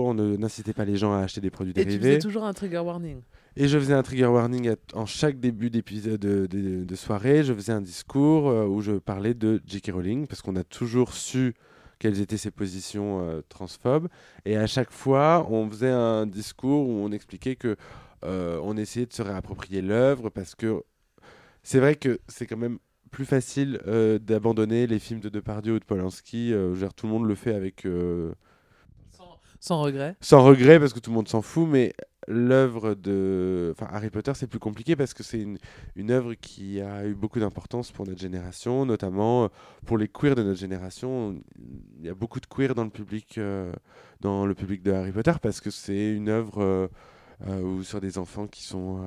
on 0.07 0.13
ne- 0.13 0.37
n'incitait 0.37 0.71
pas 0.71 0.85
les 0.85 0.95
gens 0.95 1.11
à 1.13 1.17
acheter 1.19 1.41
des 1.41 1.49
produits 1.49 1.73
Et 1.75 1.81
tu 1.81 1.85
dérivés. 1.85 2.07
faisais 2.11 2.19
toujours 2.19 2.45
un 2.45 2.53
trigger 2.53 2.79
warning. 2.79 3.17
Et 3.57 3.67
je 3.69 3.77
faisais 3.79 3.93
un 3.93 4.03
trigger 4.03 4.25
warning 4.25 4.69
à- 4.69 4.75
en 4.93 5.05
chaque 5.05 5.39
début 5.39 5.69
d'épisode 5.69 6.19
de, 6.19 6.45
de- 6.45 6.83
de 6.83 6.95
soirée. 6.95 7.43
Je 7.43 7.53
faisais 7.53 7.71
un 7.71 7.81
discours 7.81 8.49
euh, 8.49 8.65
où 8.65 8.81
je 8.81 8.93
parlais 8.93 9.33
de 9.33 9.61
J.K. 9.65 9.91
Rowling 9.93 10.27
parce 10.27 10.41
qu'on 10.41 10.55
a 10.57 10.63
toujours 10.63 11.13
su 11.13 11.53
quelles 11.97 12.19
étaient 12.19 12.35
ses 12.37 12.51
positions 12.51 13.21
euh, 13.21 13.41
transphobes. 13.47 14.09
Et 14.43 14.57
à 14.57 14.67
chaque 14.67 14.91
fois, 14.91 15.47
on 15.49 15.69
faisait 15.69 15.89
un 15.91 16.25
discours 16.27 16.87
où 16.89 16.91
on 16.91 17.11
expliquait 17.13 17.55
que 17.55 17.77
euh, 18.25 18.59
on 18.63 18.75
essayait 18.75 19.05
de 19.05 19.13
se 19.13 19.21
réapproprier 19.21 19.81
l'œuvre 19.81 20.29
parce 20.29 20.53
que 20.55 20.83
c'est 21.63 21.79
vrai 21.79 21.95
que 21.95 22.19
c'est 22.27 22.45
quand 22.47 22.57
même 22.57 22.79
plus 23.11 23.25
facile 23.25 23.79
euh, 23.87 24.19
d'abandonner 24.19 24.85
les 24.87 24.99
films 24.99 25.21
de 25.21 25.29
Depardieu 25.29 25.75
ou 25.75 25.79
de 25.79 25.85
Polanski. 25.85 26.51
Euh, 26.53 26.75
dire, 26.75 26.93
tout 26.93 27.05
le 27.07 27.13
monde 27.13 27.25
le 27.25 27.35
fait 27.35 27.55
avec 27.55 27.85
euh, 27.85 28.33
Sans, 29.11 29.39
sans 29.61 29.81
regret. 29.81 30.17
sans 30.19 30.43
regret 30.43 30.77
parce 30.79 30.91
que 30.91 30.99
tout 30.99 31.11
le 31.11 31.15
monde 31.15 31.29
s'en 31.29 31.41
fout, 31.41 31.67
mais 31.69 31.93
l'œuvre 32.27 32.95
de 32.95 33.73
enfin, 33.75 33.87
Harry 33.91 34.09
Potter, 34.09 34.31
c'est 34.35 34.47
plus 34.47 34.59
compliqué 34.59 34.95
parce 34.95 35.13
que 35.13 35.23
c'est 35.23 35.41
une, 35.41 35.57
une 35.95 36.11
œuvre 36.11 36.33
qui 36.33 36.81
a 36.81 37.05
eu 37.05 37.13
beaucoup 37.13 37.39
d'importance 37.39 37.91
pour 37.91 38.05
notre 38.07 38.19
génération, 38.19 38.85
notamment 38.85 39.45
euh, 39.45 39.47
pour 39.85 39.97
les 39.97 40.07
queers 40.07 40.35
de 40.35 40.43
notre 40.43 40.59
génération. 40.59 41.35
Il 41.99 42.05
y 42.05 42.09
a 42.09 42.13
beaucoup 42.13 42.39
de 42.39 42.47
queers 42.47 42.75
dans 42.75 42.83
le 42.83 42.89
public, 42.89 43.37
euh, 43.37 43.71
dans 44.21 44.45
le 44.45 44.55
public 44.55 44.81
de 44.83 44.91
Harry 44.91 45.11
Potter 45.11 45.33
parce 45.41 45.61
que 45.61 45.69
c'est 45.69 46.13
une 46.13 46.29
œuvre 46.29 46.61
euh, 46.61 46.87
euh, 47.47 47.83
sur 47.83 48.01
des 48.01 48.17
enfants 48.17 48.47
qui 48.47 48.63
sont 48.63 48.99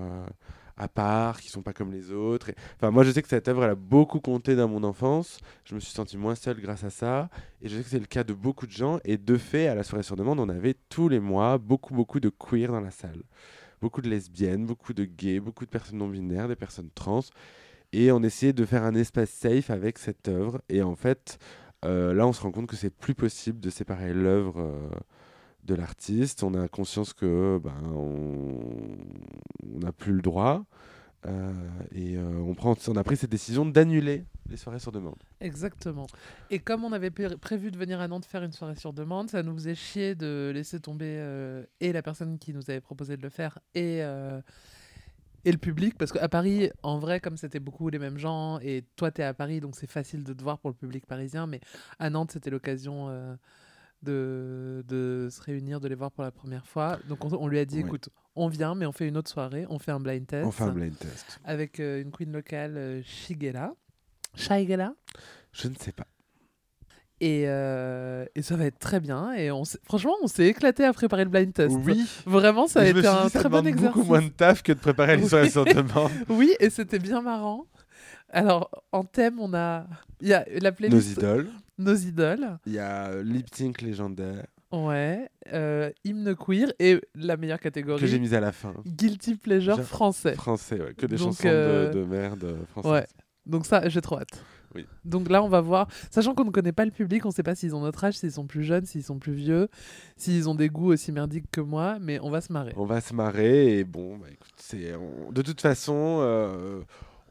à 0.78 0.88
part, 0.88 1.40
qui 1.40 1.48
sont 1.48 1.62
pas 1.62 1.72
comme 1.72 1.92
les 1.92 2.10
autres. 2.12 2.50
Et- 2.50 2.54
Enfin, 2.76 2.90
moi, 2.90 3.04
je 3.04 3.10
sais 3.10 3.22
que 3.22 3.28
cette 3.28 3.48
œuvre, 3.48 3.64
elle 3.64 3.70
a 3.70 3.74
beaucoup 3.74 4.20
compté 4.20 4.56
dans 4.56 4.68
mon 4.68 4.84
enfance. 4.84 5.40
Je 5.64 5.74
me 5.74 5.80
suis 5.80 5.92
senti 5.92 6.16
moins 6.16 6.34
seul 6.34 6.60
grâce 6.60 6.84
à 6.84 6.90
ça. 6.90 7.28
Et 7.62 7.68
je 7.68 7.76
sais 7.76 7.82
que 7.82 7.88
c'est 7.88 7.98
le 7.98 8.06
cas 8.06 8.24
de 8.24 8.32
beaucoup 8.32 8.66
de 8.66 8.72
gens. 8.72 8.98
Et 9.04 9.16
de 9.18 9.36
fait, 9.36 9.66
à 9.68 9.74
la 9.74 9.82
soirée 9.82 10.02
sur 10.04 10.16
demande, 10.16 10.40
on 10.40 10.48
avait 10.48 10.74
tous 10.88 11.08
les 11.08 11.20
mois 11.20 11.58
beaucoup, 11.58 11.94
beaucoup 11.94 12.20
de 12.20 12.28
queer 12.30 12.72
dans 12.72 12.80
la 12.80 12.90
salle. 12.90 13.22
Beaucoup 13.80 14.00
de 14.02 14.08
lesbiennes, 14.08 14.66
beaucoup 14.66 14.92
de 14.94 15.04
gays, 15.04 15.40
beaucoup 15.40 15.64
de 15.64 15.70
personnes 15.70 15.98
non 15.98 16.08
binaires, 16.08 16.48
des 16.48 16.56
personnes 16.56 16.90
trans. 16.94 17.20
Et 17.92 18.12
on 18.12 18.22
essayait 18.22 18.52
de 18.52 18.64
faire 18.66 18.82
un 18.84 18.94
espace 18.94 19.30
safe 19.30 19.70
avec 19.70 19.98
cette 19.98 20.28
œuvre. 20.28 20.60
Et 20.68 20.82
en 20.82 20.94
fait, 20.96 21.38
euh, 21.84 22.12
là, 22.14 22.26
on 22.26 22.32
se 22.32 22.40
rend 22.42 22.50
compte 22.52 22.66
que 22.66 22.76
c'est 22.76 22.90
plus 22.94 23.14
possible 23.14 23.60
de 23.60 23.70
séparer 23.70 24.12
l'œuvre 24.12 24.60
euh, 24.60 24.88
de 25.68 25.74
l'artiste. 25.76 26.42
On 26.42 26.54
a 26.54 26.66
conscience 26.66 27.12
que 27.12 27.60
ben, 27.62 27.80
on 27.94 29.78
n'a 29.78 29.92
plus 29.92 30.14
le 30.14 30.22
droit. 30.22 30.64
Euh, 31.26 31.52
et 31.90 32.16
euh, 32.16 32.38
on, 32.46 32.54
prend, 32.54 32.76
on 32.86 32.96
a 32.96 33.02
pris 33.02 33.16
cette 33.16 33.30
décision 33.30 33.66
d'annuler 33.66 34.24
les 34.48 34.56
soirées 34.56 34.78
sur 34.78 34.92
demande. 34.92 35.16
Exactement. 35.40 36.06
Et 36.48 36.60
comme 36.60 36.84
on 36.84 36.92
avait 36.92 37.10
pré- 37.10 37.36
prévu 37.36 37.72
de 37.72 37.76
venir 37.76 38.00
à 38.00 38.06
Nantes 38.06 38.24
faire 38.24 38.44
une 38.44 38.52
soirée 38.52 38.76
sur 38.76 38.92
demande, 38.92 39.28
ça 39.28 39.42
nous 39.42 39.52
faisait 39.54 39.74
chier 39.74 40.14
de 40.14 40.52
laisser 40.54 40.78
tomber 40.78 41.16
euh, 41.18 41.64
et 41.80 41.92
la 41.92 42.02
personne 42.02 42.38
qui 42.38 42.54
nous 42.54 42.70
avait 42.70 42.80
proposé 42.80 43.16
de 43.16 43.22
le 43.22 43.30
faire 43.30 43.58
et, 43.74 43.98
et 45.44 45.52
le 45.52 45.58
public. 45.58 45.98
Parce 45.98 46.12
qu'à 46.12 46.28
Paris, 46.28 46.70
en 46.84 47.00
vrai, 47.00 47.18
comme 47.18 47.36
c'était 47.36 47.60
beaucoup 47.60 47.88
les 47.90 47.98
mêmes 47.98 48.18
gens, 48.18 48.60
et 48.60 48.84
toi, 48.94 49.10
tu 49.10 49.20
es 49.20 49.24
à 49.24 49.34
Paris, 49.34 49.58
donc 49.58 49.74
c'est 49.74 49.90
facile 49.90 50.22
de 50.22 50.32
te 50.32 50.42
voir 50.42 50.60
pour 50.60 50.70
le 50.70 50.76
public 50.76 51.04
parisien, 51.04 51.48
mais 51.48 51.60
à 51.98 52.10
Nantes, 52.10 52.30
c'était 52.30 52.50
l'occasion 52.50 53.08
de, 54.02 54.84
de 54.86 55.28
se 55.30 55.40
réunir, 55.42 55.80
de 55.80 55.88
les 55.88 55.94
voir 55.94 56.10
pour 56.12 56.22
la 56.24 56.30
première 56.30 56.66
fois. 56.66 56.98
Donc 57.08 57.24
on, 57.24 57.32
on 57.34 57.48
lui 57.48 57.58
a 57.58 57.64
dit, 57.64 57.80
écoute, 57.80 58.08
on 58.36 58.48
vient, 58.48 58.74
mais 58.74 58.86
on 58.86 58.92
fait 58.92 59.08
une 59.08 59.16
autre 59.16 59.30
soirée, 59.30 59.66
on 59.68 59.78
fait 59.78 59.90
un 59.92 60.00
blind 60.00 60.26
test 60.26 60.46
On 60.46 60.50
fait 60.52 60.64
un 60.64 60.72
blind 60.72 60.96
test. 60.96 61.40
avec 61.44 61.80
euh, 61.80 62.00
une 62.02 62.10
queen 62.12 62.32
locale, 62.32 62.76
euh, 62.76 63.02
Shigella. 63.04 63.74
Shigella 64.34 64.94
Je 65.52 65.68
ne 65.68 65.74
sais 65.74 65.90
pas. 65.92 66.06
et, 67.20 67.44
euh, 67.48 68.24
et 68.36 68.42
ça 68.42 68.54
va 68.56 68.66
être 68.66 68.78
très 68.78 69.00
bien. 69.00 69.32
Et 69.32 69.50
on 69.50 69.64
franchement, 69.82 70.14
on 70.22 70.28
s'est 70.28 70.46
éclaté 70.46 70.84
à 70.84 70.92
préparer 70.92 71.24
le 71.24 71.30
blind 71.30 71.52
test. 71.52 71.76
Oui. 71.84 72.06
Vraiment, 72.26 72.68
ça 72.68 72.82
a 72.82 72.86
été 72.86 73.04
un 73.06 73.24
dit, 73.24 73.30
ça 73.30 73.40
très 73.40 73.48
bon 73.48 73.66
exercice. 73.66 73.96
beaucoup 73.96 74.06
moins 74.06 74.22
de 74.22 74.28
taf 74.28 74.62
que 74.62 74.72
de 74.72 74.78
préparer 74.78 75.16
les 75.16 75.26
soirées 75.28 75.50
sur 75.50 75.64
demande. 75.64 76.12
Oui, 76.28 76.54
et 76.60 76.70
c'était 76.70 77.00
bien 77.00 77.20
marrant. 77.22 77.66
Alors, 78.30 78.70
en 78.92 79.02
thème, 79.04 79.40
on 79.40 79.52
a, 79.54 79.86
il 80.20 80.28
y 80.28 80.34
a 80.34 80.44
la 80.60 80.70
Nos 80.70 80.76
playlist 80.76 81.12
idoles. 81.16 81.48
Nos 81.78 81.94
idoles. 81.94 82.58
Il 82.66 82.72
y 82.72 82.78
a 82.78 83.08
euh, 83.08 83.22
Lip 83.22 83.46
Sync 83.54 83.80
légendaire 83.82 84.46
Ouais. 84.70 85.28
euh, 85.52 85.90
hymne 86.04 86.34
queer 86.36 86.72
et 86.78 87.00
la 87.14 87.36
meilleure 87.38 87.60
catégorie. 87.60 88.00
que 88.00 88.06
j'ai 88.06 88.18
mise 88.18 88.34
à 88.34 88.40
la 88.40 88.52
fin. 88.52 88.74
Guilty 88.86 89.36
pleasure 89.36 89.80
français. 89.82 90.34
Français, 90.34 90.80
ouais, 90.80 90.94
que 90.94 91.06
des 91.06 91.16
Donc, 91.16 91.28
chansons 91.28 91.42
euh, 91.46 91.90
de, 91.90 92.00
de 92.00 92.04
merde 92.04 92.44
euh, 92.44 92.66
françaises. 92.66 92.92
Ouais. 92.92 93.06
Donc 93.46 93.64
ça, 93.64 93.88
j'ai 93.88 94.02
trop 94.02 94.18
hâte. 94.18 94.44
Oui. 94.74 94.84
Donc 95.06 95.30
là, 95.30 95.42
on 95.42 95.48
va 95.48 95.62
voir. 95.62 95.88
Sachant 96.10 96.34
qu'on 96.34 96.44
ne 96.44 96.50
connaît 96.50 96.72
pas 96.72 96.84
le 96.84 96.90
public, 96.90 97.24
on 97.24 97.28
ne 97.28 97.32
sait 97.32 97.42
pas 97.42 97.54
s'ils 97.54 97.74
ont 97.74 97.80
notre 97.80 98.04
âge, 98.04 98.18
s'ils 98.18 98.32
sont 98.32 98.46
plus 98.46 98.62
jeunes, 98.62 98.84
s'ils 98.84 99.02
sont 99.02 99.18
plus 99.18 99.32
vieux, 99.32 99.68
s'ils 100.18 100.50
ont 100.50 100.54
des 100.54 100.68
goûts 100.68 100.92
aussi 100.92 101.12
merdiques 101.12 101.50
que 101.50 101.62
moi, 101.62 101.96
mais 101.98 102.20
on 102.22 102.28
va 102.28 102.42
se 102.42 102.52
marrer. 102.52 102.74
On 102.76 102.84
va 102.84 103.00
se 103.00 103.14
marrer 103.14 103.78
et 103.78 103.84
bon, 103.84 104.18
bah, 104.18 104.26
écoute, 104.30 104.52
c'est, 104.58 104.94
on- 104.96 105.32
de 105.32 105.40
toute 105.40 105.62
façon, 105.62 106.18
euh, 106.20 106.82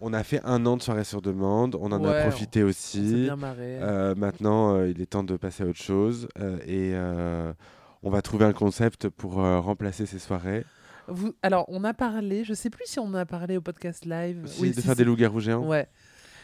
on 0.01 0.13
a 0.13 0.23
fait 0.23 0.41
un 0.43 0.65
an 0.65 0.77
de 0.77 0.81
soirée 0.81 1.03
sur 1.03 1.21
demande, 1.21 1.75
on 1.75 1.91
en 1.91 2.03
Ouais, 2.03 2.15
a 2.17 2.21
profité 2.21 2.63
On 2.63 2.67
aussi. 2.67 3.23
bien 3.23 3.35
marré. 3.35 3.79
Euh, 3.81 4.15
maintenant, 4.15 4.75
euh, 4.75 4.89
il 4.89 5.01
est 5.01 5.05
temps 5.07 5.23
de 5.23 5.35
passer 5.37 5.63
à 5.63 5.67
autre 5.67 5.81
chose 5.81 6.27
euh, 6.39 6.57
et 6.65 6.93
on 8.03 8.09
va 8.09 8.21
trouver 8.21 8.45
un 8.45 8.53
concept 8.53 9.09
pour 9.09 9.33
remplacer 9.35 10.05
ces 10.05 10.19
soirées. 10.19 10.65
Vous... 11.07 11.33
Alors, 11.41 11.65
on 11.69 11.83
a 11.83 11.93
parlé, 11.93 12.43
je 12.43 12.53
sais 12.53 12.69
plus 12.69 12.83
si 12.85 12.99
on 12.99 13.05
en 13.05 13.13
a 13.15 13.25
parlé 13.25 13.55
au 13.57 13.61
podcast 13.61 14.05
live. 14.05 14.43
Oui, 14.59 14.69
de 14.69 14.75
si, 14.75 14.81
faire 14.81 14.91
si. 14.91 14.97
des 14.97 15.03
loups-garous 15.05 15.39
géants. 15.39 15.65
Ouais. 15.65 15.87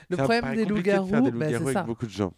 Le 0.10 0.18
Ça 0.18 0.24
problème 0.24 0.41
des 0.56 0.64
compliqué 0.66 0.66
de 0.66 0.70
loups-garous, 0.74 1.10
des 1.10 1.32
bah, 1.32 1.45
loups-garous 1.45 1.51
c'est 1.51 1.56
avec 1.64 1.74
ça. 1.74 1.84
beaucoup 1.84 2.06
de 2.06 2.12
gens. 2.12 2.34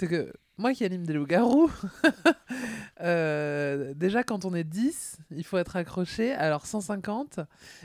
C'est 0.00 0.06
que 0.08 0.32
moi 0.56 0.72
qui 0.72 0.82
anime 0.84 1.04
des 1.04 1.12
loups-garous, 1.12 1.70
euh, 3.00 3.92
déjà 3.94 4.22
quand 4.22 4.44
on 4.46 4.54
est 4.54 4.64
10, 4.64 5.18
il 5.30 5.44
faut 5.44 5.58
être 5.58 5.76
accroché. 5.76 6.32
Alors 6.32 6.64
150, 6.66 7.40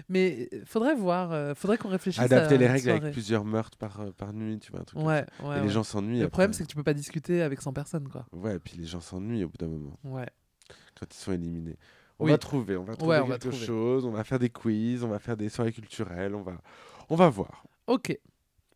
mais 0.09 0.49
faudrait 0.65 0.95
voir, 0.95 1.31
euh, 1.33 1.53
faudrait 1.53 1.77
qu'on 1.77 1.89
réfléchisse 1.89 2.23
Adapter 2.23 2.55
à 2.55 2.57
les 2.57 2.67
règles 2.67 2.89
avec 2.89 3.11
plusieurs 3.11 3.43
meurtres 3.43 3.77
par, 3.77 3.99
euh, 3.99 4.11
par 4.11 4.31
nuit, 4.33 4.59
tu 4.59 4.71
vois, 4.71 4.81
un 4.81 4.83
truc 4.85 4.99
comme 4.99 5.07
Ouais, 5.09 5.25
ça. 5.41 5.47
ouais, 5.49 5.59
Et 5.59 5.61
les 5.63 5.69
gens 5.69 5.83
s'ennuient. 5.83 6.19
Le 6.19 6.25
après. 6.25 6.29
problème, 6.31 6.53
c'est 6.53 6.63
que 6.63 6.69
tu 6.69 6.75
peux 6.77 6.83
pas 6.83 6.93
discuter 6.93 7.41
avec 7.41 7.61
100 7.61 7.73
personnes, 7.73 8.07
quoi. 8.07 8.25
Ouais, 8.31 8.55
et 8.55 8.59
puis 8.59 8.77
les 8.77 8.85
gens 8.85 9.01
s'ennuient 9.01 9.43
au 9.43 9.49
bout 9.49 9.57
d'un 9.57 9.67
moment, 9.67 9.99
Ouais. 10.05 10.29
quand 10.99 11.05
ils 11.13 11.17
sont 11.17 11.33
éliminés. 11.33 11.77
On 12.17 12.25
Oui. 12.25 12.31
va 12.31 12.37
trouver, 12.37 12.77
on 12.77 12.85
va 12.85 12.95
trouver 12.95 13.17
on 13.19 13.25
va 13.25 13.37
quelque 13.37 13.49
trouver. 13.49 13.65
chose, 13.65 14.05
on 14.05 14.11
va 14.11 14.23
faire 14.23 14.39
des 14.39 14.49
quiz, 14.49 15.03
on 15.03 15.09
va 15.09 15.19
faire 15.19 15.35
des 15.35 15.49
soirées 15.49 15.73
culturelles, 15.73 16.33
on 16.33 16.43
va, 16.43 16.57
on 17.09 17.15
va 17.17 17.27
voir. 17.27 17.65
Ok. 17.87 18.17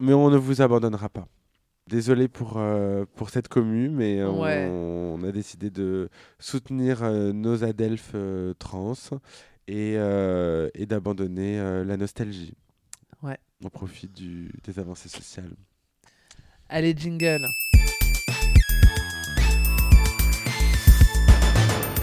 Mais 0.02 0.14
on 0.14 0.30
ne 0.30 0.36
vous 0.38 0.62
abandonnera 0.62 1.08
pas. 1.08 1.26
Désolé 1.90 2.28
pour, 2.28 2.58
euh, 2.58 3.06
pour 3.16 3.32
cette 3.32 3.48
commu, 3.48 3.90
mais 3.90 4.24
on, 4.24 4.42
Ouais. 4.44 4.68
on 4.70 5.24
a 5.24 5.32
décidé 5.32 5.72
de 5.72 6.10
soutenir 6.38 7.02
euh, 7.02 7.32
nos 7.34 7.64
adelphes 7.64 8.12
euh, 8.14 8.54
trans 8.60 8.94
et, 9.68 9.94
et 9.94 10.86
d'abandonner 10.86 11.58
la 11.84 11.98
nostalgie. 11.98 12.54
Ouais. 13.24 13.38
On 13.64 13.70
profite 13.70 14.12
du, 14.14 14.52
des 14.64 14.78
avancées 14.78 15.10
sociales. 15.10 15.52
Allez, 16.70 16.94
jingle. 16.96 17.44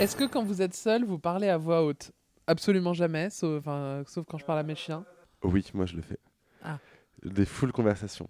Est-ce 0.00 0.16
que 0.16 0.24
quand 0.24 0.42
vous 0.44 0.62
êtes 0.62 0.74
seul, 0.74 1.04
vous 1.04 1.18
parlez 1.20 1.48
à 1.48 1.58
voix 1.58 1.84
haute? 1.84 2.10
Absolument 2.48 2.92
jamais, 2.92 3.30
sauf, 3.30 3.64
sauf 4.06 4.24
quand 4.28 4.38
je 4.38 4.44
parle 4.44 4.58
à 4.58 4.62
mes 4.64 4.74
chiens. 4.74 5.04
Oui, 5.44 5.64
moi 5.74 5.86
je 5.86 5.94
le 5.96 6.02
fais. 6.02 6.18
Ah. 6.62 6.78
Des 7.24 7.46
full 7.46 7.70
conversations. 7.72 8.28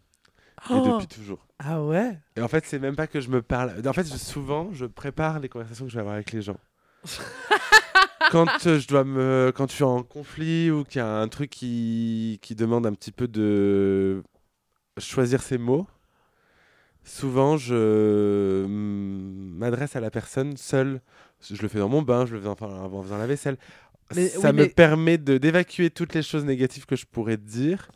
Et 0.65 0.73
Oh 0.73 0.95
depuis 0.95 1.07
toujours. 1.07 1.47
ah 1.59 1.83
ouais? 1.83 2.19
Et 2.37 2.41
en 2.41 2.49
fait, 2.49 2.65
c'est 2.67 2.79
même 2.79 2.97
pas 2.97 3.07
que 3.07 3.21
je 3.21 3.29
me 3.29 3.43
parle. 3.43 3.75
En 3.87 3.93
fait, 3.93 4.07
je- 4.11 4.17
souvent, 4.17 4.71
je 4.73 4.87
prépare 4.87 5.39
les 5.39 5.49
conversations 5.49 5.85
que 5.85 5.91
je 5.91 5.97
vais 5.97 6.01
avoir 6.01 6.15
avec 6.15 6.33
les 6.33 6.43
gens. 6.43 6.57
quand 8.31 8.67
euh, 8.67 8.79
je 8.81 8.89
dois 8.89 9.05
me, 9.05 9.53
quand 9.55 9.69
je 9.71 9.75
suis 9.77 9.85
en 9.85 10.03
conflit 10.03 10.71
ou 10.71 10.85
qu'il 10.85 10.99
y 10.99 11.03
a 11.03 11.09
un 11.21 11.29
truc 11.29 11.51
qui, 11.51 12.39
qui 12.43 12.55
demande 12.55 12.87
un 12.87 12.93
petit 12.93 13.13
peu 13.13 13.29
de 13.29 14.23
choisir 14.99 15.43
ses 15.43 15.59
mots, 15.59 15.87
souvent 17.05 17.57
je 17.57 18.65
mm, 18.67 19.57
m'adresse 19.59 19.95
à 19.97 20.01
la 20.01 20.11
personne 20.11 20.57
seule. 20.57 21.01
Je 21.49 21.61
le 21.63 21.69
fais 21.69 21.79
dans 21.79 21.89
mon 21.89 22.03
bain, 22.03 22.27
je 22.27 22.35
le 22.35 22.41
fais 22.41 22.49
en, 22.49 22.57
en 22.61 23.03
faisant 23.03 23.19
la 23.19 23.27
vaisselle. 23.27 23.57
Mais 24.15 24.29
Ça 24.29 24.51
oui, 24.51 24.57
me 24.57 24.63
mais- 24.63 24.69
permet 24.69 25.19
de 25.19 25.37
d'évacuer 25.39 25.91
toutes 25.91 26.15
les 26.15 26.23
choses 26.23 26.45
négatives 26.45 26.87
que 26.87 26.97
je 26.97 27.07
pourrais 27.07 27.37
dire 27.37 27.89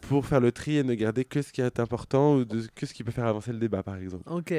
pour 0.00 0.26
faire 0.26 0.40
le 0.40 0.52
tri 0.52 0.78
et 0.78 0.84
ne 0.84 0.94
garder 0.94 1.24
que 1.24 1.42
ce 1.42 1.52
qui 1.52 1.60
est 1.60 1.80
important 1.80 2.36
ou 2.36 2.44
de, 2.44 2.66
que 2.74 2.86
ce 2.86 2.94
qui 2.94 3.04
peut 3.04 3.10
faire 3.12 3.26
avancer 3.26 3.52
le 3.52 3.58
débat, 3.58 3.82
par 3.82 3.96
exemple 3.96 4.24
Ok. 4.32 4.54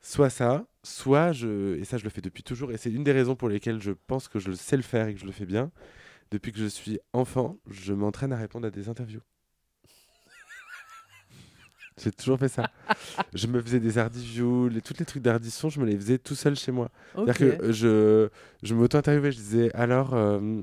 soit 0.00 0.30
ça, 0.30 0.64
soit 0.82 1.32
je, 1.32 1.76
et 1.78 1.84
ça 1.84 1.98
je 1.98 2.04
le 2.04 2.10
fais 2.10 2.22
depuis 2.22 2.42
toujours, 2.42 2.72
et 2.72 2.76
c'est 2.78 2.90
une 2.90 3.04
des 3.04 3.12
raisons 3.12 3.36
pour 3.36 3.48
lesquelles 3.48 3.80
je 3.82 3.92
pense 4.06 4.28
que 4.28 4.38
je 4.38 4.52
sais 4.52 4.76
le 4.76 4.82
faire 4.82 5.08
et 5.08 5.14
que 5.14 5.20
je 5.20 5.26
le 5.26 5.32
fais 5.32 5.46
bien. 5.46 5.70
Depuis 6.30 6.52
que 6.52 6.58
je 6.60 6.66
suis 6.66 6.98
enfant, 7.12 7.58
je 7.68 7.92
m'entraîne 7.92 8.32
à 8.32 8.36
répondre 8.36 8.66
à 8.66 8.70
des 8.70 8.88
interviews. 8.88 9.20
J'ai 12.02 12.12
toujours 12.12 12.38
fait 12.38 12.48
ça. 12.48 12.70
je 13.34 13.46
me 13.46 13.60
faisais 13.60 13.80
des 13.80 13.98
ardiviews, 13.98 14.68
les, 14.68 14.80
tous 14.80 14.94
les 14.98 15.04
trucs 15.04 15.22
d'ardisson, 15.22 15.68
je 15.68 15.80
me 15.80 15.86
les 15.86 15.96
faisais 15.96 16.18
tout 16.18 16.34
seul 16.34 16.56
chez 16.56 16.72
moi. 16.72 16.90
C'est-à-dire 17.14 17.58
que 17.58 17.72
je, 17.72 18.28
je 18.62 18.74
m'auto-interviewais, 18.74 19.32
je 19.32 19.36
disais 19.36 19.70
alors, 19.74 20.14
euh, 20.14 20.62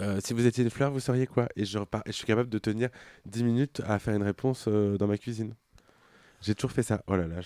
euh, 0.00 0.20
si 0.22 0.34
vous 0.34 0.46
étiez 0.46 0.64
une 0.64 0.70
fleur, 0.70 0.90
vous 0.90 1.00
seriez 1.00 1.26
quoi? 1.26 1.48
Et 1.56 1.64
je, 1.64 1.78
repars, 1.78 2.02
et 2.06 2.12
je 2.12 2.16
suis 2.16 2.26
capable 2.26 2.48
de 2.48 2.58
tenir 2.58 2.88
10 3.26 3.44
minutes 3.44 3.82
à 3.86 3.98
faire 3.98 4.14
une 4.14 4.22
réponse 4.22 4.66
euh, 4.68 4.96
dans 4.96 5.06
ma 5.06 5.18
cuisine. 5.18 5.54
J'ai 6.40 6.54
toujours 6.54 6.72
fait 6.72 6.82
ça. 6.82 7.02
Oh 7.06 7.16
là 7.16 7.26
là, 7.26 7.40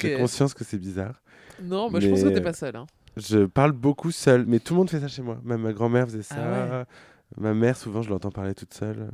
j'ai 0.00 0.16
conscience 0.16 0.54
que 0.54 0.64
c'est 0.64 0.78
bizarre. 0.78 1.22
Non, 1.62 1.90
bah, 1.90 2.00
je 2.00 2.08
pense 2.08 2.22
que 2.22 2.28
mais- 2.28 2.34
t'es 2.34 2.40
pas 2.40 2.52
seul. 2.52 2.76
Hein. 2.76 2.86
Je 3.16 3.46
parle 3.46 3.72
beaucoup 3.72 4.10
seul, 4.10 4.46
mais 4.46 4.60
tout 4.60 4.74
le 4.74 4.78
monde 4.78 4.90
fait 4.90 5.00
ça 5.00 5.08
chez 5.08 5.22
moi. 5.22 5.40
Même 5.44 5.62
ma 5.62 5.72
grand-mère 5.72 6.06
faisait 6.06 6.22
ça. 6.22 6.36
Ah 6.38 6.78
ouais. 6.78 6.84
Ma 7.36 7.52
mère, 7.52 7.76
souvent, 7.76 8.00
je 8.02 8.08
l'entends 8.08 8.30
parler 8.30 8.54
toute 8.54 8.72
seule. 8.72 9.10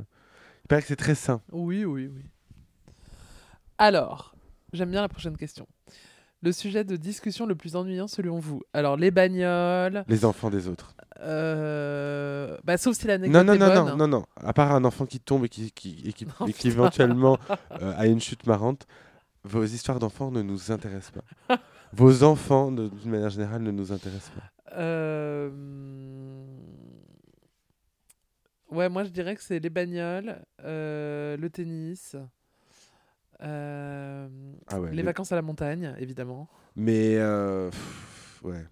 Il 0.63 0.67
paraît 0.67 0.81
que 0.81 0.87
c'est 0.87 0.95
très 0.95 1.15
sain. 1.15 1.41
Oui, 1.51 1.85
oui, 1.85 2.09
oui. 2.13 2.23
Alors, 3.77 4.35
j'aime 4.73 4.91
bien 4.91 5.01
la 5.01 5.09
prochaine 5.09 5.35
question. 5.37 5.67
Le 6.45 6.51
sujet 6.51 6.83
de 6.83 6.95
discussion 6.95 7.47
le 7.47 7.55
plus 7.55 7.75
ennuyant 7.75 8.07
selon 8.07 8.37
vous? 8.37 8.61
Alors, 8.71 8.97
les 8.97 9.09
bagnoles, 9.09 10.05
Les 10.07 10.25
enfants 10.25 10.51
des 10.51 10.67
autres. 10.67 10.93
euh, 11.21 12.55
bah, 12.63 12.77
sauf 12.77 12.95
si 12.95 13.07
Non, 13.07 13.13
l'anecdote 13.13 13.45
non, 13.47 13.53
est 13.53 13.57
non, 13.57 13.65
bonne. 13.67 13.85
non, 13.87 13.97
non, 13.97 14.07
non. 14.07 14.25
À 14.43 14.53
part 14.53 14.71
un 14.73 14.85
enfant 14.85 15.07
qui 15.07 15.19
tombe 15.19 15.45
et 15.45 15.49
qui, 15.49 15.71
qui, 15.71 16.03
et 16.05 16.13
qui, 16.13 16.25
et 16.47 16.53
qui 16.53 16.53
putain. 16.53 16.69
éventuellement 16.69 17.39
euh, 17.81 17.93
a 17.97 18.05
une 18.05 18.21
chute 18.21 18.45
marrante, 18.45 18.85
vos 19.43 19.63
histoires 19.63 19.97
d'enfants 19.97 20.29
ne 20.29 20.43
nous 20.43 20.71
intéressent 20.71 21.13
pas. 21.47 21.57
vos 21.93 22.21
enfants, 22.21 22.71
d'une 22.71 22.91
manière 23.09 23.31
générale, 23.31 23.63
ne 23.63 23.71
nous 23.71 23.91
intéressent 23.91 24.31
pas. 24.35 24.77
Euh, 24.77 25.49
Ouais, 28.71 28.89
moi 28.89 29.03
je 29.03 29.09
dirais 29.09 29.35
que 29.35 29.41
c'est 29.43 29.59
les 29.59 29.69
bagnoles, 29.69 30.37
le 30.63 31.47
tennis, 31.51 32.15
euh, 33.41 34.27
Ah 34.67 34.79
ouais. 34.79 34.91
les 34.91 34.97
le- 34.97 35.03
vacances 35.03 35.31
à 35.31 35.35
la 35.35 35.41
montagne, 35.41 35.93
évidemment. 35.99 36.47
Mais, 36.75 37.15
euh, 37.17 37.69
pff, 37.69 38.39
ouais. 38.43 38.65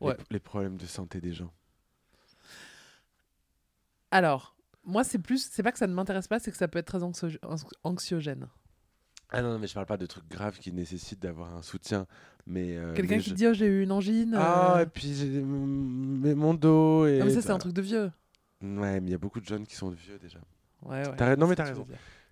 Les- 0.00 0.06
Ouais. 0.06 0.16
les 0.30 0.40
problèmes 0.40 0.76
de 0.78 0.86
santé 0.86 1.20
des 1.20 1.32
gens. 1.32 1.52
Alors, 4.10 4.56
moi 4.84 5.04
c'est 5.04 5.18
plus, 5.18 5.48
c'est 5.50 5.62
pas 5.62 5.72
que 5.72 5.78
ça 5.78 5.86
ne 5.86 5.92
m'intéresse 5.94 6.26
pas, 6.28 6.38
c'est 6.38 6.50
que 6.50 6.56
ça 6.56 6.68
peut 6.68 6.78
être 6.78 6.86
très 6.86 7.02
anxio- 7.02 7.38
anx- 7.42 7.66
anxiogène. 7.84 8.48
Ah 9.32 9.42
non, 9.42 9.52
non, 9.52 9.58
mais 9.60 9.68
je 9.68 9.74
parle 9.74 9.86
pas 9.86 9.96
de 9.96 10.06
trucs 10.06 10.28
graves 10.28 10.58
qui 10.58 10.72
nécessitent 10.72 11.20
d'avoir 11.22 11.54
un 11.54 11.62
soutien. 11.62 12.06
Mais 12.46 12.76
euh, 12.76 12.94
Quelqu'un 12.94 13.18
qui 13.18 13.30
je- 13.30 13.34
dit 13.34 13.46
oh 13.46 13.52
j'ai 13.52 13.66
eu 13.66 13.82
une 13.84 13.92
angine. 13.92 14.34
Ah, 14.36 14.80
et 14.82 14.86
puis 14.86 15.14
j'ai 15.14 15.40
mon 15.40 15.66
mais 15.66 16.34
mon 16.34 16.54
dos. 16.54 17.06
Et 17.06 17.18
non, 17.18 17.26
mais 17.26 17.30
ça 17.30 17.40
c'est 17.42 17.48
bah, 17.48 17.54
un 17.54 17.58
truc 17.58 17.72
de 17.74 17.82
vieux. 17.82 18.10
Ouais, 18.62 19.00
mais 19.00 19.06
il 19.06 19.10
y 19.10 19.14
a 19.14 19.18
beaucoup 19.18 19.40
de 19.40 19.46
jeunes 19.46 19.66
qui 19.66 19.76
sont 19.76 19.90
vieux 19.90 20.18
déjà. 20.18 20.40
Ouais, 20.82 21.06
ouais. 21.08 21.36
Non, 21.36 21.46
mais 21.46 21.50
c'est 21.50 21.56
t'as 21.56 21.64
raison. 21.66 21.86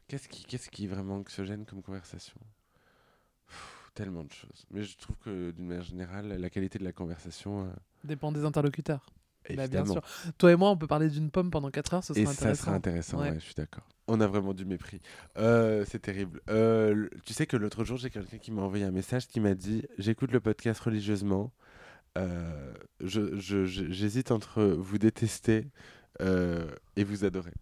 Qu'est-ce 0.08 0.28
qui, 0.28 0.44
qu'est-ce 0.44 0.70
qui 0.70 0.84
est 0.84 0.88
vraiment 0.88 1.16
anxiogène 1.16 1.64
comme 1.66 1.82
conversation? 1.82 2.36
Pff, 3.46 3.90
Tellement 3.94 4.24
de 4.24 4.32
choses. 4.32 4.64
Mais 4.70 4.82
je 4.82 4.96
trouve 4.96 5.16
que 5.18 5.50
d'une 5.50 5.66
manière 5.66 5.82
générale, 5.84 6.28
la 6.28 6.50
qualité 6.50 6.78
de 6.78 6.84
la 6.84 6.92
conversation, 6.92 7.64
euh, 7.66 7.70
Dépend 8.04 8.32
des 8.32 8.44
interlocuteurs. 8.44 9.06
Bah, 9.48 9.54
bien 9.54 9.64
évidemment. 9.64 9.92
sûr. 9.94 10.02
Toi 10.36 10.52
et 10.52 10.56
moi, 10.56 10.70
on 10.70 10.76
peut 10.76 10.86
parler 10.86 11.08
d'une 11.08 11.30
pomme 11.30 11.50
pendant 11.50 11.70
4 11.70 11.94
heures, 11.94 12.04
ce 12.04 12.12
sera 12.12 12.20
Et 12.22 12.26
intéressant. 12.26 12.54
ça 12.54 12.62
sera 12.64 12.74
intéressant, 12.76 13.18
Ouais. 13.20 13.30
ouais, 13.30 13.34
je 13.40 13.44
suis 13.44 13.54
d'accord. 13.54 13.86
On 14.06 14.20
a 14.20 14.26
vraiment 14.26 14.52
du 14.54 14.64
mépris. 14.64 15.00
Euh, 15.38 15.84
c'est 15.86 15.98
terrible. 16.00 16.40
Euh, 16.48 17.08
tu 17.24 17.32
sais 17.34 17.46
que 17.46 17.56
l'autre 17.56 17.84
jour, 17.84 17.96
j'ai 17.98 18.10
quelqu'un 18.10 18.38
qui 18.38 18.50
m'a 18.52 18.62
envoyé 18.62 18.84
un 18.84 18.90
message 18.90 19.26
qui 19.26 19.40
m'a 19.40 19.54
dit 19.54 19.84
J'écoute 19.98 20.32
le 20.32 20.40
podcast 20.40 20.80
religieusement. 20.80 21.52
Euh, 22.16 22.72
je- 23.00 23.36
je- 23.38 23.64
je- 23.64 23.90
J'hésite 23.90 24.30
entre 24.30 24.62
vous 24.64 24.98
détester 24.98 25.68
euh, 26.20 26.70
et 26.96 27.04
vous 27.04 27.24
adorer. 27.24 27.52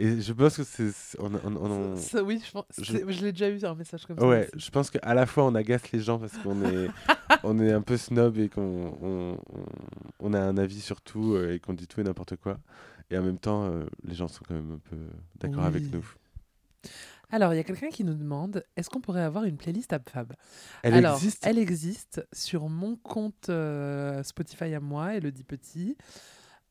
Et 0.00 0.20
je 0.20 0.32
pense 0.32 0.56
que 0.56 0.62
c'est. 0.64 0.90
on- 1.18 1.34
on- 1.44 1.56
on- 1.56 1.96
Ça, 1.96 2.22
oui, 2.22 2.40
je, 2.44 2.52
pense- 2.52 2.64
Je- 2.80 2.98
l'ai 3.24 3.32
déjà 3.32 3.48
eu 3.48 3.64
un 3.64 3.74
message 3.74 4.06
comme 4.06 4.18
ça. 4.18 4.26
Ouais, 4.26 4.48
je 4.56 4.70
pense 4.70 4.90
qu'à 4.90 5.12
la 5.14 5.26
fois 5.26 5.44
on 5.44 5.54
agace 5.56 5.90
les 5.90 5.98
gens 6.00 6.18
parce 6.20 6.36
qu'on 6.38 6.62
est, 6.64 6.88
on 7.42 7.58
est 7.58 7.72
un 7.72 7.82
peu 7.82 7.96
snob 7.96 8.38
et 8.38 8.48
qu'on 8.48 9.36
on, 10.20 10.34
a 10.34 10.40
un 10.40 10.56
avis 10.56 10.80
sur 10.80 11.00
tout 11.00 11.34
euh, 11.34 11.54
et 11.54 11.58
qu'on 11.60 11.72
dit 11.74 11.86
tout 11.88 12.00
et 12.00 12.04
n'importe 12.04 12.36
quoi. 12.36 12.58
Et 13.10 13.18
en 13.18 13.22
même 13.22 13.38
temps, 13.38 13.64
euh, 13.64 13.86
les 14.04 14.14
gens 14.14 14.28
sont 14.28 14.42
quand 14.46 14.54
même 14.54 14.72
un 14.72 14.78
peu 14.90 14.96
d'accord 15.40 15.64
avec 15.64 15.90
nous. 15.92 16.04
Alors, 17.30 17.52
il 17.52 17.56
y 17.56 17.60
a 17.60 17.64
quelqu'un 17.64 17.88
qui 17.90 18.04
nous 18.04 18.14
demande 18.14 18.64
est-ce 18.76 18.88
qu'on 18.88 19.00
pourrait 19.00 19.22
avoir 19.22 19.44
une 19.44 19.56
playlist 19.58 19.92
AppFab 19.92 20.32
Elle 20.82 20.94
Alors, 20.94 21.16
existe 21.16 21.44
elle 21.46 21.58
existe 21.58 22.26
sur 22.32 22.68
mon 22.68 22.96
compte 22.96 23.48
euh, 23.50 24.22
Spotify 24.22 24.72
à 24.74 24.80
moi, 24.80 25.14
Elodie 25.16 25.44
Petit. 25.44 25.96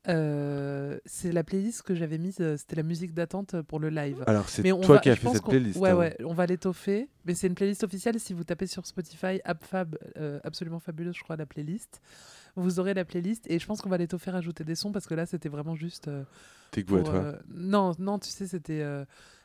Euh, 0.10 0.98
c'est 1.06 1.32
la 1.32 1.44
playlist 1.44 1.82
que 1.82 1.94
j'avais 1.96 2.18
mise, 2.18 2.38
euh, 2.40 2.56
c'était 2.58 2.76
la 2.76 2.84
musique 2.84 3.14
d'attente 3.14 3.62
pour 3.64 3.80
le 3.80 3.90
live. 3.90 4.24
Alors 4.28 4.48
c'est 4.50 4.64
toi 4.64 4.96
va- 4.96 5.00
qui 5.00 5.10
as 5.10 5.16
fait 5.16 5.30
cette 5.30 5.44
playlist. 5.44 5.80
Ouais, 5.80 5.90
hein. 5.90 5.98
ouais, 5.98 6.18
on 6.24 6.34
va 6.34 6.46
l'étoffer. 6.46 7.10
Mais 7.26 7.34
c'est 7.36 7.48
une 7.48 7.56
playlist 7.56 7.84
officielle. 7.84 8.20
Si 8.20 8.34
vous 8.34 8.44
tapez 8.44 8.68
sur 8.68 8.86
Spotify, 8.86 9.40
AppFab, 9.44 9.98
euh, 10.18 10.40
absolument 10.44 10.80
fabuleuse, 10.80 11.16
je 11.16 11.24
crois, 11.24 11.36
la 11.36 11.46
playlist. 11.46 12.02
Vous 12.56 12.80
aurez 12.80 12.94
la 12.94 13.06
playlist 13.06 13.46
et 13.50 13.60
je 13.60 13.66
pense 13.68 13.82
qu'on 13.82 13.90
va 13.90 13.98
l'étoffer, 13.98 14.32
rajouter 14.32 14.64
des 14.64 14.76
sons 14.76 14.92
parce 14.92 15.08
que 15.08 15.14
là, 15.14 15.26
c'était 15.26 15.50
vraiment 15.50 15.76
juste. 15.76 16.08
euh, 16.08 16.24
Tes 16.72 16.84
toi. 16.84 17.36
non, 17.54 17.94
non, 18.00 18.18
tu 18.20 18.30
sais, 18.30 18.48
c'était 18.48 18.84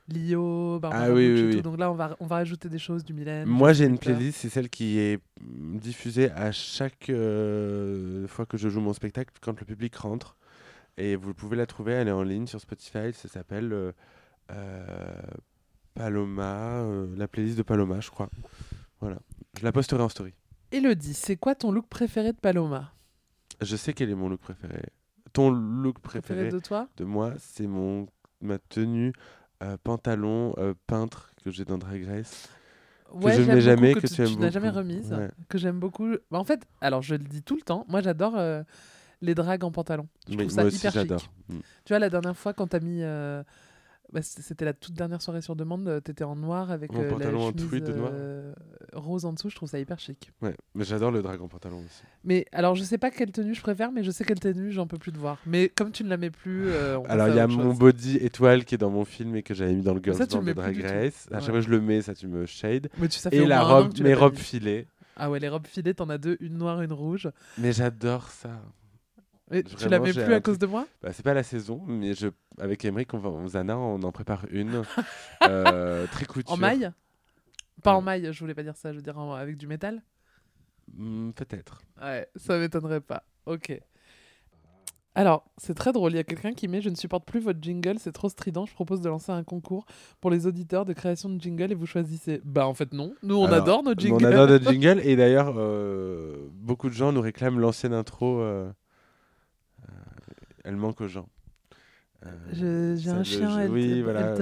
Lio, 0.09 0.79
Barbara 0.81 1.05
Ah 1.05 1.13
oui, 1.13 1.33
oui, 1.33 1.55
oui. 1.55 1.63
Donc 1.63 1.79
là, 1.79 1.91
on 1.91 1.95
va, 1.95 2.17
on 2.21 2.27
va 2.27 2.37
rajouter 2.37 2.69
des 2.69 2.79
choses 2.79 3.05
du 3.05 3.15
Mylène. 3.15 3.49
Moi 3.49 3.73
j'ai 3.73 3.85
une 3.85 3.99
playlist, 3.99 4.39
c'est 4.41 4.49
celle 4.49 4.69
qui 4.69 4.99
est 4.99 5.21
diffusée 5.41 6.31
à 6.33 6.51
chaque 6.53 7.09
euh, 7.11 8.27
fois 8.27 8.47
que 8.47 8.57
je 8.57 8.69
joue 8.69 8.81
mon 8.81 8.93
spectacle 8.93 9.33
quand 9.41 9.59
le 9.59 9.65
public 9.67 9.95
rentre. 9.97 10.37
Et 10.99 11.17
vous 11.17 11.33
pouvez 11.35 11.57
la 11.57 11.67
trouver, 11.67 11.93
elle 11.93 12.09
est 12.09 12.13
en 12.13 12.23
ligne 12.23 12.47
sur 12.47 12.61
Spotify, 12.61 13.13
ça 13.13 13.29
s'appelle 13.29 13.73
euh, 13.73 13.93
euh, 14.51 15.23
Paloma, 15.95 16.81
euh, 16.83 17.07
la 17.17 17.29
playlist 17.29 17.57
de 17.59 17.63
Paloma 17.63 18.01
je 18.01 18.11
crois. 18.11 18.29
Voilà, 19.01 19.19
je 19.59 19.65
la 19.65 19.73
posterai 19.73 20.03
en 20.03 20.09
story. 20.09 20.33
Elodie, 20.71 21.15
c'est 21.15 21.37
quoi 21.37 21.55
ton 21.55 21.71
look 21.73 21.87
préféré 21.89 22.33
de 22.33 22.39
Paloma? 22.39 22.93
Je 23.61 23.77
sais 23.77 23.93
quel 23.93 24.11
est 24.11 24.15
mon 24.15 24.29
look 24.29 24.41
préféré. 24.41 24.83
ton 25.33 25.51
look 25.51 25.99
Préféré 26.01 26.21
préféré 26.47 26.51
de 26.51 26.59
toi? 26.59 26.89
de 26.97 27.05
moi, 27.05 27.35
c'est 27.39 27.67
mon 27.67 28.07
ma 28.41 28.59
tenue 28.59 29.13
euh, 29.63 29.77
pantalon 29.85 30.55
euh, 30.59 30.75
peintre 30.87 31.31
que 31.45 31.51
j'ai 31.51 31.65
dans 31.65 31.79
Drag 31.79 32.05
Race. 32.05 32.49
Ouais, 33.13 33.35
je 33.35 33.43
mets 33.43 33.61
jamais, 33.61 33.95
que 33.95 34.07
tu 34.07 34.37
n'as 34.39 34.51
jamais 34.51 34.71
remise, 34.71 35.13
Ouais. 35.13 35.31
que 35.49 35.59
j'aime 35.59 35.79
beaucoup. 35.79 36.13
Bah, 36.31 36.39
en 36.39 36.45
fait, 36.45 36.63
alors 36.81 37.03
je 37.03 37.15
le 37.15 37.23
dis 37.25 37.43
tout 37.43 37.57
le 37.57 37.61
temps, 37.63 37.85
moi 37.89 38.01
j'adore 38.01 38.37
euh, 38.37 38.63
les 39.23 39.35
drags 39.35 39.65
en 39.65 39.71
pantalon. 39.71 40.07
Je 40.29 40.37
trouve 40.37 40.51
ça 40.51 40.61
moi 40.63 40.69
aussi 40.69 40.77
hyper 40.77 40.93
chic. 40.93 41.01
j'adore. 41.01 41.23
Mm. 41.49 41.59
Tu 41.85 41.93
vois, 41.93 41.99
la 41.99 42.11
dernière 42.11 42.37
fois, 42.37 42.53
quand 42.53 42.67
t'as 42.67 42.81
mis. 42.81 43.01
euh, 43.03 43.43
bah, 44.13 44.21
c- 44.21 44.43
C'était 44.43 44.67
la 44.67 44.75
toute 44.75 44.93
dernière 44.93 45.23
soirée 45.23 45.41
sur 45.41 45.57
demande, 45.57 45.89
euh, 45.89 46.01
t'étais 46.01 46.25
en 46.25 46.37
noir 46.37 46.71
avec 46.71 46.93
En 46.93 46.99
euh, 46.99 47.03
la 47.05 47.09
pantalon 47.09 47.43
en 47.45 47.49
chemise 47.51 47.69
tweed 47.69 47.89
noir. 47.97 48.11
euh, 48.13 48.53
rose 48.93 49.25
en 49.25 49.33
dessous, 49.33 49.49
je 49.49 49.57
trouve 49.57 49.71
ça 49.71 49.79
hyper 49.79 49.99
chic. 49.99 50.31
Ouais, 50.43 50.55
mais 50.75 50.85
j'adore 50.85 51.11
le 51.11 51.23
dragon 51.23 51.49
pantalon 51.49 51.79
aussi. 51.79 52.03
Mais 52.25 52.45
alors, 52.53 52.75
je 52.75 52.83
sais 52.83 52.99
pas 52.99 53.11
quelle 53.11 53.33
tenue 53.33 53.55
je 53.55 53.63
préfère, 53.63 53.91
mais 53.91 54.05
je 54.05 54.11
sais 54.11 54.25
quelle 54.25 54.39
tenue 54.41 54.71
j'en 54.71 54.87
peux 54.87 54.99
plus 54.99 55.13
de 55.13 55.19
voir. 55.19 55.39
Mais 55.47 55.71
comme 55.71 55.93
tu 55.93 56.05
ne 56.05 56.11
la 56.11 56.19
mets 56.19 56.31
plus. 56.31 56.69
euh, 56.69 56.99
on 56.99 57.05
Alors 57.05 57.29
il 57.29 57.37
y 57.37 57.41
a 57.41 57.47
autre 57.47 57.55
mon 57.57 57.71
chose. 57.71 57.79
body 57.79 58.17
étoile 58.19 58.65
qui 58.67 58.75
est 58.75 58.79
dans 58.79 58.91
mon 58.91 59.07
film 59.07 59.35
et 59.37 59.43
que 59.43 59.55
j'avais 59.55 59.73
mis 59.73 59.83
dans 59.83 59.95
le 59.95 60.03
girls 60.03 60.19
Ça, 60.19 60.27
tu 60.27 60.37
le 60.37 60.43
mets 60.43 60.53
de 60.53 60.61
plus 60.61 60.63
Drag 60.63 60.75
du 60.75 60.83
tout. 60.83 60.89
Race. 60.89 61.29
À 61.31 61.35
chaque 61.37 61.41
Ouais. 61.41 61.45
fois 61.47 61.55
que 61.55 61.61
je 61.67 61.71
le 61.71 61.81
mets, 61.81 62.03
ça 62.03 62.15
tu 62.15 62.27
me 62.27 62.45
shade. 62.45 62.91
Mais 62.99 63.09
tu, 63.09 63.19
ça 63.19 63.31
fait 63.31 63.37
Et 63.37 63.41
au 63.41 63.47
la 63.47 63.61
moins 63.61 63.67
un 63.67 63.71
an 63.71 63.77
robe, 63.85 63.89
que 63.93 63.97
tu 63.97 64.03
mes 64.03 64.13
pas 64.15 64.21
robes 64.21 64.33
mis. 64.35 64.39
filées. 64.41 64.87
Ah 65.17 65.31
ouais, 65.31 65.39
les 65.41 65.49
robes 65.49 65.67
filées, 65.67 65.95
t'en 65.95 66.09
as 66.11 66.19
deux, 66.19 66.37
une 66.41 66.59
noire, 66.59 66.83
une 66.83 66.93
rouge. 66.93 67.31
Mais 67.57 67.73
j'adore 67.73 68.29
ça. 68.29 68.61
Et 69.53 69.63
tu 69.63 69.75
la 69.77 69.99
Vraiment, 69.99 70.05
mets 70.05 70.13
j'ai 70.13 70.25
plus 70.25 70.35
à 70.35 70.41
cause 70.41 70.59
de 70.59 70.67
moi? 70.67 70.87
Bah, 71.03 71.13
c'est 71.13 71.23
pas 71.23 71.35
la 71.35 71.43
saison, 71.43 71.83
mais 71.87 72.15
je, 72.15 72.29
avec 72.59 72.85
Emmerich, 72.85 73.13
on 73.15 73.19
va, 73.19 73.29
on- 73.29 73.47
Zana, 73.49 73.77
on 73.79 74.03
en 74.03 74.13
prépare 74.13 74.47
une. 74.51 74.83
euh, 75.43 76.07
très 76.11 76.25
couture. 76.25 76.53
En 76.53 76.57
maille? 76.57 76.91
Pas 77.83 77.93
en 77.95 77.99
Ouais. 77.99 78.05
maille, 78.05 78.29
je 78.33 78.41
voulais 78.41 78.55
pas 78.55 78.63
dire 78.63 78.77
ça, 78.77 78.93
je 78.93 78.97
veux 78.97 79.03
dire 79.03 79.19
en- 79.19 79.35
avec 79.35 79.57
du 79.57 79.67
métal? 79.67 80.03
Hmm, 80.97 81.31
Peut-être. 81.33 81.83
Ouais, 82.01 82.29
ça 82.37 82.59
m'étonnerait 82.59 83.01
pas. 83.01 83.25
Ok. 83.47 83.79
Alors, 85.15 85.45
c'est 85.59 85.75
très 85.75 85.93
drôle. 85.93 86.13
Il 86.13 86.17
y 86.17 86.19
a 86.21 86.25
quelqu'un 86.25 86.53
qui 86.55 86.69
met 86.69 86.81
Je 86.81 86.89
ne 86.89 86.95
supporte 86.95 87.27
plus 87.27 87.41
votre 87.41 87.59
jingle, 87.61 87.99
c'est 87.99 88.13
trop 88.13 88.31
strident. 88.31 88.65
Je 88.65 88.73
propose 88.73 89.03
de 89.03 89.11
lancer 89.11 89.31
un 89.31 89.45
concours 89.45 89.85
pour 90.23 90.31
les 90.31 90.47
auditeurs 90.47 90.87
de 90.87 90.95
création 90.95 91.29
de 91.29 91.39
jingle 91.39 91.71
et 91.71 91.75
vous 91.75 91.85
choisissez. 91.85 92.41
Bah, 92.45 92.67
en 92.67 92.73
fait, 92.73 92.95
non. 92.95 93.13
Nous, 93.23 93.35
on 93.37 93.45
Alors, 93.45 93.59
adore 93.63 93.83
nos 93.83 93.93
jingles. 93.95 94.25
On 94.25 94.27
adore 94.27 94.47
notre 94.49 94.65
jingle 94.73 95.01
et 95.05 95.15
d'ailleurs, 95.17 95.55
euh, 95.59 96.49
beaucoup 96.55 96.89
de 96.89 96.95
gens 96.95 97.13
nous 97.13 97.21
réclament 97.21 97.59
l'ancienne 97.61 97.93
intro. 97.93 98.41
euh, 98.41 98.73
elle 100.65 100.77
manque 100.77 101.01
aux 101.01 101.09
gens. 101.09 101.29
Euh, 102.25 102.95
J'ai 102.97 103.11
un 103.11 103.25
chien, 103.25 103.51
je- 103.51 103.65
El- 103.65 103.71
oui, 103.71 104.03
voilà, 104.03 104.35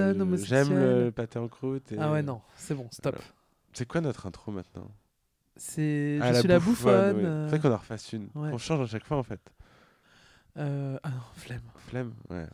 J'aime 0.43 0.69
le 0.69 1.09
pâté 1.11 1.39
en 1.39 1.47
croûte. 1.47 1.91
et- 1.91 1.97
Ah 1.99 2.11
ouais, 2.11 2.21
non, 2.21 2.41
c'est 2.55 2.75
bon, 2.75 2.87
stop. 2.91 3.15
Voilà. 3.15 3.27
C'est 3.73 3.87
quoi 3.87 4.01
notre 4.01 4.25
intro 4.27 4.51
maintenant? 4.51 4.91
C'est 5.57 6.19
Ah, 6.21 6.33
Je 6.33 6.39
suis 6.39 6.47
la 6.47 6.59
bouffonne, 6.59 7.13
bouffonne. 7.13 7.25
euh, 7.25 7.45
C'est 7.49 7.57
vrai 7.57 7.67
qu'on 7.69 7.73
en 7.75 7.77
refasse 7.79 8.13
une. 8.13 8.29
ouais. 8.35 8.51
On 8.53 8.57
change 8.57 8.81
à 8.81 8.85
chaque 8.85 9.05
fois 9.05 9.17
en 9.17 9.23
fait. 9.23 9.41
euh, 10.57 10.99
Ah 11.03 11.09
non, 11.09 11.21
flemme. 11.35 11.61
Flemme, 11.77 12.13
ouais. 12.29 12.45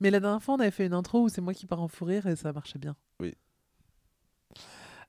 Mais 0.00 0.10
la 0.10 0.20
dernière 0.20 0.42
fois, 0.42 0.54
on 0.54 0.60
avait 0.60 0.70
fait 0.70 0.86
une 0.86 0.92
intro 0.94 1.22
où 1.22 1.28
c'est 1.28 1.40
moi 1.40 1.54
qui 1.54 1.66
pars 1.66 1.80
en 1.80 1.88
fou 1.88 2.04
rire 2.04 2.26
et 2.26 2.36
ça 2.36 2.52
marchait 2.52 2.78
bien. 2.78 2.94
Oui. 3.20 3.34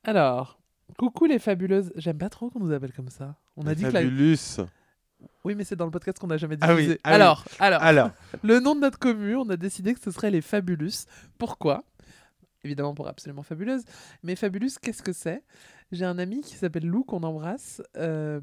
Alors, 0.03 0.59
coucou 0.97 1.25
les 1.25 1.39
fabuleuses. 1.39 1.91
J'aime 1.95 2.17
pas 2.17 2.29
trop 2.29 2.49
qu'on 2.49 2.59
nous 2.59 2.71
appelle 2.71 2.93
comme 2.93 3.09
ça. 3.09 3.35
On 3.57 3.65
a 3.67 3.75
dit 3.75 3.83
que 3.83 3.89
la... 3.89 4.01
Oui, 5.43 5.55
mais 5.55 5.63
c'est 5.63 5.75
dans 5.75 5.85
le 5.85 5.91
podcast 5.91 6.17
qu'on 6.19 6.27
n'a 6.27 6.37
jamais 6.37 6.57
Ah 6.61 6.73
oui, 6.73 6.81
diffusé. 6.81 6.99
ah 7.03 7.09
oui. 7.09 7.15
alors, 7.15 7.45
alors, 7.59 7.81
Alors, 7.83 8.09
le 8.43 8.59
nom 8.59 8.75
de 8.75 8.81
notre 8.81 8.97
commu, 8.99 9.35
on 9.35 9.47
a 9.49 9.57
décidé 9.57 9.93
que 9.93 9.99
ce 9.99 10.11
serait 10.11 10.31
les 10.31 10.41
Fabulous. 10.41 11.05
Pourquoi? 11.37 11.83
Évidemment 12.63 12.95
pour 12.95 13.07
absolument 13.07 13.43
fabuleuse. 13.43 13.83
Mais 14.23 14.35
Fabulous, 14.35 14.71
qu'est-ce 14.81 15.03
que 15.03 15.13
c'est? 15.13 15.43
J'ai 15.91 16.05
un 16.05 16.17
ami 16.17 16.41
qui 16.41 16.55
s'appelle 16.55 16.87
Lou, 16.87 17.03
qu'on 17.03 17.21
embrasse, 17.21 17.81
euh, 17.95 18.39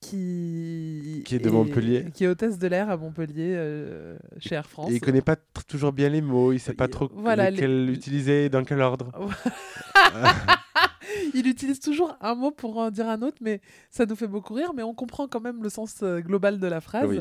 qui... 0.00 1.22
Qui 1.24 1.36
est 1.36 1.38
de 1.38 1.48
Montpellier. 1.50 2.06
Qui 2.12 2.24
est 2.24 2.26
hôtesse 2.28 2.58
de 2.58 2.66
l'air 2.66 2.90
à 2.90 2.96
Montpellier, 2.96 3.54
euh, 3.56 4.16
chez 4.38 4.56
Air 4.56 4.68
France. 4.68 4.90
et 4.90 4.94
il 4.96 5.00
connaît 5.00 5.22
pas 5.22 5.36
toujours 5.68 5.92
bien 5.92 6.08
les 6.08 6.20
mots, 6.22 6.52
il 6.52 6.58
sait 6.58 6.74
pas 6.74 6.86
Il- 6.86 6.90
trop 6.90 7.08
voilà, 7.14 7.50
lesquels 7.50 7.86
les- 7.86 7.92
utiliser 7.92 8.48
dans 8.48 8.64
quel 8.64 8.80
ordre. 8.80 9.12
Il 11.34 11.46
utilise 11.46 11.80
toujours 11.80 12.16
un 12.20 12.34
mot 12.34 12.50
pour 12.50 12.76
en 12.78 12.90
dire 12.90 13.08
un 13.08 13.22
autre, 13.22 13.38
mais 13.40 13.60
ça 13.90 14.06
nous 14.06 14.16
fait 14.16 14.26
beaucoup 14.26 14.54
rire, 14.54 14.72
mais 14.74 14.82
on 14.82 14.94
comprend 14.94 15.28
quand 15.28 15.40
même 15.40 15.62
le 15.62 15.68
sens 15.68 15.96
euh, 16.02 16.20
global 16.20 16.58
de 16.58 16.66
la 16.66 16.80
phrase. 16.80 17.08
Oui. 17.08 17.20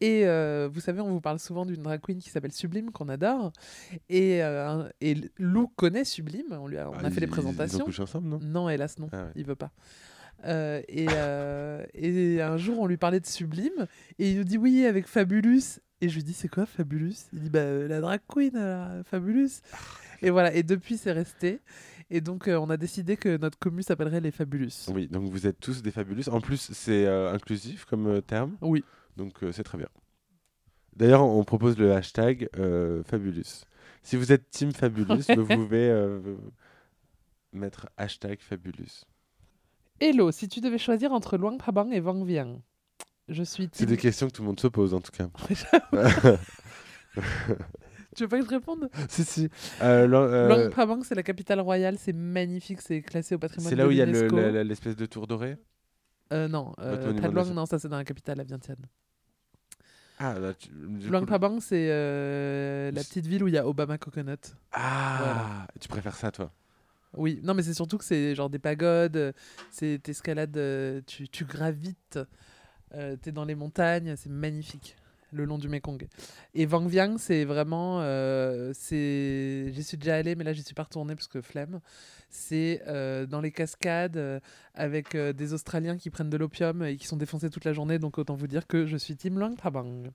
Et 0.00 0.26
euh, 0.26 0.68
vous 0.72 0.80
savez, 0.80 1.00
on 1.00 1.10
vous 1.10 1.20
parle 1.20 1.38
souvent 1.38 1.64
d'une 1.66 1.82
drag 1.82 2.00
queen 2.00 2.18
qui 2.18 2.30
s'appelle 2.30 2.52
Sublime, 2.52 2.90
qu'on 2.90 3.08
adore. 3.08 3.52
Et, 4.08 4.42
euh, 4.42 4.88
et 5.00 5.16
Lou 5.38 5.68
connaît 5.68 6.04
Sublime, 6.04 6.46
on, 6.50 6.66
lui 6.68 6.78
a, 6.78 6.88
on 6.90 6.94
Ah, 6.94 6.98
a 6.98 7.10
fait 7.10 7.16
ils- 7.16 7.20
les 7.20 7.26
Ils 7.26 7.30
présentations. 7.30 7.84
couché 7.84 8.02
ensemble, 8.02 8.28
non? 8.28 8.38
Non, 8.42 8.68
hélas, 8.68 8.98
non, 8.98 9.08
Ah 9.12 9.24
ouais. 9.24 9.30
il 9.36 9.44
veut 9.46 9.54
pas. 9.56 9.70
Euh, 10.44 10.82
et, 10.88 11.06
et 11.94 12.42
un 12.42 12.56
jour, 12.58 12.78
on 12.80 12.86
lui 12.86 12.98
parlait 12.98 13.20
de 13.20 13.26
Sublime, 13.26 13.86
et 14.18 14.30
il 14.32 14.36
nous 14.38 14.44
dit 14.44 14.58
oui, 14.58 14.84
avec 14.84 15.06
Fabulous. 15.06 15.78
Et 16.02 16.10
je 16.10 16.16
lui 16.16 16.24
dis, 16.24 16.34
c'est 16.34 16.48
quoi 16.48 16.66
Fabulous 16.66 17.14
Il 17.32 17.40
dit, 17.40 17.48
bah, 17.50 17.64
la 17.88 18.00
drag 18.02 18.20
queen, 18.28 19.02
Fabulous. 19.04 19.48
Et 20.20 20.28
voilà, 20.28 20.52
et 20.54 20.62
depuis, 20.62 20.98
c'est 20.98 21.12
resté. 21.12 21.60
Et 22.10 22.20
donc, 22.20 22.46
euh, 22.46 22.56
on 22.58 22.70
a 22.70 22.76
décidé 22.76 23.16
que 23.16 23.36
notre 23.36 23.58
commu 23.58 23.82
s'appellerait 23.82 24.20
les 24.20 24.30
Fabulous. 24.30 24.70
Oui, 24.88 25.08
donc 25.08 25.28
vous 25.30 25.46
êtes 25.46 25.58
tous 25.58 25.82
des 25.82 25.90
fabulous. 25.90 26.28
En 26.28 26.40
plus, 26.40 26.70
c'est 26.72 27.04
euh, 27.06 27.32
inclusif 27.32 27.84
comme 27.84 28.06
euh, 28.06 28.20
terme, 28.20 28.56
Oui. 28.60 28.84
donc 29.16 29.34
c'est 29.52 29.64
très 29.64 29.78
bien. 29.78 29.88
D'ailleurs, 30.94 31.24
on 31.24 31.42
propose 31.44 31.76
le 31.78 31.92
hashtag 31.92 32.48
fabulous. 33.04 33.64
Si 34.02 34.16
vous 34.16 34.32
êtes 34.32 34.48
team 34.50 34.72
fabulous, 34.72 35.24
vous 35.36 35.46
pouvez 35.46 35.92
mettre 37.52 37.88
hashtag 37.96 38.40
fabulous. 38.40 39.04
Hello, 40.00 40.30
si 40.30 40.48
tu 40.48 40.60
devais 40.60 40.78
choisir 40.78 41.12
entre 41.12 41.36
Luang 41.36 41.58
Prabang 41.58 41.90
et 41.90 42.00
Wang 42.00 42.24
Viang, 42.24 42.62
je 43.28 43.42
suis 43.42 43.64
C'est 43.72 43.84
team... 43.84 43.86
des 43.88 43.96
questions 43.96 44.28
que 44.28 44.32
tout 44.32 44.42
le 44.42 44.46
monde 44.48 44.60
se 44.60 44.68
pose 44.68 44.94
en 44.94 45.00
tout 45.00 45.10
cas. 45.12 45.28
Tu 48.16 48.22
veux 48.22 48.28
pas 48.28 48.38
que 48.38 48.44
je 48.46 48.50
réponde? 48.50 48.88
Si, 49.08 49.24
si. 49.24 49.48
Euh, 49.82 50.08
euh, 50.10 50.70
Prabang, 50.70 51.02
c'est 51.02 51.14
la 51.14 51.22
capitale 51.22 51.60
royale, 51.60 51.96
c'est 51.98 52.12
magnifique, 52.14 52.80
c'est 52.80 53.02
classé 53.02 53.34
au 53.34 53.38
patrimoine 53.38 53.68
c'est 53.68 53.76
là 53.76 53.86
où 53.86 53.90
il 53.90 53.96
y 53.98 54.02
a 54.02 54.06
le- 54.06 54.12
l'UNESCO. 54.12 54.36
la- 54.36 54.50
la- 54.52 54.64
l'espèce 54.64 54.96
de 54.96 55.06
tour 55.06 55.26
doré 55.26 55.58
Euh, 56.32 56.48
non, 56.48 56.72
euh, 56.80 57.04
monument 57.06 57.28
de 57.30 57.48
la- 57.48 57.54
non, 57.54 57.66
ça 57.66 57.78
c'est 57.78 57.88
dans 57.88 57.98
la 57.98 58.04
capitale, 58.04 58.38
la 58.38 58.44
Vientiane. 58.44 58.84
Ah, 60.18 60.38
là, 60.38 60.54
tu- 60.54 60.68
du 60.70 61.08
Luang 61.10 61.20
coup- 61.20 61.26
Prabang, 61.26 61.60
c'est 61.60 61.88
euh, 61.90 62.90
la 62.90 63.02
petite 63.04 63.26
ville 63.26 63.42
où 63.44 63.48
il 63.48 63.54
y 63.54 63.58
a 63.58 63.66
Obama 63.68 63.98
Coconut. 63.98 64.38
Ah, 64.72 65.66
tu 65.78 65.88
préfères 65.88 66.16
ça 66.16 66.30
toi? 66.32 66.50
Oui, 67.16 67.40
non, 67.42 67.54
mais 67.54 67.62
c'est 67.62 67.74
surtout 67.74 67.98
que 67.98 68.04
c'est 68.04 68.34
genre 68.34 68.50
des 68.50 68.58
pagodes, 68.58 69.16
euh, 69.16 69.32
c'est 69.70 70.00
t'escalades, 70.02 70.56
euh, 70.56 71.00
tu, 71.06 71.28
tu 71.28 71.44
gravites, 71.44 72.18
euh, 72.94 73.16
t'es 73.16 73.32
dans 73.32 73.44
les 73.44 73.54
montagnes, 73.54 74.16
c'est 74.16 74.28
magnifique, 74.30 74.96
le 75.32 75.44
long 75.44 75.58
du 75.58 75.68
Mekong. 75.68 76.06
Et 76.54 76.66
Vang 76.66 76.86
Viang, 76.86 77.18
c'est 77.18 77.44
vraiment, 77.44 78.00
euh, 78.00 78.72
j'y 78.72 79.82
suis 79.82 79.96
déjà 79.96 80.16
allé, 80.16 80.34
mais 80.34 80.44
là 80.44 80.52
j'y 80.52 80.62
suis 80.62 80.74
pas 80.74 80.84
retourné 80.84 81.14
parce 81.14 81.28
que 81.28 81.40
flemme. 81.40 81.80
C'est 82.28 82.82
euh, 82.86 83.26
dans 83.26 83.40
les 83.40 83.52
cascades 83.52 84.16
euh, 84.16 84.40
avec 84.74 85.14
euh, 85.14 85.32
des 85.32 85.52
Australiens 85.52 85.96
qui 85.96 86.10
prennent 86.10 86.30
de 86.30 86.36
l'opium 86.36 86.82
et 86.82 86.96
qui 86.96 87.06
sont 87.06 87.16
défoncés 87.16 87.50
toute 87.50 87.64
la 87.64 87.72
journée, 87.72 87.98
donc 87.98 88.18
autant 88.18 88.34
vous 88.34 88.46
dire 88.46 88.66
que 88.66 88.86
je 88.86 88.96
suis 88.96 89.16
Team 89.16 89.38
Luang 89.38 89.56
Prabang. 89.56 90.10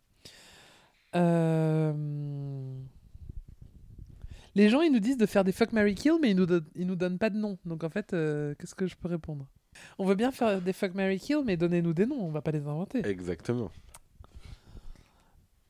Les 4.54 4.68
gens, 4.68 4.82
ils 4.82 4.92
nous 4.92 5.00
disent 5.00 5.18
de 5.18 5.26
faire 5.26 5.46
des 5.46 5.54
fuck, 5.54 5.72
Mary 5.72 5.96
kill, 5.96 6.16
mais 6.22 6.32
ils 6.32 6.36
nous, 6.36 6.48
ils 6.76 6.86
nous 6.86 6.98
donnent 6.98 7.18
pas 7.18 7.30
de 7.30 7.38
nom. 7.38 7.58
Donc 7.66 7.84
en 7.86 7.90
fait, 7.90 8.08
qu'est-ce 8.12 8.76
que 8.76 8.86
je 8.86 8.96
peux 8.96 9.08
répondre? 9.08 9.48
On 9.98 10.06
veut 10.06 10.16
bien 10.16 10.32
faire 10.32 10.62
des 10.62 10.74
fuck, 10.74 10.94
Mary 10.94 11.20
kill, 11.20 11.40
mais 11.46 11.56
donnez-nous 11.56 11.94
des 11.94 12.06
noms, 12.06 12.22
on 12.22 12.32
va 12.32 12.42
pas 12.42 12.52
les 12.52 12.68
inventer. 12.68 13.08
Exactement. 13.08 13.72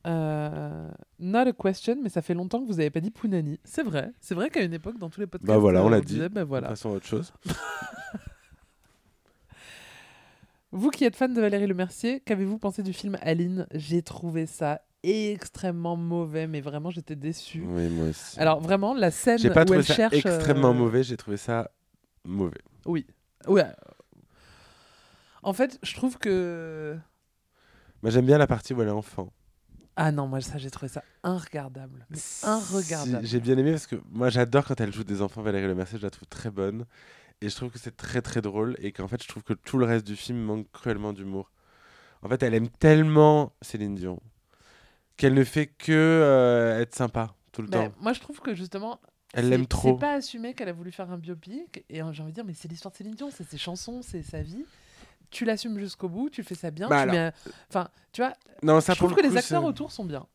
Euh, 0.06 0.88
not 1.18 1.38
a 1.48 1.52
question, 1.52 1.96
mais 2.02 2.08
ça 2.08 2.22
fait 2.22 2.34
longtemps 2.34 2.60
que 2.60 2.66
vous 2.66 2.80
avez 2.80 2.90
pas 2.90 3.00
dit 3.00 3.10
Punani. 3.10 3.60
C'est 3.64 3.82
vrai, 3.84 4.12
c'est 4.20 4.34
vrai 4.34 4.50
qu'à 4.50 4.62
une 4.62 4.74
époque, 4.74 4.98
dans 4.98 5.10
tous 5.10 5.20
les 5.20 5.26
podcasts, 5.26 5.46
Bah 5.48 5.58
voilà, 5.58 5.82
on 5.82 5.88
euh, 5.88 5.90
l'a 5.90 6.00
dit. 6.00 6.14
disait, 6.14 6.28
bah 6.28 6.44
voilà. 6.44 6.68
Passons 6.68 6.90
à 6.90 6.94
autre 6.94 7.06
chose. 7.06 7.32
Vous 10.72 10.88
qui 10.90 11.04
êtes 11.04 11.16
fan 11.16 11.34
de 11.34 11.40
Valérie 11.40 11.66
Lemercier, 11.66 12.20
qu'avez-vous 12.20 12.58
pensé 12.58 12.82
du 12.82 12.94
film 12.94 13.18
Aline? 13.20 13.66
J'ai 13.74 14.00
trouvé 14.02 14.46
ça 14.46 14.80
extrêmement 15.02 15.96
mauvais, 15.96 16.46
mais 16.46 16.62
vraiment 16.62 16.88
j'étais 16.88 17.14
déçue. 17.16 17.62
Oui, 17.66 17.88
moi 17.88 18.08
aussi. 18.08 18.40
Alors 18.40 18.60
vraiment, 18.60 18.94
la 18.94 19.10
scène 19.10 19.38
j'ai 19.38 19.50
pas 19.50 19.62
où 19.62 19.64
trouvé 19.66 19.80
elle 19.80 19.84
ça 19.84 19.94
cherche... 19.94 20.14
extrêmement 20.14 20.70
euh, 20.70 20.74
mauvais, 20.74 21.02
j'ai 21.02 21.18
trouvé 21.18 21.36
ça 21.36 21.70
mauvais. 22.24 22.60
Oui. 22.86 23.06
Ouais. 23.46 23.66
En 25.42 25.52
fait, 25.52 25.78
je 25.82 25.94
trouve 25.94 26.16
que... 26.18 26.96
Moi 28.02 28.10
j'aime 28.10 28.24
bien 28.26 28.38
la 28.38 28.46
partie 28.46 28.72
où 28.72 28.80
elle 28.80 28.88
est 28.88 28.92
enfant. 28.92 29.30
Ah 29.96 30.10
non, 30.12 30.26
moi 30.26 30.40
ça, 30.40 30.58
j'ai 30.58 30.70
trouvé 30.70 30.88
ça 30.88 31.02
inregardable. 31.22 32.06
Mais 32.10 32.16
Si, 32.18 32.46
inregardable. 32.46 33.26
J'ai 33.26 33.40
bien 33.40 33.58
aimé 33.58 33.72
parce 33.72 33.86
que 33.86 33.96
moi 34.10 34.30
j'adore 34.30 34.64
quand 34.64 34.80
elle 34.80 34.92
joue 34.92 35.04
des 35.04 35.20
enfants, 35.22 35.42
Valérie 35.42 35.66
Lemercier, 35.66 35.98
je 35.98 36.04
la 36.04 36.10
trouve 36.10 36.28
très 36.28 36.50
bonne. 36.50 36.86
Et 37.40 37.48
je 37.48 37.56
trouve 37.56 37.70
que 37.70 37.78
c'est 37.78 37.96
très 37.96 38.22
très 38.22 38.40
drôle 38.40 38.76
et 38.78 38.92
qu'en 38.92 39.08
fait 39.08 39.22
je 39.22 39.28
trouve 39.28 39.42
que 39.42 39.52
tout 39.52 39.76
le 39.76 39.84
reste 39.84 40.06
du 40.06 40.16
film 40.16 40.38
manque 40.38 40.70
cruellement 40.72 41.12
d'humour. 41.12 41.50
En 42.22 42.28
fait, 42.28 42.42
elle 42.44 42.54
aime 42.54 42.68
tellement 42.68 43.52
Céline 43.62 43.96
Dion 43.96 44.20
qu'elle 45.16 45.34
ne 45.34 45.44
fait 45.44 45.66
que 45.66 45.92
euh, 45.92 46.80
être 46.80 46.94
sympa 46.94 47.34
tout 47.52 47.62
le 47.62 47.68
Mais 47.68 47.88
temps. 47.88 47.94
moi, 48.00 48.12
je 48.12 48.20
trouve 48.20 48.40
que 48.40 48.54
justement... 48.54 49.00
Elle 49.34 49.48
l'aime 49.48 49.66
trop. 49.66 49.94
C'est 49.94 50.00
pas 50.00 50.14
assumé 50.14 50.52
qu'elle 50.52 50.68
a 50.68 50.72
voulu 50.72 50.92
faire 50.92 51.10
un 51.10 51.16
biopic. 51.18 51.84
Et 51.88 52.02
euh, 52.02 52.12
j'ai 52.12 52.22
envie 52.22 52.32
de 52.32 52.34
dire, 52.34 52.44
mais 52.44 52.54
c'est 52.54 52.68
l'histoire 52.68 52.92
de 52.92 52.96
Céline 52.98 53.14
Dion, 53.14 53.30
c'est 53.30 53.44
ses 53.44 53.56
chansons, 53.58 54.02
c'est 54.02 54.22
sa 54.22 54.42
vie. 54.42 54.64
Tu 55.32 55.44
l'assumes 55.44 55.78
jusqu'au 55.78 56.08
bout, 56.08 56.30
tu 56.30 56.42
fais 56.44 56.54
ça 56.54 56.70
bien. 56.70 56.88
Bah 56.88 57.02
tu 57.04 57.10
alors, 57.10 57.14
mets 57.14 57.32
Enfin, 57.68 57.88
tu 58.12 58.20
vois, 58.20 58.32
Non, 58.62 58.80
ça 58.80 58.92
je 58.92 58.98
trouve 58.98 59.14
que 59.14 59.20
le 59.22 59.28
les 59.28 59.36
acteurs 59.36 59.64
autour 59.64 59.90
sont 59.90 60.04
bien. 60.04 60.26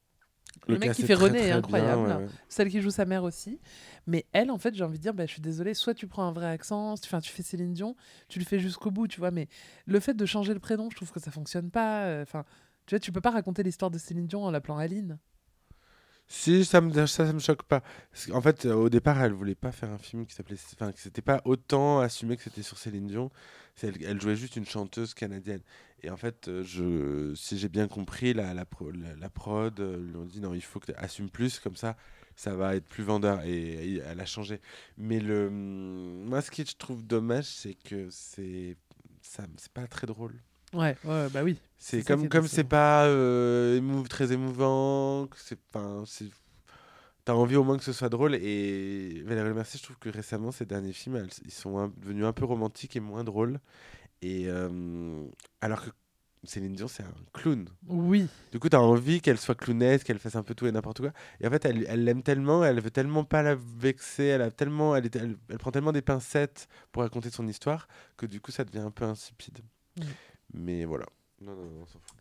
Le 0.67 0.77
mec 0.79 0.91
qui 0.93 1.03
fait 1.03 1.13
très, 1.15 1.25
René 1.25 1.39
est 1.39 1.45
bien, 1.45 1.57
incroyable. 1.57 2.01
ouais, 2.01 2.15
ouais. 2.15 2.27
Celle 2.49 2.69
qui 2.69 2.81
joue 2.81 2.89
sa 2.89 3.05
mère 3.05 3.23
aussi. 3.23 3.61
Mais 4.07 4.25
elle, 4.33 4.51
en 4.51 4.57
fait, 4.57 4.73
j'ai 4.75 4.83
envie 4.83 4.97
de 4.97 5.01
dire, 5.03 5.13
bah, 5.13 5.25
je 5.25 5.31
suis 5.31 5.41
désolée, 5.41 5.73
soit 5.73 5.93
tu 5.93 6.07
prends 6.07 6.23
un 6.27 6.31
vrai 6.33 6.47
accent, 6.47 6.91
enfin, 6.93 7.21
tu 7.21 7.31
fais 7.31 7.43
Céline 7.43 7.73
Dion, 7.73 7.95
tu 8.27 8.39
le 8.39 8.43
fais 8.45 8.59
jusqu'au 8.59 8.91
bout, 8.91 9.07
tu 9.07 9.19
vois. 9.19 9.31
Mais 9.31 9.47
le 9.85 9.99
fait 9.99 10.13
de 10.15 10.25
changer 10.25 10.53
le 10.53 10.59
prénom, 10.59 10.89
je 10.89 10.95
trouve 10.95 11.11
que 11.11 11.19
ça 11.19 11.31
fonctionne 11.31 11.69
pas. 11.69 12.05
euh, 12.05 12.23
Enfin, 12.23 12.43
tu 12.85 12.95
vois, 12.95 12.99
tu 12.99 13.11
peux 13.11 13.21
pas 13.21 13.29
raconter 13.31 13.63
l'histoire 13.63 13.91
de 13.91 13.97
Céline 13.97 14.25
Dion 14.27 14.43
en 14.43 14.51
l'appelant 14.51 14.77
Aline. 14.77 15.19
Si, 16.29 16.65
ça 16.65 16.81
me, 16.81 16.91
ça, 16.93 17.07
ça 17.07 17.31
me 17.31 17.39
choque 17.39 17.63
pas. 17.63 17.81
Qu'en 18.27 18.41
fait, 18.41 18.65
euh, 18.65 18.73
au 18.73 18.89
départ, 18.89 19.21
elle 19.21 19.31
voulait 19.31 19.55
pas 19.55 19.71
faire 19.71 19.89
un 19.89 19.97
film 19.97 20.25
qui 20.25 20.35
s'appelait. 20.35 20.57
Enfin, 20.73 20.91
que 20.91 20.99
c'était 20.99 21.21
pas 21.21 21.41
autant 21.45 22.01
assumé 22.01 22.35
que 22.35 22.43
c'était 22.43 22.63
sur 22.63 22.77
Céline 22.77 23.07
Dion. 23.07 23.31
Elle, 23.81 24.19
jouait 24.19 24.35
juste 24.35 24.55
une 24.57 24.65
chanteuse 24.65 25.13
canadienne. 25.13 25.61
Et 26.03 26.09
en 26.09 26.17
fait, 26.17 26.47
euh, 26.47 26.63
je, 26.63 27.33
si 27.35 27.57
j'ai 27.57 27.69
bien 27.69 27.87
compris, 27.87 28.33
la, 28.33 28.53
la, 28.53 28.65
la, 29.19 29.29
prod 29.29 29.79
euh, 29.79 29.97
lui 29.97 30.15
ont 30.17 30.25
dit 30.25 30.41
non, 30.41 30.53
il 30.53 30.61
faut 30.61 30.79
que 30.79 30.91
tu 30.91 30.97
assumes 30.97 31.29
plus, 31.29 31.59
comme 31.59 31.75
ça, 31.75 31.95
ça 32.35 32.55
va 32.55 32.75
être 32.75 32.87
plus 32.87 33.03
vendeur. 33.03 33.41
Et, 33.45 33.97
elle 34.05 34.19
a 34.19 34.25
changé. 34.25 34.59
Mais 34.97 35.19
le, 35.19 35.49
moi, 35.49 36.41
ce 36.41 36.51
que 36.51 36.65
je 36.65 36.75
trouve 36.75 37.05
dommage, 37.05 37.45
c'est 37.45 37.75
que 37.75 38.09
c'est. 38.11 38.75
Ça, 39.21 39.43
c'est 39.57 39.71
pas 39.71 39.87
très 39.87 40.07
drôle. 40.07 40.33
Ouais, 40.73 40.95
ouais, 41.05 41.27
bah 41.31 41.43
oui. 41.43 41.57
C'est 41.77 42.03
comme 42.03 42.27
comme 42.29 42.47
c'est 42.47 42.63
pas 42.63 43.05
euh, 43.05 43.79
émou- 43.79 44.07
très 44.07 44.31
émouvant, 44.33 45.29
c'est 45.35 45.59
pas 45.71 46.03
t'as 47.25 47.33
envie 47.33 47.55
au 47.57 47.63
moins 47.63 47.77
que 47.77 47.83
ce 47.83 47.91
soit 47.93 48.09
drôle 48.09 48.35
et 48.35 49.21
Valérie 49.25 49.53
Mercier 49.53 49.77
je 49.79 49.83
trouve 49.83 49.97
que 49.99 50.09
récemment 50.09 50.51
ces 50.51 50.65
derniers 50.65 50.93
films 50.93 51.17
elles- 51.17 51.29
ils 51.45 51.51
sont 51.51 51.77
un- 51.77 51.91
devenus 51.97 52.25
un 52.25 52.31
peu 52.33 52.45
romantiques 52.45 52.95
et 52.95 52.99
moins 53.01 53.23
drôles 53.25 53.59
et 54.21 54.45
euh, 54.47 55.25
alors 55.61 55.83
que 55.83 55.89
Céline 56.45 56.73
Dion 56.73 56.87
c'est 56.87 57.03
un 57.03 57.13
clown. 57.33 57.67
Oui. 57.87 58.27
Du 58.53 58.59
coup, 58.59 58.69
tu 58.69 58.75
as 58.77 58.81
envie 58.81 59.19
qu'elle 59.21 59.37
soit 59.39 59.55
clownesque, 59.55 60.05
qu'elle 60.05 60.19
fasse 60.19 60.35
un 60.37 60.43
peu 60.43 60.53
tout 60.55 60.65
et 60.67 60.71
n'importe 60.71 61.01
quoi. 61.01 61.11
Et 61.41 61.47
en 61.47 61.49
fait, 61.49 61.65
elle 61.65 61.85
elle 61.89 62.05
l'aime 62.05 62.23
tellement, 62.23 62.63
elle 62.63 62.79
veut 62.79 62.91
tellement 62.91 63.25
pas 63.25 63.41
la 63.41 63.55
vexer, 63.55 64.25
elle, 64.25 64.43
a 64.43 64.51
tellement, 64.51 64.95
elle, 64.95 65.07
est- 65.07 65.15
elle, 65.15 65.35
elle 65.49 65.57
prend 65.57 65.71
tellement 65.71 65.91
des 65.91 66.03
pincettes 66.03 66.69
pour 66.91 67.01
raconter 67.01 67.31
son 67.31 67.47
histoire 67.47 67.87
que 68.15 68.25
du 68.27 68.39
coup, 68.39 68.51
ça 68.51 68.63
devient 68.63 68.79
un 68.85 68.91
peu 68.91 69.03
insipide. 69.03 69.59
Mm. 69.97 70.01
Mais 70.57 70.85
voilà. 70.85 71.05
Non, 71.39 71.51
non, 71.55 71.63
non, 71.65 71.81
on 71.83 71.85
s'en 71.85 71.99
fout. 71.99 72.17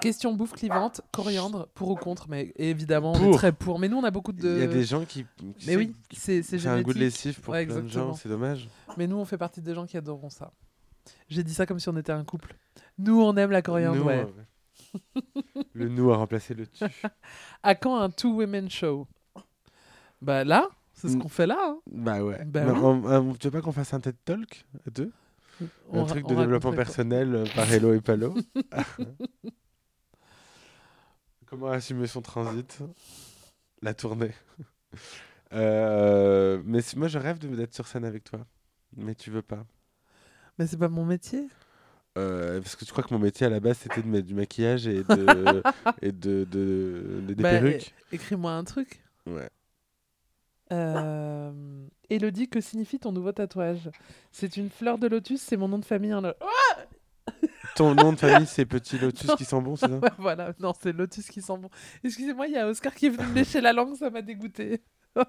Question 0.00 0.34
bouffe 0.34 0.52
clivante, 0.52 1.00
coriandre, 1.12 1.68
pour 1.74 1.88
ou 1.90 1.94
contre 1.96 2.28
Mais 2.28 2.52
évidemment, 2.56 3.12
on 3.12 3.16
est 3.16 3.24
Pour. 3.24 3.36
très 3.36 3.52
pour. 3.52 3.78
Mais 3.78 3.88
nous, 3.88 3.96
on 3.96 4.04
a 4.04 4.10
beaucoup 4.10 4.32
de. 4.32 4.48
Il 4.56 4.58
y 4.60 4.62
a 4.62 4.66
des 4.66 4.84
gens 4.84 5.04
qui. 5.04 5.24
Mais 5.66 5.76
oui, 5.76 5.94
c'est 6.12 6.42
c'est 6.42 6.58
C'est 6.58 6.68
un 6.68 6.80
goût 6.82 6.92
de 6.92 6.98
génétique. 6.98 7.24
lessive 7.24 7.40
pour 7.40 7.52
Ouais, 7.52 7.64
plein 7.66 7.76
de 7.76 7.80
exactement. 7.80 8.12
gens, 8.12 8.14
c'est 8.14 8.28
dommage. 8.28 8.68
Mais 8.96 9.06
nous, 9.06 9.16
on 9.16 9.24
fait 9.24 9.38
partie 9.38 9.60
des 9.60 9.74
gens 9.74 9.86
qui 9.86 9.96
adoreront 9.96 10.30
ça. 10.30 10.52
J'ai 11.28 11.42
dit 11.44 11.54
ça 11.54 11.64
comme 11.66 11.78
si 11.80 11.88
on 11.88 11.96
était 11.96 12.12
un 12.12 12.24
couple. 12.24 12.54
Nous, 12.98 13.20
on 13.20 13.36
aime 13.36 13.50
la 13.50 13.62
coriandre, 13.62 13.96
Nous, 13.98 14.04
ouais. 14.04 14.26
euh, 14.26 15.00
ouais. 15.16 15.62
le 15.72 15.88
nous 15.88 16.10
a 16.12 16.16
remplacé 16.16 16.54
le 16.54 16.66
tu. 16.66 16.84
À 17.62 17.74
quand 17.74 17.96
un 18.00 18.10
two 18.10 18.32
women 18.34 18.68
show? 18.70 19.06
Bah 20.22 20.44
là, 20.44 20.68
c'est 20.92 21.08
ce 21.08 21.16
Mm. 21.16 21.22
qu'on 21.22 21.28
fait 21.28 21.46
là. 21.46 21.58
hein. 21.60 21.78
Bah 21.90 22.22
ouais. 22.22 22.44
Bah 22.44 22.64
Mais 22.64 22.72
oui. 22.72 22.78
on- 22.82 23.04
on- 23.30 23.34
tu 23.34 23.46
veux 23.46 23.50
pas 23.52 23.60
qu'on 23.62 23.72
fasse 23.72 23.94
un 23.94 24.00
TED 24.00 24.16
Talk 24.24 24.66
à 24.86 24.90
deux? 24.90 25.10
Un 25.92 26.04
truc 26.04 26.26
de 26.26 26.34
développement 26.34 26.72
personnel 26.72 27.34
euh, 27.34 27.44
par 27.54 27.70
Hello 27.72 27.92
et 27.94 28.00
Palo. 28.00 28.34
Comment 31.46 31.70
assumer 31.70 32.06
son 32.06 32.22
transit? 32.22 32.78
La 33.82 33.94
tournée. 33.94 34.32
Euh, 35.52 36.62
mais 36.64 36.80
si- 36.80 36.96
moi, 36.96 37.08
je 37.08 37.18
rêve 37.18 37.40
de- 37.40 37.48
d'être 37.56 37.74
sur 37.74 37.88
scène 37.88 38.04
avec 38.04 38.22
toi. 38.22 38.46
Mais 38.96 39.16
tu 39.16 39.32
veux 39.32 39.42
pas. 39.42 39.66
Mais 40.56 40.68
c'est 40.68 40.76
pas 40.76 40.88
mon 40.88 41.04
métier. 41.04 41.48
Euh, 42.16 42.60
parce 42.60 42.76
que 42.76 42.84
tu 42.84 42.92
crois 42.92 43.02
que 43.02 43.12
mon 43.12 43.18
métier 43.18 43.48
à 43.48 43.50
la 43.50 43.58
base, 43.58 43.78
c'était 43.78 44.00
de 44.02 44.06
mettre 44.06 44.28
du 44.28 44.34
maquillage 44.34 44.86
et 44.86 45.02
de, 45.02 45.60
et 46.02 46.12
de, 46.12 46.44
de- 46.44 47.22
de- 47.26 47.34
des 47.34 47.42
Bah, 47.42 47.50
perruques. 47.50 47.92
Écris-moi 48.12 48.52
un 48.52 48.62
truc. 48.62 49.02
Ouais. 49.26 49.50
Euh... 50.70 51.50
Elodie, 52.10 52.48
que 52.48 52.60
signifie 52.60 52.98
ton 52.98 53.12
nouveau 53.12 53.32
tatouage? 53.32 53.88
C'est 54.32 54.56
une 54.56 54.68
fleur 54.70 54.98
de 54.98 55.06
lotus, 55.06 55.40
c'est 55.40 55.56
mon 55.56 55.68
nom 55.68 55.78
de 55.78 55.84
famille. 55.84 56.12
en 56.12 56.20
lo- 56.20 56.32
Ton 57.76 57.94
nom 57.94 58.12
de 58.12 58.18
famille, 58.20 58.46
c'est 58.46 58.66
Petit 58.66 58.98
Lotus 58.98 59.30
qui 59.36 59.44
sent 59.44 59.60
bon, 59.60 59.76
c'est 59.76 59.88
ça? 59.88 59.94
Ouais, 60.02 60.10
voilà, 60.18 60.52
non, 60.60 60.72
c'est 60.80 60.92
lotus 60.92 61.28
qui 61.28 61.40
sent 61.40 61.56
bon. 61.58 61.70
Excusez-moi, 62.04 62.46
il 62.48 62.52
y 62.54 62.58
a 62.58 62.66
Oscar 62.68 62.94
qui 62.94 63.06
est 63.06 63.10
venu 63.10 63.26
me 63.28 63.34
lécher 63.34 63.60
la 63.60 63.72
langue, 63.72 63.96
ça 63.96 64.10
m'a 64.10 64.22
dégoûté. 64.22 64.82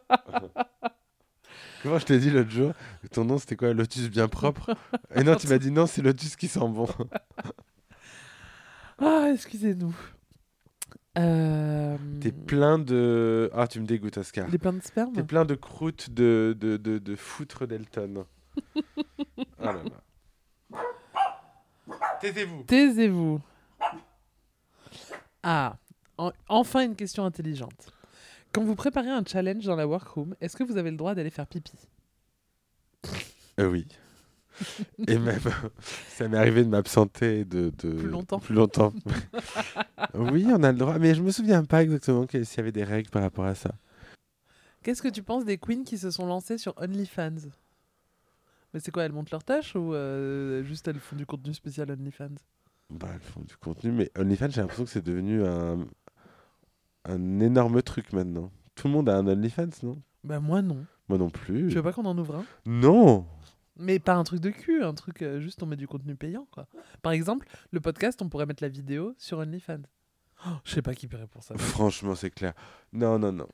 Comment 1.83 1.97
je 1.97 2.05
t'ai 2.05 2.19
dit 2.19 2.29
l'autre 2.29 2.49
jour 2.51 2.73
Ton 3.11 3.25
nom, 3.25 3.37
c'était 3.39 3.55
quoi? 3.55 3.73
Lotus 3.73 4.09
bien 4.09 4.27
propre? 4.27 4.69
Et 5.15 5.23
non, 5.23 5.35
tu 5.35 5.47
m'as 5.47 5.57
dit 5.57 5.71
non, 5.71 5.87
c'est 5.87 6.01
Lotus 6.03 6.35
qui 6.35 6.47
sent 6.47 6.59
bon. 6.59 6.87
Ah, 8.99 9.29
excusez-nous. 9.33 9.95
Euh... 11.17 11.97
T'es 12.21 12.31
plein 12.31 12.79
de. 12.79 13.49
Ah, 13.53 13.67
tu 13.67 13.79
me 13.81 13.85
dégoûtes, 13.85 14.17
Oscar. 14.17 14.53
Est 14.53 14.57
plein 14.57 14.71
de 14.73 14.81
sperme 14.81 15.13
T'es 15.13 15.23
plein 15.23 15.43
de 15.45 15.55
croûtes 15.55 16.09
de, 16.09 16.55
de, 16.57 16.77
de, 16.77 16.99
de 16.99 17.15
foutre 17.15 17.67
d'Elton. 17.67 18.25
oh 18.75 18.81
là 19.59 19.73
là. 19.73 20.79
Taisez-vous. 22.21 22.63
Taisez-vous. 22.63 23.41
Ah, 25.43 25.77
en- 26.17 26.31
enfin 26.47 26.85
une 26.85 26.95
question 26.95 27.25
intelligente. 27.25 27.91
Quand 28.53 28.63
vous 28.63 28.75
préparez 28.75 29.09
un 29.09 29.23
challenge 29.25 29.65
dans 29.65 29.75
la 29.75 29.87
workroom, 29.87 30.35
est-ce 30.39 30.55
que 30.55 30.63
vous 30.63 30.77
avez 30.77 30.91
le 30.91 30.97
droit 30.97 31.15
d'aller 31.15 31.29
faire 31.29 31.47
pipi? 31.47 31.73
Euh, 33.59 33.69
oui. 33.69 33.87
Et 35.07 35.17
même, 35.17 35.39
ça 36.09 36.27
m'est 36.27 36.37
arrivé 36.37 36.63
de 36.63 36.69
m'absenter 36.69 37.45
de, 37.45 37.71
de. 37.77 37.91
Plus 37.93 38.09
longtemps. 38.09 38.39
Plus 38.39 38.55
longtemps. 38.55 38.93
oui, 40.13 40.45
on 40.47 40.63
a 40.63 40.71
le 40.71 40.77
droit. 40.77 40.97
Mais 40.99 41.15
je 41.15 41.21
me 41.21 41.31
souviens 41.31 41.63
pas 41.63 41.83
exactement 41.83 42.25
s'il 42.29 42.43
y 42.43 42.59
avait 42.59 42.71
des 42.71 42.83
règles 42.83 43.09
par 43.09 43.21
rapport 43.21 43.45
à 43.45 43.55
ça. 43.55 43.71
Qu'est-ce 44.83 45.01
que 45.01 45.07
tu 45.07 45.21
penses 45.23 45.45
des 45.45 45.57
queens 45.57 45.83
qui 45.83 45.97
se 45.97 46.09
sont 46.09 46.25
lancées 46.25 46.57
sur 46.57 46.73
OnlyFans? 46.77 47.49
Mais 48.73 48.79
c'est 48.79 48.91
quoi, 48.91 49.03
elles 49.03 49.11
montent 49.11 49.31
leur 49.31 49.43
tâche 49.43 49.75
ou 49.75 49.93
euh, 49.93 50.63
juste 50.63 50.87
elles 50.87 50.99
font 50.99 51.15
du 51.15 51.25
contenu 51.25 51.53
spécial 51.53 51.91
OnlyFans? 51.91 52.35
Bah, 52.89 53.09
elles 53.13 53.21
font 53.21 53.41
du 53.41 53.55
contenu, 53.57 53.91
mais 53.91 54.11
OnlyFans, 54.17 54.49
j'ai 54.49 54.61
l'impression 54.61 54.85
que 54.85 54.89
c'est 54.89 55.03
devenu 55.03 55.45
un, 55.45 55.85
un 57.05 57.39
énorme 57.39 57.81
truc 57.81 58.11
maintenant. 58.13 58.51
Tout 58.75 58.87
le 58.87 58.93
monde 58.93 59.09
a 59.09 59.17
un 59.17 59.27
OnlyFans, 59.27 59.69
non? 59.83 60.01
Bah 60.23 60.39
moi 60.39 60.61
non. 60.61 60.85
Moi 61.09 61.17
non 61.17 61.29
plus. 61.29 61.69
Tu 61.69 61.75
veux 61.75 61.83
pas 61.83 61.93
qu'on 61.93 62.05
en 62.05 62.17
ouvre 62.17 62.35
un? 62.35 62.45
Non 62.65 63.25
Mais 63.77 63.99
pas 63.99 64.13
un 64.15 64.23
truc 64.23 64.39
de 64.41 64.49
cul, 64.49 64.83
un 64.83 64.93
truc 64.93 65.21
euh, 65.21 65.39
juste 65.39 65.63
on 65.63 65.65
met 65.65 65.75
du 65.77 65.87
contenu 65.87 66.15
payant 66.15 66.47
quoi. 66.51 66.67
Par 67.01 67.11
exemple, 67.13 67.47
le 67.71 67.79
podcast, 67.79 68.21
on 68.21 68.29
pourrait 68.29 68.45
mettre 68.45 68.63
la 68.63 68.69
vidéo 68.69 69.15
sur 69.17 69.37
OnlyFans. 69.39 69.81
Oh, 70.45 70.49
je 70.65 70.73
sais 70.73 70.81
pas 70.81 70.93
qui 70.95 71.07
paierait 71.07 71.27
pour 71.27 71.43
ça. 71.43 71.55
Franchement, 71.57 72.15
c'est 72.15 72.31
clair. 72.31 72.53
Non, 72.93 73.17
non, 73.19 73.31
non. 73.31 73.47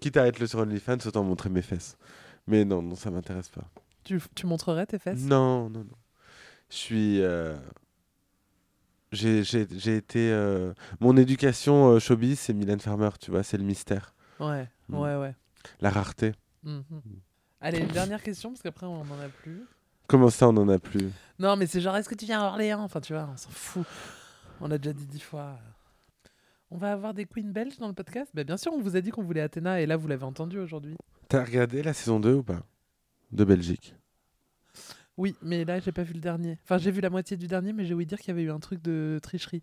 Quitte 0.00 0.16
à 0.16 0.26
être 0.26 0.38
le 0.38 0.46
sur 0.46 0.58
OnlyFans, 0.60 0.98
autant 1.06 1.24
montrer 1.24 1.48
mes 1.50 1.62
fesses. 1.62 1.96
Mais 2.46 2.64
non, 2.64 2.82
non, 2.82 2.94
ça 2.94 3.10
m'intéresse 3.10 3.48
pas. 3.48 3.64
Tu, 4.04 4.20
tu 4.34 4.46
montrerais 4.46 4.86
tes 4.86 4.98
fesses? 4.98 5.20
Non, 5.20 5.70
non, 5.70 5.80
non. 5.80 5.96
Je 6.70 6.76
suis. 6.76 7.22
euh, 7.22 7.56
J'ai 9.12 9.44
j'ai- 9.44 9.66
j'ai 9.70 9.96
été. 9.96 10.30
euh, 10.32 10.74
Mon 11.00 11.16
éducation 11.16 11.88
euh, 11.92 11.98
showbiz, 12.00 12.38
c'est 12.38 12.52
Mylène 12.52 12.80
Farmer, 12.80 13.10
tu 13.20 13.30
vois, 13.30 13.42
c'est 13.42 13.56
le 13.56 13.64
mystère. 13.64 14.14
Ouais, 14.40 14.68
Mm. 14.88 14.98
ouais, 14.98 15.16
ouais. 15.16 15.34
La 15.80 15.90
rareté. 15.90 16.32
Mhm. 16.64 16.84
Allez, 17.64 17.78
une 17.78 17.88
dernière 17.88 18.22
question 18.22 18.50
parce 18.50 18.60
qu'après 18.60 18.84
on 18.84 19.00
en 19.00 19.20
a 19.20 19.28
plus. 19.40 19.62
Comment 20.06 20.28
ça, 20.28 20.50
on 20.50 20.56
en 20.58 20.68
a 20.68 20.78
plus? 20.78 21.08
Non, 21.38 21.56
mais 21.56 21.66
c'est 21.66 21.80
genre, 21.80 21.96
est-ce 21.96 22.10
que 22.10 22.14
tu 22.14 22.26
viens 22.26 22.42
à 22.42 22.44
Orléans? 22.48 22.82
Enfin, 22.82 23.00
tu 23.00 23.14
vois, 23.14 23.26
on 23.32 23.38
s'en 23.38 23.48
fout. 23.48 23.86
On 24.60 24.68
l'a 24.68 24.76
déjà 24.76 24.92
dit 24.92 25.06
dix 25.06 25.20
fois. 25.20 25.58
On 26.70 26.76
va 26.76 26.92
avoir 26.92 27.14
des 27.14 27.24
queens 27.24 27.52
belges 27.52 27.78
dans 27.78 27.88
le 27.88 27.94
podcast? 27.94 28.30
Bah, 28.34 28.44
Bien 28.44 28.58
sûr, 28.58 28.70
on 28.74 28.82
vous 28.82 28.96
a 28.96 29.00
dit 29.00 29.08
qu'on 29.08 29.22
voulait 29.22 29.40
Athéna 29.40 29.80
et 29.80 29.86
là, 29.86 29.96
vous 29.96 30.08
l'avez 30.08 30.24
entendu 30.24 30.58
aujourd'hui. 30.58 30.94
T'as 31.28 31.42
regardé 31.42 31.82
la 31.82 31.94
saison 31.94 32.20
2 32.20 32.34
ou 32.34 32.42
pas? 32.42 32.60
De 33.32 33.44
Belgique. 33.44 33.96
Oui, 35.16 35.34
mais 35.40 35.64
là, 35.64 35.80
j'ai 35.80 35.92
pas 35.92 36.02
vu 36.02 36.12
le 36.12 36.20
dernier. 36.20 36.58
Enfin, 36.64 36.76
j'ai 36.76 36.90
vu 36.90 37.00
la 37.00 37.08
moitié 37.08 37.38
du 37.38 37.46
dernier, 37.46 37.72
mais 37.72 37.86
j'ai 37.86 37.94
ouï 37.94 38.04
dire 38.04 38.18
qu'il 38.18 38.28
y 38.28 38.32
avait 38.32 38.42
eu 38.42 38.50
un 38.50 38.60
truc 38.60 38.82
de 38.82 39.18
tricherie. 39.22 39.62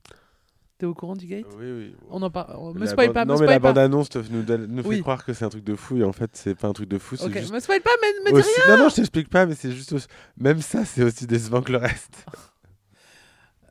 T'es 0.81 0.87
au 0.87 0.95
courant 0.95 1.15
du 1.15 1.27
gate? 1.27 1.45
Oui, 1.59 1.71
oui. 1.71 1.95
On 2.09 2.23
en 2.23 2.31
parle. 2.31 2.73
Me 2.73 2.87
spoil 2.87 3.13
pas, 3.13 3.23
non, 3.23 3.37
mais 3.39 3.45
la 3.45 3.59
bande-annonce 3.59 4.09
nous, 4.15 4.41
nous 4.67 4.81
fait 4.81 4.99
croire 5.01 5.23
que 5.23 5.31
c'est 5.31 5.45
un 5.45 5.49
truc 5.49 5.63
de 5.63 5.75
fou 5.75 5.97
et 5.97 6.03
en 6.03 6.11
fait, 6.11 6.31
c'est 6.33 6.55
pas 6.55 6.69
un 6.69 6.73
truc 6.73 6.89
de 6.89 6.97
fou. 6.97 7.17
Ok, 7.23 7.35
me 7.35 7.59
spoil 7.59 7.81
pas, 7.81 7.91
mais 8.01 8.31
me 8.31 8.33
dis 8.33 8.39
aussi- 8.39 8.49
Non, 8.67 8.77
non, 8.79 8.89
je 8.89 8.95
t'explique 8.95 9.29
pas, 9.29 9.45
mais 9.45 9.53
c'est 9.53 9.71
juste. 9.73 9.93
aussi- 9.93 10.07
Même 10.37 10.59
ça, 10.59 10.83
c'est 10.83 11.03
aussi 11.03 11.27
décevant 11.27 11.61
que 11.61 11.71
le 11.71 11.77
reste. 11.77 12.25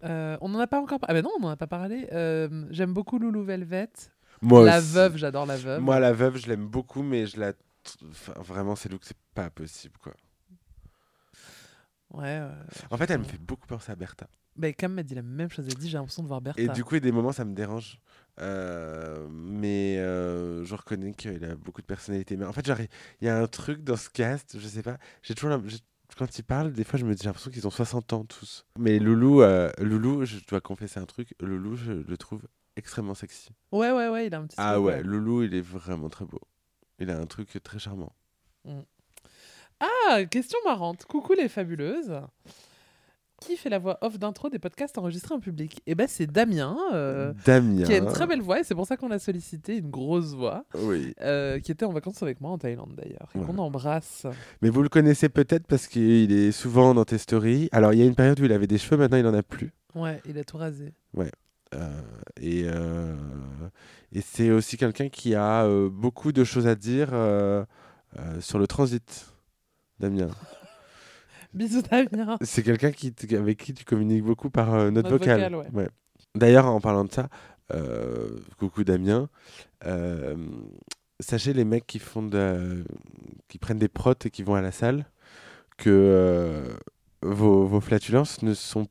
Euh, 0.04 0.38
on 0.40 0.48
n'en 0.48 0.60
a 0.60 0.66
pas 0.66 0.80
encore 0.80 0.98
parlé. 0.98 1.10
Ah 1.18 1.20
ben 1.20 1.24
non, 1.28 1.30
on 1.36 1.40
n'en 1.42 1.50
a 1.50 1.56
pas 1.56 1.66
parlé. 1.66 2.08
Euh, 2.12 2.64
J'aime 2.70 2.94
beaucoup 2.94 3.18
Loulou 3.18 3.42
Velvet. 3.44 3.90
Moi 4.40 4.64
la 4.64 4.78
aussi. 4.78 4.92
veuve, 4.94 5.16
j'adore 5.18 5.44
la 5.44 5.58
veuve. 5.58 5.82
Moi, 5.82 6.00
la 6.00 6.12
veuve, 6.14 6.38
je 6.38 6.46
l'aime 6.48 6.66
beaucoup, 6.68 7.02
mais 7.02 7.26
je 7.26 7.38
la. 7.38 7.52
enfin, 8.10 8.32
vraiment, 8.40 8.76
c'est 8.76 8.88
look, 8.88 9.02
c'est 9.04 9.16
pas 9.34 9.50
possible, 9.50 9.98
quoi. 10.02 10.14
Ouais. 12.14 12.38
euh, 12.40 12.50
En 12.90 12.96
fait, 12.96 13.10
elle 13.10 13.18
me 13.18 13.24
fait 13.24 13.36
beaucoup 13.40 13.66
penser 13.66 13.92
à 13.92 13.94
Bertha. 13.96 14.26
Ben, 14.56 14.74
Cam 14.74 14.92
m'a 14.92 15.02
dit 15.02 15.14
la 15.14 15.22
même 15.22 15.50
chose. 15.50 15.66
Elle 15.68 15.74
dit 15.74 15.88
j'ai 15.88 15.96
l'impression 15.96 16.22
de 16.22 16.28
voir 16.28 16.40
Bertha. 16.40 16.60
Et 16.60 16.68
du 16.68 16.84
coup, 16.84 16.94
il 16.94 16.98
y 16.98 16.98
a 16.98 17.00
des 17.00 17.12
moments, 17.12 17.32
ça 17.32 17.44
me 17.44 17.54
dérange. 17.54 18.00
Euh, 18.40 19.26
mais 19.30 19.98
euh, 19.98 20.64
je 20.64 20.74
reconnais 20.74 21.12
qu'il 21.12 21.44
a 21.44 21.54
beaucoup 21.56 21.80
de 21.80 21.86
personnalité. 21.86 22.36
Mais 22.36 22.44
en 22.44 22.52
fait, 22.52 22.66
il 23.20 23.26
y 23.26 23.28
a 23.28 23.38
un 23.38 23.46
truc 23.46 23.84
dans 23.84 23.96
ce 23.96 24.08
cast, 24.10 24.58
je 24.58 24.66
sais 24.66 24.82
pas. 24.82 24.98
J'ai 25.22 25.34
toujours 25.34 25.58
quand 26.16 26.38
ils 26.38 26.42
parlent, 26.42 26.72
des 26.72 26.84
fois, 26.84 26.98
je 26.98 27.04
me 27.04 27.14
dis, 27.14 27.22
j'ai 27.22 27.28
l'impression 27.28 27.50
qu'ils 27.50 27.66
ont 27.66 27.70
60 27.70 28.12
ans 28.12 28.24
tous. 28.24 28.66
Mais 28.78 28.98
Loulou, 28.98 29.42
euh, 29.42 29.70
Loulou, 29.78 30.24
je 30.24 30.38
dois 30.46 30.60
confesser 30.60 30.98
un 30.98 31.06
truc. 31.06 31.34
Loulou, 31.40 31.76
je 31.76 31.92
le 31.92 32.16
trouve 32.16 32.42
extrêmement 32.76 33.14
sexy. 33.14 33.50
Ouais, 33.72 33.92
ouais, 33.92 34.08
ouais, 34.08 34.26
il 34.26 34.34
a 34.34 34.38
un 34.38 34.46
petit 34.46 34.56
Ah 34.58 34.80
ouais, 34.80 35.02
Loulou, 35.02 35.42
il 35.42 35.54
est 35.54 35.60
vraiment 35.60 36.08
très 36.08 36.24
beau. 36.24 36.40
Il 36.98 37.10
a 37.10 37.18
un 37.18 37.26
truc 37.26 37.58
très 37.62 37.78
charmant. 37.78 38.12
Ah, 39.80 40.24
question 40.26 40.58
marrante. 40.64 41.04
Coucou 41.06 41.32
les 41.34 41.48
fabuleuses. 41.48 42.20
Qui 43.40 43.56
fait 43.56 43.70
la 43.70 43.78
voix 43.78 43.96
off 44.02 44.18
d'intro 44.18 44.50
des 44.50 44.58
podcasts 44.58 44.98
enregistrés 44.98 45.34
en 45.34 45.40
public 45.40 45.80
Eh 45.86 45.94
ben, 45.94 46.06
c'est 46.06 46.26
Damien, 46.26 46.76
euh, 46.92 47.32
Damien. 47.46 47.84
qui 47.84 47.92
a 47.94 47.96
une 47.96 48.06
très 48.06 48.26
belle 48.26 48.42
voix, 48.42 48.60
et 48.60 48.64
c'est 48.64 48.74
pour 48.74 48.86
ça 48.86 48.98
qu'on 48.98 49.08
l'a 49.08 49.18
sollicité, 49.18 49.78
une 49.78 49.90
grosse 49.90 50.34
voix, 50.34 50.64
Oui. 50.74 51.14
euh, 51.22 51.58
qui 51.58 51.72
était 51.72 51.86
en 51.86 51.92
vacances 51.92 52.22
avec 52.22 52.40
moi 52.42 52.50
en 52.50 52.58
Thaïlande 52.58 52.94
d'ailleurs, 52.96 53.28
et 53.34 53.38
Ouais. 53.38 53.46
qu'on 53.46 53.56
embrasse. 53.56 54.26
Mais 54.60 54.68
vous 54.68 54.82
le 54.82 54.90
connaissez 54.90 55.30
peut-être 55.30 55.66
parce 55.66 55.86
qu'il 55.86 56.30
est 56.32 56.52
souvent 56.52 56.92
dans 56.92 57.06
tes 57.06 57.16
stories. 57.16 57.70
Alors, 57.72 57.94
il 57.94 57.98
y 58.00 58.02
a 58.02 58.04
une 58.06 58.14
période 58.14 58.38
où 58.40 58.44
il 58.44 58.52
avait 58.52 58.66
des 58.66 58.76
cheveux, 58.78 58.98
maintenant, 58.98 59.16
il 59.16 59.26
en 59.26 59.32
a 59.34 59.42
plus. 59.42 59.72
Ouais, 59.94 60.20
il 60.28 60.36
a 60.38 60.44
tout 60.44 60.58
rasé. 60.58 60.92
Euh, 61.72 61.88
et 62.40 62.64
euh, 62.66 63.14
et 64.12 64.20
c'est 64.20 64.50
aussi 64.50 64.76
quelqu'un 64.76 65.08
qui 65.08 65.34
a 65.36 65.64
euh, 65.64 65.88
beaucoup 65.88 66.32
de 66.32 66.42
choses 66.44 66.66
à 66.66 66.74
dire 66.74 67.08
sur 68.40 68.58
le 68.58 68.66
transit, 68.66 69.32
Damien. 69.98 70.28
Bisous 71.54 71.82
Damien. 71.82 72.38
C'est 72.42 72.62
quelqu'un 72.62 72.92
qui, 72.92 73.14
avec 73.34 73.58
qui 73.58 73.74
tu 73.74 73.84
communiques 73.84 74.22
beaucoup 74.24 74.50
par 74.50 74.74
euh, 74.74 74.90
vocale. 74.90 75.54
ouais. 75.54 75.88
D'ailleurs, 76.34 76.66
en 76.66 76.80
parlant 76.80 77.04
de 77.04 77.12
ça, 77.12 77.28
euh, 77.74 78.38
coucou 78.58 78.84
Damien, 78.84 79.28
euh, 79.86 80.36
sachez 81.18 81.52
les 81.52 81.64
mecs 81.64 81.86
qui 81.86 81.98
font 81.98 82.22
de, 82.22 82.84
qui 83.48 83.58
prennent 83.58 83.78
des 83.78 83.88
protes 83.88 84.26
et 84.26 84.30
qui 84.30 84.42
vont 84.42 84.54
à 84.54 84.60
la 84.62 84.72
salle 84.72 85.06
que 85.76 85.90
euh, 85.90 86.72
vos, 87.22 87.66
vos 87.66 87.80
flatulences 87.80 88.42
ne 88.42 88.54
sont 88.54 88.86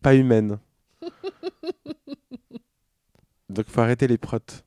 pas 0.00 0.14
humaines. 0.14 0.58
Donc 3.50 3.68
faut 3.68 3.80
arrêter 3.80 4.06
les 4.06 4.18
protes. 4.18 4.64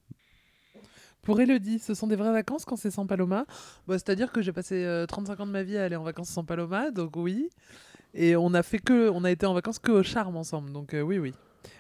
Pour 1.26 1.41
Elodie, 1.41 1.80
ce 1.80 1.93
sont 1.93 2.07
des 2.07 2.15
vraies 2.15 2.32
vacances 2.32 2.63
quand 2.63 2.78
c'est 2.78 2.91
sans 2.91 3.05
Paloma 3.05 3.45
Bah, 3.88 3.95
C'est-à-dire 3.95 4.32
que 4.32 4.41
j'ai 4.41 4.53
passé 4.53 4.86
euh, 4.86 5.05
35 5.05 5.39
ans 5.41 5.45
de 5.47 5.51
ma 5.51 5.63
vie 5.63 5.78
à 5.78 5.84
aller 5.84 5.95
en 5.97 6.03
vacances 6.03 6.30
sans 6.30 6.45
Paloma, 6.45 6.91
donc 6.91 7.17
oui. 7.17 7.49
Et 8.13 8.36
on 8.38 8.53
a 8.53 8.63
fait 8.63 8.80
que, 8.80 9.09
on 9.09 9.23
a 9.26 9.32
été 9.32 9.45
en 9.45 9.53
vacances 9.53 9.80
que 9.80 9.91
au 9.91 10.03
charme 10.03 10.38
ensemble, 10.38 10.71
donc 10.71 10.93
euh, 10.93 11.01
oui, 11.01 11.17
oui. 11.17 11.34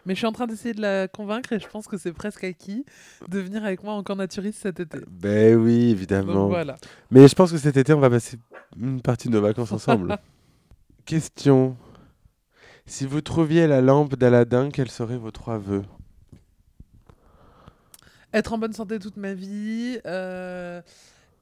Mais 0.07 0.15
je 0.15 0.17
suis 0.17 0.27
en 0.27 0.31
train 0.31 0.47
d'essayer 0.47 0.73
de 0.73 0.81
la 0.81 1.07
convaincre 1.07 1.53
et 1.53 1.59
je 1.59 1.67
pense 1.67 1.87
que 1.87 1.95
c'est 1.97 2.11
presque 2.11 2.43
acquis 2.43 2.85
de 3.29 3.39
venir 3.39 3.63
avec 3.63 3.83
moi 3.83 3.93
en 3.93 4.01
camp 4.01 4.15
naturiste 4.15 4.59
cet 4.63 4.79
été. 4.79 4.97
Ben 5.07 5.55
oui, 5.55 5.89
Donc 5.89 5.91
évidemment. 5.91 6.47
voilà. 6.47 6.75
Mais 7.11 7.27
je 7.27 7.35
pense 7.35 7.51
que 7.51 7.57
cet 7.59 7.77
été, 7.77 7.93
on 7.93 7.99
va 7.99 8.09
passer 8.09 8.37
une 8.81 8.99
partie 9.01 9.27
de 9.27 9.33
nos 9.33 9.41
vacances 9.41 9.71
ensemble. 9.71 10.17
Question. 11.05 11.77
Si 12.87 13.05
vous 13.05 13.21
trouviez 13.21 13.67
la 13.67 13.81
lampe 13.81 14.15
d'Aladin, 14.15 14.69
quels 14.71 14.89
seraient 14.89 15.17
vos 15.17 15.31
trois 15.31 15.59
vœux? 15.59 15.83
Être 18.35 18.51
en 18.51 18.57
bonne 18.57 18.73
santé 18.73 18.99
toute 18.99 19.15
ma 19.15 19.33
vie, 19.33 19.97
euh, 20.05 20.81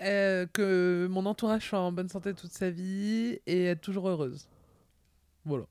euh, 0.03 0.45
que 0.53 1.07
mon 1.09 1.25
entourage 1.25 1.67
soit 1.67 1.79
en 1.79 1.91
bonne 1.91 2.07
santé 2.07 2.35
toute 2.35 2.51
sa 2.51 2.69
vie 2.69 3.39
et 3.47 3.65
être 3.65 3.81
toujours 3.81 4.07
heureuse. 4.07 4.47
Voilà. 5.43 5.65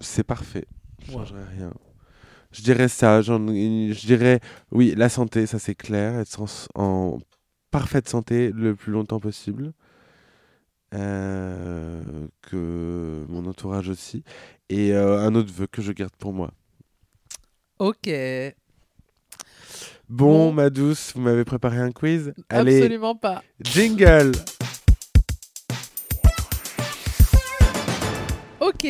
C'est 0.00 0.24
parfait. 0.24 0.66
Je 1.06 1.12
Voilà. 1.12 1.28
changerais 1.28 1.44
rien. 1.44 1.72
Je 2.50 2.62
dirais 2.62 2.88
ça. 2.88 3.22
Je 3.22 4.06
dirais, 4.06 4.40
oui, 4.72 4.94
la 4.96 5.08
santé, 5.08 5.46
ça 5.46 5.60
c'est 5.60 5.76
clair. 5.76 6.18
Être 6.18 6.42
en, 6.42 6.46
en 6.74 7.18
parfaite 7.70 8.08
santé 8.08 8.50
le 8.50 8.74
plus 8.74 8.90
longtemps 8.92 9.20
possible. 9.20 9.72
Euh, 10.94 12.02
que 12.42 13.24
mon 13.28 13.46
entourage 13.46 13.88
aussi. 13.88 14.24
Et 14.68 14.92
un 14.94 15.34
autre 15.36 15.52
vœu 15.52 15.66
que 15.68 15.80
je 15.82 15.92
garde 15.92 16.14
pour 16.18 16.32
moi. 16.32 16.50
Ok. 17.78 18.08
Bon, 20.08 20.48
Bon. 20.48 20.52
ma 20.52 20.70
douce, 20.70 21.12
vous 21.14 21.22
m'avez 21.22 21.44
préparé 21.44 21.78
un 21.78 21.92
quiz 21.92 22.34
Allez, 22.48 22.76
Absolument 22.78 23.14
pas. 23.14 23.42
jingle 23.62 24.32
Ok. 28.60 28.86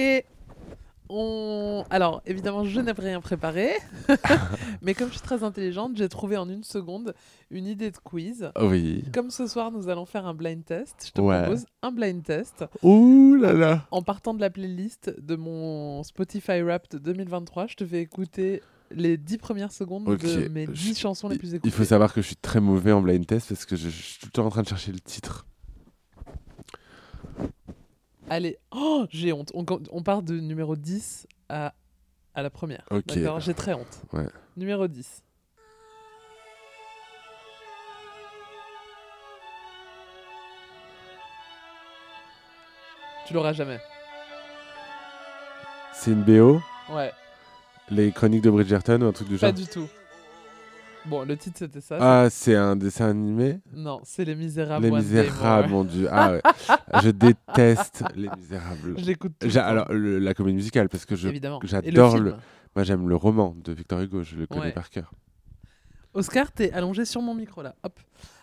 On... 1.15 1.85
Alors, 1.91 2.23
évidemment, 2.25 2.65
je 2.65 2.81
n'ai 2.81 2.93
rien 2.93 3.21
préparé. 3.21 3.71
Mais 4.83 4.95
comme 4.95 5.09
je 5.09 5.13
suis 5.15 5.21
très 5.23 5.45
intelligente, 5.45 5.93
j'ai 5.97 6.09
trouvé 6.09 6.39
en 6.39 6.49
une 6.49 6.65
seconde 6.65 7.15
une 7.51 7.67
idée 7.67 7.91
de 7.91 7.99
quiz. 7.99 8.51
Oui. 8.61 9.05
Comme 9.13 9.31
ce 9.31 9.47
soir, 9.47 9.71
nous 9.71 9.89
allons 9.91 10.07
faire 10.07 10.27
un 10.27 10.33
blind 10.33 10.65
test. 10.65 11.05
Je 11.09 11.13
te 11.13 11.21
Ouais. 11.21 11.43
propose 11.43 11.67
un 11.83 11.93
blind 11.93 12.23
test 12.23 12.65
Ouh 12.83 13.35
là 13.35 13.53
là 13.53 13.87
en 13.91 14.01
partant 14.03 14.33
de 14.33 14.41
la 14.41 14.49
playlist 14.49 15.15
de 15.21 15.37
mon 15.37 16.03
Spotify 16.03 16.63
Wrapped 16.63 16.99
2023. 17.01 17.67
Je 17.67 17.75
te 17.77 17.85
fais 17.87 18.01
écouter 18.01 18.63
les 18.95 19.17
10 19.17 19.39
premières 19.39 19.73
secondes 19.73 20.09
Ok. 20.09 20.23
de 20.23 20.49
mes 20.49 20.67
10 20.67 20.95
Je- 20.95 20.99
chansons 21.01 21.29
les 21.29 21.39
plus 21.39 21.55
écoutées. 21.55 21.69
Il 21.69 21.73
faut 21.73 21.85
savoir 21.85 22.13
que 22.13 22.21
je 22.23 22.27
suis 22.29 22.37
très 22.37 22.61
mauvais 22.61 22.93
en 22.93 23.03
blind 23.03 23.27
test 23.27 23.49
parce 23.49 23.65
que 23.67 23.77
je, 23.77 23.89
je 23.89 24.03
suis 24.03 24.19
tout 24.21 24.27
le 24.27 24.31
temps 24.33 24.47
en 24.47 24.51
train 24.51 24.63
de 24.63 24.69
chercher 24.69 24.93
le 24.93 25.01
titre. 25.01 25.47
Allez, 28.31 28.57
oh, 28.71 29.07
j'ai 29.11 29.33
honte. 29.33 29.51
On, 29.55 29.65
on 29.91 30.03
part 30.03 30.23
de 30.23 30.39
numéro 30.41 30.75
10 30.77 31.27
à, 31.49 31.75
à 32.35 32.43
la 32.43 32.51
première. 32.51 32.85
Ok. 32.91 33.07
D'accord, 33.15 33.41
j'ai 33.41 33.53
très 33.55 33.75
honte. 33.75 34.03
Ouais. 34.13 34.27
Numéro 34.57 34.87
10. 34.89 35.23
Tu 43.27 43.35
l'auras 43.35 43.53
jamais. 43.53 43.79
C'est 45.95 46.11
une 46.11 46.23
BO 46.23 46.61
Ouais, 46.91 47.13
Les 47.91 48.11
chroniques 48.13 48.43
de 48.43 48.51
Bridgerton 48.51 49.01
ou 49.03 49.07
un 49.07 49.13
truc 49.13 49.29
du 49.29 49.37
genre 49.37 49.51
pas 49.51 49.53
du 49.53 49.67
tout. 49.67 49.89
Bon, 51.05 51.25
le 51.25 51.37
titre 51.37 51.57
c'était 51.59 51.81
ça. 51.81 51.99
Ah, 52.01 52.31
c'est 52.31 52.55
un 52.55 52.77
dessin 52.77 53.09
animé 53.11 53.59
Non, 53.75 54.01
c'est 54.05 54.25
Les 54.25 54.37
Misérables. 54.37 54.85
Les 54.87 54.91
One 54.93 55.03
Misérables, 55.03 55.69
mon 55.69 55.85
dieu. 55.85 56.09
Ah 56.11 56.33
ouais. 56.33 56.41
je 57.03 57.11
déteste 57.11 58.05
Les 58.15 58.29
Misérables. 58.37 58.95
Je 58.99 59.05
l'écoute 59.05 59.33
tout. 59.41 59.49
Alors, 59.59 59.93
le- 59.93 60.21
la 60.21 60.33
comédie 60.33 60.57
musicale, 60.57 60.89
parce 60.89 61.05
que 61.05 61.17
j'adore 61.17 62.19
le. 62.19 62.35
Moi, 62.77 62.85
j'aime 62.85 63.09
le 63.09 63.17
roman 63.17 63.55
de 63.63 63.73
Victor 63.73 64.01
Hugo, 64.01 64.23
je 64.23 64.37
le 64.37 64.47
connais 64.47 64.63
Ouais. 64.67 64.73
par 64.73 64.89
cœur. 64.91 65.13
Oscar, 66.15 66.51
t'es 66.53 66.73
allongé 66.73 67.05
sur 67.05 67.21
mon 67.21 67.35
micro 67.35 67.63
là. 67.63 67.75
Hop. 67.83 67.99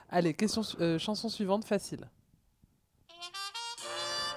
Allez, 0.09 0.33
question, 0.33 0.61
euh, 0.81 0.99
chanson 0.99 1.29
suivante, 1.29 1.65
facile. 1.65 2.09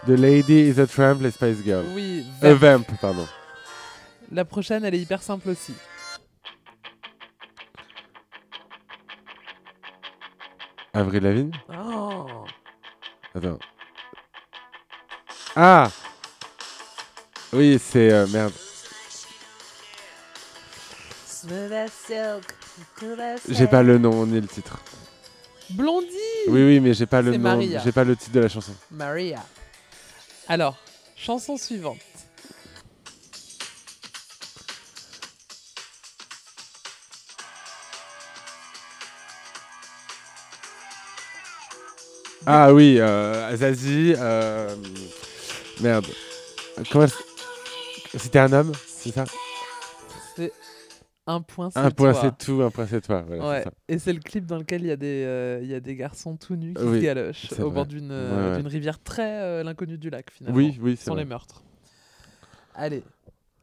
The 0.06 0.10
Lady 0.10 0.68
is 0.70 0.80
a 0.80 0.86
Tramp, 0.86 1.20
les 1.20 1.30
Spice 1.30 1.62
Girls. 1.64 1.86
Oui, 1.94 2.24
Vamp. 2.40 2.54
Vamp, 2.58 2.84
pardon. 3.00 3.26
La 4.32 4.46
prochaine, 4.46 4.82
elle 4.84 4.94
est 4.94 5.00
hyper 5.00 5.22
simple 5.22 5.50
aussi. 5.50 5.74
Avril 10.94 11.22
Lavigne 11.22 11.50
Oh. 11.68 12.44
Attends. 13.34 13.58
Ah 15.54 15.90
Oui, 17.52 17.78
c'est. 17.78 18.10
euh, 18.10 18.26
merde. 18.28 18.52
J'ai 23.48 23.66
pas 23.66 23.82
le 23.82 23.98
nom 23.98 24.24
ni 24.26 24.40
le 24.40 24.46
titre. 24.46 24.78
Blondie 25.70 26.06
Oui, 26.48 26.62
oui, 26.64 26.80
mais 26.80 26.94
j'ai 26.94 27.06
pas 27.06 27.20
le 27.20 27.36
nom. 27.36 27.60
J'ai 27.84 27.92
pas 27.92 28.04
le 28.04 28.16
titre 28.16 28.32
de 28.32 28.40
la 28.40 28.48
chanson. 28.48 28.72
Maria. 28.90 29.42
Alors, 30.48 30.76
chanson 31.16 31.56
suivante. 31.56 31.98
Ah 42.46 42.72
oui, 42.74 42.96
euh, 42.98 43.56
Zazie. 43.56 44.14
euh, 44.18 44.74
Merde. 45.80 46.06
Comment 46.90 47.06
C'était 48.14 48.38
un 48.38 48.52
homme, 48.52 48.72
c'est 48.86 49.10
ça? 49.12 49.24
C'est 50.36 50.52
un 51.26 51.40
point, 51.40 51.70
c'est 51.70 51.78
Un 51.78 51.90
point, 51.90 52.14
c'est 52.14 52.36
tout, 52.44 52.62
un 52.62 52.70
point, 52.70 52.86
c'est 52.86 53.00
toi. 53.00 53.22
Voilà, 53.26 53.48
Ouais, 53.48 53.64
et 53.88 53.98
c'est 53.98 54.12
le 54.12 54.18
clip 54.20 54.44
dans 54.46 54.58
lequel 54.58 54.82
il 54.82 54.88
y, 54.88 54.90
a 54.90 54.96
des, 54.96 55.24
euh, 55.24 55.60
il 55.62 55.68
y 55.68 55.74
a 55.74 55.80
des 55.80 55.94
garçons 55.94 56.36
tout 56.36 56.56
nus 56.56 56.74
qui 56.74 56.82
Oui, 56.82 56.98
se 56.98 57.02
galochent 57.04 57.52
au 57.52 57.66
vrai. 57.66 57.70
bord 57.70 57.86
d'une 57.86 58.10
Ouais, 58.10 58.50
ouais. 58.50 58.56
d'une 58.56 58.66
rivière 58.66 58.98
très 59.00 59.40
euh, 59.42 59.62
l'inconnu 59.62 59.98
du 59.98 60.10
lac 60.10 60.30
finalement. 60.32 60.56
Oui, 60.56 60.78
oui, 60.82 60.96
c'est 60.96 61.04
sans 61.04 61.12
vrai. 61.14 61.22
les 61.22 61.28
meurtres. 61.28 61.62
Allez, 62.74 63.02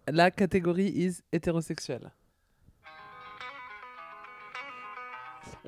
la 0.08 0.32
catégorie 0.32 0.88
is 0.96 1.18
hétérosexuel. 1.34 2.12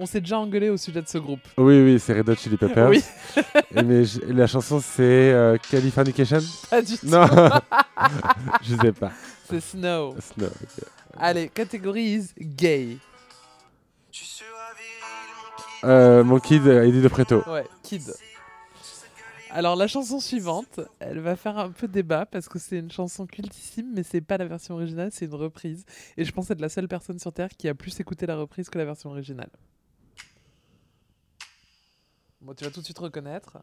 On 0.01 0.07
s'est 0.07 0.19
déjà 0.19 0.39
engueulé 0.39 0.69
au 0.71 0.77
sujet 0.77 0.99
de 1.01 1.07
ce 1.07 1.19
groupe. 1.19 1.41
Oui, 1.57 1.79
oui, 1.83 1.99
c'est 1.99 2.13
Red 2.13 2.27
Hot 2.27 2.35
Chili 2.35 2.57
Peppers. 2.57 2.89
Oui, 2.89 3.03
Et 3.75 3.83
mais 3.83 4.03
je- 4.03 4.19
la 4.21 4.47
chanson, 4.47 4.79
c'est 4.79 5.31
euh, 5.31 5.57
Californication? 5.69 6.39
Pas 6.71 6.81
du 6.81 6.97
tout. 6.97 7.05
Non 7.05 7.27
Je 8.63 8.75
sais 8.77 8.91
pas. 8.93 9.11
C'est 9.47 9.59
Snow. 9.61 10.15
Snow, 10.19 10.47
ok. 10.47 10.85
Allez, 11.19 11.49
catégorie 11.49 12.15
is 12.15 12.29
gay. 12.39 12.97
Euh, 15.83 16.23
mon 16.23 16.39
kid, 16.39 16.65
euh, 16.67 16.83
Eddie 16.87 17.01
de 17.01 17.07
Preto. 17.07 17.43
Ouais, 17.47 17.65
kid. 17.83 18.01
Alors 19.51 19.75
la 19.75 19.85
chanson 19.87 20.19
suivante, 20.19 20.79
elle 20.99 21.19
va 21.19 21.35
faire 21.35 21.57
un 21.57 21.69
peu 21.71 21.87
débat 21.87 22.25
parce 22.25 22.47
que 22.47 22.57
c'est 22.57 22.79
une 22.79 22.91
chanson 22.91 23.25
cultissime, 23.27 23.91
mais 23.93 24.01
c'est 24.03 24.21
pas 24.21 24.37
la 24.37 24.45
version 24.45 24.75
originale, 24.75 25.09
c'est 25.11 25.25
une 25.25 25.33
reprise. 25.35 25.85
Et 26.17 26.23
je 26.23 26.31
pense 26.31 26.49
être 26.49 26.61
la 26.61 26.69
seule 26.69 26.87
personne 26.87 27.19
sur 27.19 27.33
Terre 27.33 27.49
qui 27.57 27.67
a 27.67 27.75
plus 27.75 27.99
écouté 27.99 28.25
la 28.25 28.37
reprise 28.37 28.69
que 28.69 28.77
la 28.77 28.85
version 28.85 29.09
originale. 29.09 29.49
Bon, 32.41 32.53
tu 32.53 32.63
vas 32.63 32.71
tout 32.71 32.79
de 32.79 32.85
suite 32.85 32.97
reconnaître. 32.99 33.57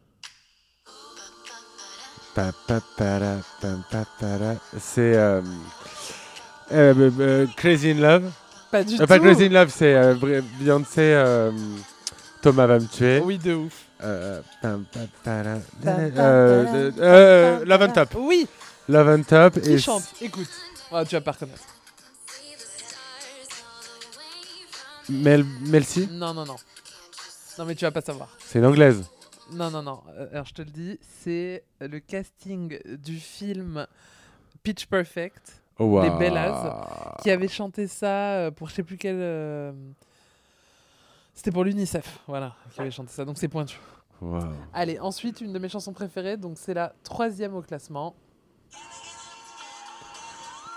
C'est 4.79 5.15
euh, 5.15 5.41
euh, 6.71 6.93
euh, 6.93 7.11
euh, 7.19 7.47
Crazy 7.57 7.91
in 7.91 7.95
Love. 7.95 8.31
Pas 8.71 8.83
du 8.83 8.95
Euh, 8.95 8.99
tout. 8.99 9.07
pas 9.07 9.19
Crazy 9.19 9.45
in 9.45 9.49
Love, 9.49 9.69
c'est 9.75 9.93
euh, 9.95 10.41
Beyoncé. 10.59 11.51
Thomas 12.41 12.67
va 12.67 12.79
me 12.79 12.87
tuer. 12.87 13.19
Oui, 13.19 13.37
de 13.37 13.53
ouf. 13.53 13.73
Love 14.01 14.43
and 14.63 14.83
para. 15.25 15.57
Top. 18.05 18.15
Oui, 18.17 18.47
Love 18.87 19.09
and 19.09 19.23
Top. 19.23 19.59
qui 19.59 19.73
et 19.73 19.79
chante? 19.79 20.03
Écoute. 20.21 20.47
Tu 21.07 21.15
vas 21.15 21.21
pas 21.21 21.31
reconnaître. 21.33 21.63
Mel, 25.09 25.43
Melcy? 25.43 26.07
Non, 26.11 26.33
non, 26.33 26.45
non. 26.45 26.55
Non, 27.59 27.65
mais 27.65 27.75
tu 27.75 27.85
vas 27.85 27.91
pas 27.91 28.01
savoir. 28.01 28.29
C'est 28.39 28.57
une 28.59 28.65
anglaise. 28.65 29.07
Non, 29.51 29.69
non, 29.69 29.83
non. 29.83 30.01
Euh, 30.17 30.27
Alors, 30.31 30.45
je 30.45 30.53
te 30.53 30.61
le 30.61 30.71
dis, 30.71 30.97
c'est 31.21 31.63
le 31.81 31.99
casting 31.99 32.79
du 32.97 33.17
film 33.19 33.85
Pitch 34.63 34.85
Perfect 34.87 35.61
Oh, 35.77 35.85
wow. 35.85 36.03
Les 36.03 36.09
Bellas, 36.11 37.15
qui 37.21 37.31
avait 37.31 37.47
chanté 37.47 37.87
ça 37.87 38.33
euh, 38.35 38.51
pour 38.51 38.67
je 38.69 38.73
sais 38.75 38.83
plus 38.83 38.97
quel. 38.97 39.15
euh, 39.17 39.71
C'était 41.33 41.51
pour 41.51 41.63
l'UNICEF, 41.63 42.19
voilà, 42.27 42.53
qui 42.73 42.81
avait 42.81 42.91
chanté 42.91 43.11
ça. 43.13 43.23
Donc 43.23 43.37
c'est 43.37 43.47
pointu. 43.47 43.77
Wow. 44.21 44.39
Allez, 44.73 44.99
ensuite, 44.99 45.39
une 45.39 45.53
de 45.53 45.59
mes 45.59 45.69
chansons 45.69 45.93
préférées, 45.93 46.35
donc 46.35 46.57
c'est 46.57 46.73
la 46.73 46.93
troisième 47.03 47.55
au 47.55 47.61
classement. 47.61 48.13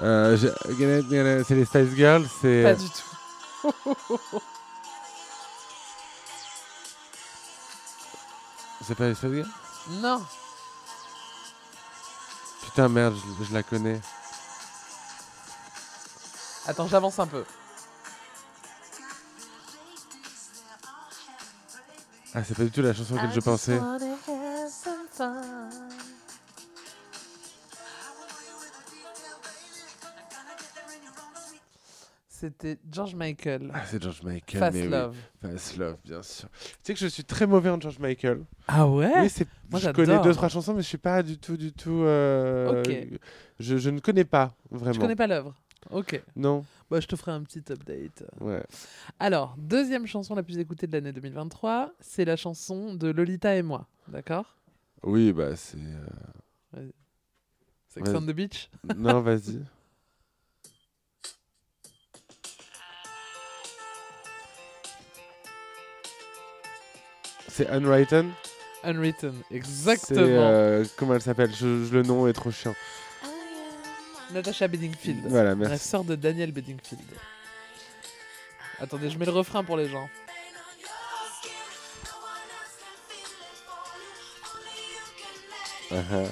Euh, 0.01 0.37
je- 0.37 1.45
c'est 1.45 1.55
les 1.57 1.64
Spice 1.64 1.95
Girls. 1.97 2.26
C'est. 2.41 2.62
Pas 2.62 2.74
du 2.74 2.87
tout. 2.89 4.41
C'est 8.87 8.95
pas 8.97 9.12
Girls 9.14 9.47
Non. 9.89 10.24
Putain, 12.64 12.89
merde, 12.89 13.14
je, 13.41 13.45
je 13.45 13.53
la 13.53 13.62
connais. 13.62 14.01
Attends, 16.66 16.89
j'avance 16.89 17.18
un 17.18 17.26
peu. 17.26 17.45
Ah, 22.35 22.43
c'est 22.45 22.57
pas 22.57 22.64
du 22.64 22.70
tout 22.70 22.80
la 22.83 22.95
chanson 22.95 23.16
que 23.16 23.30
je 23.30 23.41
pensais. 23.41 23.78
C'était 32.43 32.76
George 32.90 33.14
Michael. 33.14 33.70
Ah, 33.72 33.82
c'est 33.86 34.03
George 34.03 34.20
Michael. 34.24 34.59
Fast 34.59 34.76
mais 34.76 34.82
oui. 34.82 34.88
Love. 34.90 35.16
Fast 35.40 35.76
Love, 35.76 35.97
bien 36.05 36.22
sûr. 36.24 36.49
Tu 36.51 36.59
sais 36.82 36.95
que 36.95 36.99
je 36.99 37.07
suis 37.07 37.22
très 37.22 37.47
mauvais 37.47 37.70
en 37.70 37.80
George 37.80 38.01
Michael. 38.01 38.45
Ah 38.66 38.88
ouais? 38.88 39.12
Oui, 39.20 39.30
c'est. 39.30 39.47
Moi, 39.70 39.78
je 39.78 39.90
connais 39.90 40.20
deux 40.22 40.32
trois 40.34 40.49
chansons, 40.49 40.74
mais 40.74 40.82
je 40.82 40.88
suis 40.88 40.99
pas 40.99 41.22
du 41.22 41.38
tout, 41.38 41.57
du 41.57 41.72
tout. 41.72 42.03
euh, 42.03 42.80
Ok. 42.82 43.18
Je, 43.61 43.76
je 43.76 43.90
ne 43.90 44.01
connais 44.01 44.24
pas 44.24 44.57
vraiment. 44.72 44.93
Je 44.93 44.99
connais 44.99 45.14
pas 45.14 45.28
l'œuvre? 45.28 45.55
Ok. 45.90 46.20
Non. 46.34 46.64
Bah, 46.90 46.99
je 46.99 47.07
te 47.07 47.14
ferai 47.14 47.30
un 47.30 47.43
petit 47.45 47.62
update. 47.70 48.24
Ouais. 48.40 48.64
Alors, 49.20 49.55
deuxième 49.57 50.07
chanson 50.09 50.34
la 50.34 50.43
plus 50.43 50.59
écoutée 50.59 50.88
de 50.88 50.93
l'année 50.95 51.12
2023, 51.12 51.93
c'est 52.01 52.24
la 52.24 52.34
chanson 52.34 52.93
de 52.95 53.09
Lolita 53.09 53.55
et 53.55 53.62
moi. 53.62 53.86
D'accord? 54.09 54.57
Oui, 55.05 55.32
bah 55.32 55.55
c'est. 55.55 55.78
euh, 55.78 56.88
Sex 57.86 58.09
Ouais. 58.11 58.16
on 58.16 58.22
the 58.22 58.32
Beach? 58.32 58.68
Non, 58.97 59.20
vas-y. 59.20 59.61
C'est 67.55 67.68
Unwritten. 67.68 68.30
Unwritten, 68.82 69.34
exactement. 69.50 70.20
euh, 70.22 70.84
comment 70.96 71.14
elle 71.14 71.22
s'appelle? 71.22 71.50
Je, 71.55 71.84
je- 71.84 71.92
Le 71.92 72.03
nom 72.03 72.26
est 72.26 72.32
trop 72.32 72.50
chiant. 72.50 72.74
Natasha 74.32 74.66
Bedingfield. 74.66 75.26
Voilà, 75.26 75.50
La 75.50 75.55
merci. 75.55 75.86
sœur 75.88 76.03
de 76.05 76.16
Daniel 76.16 76.50
Bedingfield. 76.53 77.03
Attendez, 78.80 79.11
je 79.11 79.18
mets 79.18 79.26
le 79.26 79.32
refrain 79.32 79.62
pour 79.62 79.76
les 79.76 79.88
gens. 79.88 80.09
Uh-huh. 85.90 86.26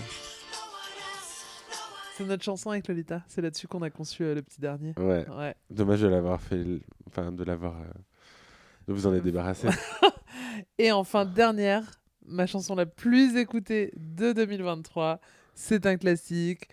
C'est 2.16 2.24
notre 2.24 2.42
chanson 2.44 2.70
avec 2.70 2.88
Lolita. 2.88 3.22
C'est 3.28 3.40
là-dessus 3.42 3.66
qu'on 3.68 3.82
a 3.82 3.90
conçu 3.90 4.22
euh, 4.24 4.34
le 4.34 4.42
petit 4.42 4.60
dernier. 4.60 4.94
Ouais. 4.98 5.26
Ouais. 5.28 5.54
Dommage 5.70 6.00
de 6.00 6.08
l'avoir 6.08 6.40
fait. 6.40 6.64
Enfin, 7.06 7.32
de 7.32 7.44
l'avoir. 7.44 7.74
euh, 7.80 7.84
de 8.88 8.92
vous 8.94 9.06
en 9.06 9.14
être 9.14 9.22
débarrassé. 9.22 9.68
Et 10.78 10.92
enfin, 10.92 11.24
dernière, 11.24 11.82
ma 12.26 12.46
chanson 12.46 12.74
la 12.74 12.86
plus 12.86 13.36
écoutée 13.36 13.92
de 13.96 14.32
2023. 14.32 15.20
C'est 15.54 15.86
un 15.86 15.96
classique. 15.96 16.68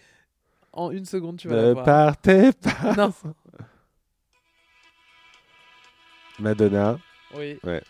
En 0.73 0.91
une 0.91 1.05
seconde, 1.05 1.37
tu 1.37 1.47
vas 1.47 1.55
la 1.55 1.67
ne 1.69 1.73
voir. 1.73 1.85
partez 1.85 2.51
pas. 2.53 2.93
Non. 2.95 3.13
Madonna. 6.39 6.99
Oui. 7.35 7.57
Ouais. 7.63 7.81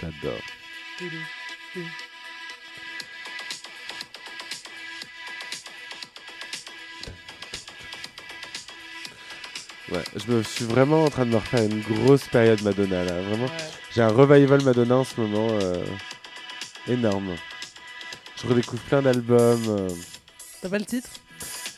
J'adore. 0.00 0.40
Ouais, 9.92 10.02
je 10.16 10.32
me 10.32 10.42
suis 10.42 10.64
vraiment 10.64 11.04
en 11.04 11.10
train 11.10 11.26
de 11.26 11.30
me 11.30 11.36
refaire 11.36 11.62
une 11.62 11.80
grosse 11.82 12.26
période 12.28 12.62
Madonna 12.62 13.04
là. 13.04 13.20
Vraiment, 13.20 13.44
Ouais. 13.44 13.50
j'ai 13.94 14.00
un 14.02 14.08
revival 14.08 14.62
Madonna 14.62 14.96
en 14.96 15.04
ce 15.04 15.20
moment 15.20 15.48
euh, 15.50 15.84
énorme. 16.88 17.34
Je 18.42 18.46
redécouvre 18.48 18.82
plein 18.84 19.02
d'albums. 19.02 19.62
euh, 19.68 19.90
T'as 20.62 20.68
pas 20.70 20.78
le 20.78 20.84
titre? 20.86 21.08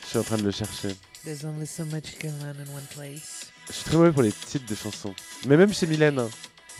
Je 0.03 0.07
suis 0.09 0.19
en 0.19 0.23
train 0.23 0.37
de 0.37 0.43
le 0.43 0.51
chercher. 0.51 0.89
There's 1.25 1.43
only 1.43 1.67
so 1.67 1.83
much 1.83 2.13
you 2.13 2.19
can 2.21 2.29
learn 2.41 2.55
in 2.57 2.73
one 2.73 2.85
place. 2.95 3.47
Je 3.67 3.73
suis 3.73 3.83
très 3.83 3.97
mauvais 3.97 4.13
pour 4.13 4.21
les 4.23 4.31
titres 4.31 4.65
de 4.65 4.75
chansons. 4.75 5.13
Mais 5.45 5.57
même 5.57 5.73
chez 5.73 5.85
Mylène, 5.87 6.19
hein, 6.19 6.29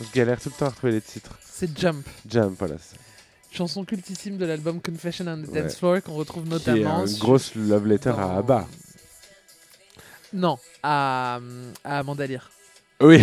je 0.00 0.06
galère 0.14 0.40
tout 0.40 0.48
le 0.48 0.54
temps 0.58 0.66
à 0.66 0.70
retrouver 0.70 0.92
les 0.94 1.02
titres. 1.02 1.38
C'est 1.44 1.78
Jump, 1.78 2.06
Jump, 2.26 2.56
voilà. 2.58 2.76
c'est- 2.78 2.96
chanson 3.54 3.84
cultissime 3.84 4.38
de 4.38 4.46
l'album 4.46 4.80
Confession 4.80 5.26
on 5.28 5.42
the 5.42 5.48
Ouais. 5.48 5.62
Dance 5.62 5.76
Floor 5.76 6.02
qu'on 6.02 6.14
retrouve 6.14 6.46
notamment. 6.48 7.02
une 7.02 7.06
sur- 7.08 7.18
grosse 7.18 7.54
love 7.54 7.86
letter 7.86 8.12
dans- 8.12 8.36
à 8.36 8.38
Abba. 8.38 8.66
Non, 10.32 10.58
à, 10.82 11.40
à 11.84 11.98
Amanda 11.98 12.26
Lear. 12.26 12.50
Oui, 13.00 13.20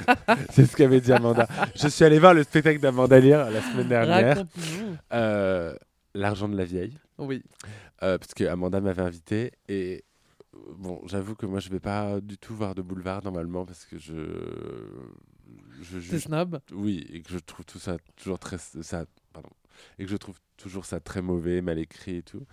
c'est 0.50 0.66
ce 0.66 0.76
qu'avait 0.76 1.00
dit 1.00 1.12
Amanda. 1.12 1.48
Je 1.74 1.88
suis 1.88 2.04
allé 2.04 2.18
voir 2.18 2.34
le 2.34 2.42
spectacle 2.42 2.78
d'Amanda 2.78 3.18
Lear 3.18 3.50
la 3.50 3.62
semaine 3.62 3.88
dernière. 3.88 4.44
Euh, 5.12 5.74
L'argent 6.14 6.48
de 6.48 6.56
la 6.56 6.64
vieille. 6.64 6.96
Oui. 7.18 7.42
Euh, 8.02 8.18
parce 8.18 8.34
que 8.34 8.44
Amanda 8.44 8.80
m'avait 8.80 9.02
invité 9.02 9.52
et 9.68 10.04
euh, 10.54 10.58
bon, 10.76 11.00
j'avoue 11.06 11.34
que 11.34 11.46
moi 11.46 11.58
je 11.60 11.70
vais 11.70 11.80
pas 11.80 12.20
du 12.20 12.36
tout 12.38 12.54
voir 12.54 12.74
de 12.74 12.82
boulevard 12.82 13.22
normalement 13.24 13.64
parce 13.64 13.84
que 13.86 13.98
je 13.98 14.14
je 15.80 15.98
juge 16.00 16.22
snob? 16.24 16.58
oui 16.72 17.06
et 17.12 17.20
que 17.22 17.30
je 17.32 17.38
trouve 17.38 17.64
tout 17.64 17.78
ça 17.78 17.96
toujours 18.16 18.38
très 18.38 18.58
ça 18.58 19.04
pardon 19.32 19.48
et 19.98 20.04
que 20.04 20.10
je 20.10 20.16
trouve 20.16 20.38
toujours 20.56 20.84
ça 20.84 21.00
très 21.00 21.22
mauvais, 21.22 21.60
mal 21.62 21.78
écrit 21.78 22.16
et 22.16 22.22
tout. 22.22 22.46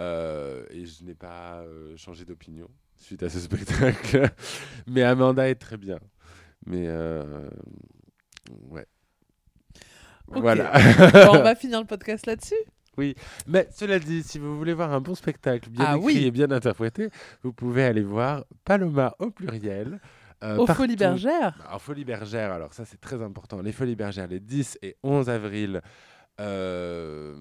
Euh, 0.00 0.64
et 0.70 0.86
je 0.86 1.02
n'ai 1.04 1.14
pas 1.14 1.60
euh, 1.60 1.96
changé 1.96 2.24
d'opinion 2.24 2.68
suite 2.98 3.22
à 3.22 3.28
ce 3.28 3.38
spectacle. 3.40 4.30
Mais 4.86 5.02
Amanda 5.02 5.48
est 5.48 5.54
très 5.56 5.76
bien. 5.76 5.98
Mais 6.66 6.84
euh, 6.86 7.48
ouais. 8.70 8.86
Voilà. 10.26 10.72
Bon, 11.12 11.38
on 11.38 11.42
va 11.42 11.54
finir 11.56 11.80
le 11.80 11.86
podcast 11.86 12.26
là-dessus. 12.26 12.54
Mais 13.46 13.68
cela 13.70 14.00
dit, 14.00 14.24
si 14.24 14.40
vous 14.40 14.58
voulez 14.58 14.74
voir 14.74 14.92
un 14.92 15.00
bon 15.00 15.14
spectacle 15.14 15.70
bien 15.70 15.84
Ah 15.86 15.96
écrit 15.96 16.04
oui. 16.04 16.24
et 16.26 16.30
bien 16.32 16.50
interprété, 16.50 17.10
vous 17.44 17.52
pouvez 17.52 17.84
aller 17.84 18.02
voir 18.02 18.44
Paloma 18.64 19.14
au 19.20 19.30
pluriel. 19.30 20.00
euh, 20.42 20.56
Aux 20.56 20.66
partout- 20.66 20.82
Folies 20.82 20.96
Bergères. 20.96 21.56
Bah, 21.60 21.70
En 21.74 21.78
Folie 21.78 22.04
Bergère, 22.04 22.50
alors 22.52 22.74
ça 22.74 22.84
c'est 22.84 23.00
très 23.00 23.22
important. 23.22 23.62
Les 23.62 23.70
Folies 23.70 23.94
Bergères, 23.94 24.26
les 24.26 24.40
10 24.40 24.78
et 24.82 24.96
11 25.04 25.30
avril, 25.30 25.80
euh, 26.40 27.36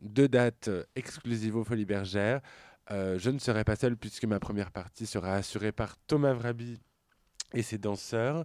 deux 0.00 0.28
dates 0.28 0.70
exclusives 0.94 1.56
aux 1.56 1.64
Folies 1.64 1.84
Bergères. 1.84 2.40
Euh, 2.90 3.18
je 3.18 3.30
ne 3.30 3.38
serai 3.38 3.64
pas 3.64 3.76
seul 3.76 3.96
puisque 3.96 4.24
ma 4.24 4.40
première 4.40 4.70
partie 4.70 5.06
sera 5.06 5.34
assurée 5.34 5.72
par 5.72 5.96
Thomas 6.06 6.32
Vrabi 6.32 6.80
et 7.54 7.62
ses 7.62 7.78
danseurs. 7.78 8.44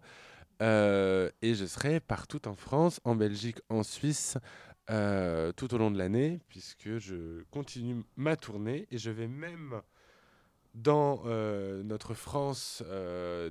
Euh, 0.62 1.30
et 1.42 1.54
je 1.54 1.66
serai 1.66 2.00
partout 2.00 2.48
en 2.48 2.56
France, 2.56 3.00
en 3.04 3.16
Belgique, 3.16 3.60
en 3.70 3.84
Suisse, 3.84 4.38
euh, 4.90 5.52
tout 5.52 5.74
au 5.74 5.78
long 5.78 5.92
de 5.92 5.98
l'année, 5.98 6.40
puisque 6.50 6.98
je 6.98 7.44
continue 7.52 8.04
ma 8.16 8.36
tournée 8.36 8.88
et 8.92 8.98
je 8.98 9.12
vais 9.12 9.28
même 9.28 9.82
dans 10.74 11.24
notre 11.84 12.14
France 12.14 12.84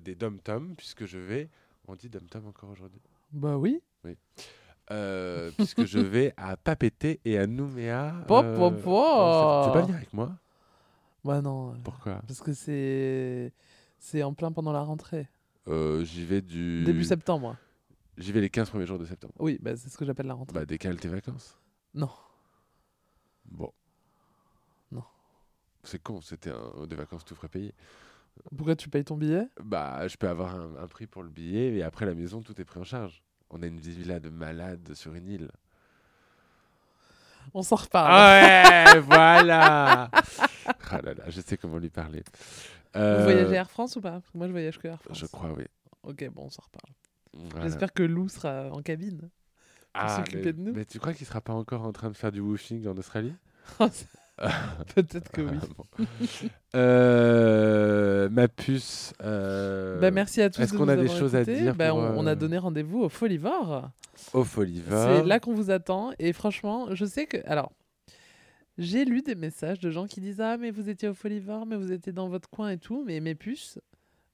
des 0.04 0.14
dom-toms, 0.14 0.74
puisque 0.76 1.06
je 1.06 1.18
vais 1.18 1.50
On 1.88 1.94
dit 1.94 2.08
Dom 2.08 2.26
Tom 2.28 2.46
encore 2.46 2.70
aujourd'hui? 2.70 3.00
Bah 3.32 3.56
oui. 3.56 3.80
Euh, 4.90 5.50
puisque 5.56 5.84
je 5.84 5.98
vais 6.14 6.32
à 6.36 6.56
Papeete 6.56 7.20
et 7.24 7.38
à 7.38 7.46
Nouméa. 7.46 8.14
Po, 8.28 8.38
euh, 8.38 8.56
po, 8.56 8.64
en 8.64 8.70
po. 8.70 8.76
septembre. 8.76 9.60
Tu 9.62 9.68
veux 9.68 9.72
pas 9.72 9.82
venir 9.82 9.96
avec 9.96 10.12
moi? 10.12 10.36
Bah 11.26 11.42
non. 11.42 11.72
euh, 11.72 11.76
Pourquoi? 11.84 12.22
Parce 12.26 12.40
que 12.40 12.52
c'est 12.52 13.52
c'est 13.98 14.22
en 14.22 14.32
plein 14.34 14.52
pendant 14.52 14.72
la 14.72 14.82
rentrée. 14.82 15.28
Euh, 15.68 16.04
J'y 16.04 16.24
vais 16.24 16.40
du. 16.42 16.84
Début 16.84 17.04
septembre. 17.04 17.56
J'y 18.18 18.32
vais 18.32 18.40
les 18.40 18.48
15 18.50 18.70
premiers 18.70 18.86
jours 18.86 18.98
de 18.98 19.04
septembre. 19.04 19.34
Oui, 19.38 19.58
bah, 19.60 19.76
c'est 19.76 19.88
ce 19.90 19.98
que 19.98 20.04
j'appelle 20.04 20.26
la 20.26 20.34
rentrée. 20.34 20.54
Bah, 20.54 20.64
décale 20.64 20.96
tes 20.98 21.08
vacances. 21.08 21.58
Non. 21.94 22.08
Bon. 23.44 23.72
Non. 24.90 25.04
C'est 25.84 26.02
con, 26.02 26.20
c'était 26.20 26.50
un- 26.50 26.86
des 26.86 26.96
vacances 26.96 27.24
tout 27.24 27.34
frais 27.34 27.48
payées. 27.48 27.74
Pourquoi 28.56 28.76
tu 28.76 28.88
payes 28.88 29.04
ton 29.04 29.16
billet? 29.16 29.48
Bah, 29.62 30.06
je 30.08 30.16
peux 30.16 30.28
avoir 30.28 30.54
un, 30.54 30.76
un 30.76 30.86
prix 30.88 31.06
pour 31.06 31.22
le 31.22 31.28
billet 31.30 31.74
et 31.76 31.82
après 31.82 32.06
la 32.06 32.14
maison, 32.14 32.40
tout 32.42 32.58
est 32.60 32.64
pris 32.64 32.80
en 32.80 32.84
charge. 32.84 33.22
On 33.50 33.62
a 33.62 33.66
une 33.66 33.78
villa 33.80 34.18
de 34.20 34.28
malade 34.30 34.94
sur 34.94 35.14
une 35.14 35.28
île. 35.28 35.50
On 37.54 37.62
s'en 37.62 37.76
reparle. 37.76 38.08
Ah 38.10 38.84
ouais, 38.94 39.00
voilà. 39.00 40.10
Ah 40.90 41.00
là 41.02 41.14
là, 41.14 41.24
je 41.28 41.40
sais 41.40 41.56
comment 41.56 41.78
lui 41.78 41.90
parler. 41.90 42.22
Vous 42.94 43.00
Euh, 43.00 43.22
voyagez 43.22 43.54
Air 43.54 43.70
France 43.70 43.96
ou 43.96 44.00
pas? 44.00 44.12
Parce 44.12 44.30
que 44.30 44.38
Moi, 44.38 44.46
je 44.48 44.52
voyage 44.52 44.78
que 44.78 44.88
Air 44.88 45.00
France. 45.00 45.18
Je 45.18 45.26
crois, 45.26 45.52
oui. 45.56 45.64
Ok, 46.02 46.28
bon, 46.32 46.44
on 46.46 46.50
s'en 46.50 46.62
reparle. 46.62 46.92
Voilà. 47.50 47.66
J'espère 47.66 47.92
que 47.92 48.02
Lou 48.02 48.28
sera 48.28 48.68
en 48.72 48.82
cabine. 48.82 49.28
Ah, 49.94 50.16
s'occuper 50.16 50.42
mais, 50.46 50.52
de 50.52 50.60
nous. 50.60 50.72
mais 50.74 50.84
tu 50.84 50.98
crois 50.98 51.12
qu'il 51.14 51.26
sera 51.26 51.40
pas 51.40 51.52
encore 51.54 51.82
en 51.82 51.92
train 51.92 52.08
de 52.10 52.16
faire 52.16 52.32
du 52.32 52.40
woofing 52.40 52.86
en 52.88 52.96
Australie? 52.96 53.34
Peut-être 54.94 55.30
que 55.30 55.40
oui. 55.42 55.58
Ah. 55.98 56.02
Euh, 56.76 58.28
ma 58.30 58.48
puce. 58.48 59.14
euh, 59.22 59.98
Bah, 60.00 60.10
merci 60.10 60.42
à 60.42 60.50
tous. 60.50 60.60
est-ce 60.60 60.74
qu'on 60.76 60.88
a 60.88 60.96
des 60.96 61.08
choses 61.08 61.34
à 61.34 61.44
dire 61.44 61.74
Bah, 61.74 61.90
pour, 61.90 61.98
on, 61.98 62.18
on 62.18 62.26
a 62.26 62.32
euh, 62.32 62.34
donné 62.34 62.58
rendez-vous 62.58 63.00
au 63.00 63.08
Folivore. 63.08 63.90
Au 64.34 64.44
Folivore. 64.44 65.22
C'est 65.22 65.26
là 65.26 65.40
qu'on 65.40 65.54
vous 65.54 65.70
attend. 65.70 66.12
Et 66.18 66.32
franchement, 66.32 66.94
je 66.94 67.04
sais 67.06 67.26
que. 67.26 67.38
Alors, 67.46 67.72
j'ai 68.78 69.04
lu 69.06 69.22
des 69.22 69.34
messages 69.34 69.80
de 69.80 69.90
gens 69.90 70.06
qui 70.06 70.20
disent 70.20 70.40
Ah, 70.40 70.56
mais 70.58 70.70
vous 70.70 70.88
étiez 70.90 71.08
au 71.08 71.14
Folivore, 71.14 71.64
mais 71.66 71.76
vous 71.76 71.92
étiez 71.92 72.12
dans 72.12 72.28
votre 72.28 72.50
coin 72.50 72.70
et 72.70 72.78
tout. 72.78 73.02
Mais 73.06 73.20
mes 73.20 73.34
puces, 73.34 73.78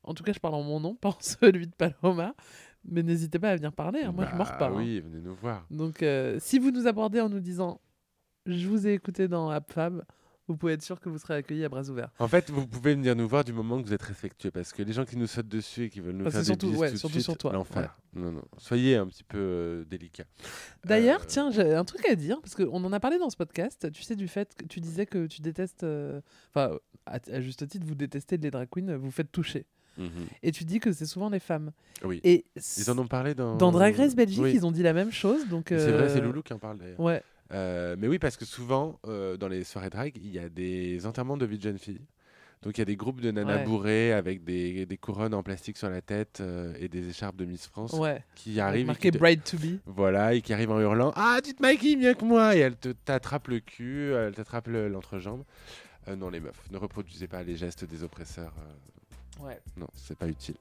en 0.03 0.15
tout 0.15 0.25
cas, 0.25 0.33
je 0.33 0.41
parle 0.41 0.55
en 0.55 0.63
mon 0.63 0.81
nom, 0.81 0.95
pas 1.01 1.11
en 1.11 1.17
celui 1.21 1.67
de 1.69 1.75
Paloma. 1.75 2.35
Mais 2.85 3.05
n'hésitez 3.05 3.39
pas 3.39 3.51
à 3.51 3.57
venir 3.57 3.73
parler. 3.73 4.01
hein, 4.03 4.11
Moi, 4.13 4.27
je 4.29 4.37
mords 4.37 4.49
Bah 4.51 4.57
pas. 4.59 4.67
hein. 4.67 4.75
Oui, 4.77 4.99
venez 4.99 5.21
nous 5.21 5.37
voir. 5.37 5.65
Donc, 5.71 6.03
euh, 6.03 6.39
si 6.41 6.59
vous 6.59 6.73
nous 6.73 6.89
abordez 6.89 7.21
en 7.21 7.29
nous 7.29 7.39
disant 7.39 7.81
Je 8.47 8.67
vous 8.69 8.87
ai 8.87 8.95
écouté 8.95 9.29
dans 9.29 9.51
AppFab, 9.51 10.03
vous 10.49 10.57
pouvez 10.57 10.73
être 10.73 10.83
sûr 10.83 10.99
que 11.01 11.09
vous 11.09 11.19
serez 11.19 11.35
accueillis 11.35 11.65
à 11.65 11.69
bras 11.69 11.89
ouverts. 11.89 12.11
En 12.19 12.27
fait, 12.27 12.51
vous 12.51 12.67
pouvez 12.67 12.95
venir 12.95 13.15
nous 13.15 13.29
voir 13.29 13.45
du 13.45 13.53
moment 13.53 13.81
que 13.81 13.87
vous 13.87 13.95
êtes 13.95 14.03
respectueux, 14.03 14.51
parce 14.51 14.73
que 14.73 14.83
les 14.83 14.93
gens 14.93 15.05
qui 15.05 15.17
nous 15.17 15.29
sautent 15.29 15.47
dessus 15.49 15.85
et 15.85 15.91
qui 15.91 16.01
veulent 16.01 16.17
nous 16.17 16.25
Parce 16.25 16.35
faire 16.45 16.57
des 16.57 16.67
bises 16.67 16.77
ouais, 16.77 16.89
tout 16.89 16.95
de 16.95 16.99
surtout 16.99 17.13
suite, 17.15 17.25
sur 17.25 17.39
toi, 17.39 17.53
l'enfer. 17.53 17.97
Non, 18.15 18.33
non. 18.33 18.43
Soyez 18.59 18.97
un 18.97 19.07
petit 19.07 19.23
peu 19.23 19.39
euh, 19.39 19.85
délicat. 19.85 20.25
D'ailleurs, 20.85 21.21
Euh, 21.23 21.27
tiens, 21.29 21.51
j'ai 21.53 21.73
un 21.73 21.85
truc 21.85 22.05
à 22.09 22.17
dire, 22.17 22.41
parce 22.41 22.57
qu'on 22.57 22.83
en 22.85 22.93
a 22.93 22.99
parlé 23.01 23.19
dans 23.19 23.31
ce 23.31 23.37
podcast. 23.37 23.91
Tu 23.93 24.03
sais, 24.03 24.17
du 24.17 24.27
fait 24.27 24.55
que 24.57 24.65
tu 24.65 24.81
disais 24.81 25.07
que 25.07 25.27
tu 25.27 25.41
détestes. 25.41 25.85
euh, 25.85 26.21
Enfin, 26.53 26.77
à, 27.07 27.19
à 27.33 27.41
juste 27.41 27.67
titre, 27.69 27.87
vous 27.87 27.95
détestez 27.95 28.37
les 28.39 28.51
drag 28.51 28.69
queens, 28.69 28.97
vous 28.97 29.11
faites 29.13 29.31
toucher. 29.31 29.67
mhm. 29.97 30.09
Et 30.43 30.51
tu 30.51 30.65
dis 30.65 30.81
que 30.81 30.91
c'est 30.93 31.07
souvent 31.07 31.31
les 31.31 31.39
femmes. 31.41 31.71
Oui. 32.05 32.21
Et 32.25 32.45
Ils 32.79 32.91
en 32.91 32.99
ont 32.99 33.07
parlé 33.07 33.35
dans. 33.35 33.57
dans 33.57 33.71
Drag 33.71 33.95
Race 33.95 34.17
Belgique, 34.17 34.43
Oui. 34.43 34.53
ils 34.55 34.67
ont 34.67 34.73
dit 34.73 34.83
la 34.83 34.93
même 34.93 35.13
chose. 35.13 35.47
Donc, 35.49 35.67
C'est 35.69 35.93
vrai, 35.93 36.09
c'est 36.09 36.19
euh, 36.19 36.23
Loulou 36.25 36.43
qui 36.43 36.53
en 36.53 36.59
parle 36.59 36.79
d'ailleurs. 36.79 36.99
Ouais, 37.01 37.23
Euh, 37.53 37.97
mais 37.99 38.09
oui, 38.09 38.19
parce 38.19 38.37
que 38.37 38.45
souvent, 38.45 38.99
euh, 39.07 39.37
dans 39.37 39.49
les 39.49 39.65
soirées 39.65 39.91
drag, 39.91 40.13
il 40.17 40.31
y 40.33 40.39
a 40.39 40.49
des 40.49 41.05
enterrements 41.07 41.37
de 41.37 41.45
vie 41.47 41.59
de 41.59 41.63
jeunes 41.63 41.79
filles. 41.79 42.01
Donc 42.63 42.79
il 42.79 42.81
y 42.81 42.83
a 42.83 42.85
des 42.87 42.95
groupes 42.97 43.21
de 43.21 43.33
nanas 43.33 43.57
Ouais. 43.59 43.65
bourrées 43.65 44.13
avec 44.13 44.45
des, 44.45 44.87
des 44.87 44.97
couronnes 44.97 45.35
en 45.35 45.43
plastique 45.43 45.77
sur 45.77 45.91
la 45.91 46.01
tête 46.01 46.39
euh, 46.41 46.73
et 46.79 46.89
des 46.89 47.09
écharpes 47.09 47.35
de 47.35 47.45
Miss 47.45 47.67
France 47.67 47.93
ouais. 47.95 48.23
qui 48.37 48.61
arrivent. 48.61 48.87
marqué 48.87 49.11
qui 49.11 49.17
te- 49.17 49.19
Bride 49.19 49.43
to 49.43 49.57
be. 49.59 49.81
Voilà, 49.85 50.33
et 50.35 50.41
qui 50.43 50.53
arrivent 50.53 50.71
en 50.71 50.81
hurlant 50.81 51.13
Ah, 51.17 51.41
te 51.43 51.61
maquilles 51.61 51.97
mieux 51.97 52.15
que 52.15 52.25
moi 52.25 52.55
Et 52.55 52.61
elle 52.61 52.77
te 52.77 52.91
t'attrape 52.91 53.49
le 53.49 53.59
cul, 53.59 54.13
elle 54.13 54.33
t'attrape 54.35 54.69
le- 54.69 54.89
l'entrejambe. 54.89 55.43
Euh, 56.07 56.15
non, 56.15 56.31
les 56.31 56.39
meufs, 56.39 56.63
ne 56.71 56.79
reproduisez 56.79 57.27
pas 57.27 57.43
les 57.43 57.57
gestes 57.57 57.85
des 57.85 58.05
oppresseurs. 58.05 58.55
euh, 58.61 58.73
Ouais. 59.41 59.61
non, 59.77 59.89
c'est 59.95 60.17
pas 60.17 60.29
utile. 60.29 60.55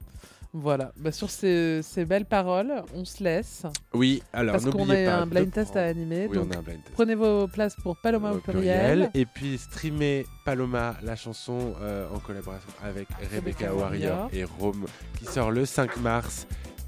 Voilà. 0.54 0.92
Bah, 0.98 1.12
sur 1.12 1.30
ces, 1.30 1.82
ces 1.82 2.04
belles 2.04 2.26
paroles, 2.26 2.84
on 2.94 3.06
se 3.06 3.24
laisse. 3.24 3.64
Oui, 3.94 4.22
alors 4.34 4.54
parce 4.54 4.66
qu'on 4.66 4.90
a 4.90 5.14
un 5.14 5.26
blind 5.26 5.52
test 5.52 5.78
à 5.78 5.86
animer. 5.86 6.28
Oui, 6.30 6.36
donc, 6.36 6.48
on 6.50 6.56
a 6.56 6.60
un 6.60 6.62
blind 6.62 6.84
test. 6.84 6.94
prenez 6.94 7.16
vos 7.16 7.48
places 7.48 7.76
pour 7.76 7.96
Paloma 7.96 8.32
au 8.32 8.36
Au 8.36 8.40
pluriel. 8.40 9.10
Et 9.14 9.26
puis 9.26 9.58
streamer 9.58 10.26
Paloma, 10.44 10.98
la 11.04 11.16
chanson 11.16 11.74
euh, 11.82 12.08
en 12.14 12.20
collaboration 12.20 12.70
avec 12.84 13.08
Rebecca 13.34 13.74
Warrior 13.74 14.30
et 14.34 14.44
Rome, 14.44 14.86
qui 15.18 15.26
sort 15.26 15.52
le 15.52 15.66
5 15.66 15.98
mars. 15.98 16.48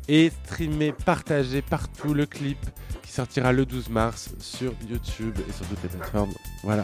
Et 0.09 0.29
streamer, 0.43 0.91
partager 0.91 1.61
partout 1.61 2.13
le 2.13 2.25
clip 2.25 2.57
qui 3.03 3.11
sortira 3.11 3.53
le 3.53 3.65
12 3.65 3.87
mars 3.89 4.31
sur 4.39 4.73
YouTube 4.89 5.37
et 5.47 5.51
sur 5.53 5.65
toutes 5.67 5.81
les 5.83 5.87
plateformes. 5.87 6.33
Voilà. 6.63 6.83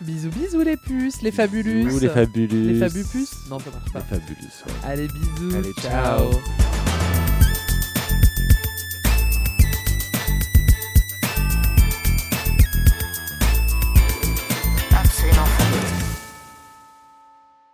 Bisous, 0.00 0.30
bisous 0.30 0.60
les 0.62 0.76
puces, 0.76 1.22
les 1.22 1.30
fabulus. 1.30 1.84
Bisous, 1.86 2.00
les 2.00 2.08
fabulus. 2.08 2.72
Les 2.72 2.78
fabupus 2.78 3.28
Non, 3.48 3.58
ça 3.58 3.70
marche 3.70 3.84
Les 3.86 3.92
pas. 3.92 4.00
fabulus. 4.00 4.36
ouais. 4.66 4.72
Allez, 4.84 5.08
bisous. 5.08 5.56
Allez, 5.56 5.72
ciao. 5.80 6.30